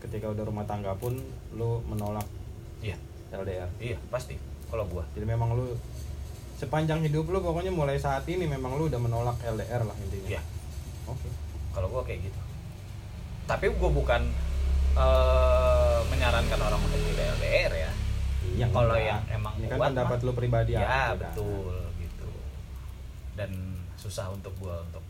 ketika 0.00 0.32
udah 0.32 0.44
rumah 0.44 0.64
tangga 0.64 0.96
pun 0.96 1.16
lu 1.56 1.80
menolak 1.88 2.26
iya. 2.80 2.96
LDR 3.30 3.68
iya 3.78 4.00
pasti. 4.08 4.40
Kalau 4.72 4.88
gue 4.88 5.04
jadi 5.14 5.28
memang 5.28 5.54
lu 5.54 5.76
sepanjang 6.58 7.04
hidup 7.04 7.28
lu 7.28 7.38
pokoknya 7.44 7.70
mulai 7.70 8.00
saat 8.00 8.24
ini 8.30 8.48
memang 8.48 8.78
lu 8.80 8.88
udah 8.88 9.00
menolak 9.00 9.36
LDR 9.44 9.84
lah 9.84 9.96
intinya. 10.00 10.38
Iya. 10.38 10.42
oke 10.42 10.63
kalau 11.74 11.90
gue 11.90 12.02
kayak 12.04 12.20
gitu 12.24 12.40
tapi 13.44 13.68
gue 13.68 13.90
bukan 13.92 14.22
eh, 14.94 15.98
menyarankan 16.06 16.58
orang 16.60 16.80
untuk 16.80 17.00
tidak 17.04 17.26
LDR 17.34 17.72
ya 17.74 17.90
iya 18.46 18.66
Kalau 18.68 18.94
yang 18.94 19.20
emang 19.28 19.52
ini 19.56 19.66
kan 19.66 19.76
kuat 19.76 19.88
pendapat 19.90 20.18
mah. 20.18 20.24
lu 20.24 20.32
pribadi 20.32 20.72
ya 20.72 20.80
kan? 20.80 21.14
betul 21.18 21.74
gitu 21.96 22.30
dan 23.34 23.50
susah 23.94 24.30
untuk 24.30 24.54
gue 24.56 24.76
untuk 24.80 25.02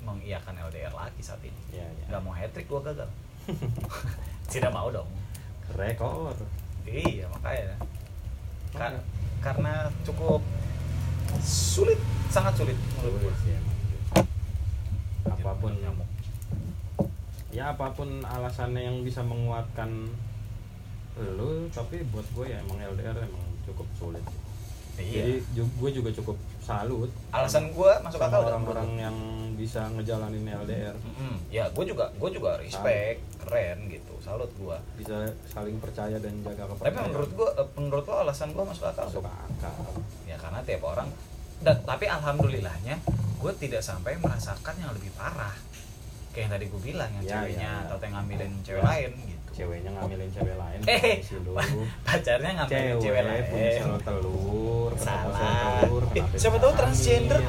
mengiyakan 0.00 0.54
LDR 0.62 0.90
lagi 0.90 1.20
saat 1.20 1.42
ini 1.42 1.60
Iya, 1.70 1.84
iya. 1.84 2.04
nggak 2.08 2.22
mau 2.22 2.32
hat 2.32 2.50
trick 2.50 2.66
gue 2.66 2.80
gagal 2.80 3.10
tidak 4.52 4.70
mau 4.70 4.88
dong 4.88 5.10
rekor 5.72 6.32
iya 6.84 7.26
makanya 7.28 7.74
Ka- 8.72 8.88
Oke. 8.88 9.00
karena 9.40 9.74
cukup 10.02 10.40
sulit 11.40 11.98
sangat 12.28 12.54
sulit 12.54 12.78
menurut 12.94 13.20
gue 13.20 13.34
emang. 13.44 13.75
Apa 15.26 15.50
pun 15.58 15.72
nyamuk. 15.74 16.08
Ya 17.50 17.72
apa 17.72 17.90
pun 17.92 18.20
alasannya 18.20 18.82
yang 18.84 19.00
bisa 19.00 19.24
menguatkan 19.24 20.10
lu 21.16 21.64
tapi 21.72 22.04
buat 22.12 22.28
gue 22.36 22.52
ya 22.52 22.60
emang 22.60 22.76
LDR 22.76 23.16
emang 23.24 23.40
cukup 23.64 23.88
sulit 23.96 24.20
sih. 24.28 24.40
jadi 25.00 25.40
iya 25.40 25.64
gue 25.64 25.90
juga 25.92 26.12
cukup 26.12 26.36
salut 26.60 27.08
alasan 27.32 27.72
gue 27.72 27.92
masuk 28.04 28.20
akal 28.20 28.44
orang-orang 28.44 29.00
yang 29.00 29.16
bisa 29.56 29.88
ngejalanin 29.96 30.44
LDR 30.44 30.92
Mm-mm. 30.92 31.40
ya 31.48 31.72
gue 31.72 31.84
juga 31.88 32.12
gue 32.20 32.30
juga 32.36 32.60
respect 32.60 33.24
keren 33.40 33.88
gitu 33.88 34.12
salut 34.20 34.52
gue 34.60 34.76
bisa 35.00 35.32
saling 35.48 35.80
percaya 35.80 36.20
dan 36.20 36.36
jaga 36.44 36.68
tapi 36.68 36.84
kepercayaan. 36.84 37.08
menurut 37.08 37.30
gue 37.32 37.48
menurut 37.80 38.04
lo 38.04 38.14
alasan 38.20 38.52
gue 38.52 38.64
masuk 38.68 38.84
akal 38.84 39.08
masuk 39.08 39.24
akal. 39.24 39.72
Ya 40.28 40.36
karena 40.36 40.60
tiap 40.68 40.84
orang 40.84 41.08
dan 41.60 41.76
tapi 41.82 42.04
alhamdulillahnya 42.06 43.00
gue 43.36 43.52
tidak 43.56 43.80
sampai 43.80 44.16
merasakan 44.16 44.74
yang 44.76 44.92
lebih 44.92 45.12
parah. 45.14 45.54
Kayak 46.30 46.42
yang 46.42 46.52
tadi 46.52 46.64
gue 46.68 46.80
bilang 46.82 47.10
yang 47.12 47.24
Ya, 47.24 47.32
ceweknya 47.40 47.70
ya, 47.70 47.80
ya. 47.80 47.92
atau 47.96 48.04
yang 48.04 48.14
ngambilin 48.14 48.52
cewek 48.60 48.82
lain 48.82 49.10
gitu. 49.24 49.50
Ceweknya 49.56 49.90
ngambilin 49.90 50.28
cewek 50.30 50.56
lain 50.56 50.78
eh 50.84 51.16
pacarnya 52.04 52.50
ngambilin 52.60 52.84
cewek, 52.92 53.02
cewek, 53.02 53.22
lain. 53.24 53.42
punya 53.48 53.98
telur 54.04 54.90
Salah. 55.00 55.80
telur 55.80 56.02
Eh, 56.12 56.24
siapa 56.36 56.56
tahu 56.58 56.72
transgender. 56.76 57.40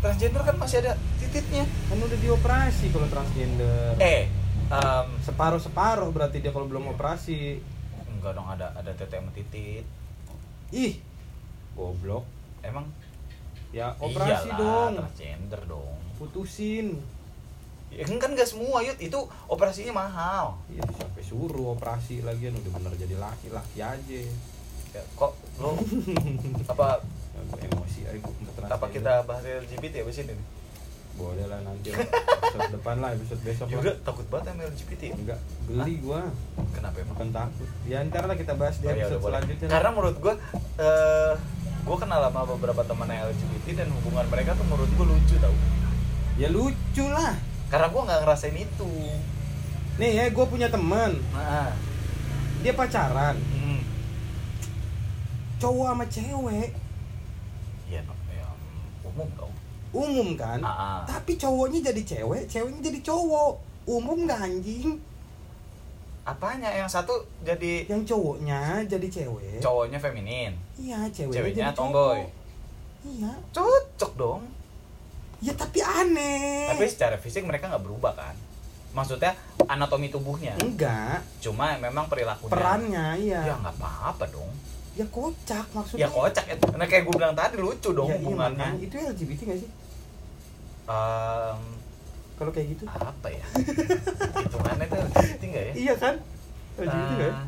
transgender 0.00 0.40
kan 0.40 0.56
masih 0.56 0.76
ada 0.80 0.92
titiknya 1.20 1.68
kan 1.68 2.00
udah 2.00 2.18
dioperasi 2.18 2.86
kalau 2.88 3.04
transgender. 3.06 3.92
Eh 4.00 4.32
em, 4.72 5.06
separuh 5.20 5.60
separuh 5.60 6.08
berarti 6.08 6.40
dia 6.40 6.48
kalau 6.48 6.64
belum 6.64 6.96
operasi. 6.96 7.60
Enggak 8.08 8.32
dong 8.32 8.48
ada 8.48 8.72
ada 8.72 8.90
tete 8.96 9.20
sama 9.20 9.28
titit. 9.32 9.84
Ih 10.72 10.96
goblok 11.76 12.24
emang? 12.62 12.86
Ya 13.70 13.94
operasi 13.96 14.48
iyalah, 14.48 14.58
dong. 14.58 14.92
transgender 14.98 15.62
dong. 15.64 15.98
Putusin. 16.16 16.98
Ya 17.88 18.06
kan 18.06 18.30
gak 18.30 18.46
semua 18.46 18.80
yud 18.80 18.98
itu 18.98 19.18
operasinya 19.46 19.94
mahal. 19.96 20.54
Iya 20.68 20.82
sampai 20.92 21.22
suruh 21.22 21.74
operasi 21.74 22.20
lagian 22.20 22.54
udah 22.54 22.72
bener 22.72 22.92
jadi 22.96 23.14
laki 23.16 23.48
laki 23.48 23.78
aja. 23.78 24.20
Ya, 24.90 25.02
kok 25.12 25.32
lo 25.56 25.78
apa 26.72 26.98
Ya, 27.30 27.40
gua 27.46 27.58
emosi 27.62 28.00
aja 28.04 28.18
gua 28.18 28.34
untuk 28.34 28.54
apa 28.60 28.86
kita 28.90 29.12
bahas 29.22 29.46
LGBT 29.46 29.94
ya 29.96 30.04
di 30.04 30.12
sini 30.12 30.34
nih? 30.34 30.48
boleh 31.12 31.44
lah 31.44 31.60
nanti 31.60 31.92
episode 31.92 32.70
depan 32.72 32.96
lah 32.96 33.12
episode 33.12 33.38
besok 33.40 33.66
Ya 33.68 33.76
lah 33.78 33.92
takut 34.00 34.24
banget 34.26 34.50
sama 34.50 34.62
LGBT 34.64 35.02
ya? 35.04 35.14
enggak 35.16 35.40
geli 35.64 35.94
gua. 36.00 36.20
Kenapa 36.72 36.96
emang? 36.96 37.10
bukan 37.12 37.28
takut. 37.30 37.68
Ya 37.84 38.02
ntar 38.02 38.24
lah 38.24 38.34
kita 38.34 38.54
bahas 38.54 38.76
di 38.76 38.84
Oh, 38.84 38.90
ya 38.90 39.04
episode 39.04 39.20
boleh. 39.20 39.30
selanjutnya. 39.30 39.68
Karena 39.68 39.90
menurut 39.90 40.16
gue, 40.16 40.34
eh 40.80 41.32
gue 41.80 41.96
kenal 41.96 42.20
sama 42.22 42.44
beberapa 42.46 42.82
teman 42.84 43.08
yang 43.08 43.26
LGBT 43.26 43.82
dan 43.82 43.88
hubungan 43.92 44.26
mereka 44.26 44.52
tuh 44.54 44.66
menurut 44.68 44.88
gue 44.88 45.06
lucu 45.06 45.34
tau. 45.38 45.54
ya 46.36 46.48
lucu 46.48 47.04
lah 47.06 47.34
Karena 47.70 47.86
gue 47.86 48.02
nggak 48.02 48.20
ngerasain 48.22 48.56
itu. 48.56 48.92
nih 49.96 50.10
ya 50.16 50.24
gue 50.28 50.44
punya 50.44 50.66
teman 50.66 51.12
Nah, 51.30 51.70
dia 52.60 52.72
pacaran 52.72 53.36
hmm. 53.36 53.80
cowok 55.58 55.86
sama 55.88 56.04
cewek 56.06 56.70
Iya, 57.86 58.00
no, 58.06 58.14
ya, 58.30 58.46
umum 59.04 59.28
dong. 59.34 59.54
umum 59.90 60.28
kan 60.38 60.62
ah. 60.62 61.02
tapi 61.02 61.34
cowoknya 61.34 61.90
jadi 61.90 62.02
cewek 62.06 62.46
ceweknya 62.46 62.80
jadi 62.86 63.00
cowok 63.02 63.58
umum 63.84 64.22
nggak 64.22 64.38
anjing 64.40 65.02
Apanya? 66.22 66.68
Yang 66.70 66.90
satu 66.92 67.14
jadi 67.40 67.84
yang 67.86 68.02
cowoknya 68.02 68.60
jadi 68.84 69.06
cewek 69.08 69.58
cowoknya 69.58 69.98
feminin, 69.98 70.52
iya 70.76 71.04
ceweknya, 71.06 71.34
ceweknya 71.34 71.66
jadi 71.66 71.76
tomboy. 71.76 72.20
cowok. 72.20 72.30
iya 73.06 73.32
Cocok 73.50 74.12
dong. 74.14 74.42
ya 75.38 75.52
tapi 75.52 75.80
aneh 75.80 76.68
Tapi 76.68 76.84
secara 76.86 77.16
fisik 77.16 77.42
mereka 77.42 77.66
nggak 77.66 77.80
berubah 77.82 78.12
kan? 78.12 78.36
Maksudnya 78.90 79.32
anatomi 79.64 80.08
tubuhnya. 80.08 80.52
enggak 80.56 81.22
Cuma 81.38 81.78
memang 81.78 82.04
perilakunya. 82.06 82.50
perannya 82.50 83.06
iya 83.16 83.40
Ya 83.42 83.54
nggak 83.56 83.74
apa-apa 83.74 84.28
dong. 84.28 84.52
ya 84.92 85.06
kocak 85.06 85.64
maksudnya 85.70 86.02
Ya 86.02 86.08
kocak 86.08 86.44
ya. 86.44 86.54
Nah 86.70 86.84
kayak 86.84 87.02
gue 87.02 87.14
bilang 87.14 87.32
tadi 87.32 87.56
lucu 87.56 87.90
dong 87.90 88.04
Ya, 88.04 88.12
iya, 88.12 88.20
hubungannya. 88.20 88.68
makanya. 88.68 88.84
itu 88.84 88.96
LGBT 89.00 89.40
gak 89.46 89.58
sih 89.58 89.70
Em, 90.84 91.60
kalau 92.40 92.50
kayak 92.50 92.72
gitu 92.72 92.84
apa 92.88 93.28
ya? 93.28 93.44
Hitungannya 94.40 94.86
tuh 94.86 94.98
LGBT 95.12 95.42
nggak 95.44 95.64
ya? 95.66 95.72
iya 95.76 95.94
kan 95.94 96.14
LGBT 96.74 97.10
gak 97.12 97.20
ya 97.20 97.32
Ah, 97.32 97.44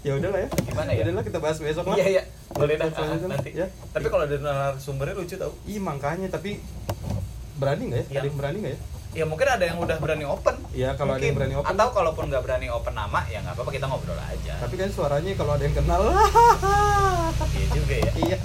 ya 0.00 0.12
udah 0.16 0.28
lah 0.28 0.40
ya 0.40 0.48
gimana 0.64 0.90
ya? 0.90 1.02
udah 1.04 1.14
lah 1.14 1.22
kita 1.22 1.38
bahas 1.38 1.56
besok 1.56 1.84
lah 1.86 1.94
Iya 1.94 2.06
iya. 2.10 2.22
Boleh 2.50 2.74
dah 2.74 2.90
ah, 2.90 3.14
nanti. 3.22 3.50
ya 3.52 3.70
Tapi 3.92 4.06
kalau 4.06 4.24
ada 4.24 4.36
narasumbernya 4.36 5.14
lucu 5.14 5.36
tau. 5.36 5.54
iya 5.62 5.78
makanya 5.78 6.26
tapi 6.28 6.58
berani 7.54 7.82
nggak 7.86 8.00
ya 8.00 8.06
Iya. 8.08 8.18
ada 8.18 8.26
yang 8.26 8.36
berani 8.36 8.58
nggak 8.58 8.74
ya 8.74 8.80
Ya 9.10 9.24
mungkin 9.26 9.42
ada 9.44 9.66
yang 9.66 9.74
udah 9.76 9.98
berani 9.98 10.22
open. 10.22 10.54
Iya, 10.70 10.94
kalau 10.94 11.12
ada 11.12 11.18
yang 11.18 11.34
Mungkin. 11.34 11.50
berani 11.50 11.54
open. 11.58 11.66
Atau 11.68 11.88
kalaupun 11.90 12.24
nggak 12.26 12.42
berani 12.42 12.70
open 12.70 12.94
nama 12.94 13.26
ya 13.26 13.38
nggak 13.38 13.54
apa-apa 13.54 13.70
kita 13.72 13.86
ngobrol 13.86 14.14
aja. 14.16 14.54
tapi 14.58 14.74
kan 14.76 14.86
suaranya 14.88 15.30
kalau 15.34 15.52
ada 15.54 15.62
yang 15.62 15.74
kenal 15.74 16.02
Iya 17.54 17.66
juga 17.70 17.94
ya. 17.96 18.12
iya. 18.20 18.38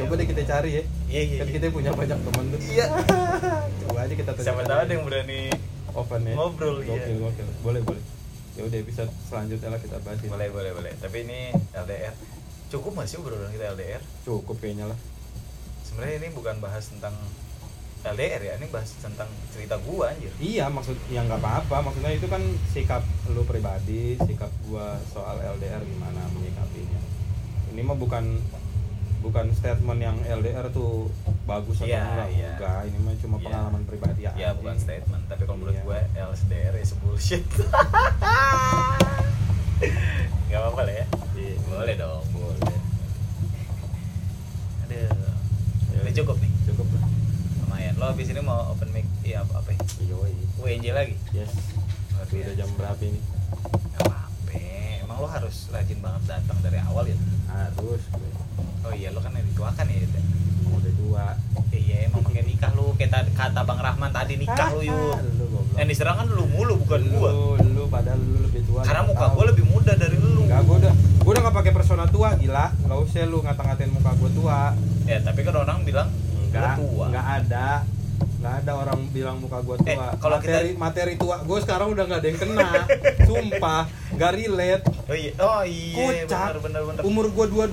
Coba 0.00 0.12
deh 0.14 0.26
kita 0.26 0.42
cari 0.44 0.70
ya 0.72 0.82
Iya 1.06 1.20
iya. 1.20 1.36
kan 1.36 1.46
iya. 1.46 1.54
kita 1.54 1.66
punya 1.68 1.90
banyak 1.92 2.18
teman 2.20 2.44
tuh 2.48 2.60
Iya. 2.62 2.86
coba 3.82 3.98
aja 4.00 4.14
kita 4.14 4.30
tanya 4.32 4.46
Siapa 4.46 4.62
tahu 4.64 4.78
ada 4.78 4.92
yang 4.92 5.04
berani 5.04 5.40
open 5.90 6.20
ya 6.22 6.34
ngobrol, 6.34 6.76
iya. 6.78 6.88
gokil 6.88 7.16
gokil 7.20 7.46
boleh 7.60 7.80
boleh 7.82 8.02
ya 8.50 8.62
udah 8.62 8.80
bisa 8.82 9.02
selanjutnya 9.24 9.68
lah 9.68 9.78
kita 9.78 9.96
bahas 10.00 10.18
ini. 10.18 10.28
boleh 10.28 10.48
boleh 10.50 10.70
boleh. 10.72 10.92
Tapi 10.96 11.16
ini 11.22 11.40
LDR. 11.70 12.14
Cukup 12.68 12.92
nggak 12.92 13.06
sih 13.06 13.16
obrolan 13.16 13.48
kita 13.48 13.66
LDR? 13.68 14.02
cukup 14.20 14.56
kayaknya 14.56 14.86
lah 14.86 14.98
Sebenarnya 15.82 16.16
ini 16.18 16.28
bukan 16.30 16.58
bahas 16.58 16.86
tentang 16.86 17.14
LDR 18.00 18.40
ya, 18.40 18.52
ini 18.56 18.66
bahas 18.66 18.90
tentang 18.96 19.28
cerita 19.50 19.76
gua 19.78 20.08
anjir. 20.08 20.32
iya 20.40 20.66
maksud 20.66 20.96
yang 21.08 21.26
nggak 21.26 21.36
apa-apa 21.38 21.84
maksudnya 21.84 22.10
itu 22.10 22.24
kan 22.26 22.40
sikap 22.66 23.04
lu 23.28 23.44
pribadi 23.44 24.16
sikap 24.18 24.48
gua 24.64 24.96
soal 25.06 25.36
LDR 25.36 25.82
gimana 25.82 26.24
menyikapinya 26.30 27.00
ini 27.70 27.80
mah 27.82 27.92
bukan 27.94 28.40
bukan 29.20 29.46
statement 29.50 30.00
yang 30.00 30.16
LDR 30.22 30.66
tuh 30.70 31.06
bagus 31.44 31.76
atau 31.78 31.86
Iya, 31.86 32.00
enggak 32.02 32.28
iya. 32.30 32.50
enggak 32.54 32.78
ini 32.84 32.98
mah 32.98 33.14
cuma 33.16 33.36
Iya. 33.36 33.44
pengalaman 33.44 33.82
pribadi 33.84 34.22
aja 34.22 34.34
Ya 34.34 34.50
bukan 34.52 34.76
statement, 34.76 35.22
tapi 35.26 35.42
kalau 35.44 35.58
menurut 35.58 35.76
Iya. 35.76 35.84
gue 35.84 35.98
LSDR 36.18 36.74
is 36.76 36.92
bullshit. 36.96 37.44
Gak 40.46 40.58
apa-apa 40.58 40.80
lah 40.82 40.94
ya. 40.94 41.06
Iya. 41.34 41.54
Boleh 41.62 41.94
dong. 41.96 42.22
boleh 42.30 42.76
Aduh. 44.82 45.30
Ya 45.86 45.98
Udah 46.00 46.14
cukup 46.14 46.36
nih. 46.38 46.50
cukup 46.66 46.86
lah 46.90 47.04
Lumayan. 47.60 47.94
Lo 47.96 48.04
abis 48.08 48.28
ini 48.28 48.40
mau 48.40 48.68
open 48.68 48.88
mic 48.90 49.06
iya 49.20 49.40
apa 49.40 49.58
apa? 49.58 49.70
Yoi. 50.00 50.34
WNJ 50.58 50.86
lagi? 50.90 51.14
yes 51.30 51.52
Luar 52.12 52.26
udah 52.26 52.54
jam 52.54 52.68
berapa 52.74 53.00
ini 53.00 53.20
Gak 53.90 54.02
apa-apa. 54.02 54.52
Emang 55.00 55.16
lo 55.18 55.26
harus 55.26 55.68
rajin 55.68 55.98
banget 55.98 56.22
datang 56.26 56.58
dari 56.60 56.78
awal 56.80 57.04
ya? 57.04 57.16
harus 57.48 58.02
gue. 58.06 58.30
Oh 58.82 58.92
iya, 58.92 59.08
lo 59.10 59.20
kan 59.20 59.32
yang 59.32 59.46
dituakan 59.46 59.84
ya. 59.86 59.96
Yud? 59.98 60.12
Emang 60.14 60.74
udah 60.74 60.92
tua 60.94 61.24
Iya, 61.70 61.96
emang 62.06 62.20
pakai 62.22 62.42
nikah 62.42 62.70
lu. 62.72 62.86
Kayak 62.94 63.10
tadi- 63.12 63.34
kata 63.34 63.60
Bang 63.62 63.78
Rahman 63.78 64.10
tadi 64.10 64.34
nikah 64.36 64.68
lu 64.70 64.80
yuk. 64.82 65.16
goblok 65.38 65.64
Yang 65.76 65.88
diserang 65.88 66.16
kan 66.16 66.26
lu 66.28 66.44
mulu 66.46 66.74
bukan 66.78 67.00
lu, 67.02 67.12
gua. 67.14 67.30
lu 67.58 67.84
padahal 67.86 68.18
lu 68.18 68.38
lebih 68.42 68.62
tua 68.64 68.80
Karena 68.82 69.02
muka 69.02 69.20
tahu. 69.22 69.32
gua 69.32 69.44
lebih 69.46 69.64
muda 69.64 69.92
dari 69.94 70.16
lu. 70.16 70.42
Enggak, 70.42 70.60
gua 70.62 70.76
udah 70.78 70.92
gua 71.20 71.30
udah 71.30 71.42
gak 71.42 71.56
pakai 71.56 71.72
persona 71.72 72.04
tua, 72.06 72.28
gila. 72.34 72.66
Enggak 72.78 72.98
usah 73.00 73.24
lu 73.24 73.38
ngata-ngatain 73.40 73.90
muka 73.90 74.10
gua 74.14 74.30
tua. 74.30 74.60
Ya, 75.04 75.18
tapi 75.20 75.40
kan 75.40 75.54
orang 75.56 75.78
bilang 75.82 76.08
Enggak, 76.40 76.74
tua. 76.76 77.04
enggak 77.06 77.26
ada. 77.38 77.68
Enggak 78.32 78.54
ada 78.58 78.72
orang 78.74 79.00
bilang 79.10 79.36
muka 79.38 79.58
gua 79.60 79.76
Eh, 79.78 79.84
tua. 79.90 80.06
kalau 80.16 80.36
materi 80.38 80.70
materi 80.74 81.12
tua 81.14 81.36
gua 81.40 81.58
sekarang 81.58 81.88
udah 81.88 82.04
nggak 82.04 82.20
ada 82.20 82.28
yang 82.28 82.38
kena. 82.38 82.68
Sumpah, 83.28 83.82
enggak 84.20 84.36
relate. 84.36 84.84
Oh 85.02 85.16
iya, 85.16 85.32
oh 85.40 85.62
iya, 85.64 86.06
Kocak. 86.20 86.28
benar 86.28 86.56
benar 86.60 86.82
benar. 86.84 87.02
Umur 87.02 87.32
gua 87.32 87.46
22 87.48 87.72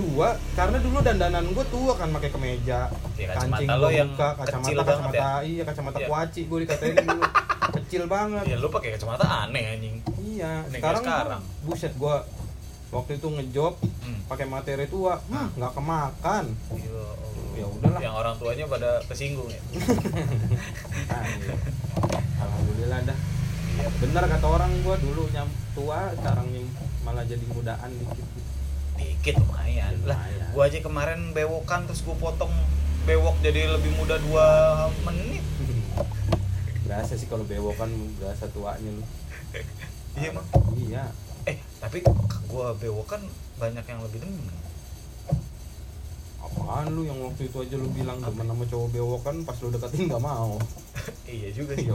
karena 0.56 0.76
dulu 0.80 0.98
dandanan 0.98 1.44
gua 1.52 1.64
tua 1.68 1.92
kan 1.92 2.08
pakai 2.08 2.30
kemeja. 2.30 2.88
Ya, 3.14 3.26
kancing 3.36 3.68
gua 3.68 3.90
yang 3.92 4.08
buka, 4.10 4.28
kacamata 4.34 4.80
kacamata 4.80 5.28
iya 5.44 5.62
kacamata 5.62 5.98
Iya. 5.98 6.08
kuaci 6.08 6.40
gua 6.48 6.58
dikatain 6.64 6.96
dulu. 7.04 7.20
Kecil 7.70 8.02
banget. 8.06 8.44
Ya 8.48 8.56
lu 8.56 8.68
pakai 8.68 8.96
kacamata 8.96 9.24
aneh 9.44 9.64
anjing. 9.68 9.96
Iya, 10.18 10.64
Nih, 10.66 10.80
sekarang, 10.80 11.04
sekarang. 11.04 11.40
buset 11.62 11.92
gua 11.94 12.24
waktu 12.88 13.20
itu 13.20 13.28
ngejob 13.28 13.76
Hmm. 14.00 14.24
pakai 14.24 14.48
materi 14.48 14.88
tua, 14.88 15.20
hmm, 15.22 15.52
nggak 15.54 15.72
kemakan. 15.74 16.44
Ya. 16.72 17.04
Ya 17.54 17.66
udahlah. 17.66 18.00
Yang 18.00 18.14
orang 18.16 18.34
tuanya 18.40 18.64
pada 18.64 18.90
kesinggung 19.04 19.52
ya. 19.52 19.60
Nah, 21.08 21.22
iya. 21.28 21.54
Alhamdulillah 22.38 23.00
dah. 23.04 23.18
Iya. 23.78 23.88
Bener 24.02 24.24
kata 24.26 24.46
orang 24.46 24.72
gua 24.82 24.96
dulu 24.98 25.30
nyam 25.30 25.46
tua, 25.72 26.10
sekarang 26.18 26.46
malah 27.06 27.22
jadi 27.22 27.44
mudaan 27.46 27.90
dikit. 27.94 28.26
Dikit 28.98 29.34
lumayan. 29.38 29.94
Ya, 29.94 30.06
Lah, 30.06 30.18
lumayan. 30.18 30.50
gua 30.50 30.62
aja 30.66 30.78
kemarin 30.82 31.20
bewokan 31.30 31.86
terus 31.86 32.02
gua 32.02 32.18
potong 32.18 32.50
bewok 33.06 33.38
jadi 33.40 33.70
lebih 33.70 33.94
muda 33.96 34.18
2 34.18 35.06
menit. 35.06 35.44
berasa 36.88 37.14
sih 37.14 37.28
kalau 37.28 37.44
bewokan 37.44 37.90
berasa 38.18 38.50
tuanya 38.50 38.90
lu. 38.90 39.04
Iya, 40.18 40.34
Mang. 40.34 40.48
Iya. 40.74 41.04
Eh, 41.46 41.62
tapi 41.78 42.02
gua 42.50 42.74
bewokan 42.74 43.22
banyak 43.54 43.86
yang 43.86 44.02
lebih 44.02 44.18
demen. 44.18 44.50
Apaan 46.42 46.90
lu 46.90 47.06
yang 47.06 47.22
waktu 47.22 47.46
itu 47.46 47.54
aja 47.62 47.78
lu 47.78 47.86
bilang 47.94 48.18
demen 48.18 48.50
sama 48.50 48.64
cowok 48.66 48.88
bewokan 48.90 49.46
pas 49.46 49.54
lu 49.62 49.70
deketin 49.70 50.10
nggak 50.10 50.18
mau. 50.18 50.58
iya 51.30 51.54
juga 51.54 51.78
sih. 51.78 51.86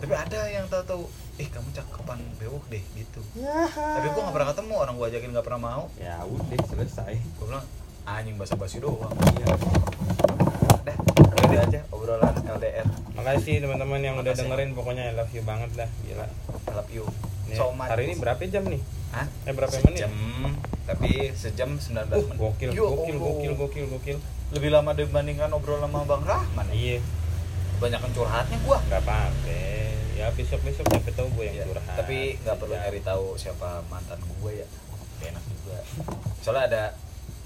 Tapi 0.00 0.14
ada 0.14 0.40
yang 0.46 0.64
tahu-tahu, 0.66 1.04
eh 1.36 1.46
kamu 1.46 1.68
cakepan 1.70 2.18
bewok 2.36 2.64
deh 2.66 2.82
gitu. 2.94 3.20
Ya. 3.34 3.68
Tapi 3.68 4.06
gua 4.10 4.20
nggak 4.22 4.34
pernah 4.34 4.48
ketemu 4.48 4.72
orang 4.74 4.94
gua 4.94 5.06
ajakin 5.06 5.30
nggak 5.30 5.44
pernah 5.44 5.60
mau. 5.62 5.82
Ya 5.96 6.16
udah 6.22 6.60
selesai. 6.66 7.12
Gua 7.36 7.46
bilang 7.46 7.66
anjing 8.04 8.34
basa-basi 8.34 8.76
doang. 8.78 9.12
Iya. 9.12 9.46
Dah, 10.82 10.96
udah 11.42 11.60
aja 11.62 11.80
obrolan 11.90 12.32
LDR. 12.40 12.88
Makasih 13.12 13.60
teman-teman 13.60 14.00
yang 14.00 14.16
udah 14.16 14.32
dengerin 14.32 14.72
pokoknya 14.72 15.02
I 15.06 15.14
love 15.14 15.30
you 15.30 15.42
banget 15.42 15.70
dah 15.76 15.90
gila. 16.00 16.26
I 16.26 16.72
love 16.72 16.90
you. 16.90 17.04
Nih, 17.46 17.56
So 17.56 17.68
much. 17.70 17.90
hari 17.90 18.02
ini 18.06 18.14
berapa 18.16 18.40
jam 18.42 18.64
nih? 18.64 18.80
Hah? 19.10 19.26
Eh 19.44 19.52
berapa 19.52 19.74
Sejam, 19.74 20.06
menit? 20.06 20.54
tapi 20.86 21.10
sejam 21.34 21.74
19 21.74 21.82
Uh, 22.08 22.22
menit. 22.24 22.38
gokil, 22.38 22.70
Yo, 22.70 22.86
gokil, 22.88 23.16
gokil, 23.18 23.52
gokil, 23.54 23.84
gokil. 23.90 24.18
Lebih 24.50 24.70
lama 24.70 24.90
dibandingkan 24.92 25.50
obrolan 25.50 25.84
sama 25.84 26.06
Bang 26.06 26.22
Rahman. 26.22 26.66
ya? 26.68 26.72
Iya, 26.72 26.96
Banyak 27.80 28.00
curhatnya 28.12 28.58
gua. 28.60 28.78
nggak 28.84 29.00
apa-apa. 29.00 29.58
Ya 30.12 30.28
besok 30.30 30.60
besok 30.60 30.84
siapa 30.86 31.10
tahu 31.10 31.32
gue 31.32 31.44
yang 31.46 31.56
Iya, 31.56 31.64
curhat. 31.66 31.96
tapi 31.96 32.36
nggak 32.38 32.56
perlu 32.56 32.74
Ya. 32.74 32.80
nyari 32.84 33.00
tahu 33.00 33.26
siapa 33.34 33.80
mantan 33.88 34.20
gue 34.20 34.52
ya 34.54 34.68
Gak 35.16 35.28
enak 35.30 35.44
juga 35.46 35.76
soalnya 36.38 36.64
ada 36.66 36.82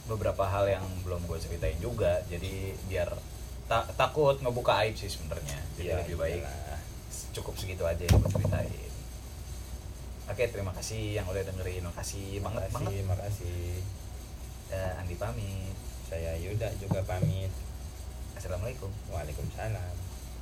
beberapa 0.04 0.42
hal 0.44 0.66
yang 0.68 0.82
belum 1.00 1.22
gue 1.24 1.34
ceritain 1.36 1.78
juga 1.78 2.18
jadi 2.24 2.74
biar 2.84 3.14
ta- 3.64 3.86
takut 3.94 4.38
ngebuka 4.38 4.74
aib 4.80 4.94
sih 4.94 5.06
sebenarnya 5.06 5.54
jadi 5.74 5.86
Iya, 5.88 5.96
lebih 6.02 6.16
baik 6.16 6.42
iyalah. 6.42 6.78
cukup 7.30 7.54
segitu 7.54 7.82
aja 7.82 7.98
yang 8.00 8.18
gue 8.20 8.30
ceritain 8.32 8.90
oke 10.24 10.44
terima 10.44 10.72
kasih 10.72 11.02
yang 11.14 11.26
udah 11.26 11.42
dengerin 11.44 11.82
makasih 11.84 12.38
banget 12.40 12.62
banget 12.64 12.74
Makasih, 12.74 13.00
makasih. 13.06 13.62
Eh, 14.68 14.92
Andi 14.96 15.14
pamit 15.14 15.74
Saya 16.04 16.34
Yuda 16.36 16.74
juga 16.76 17.02
pamit. 17.02 17.50
assalamualaikum 18.34 18.90
Waalaikumsalam. 19.08 19.94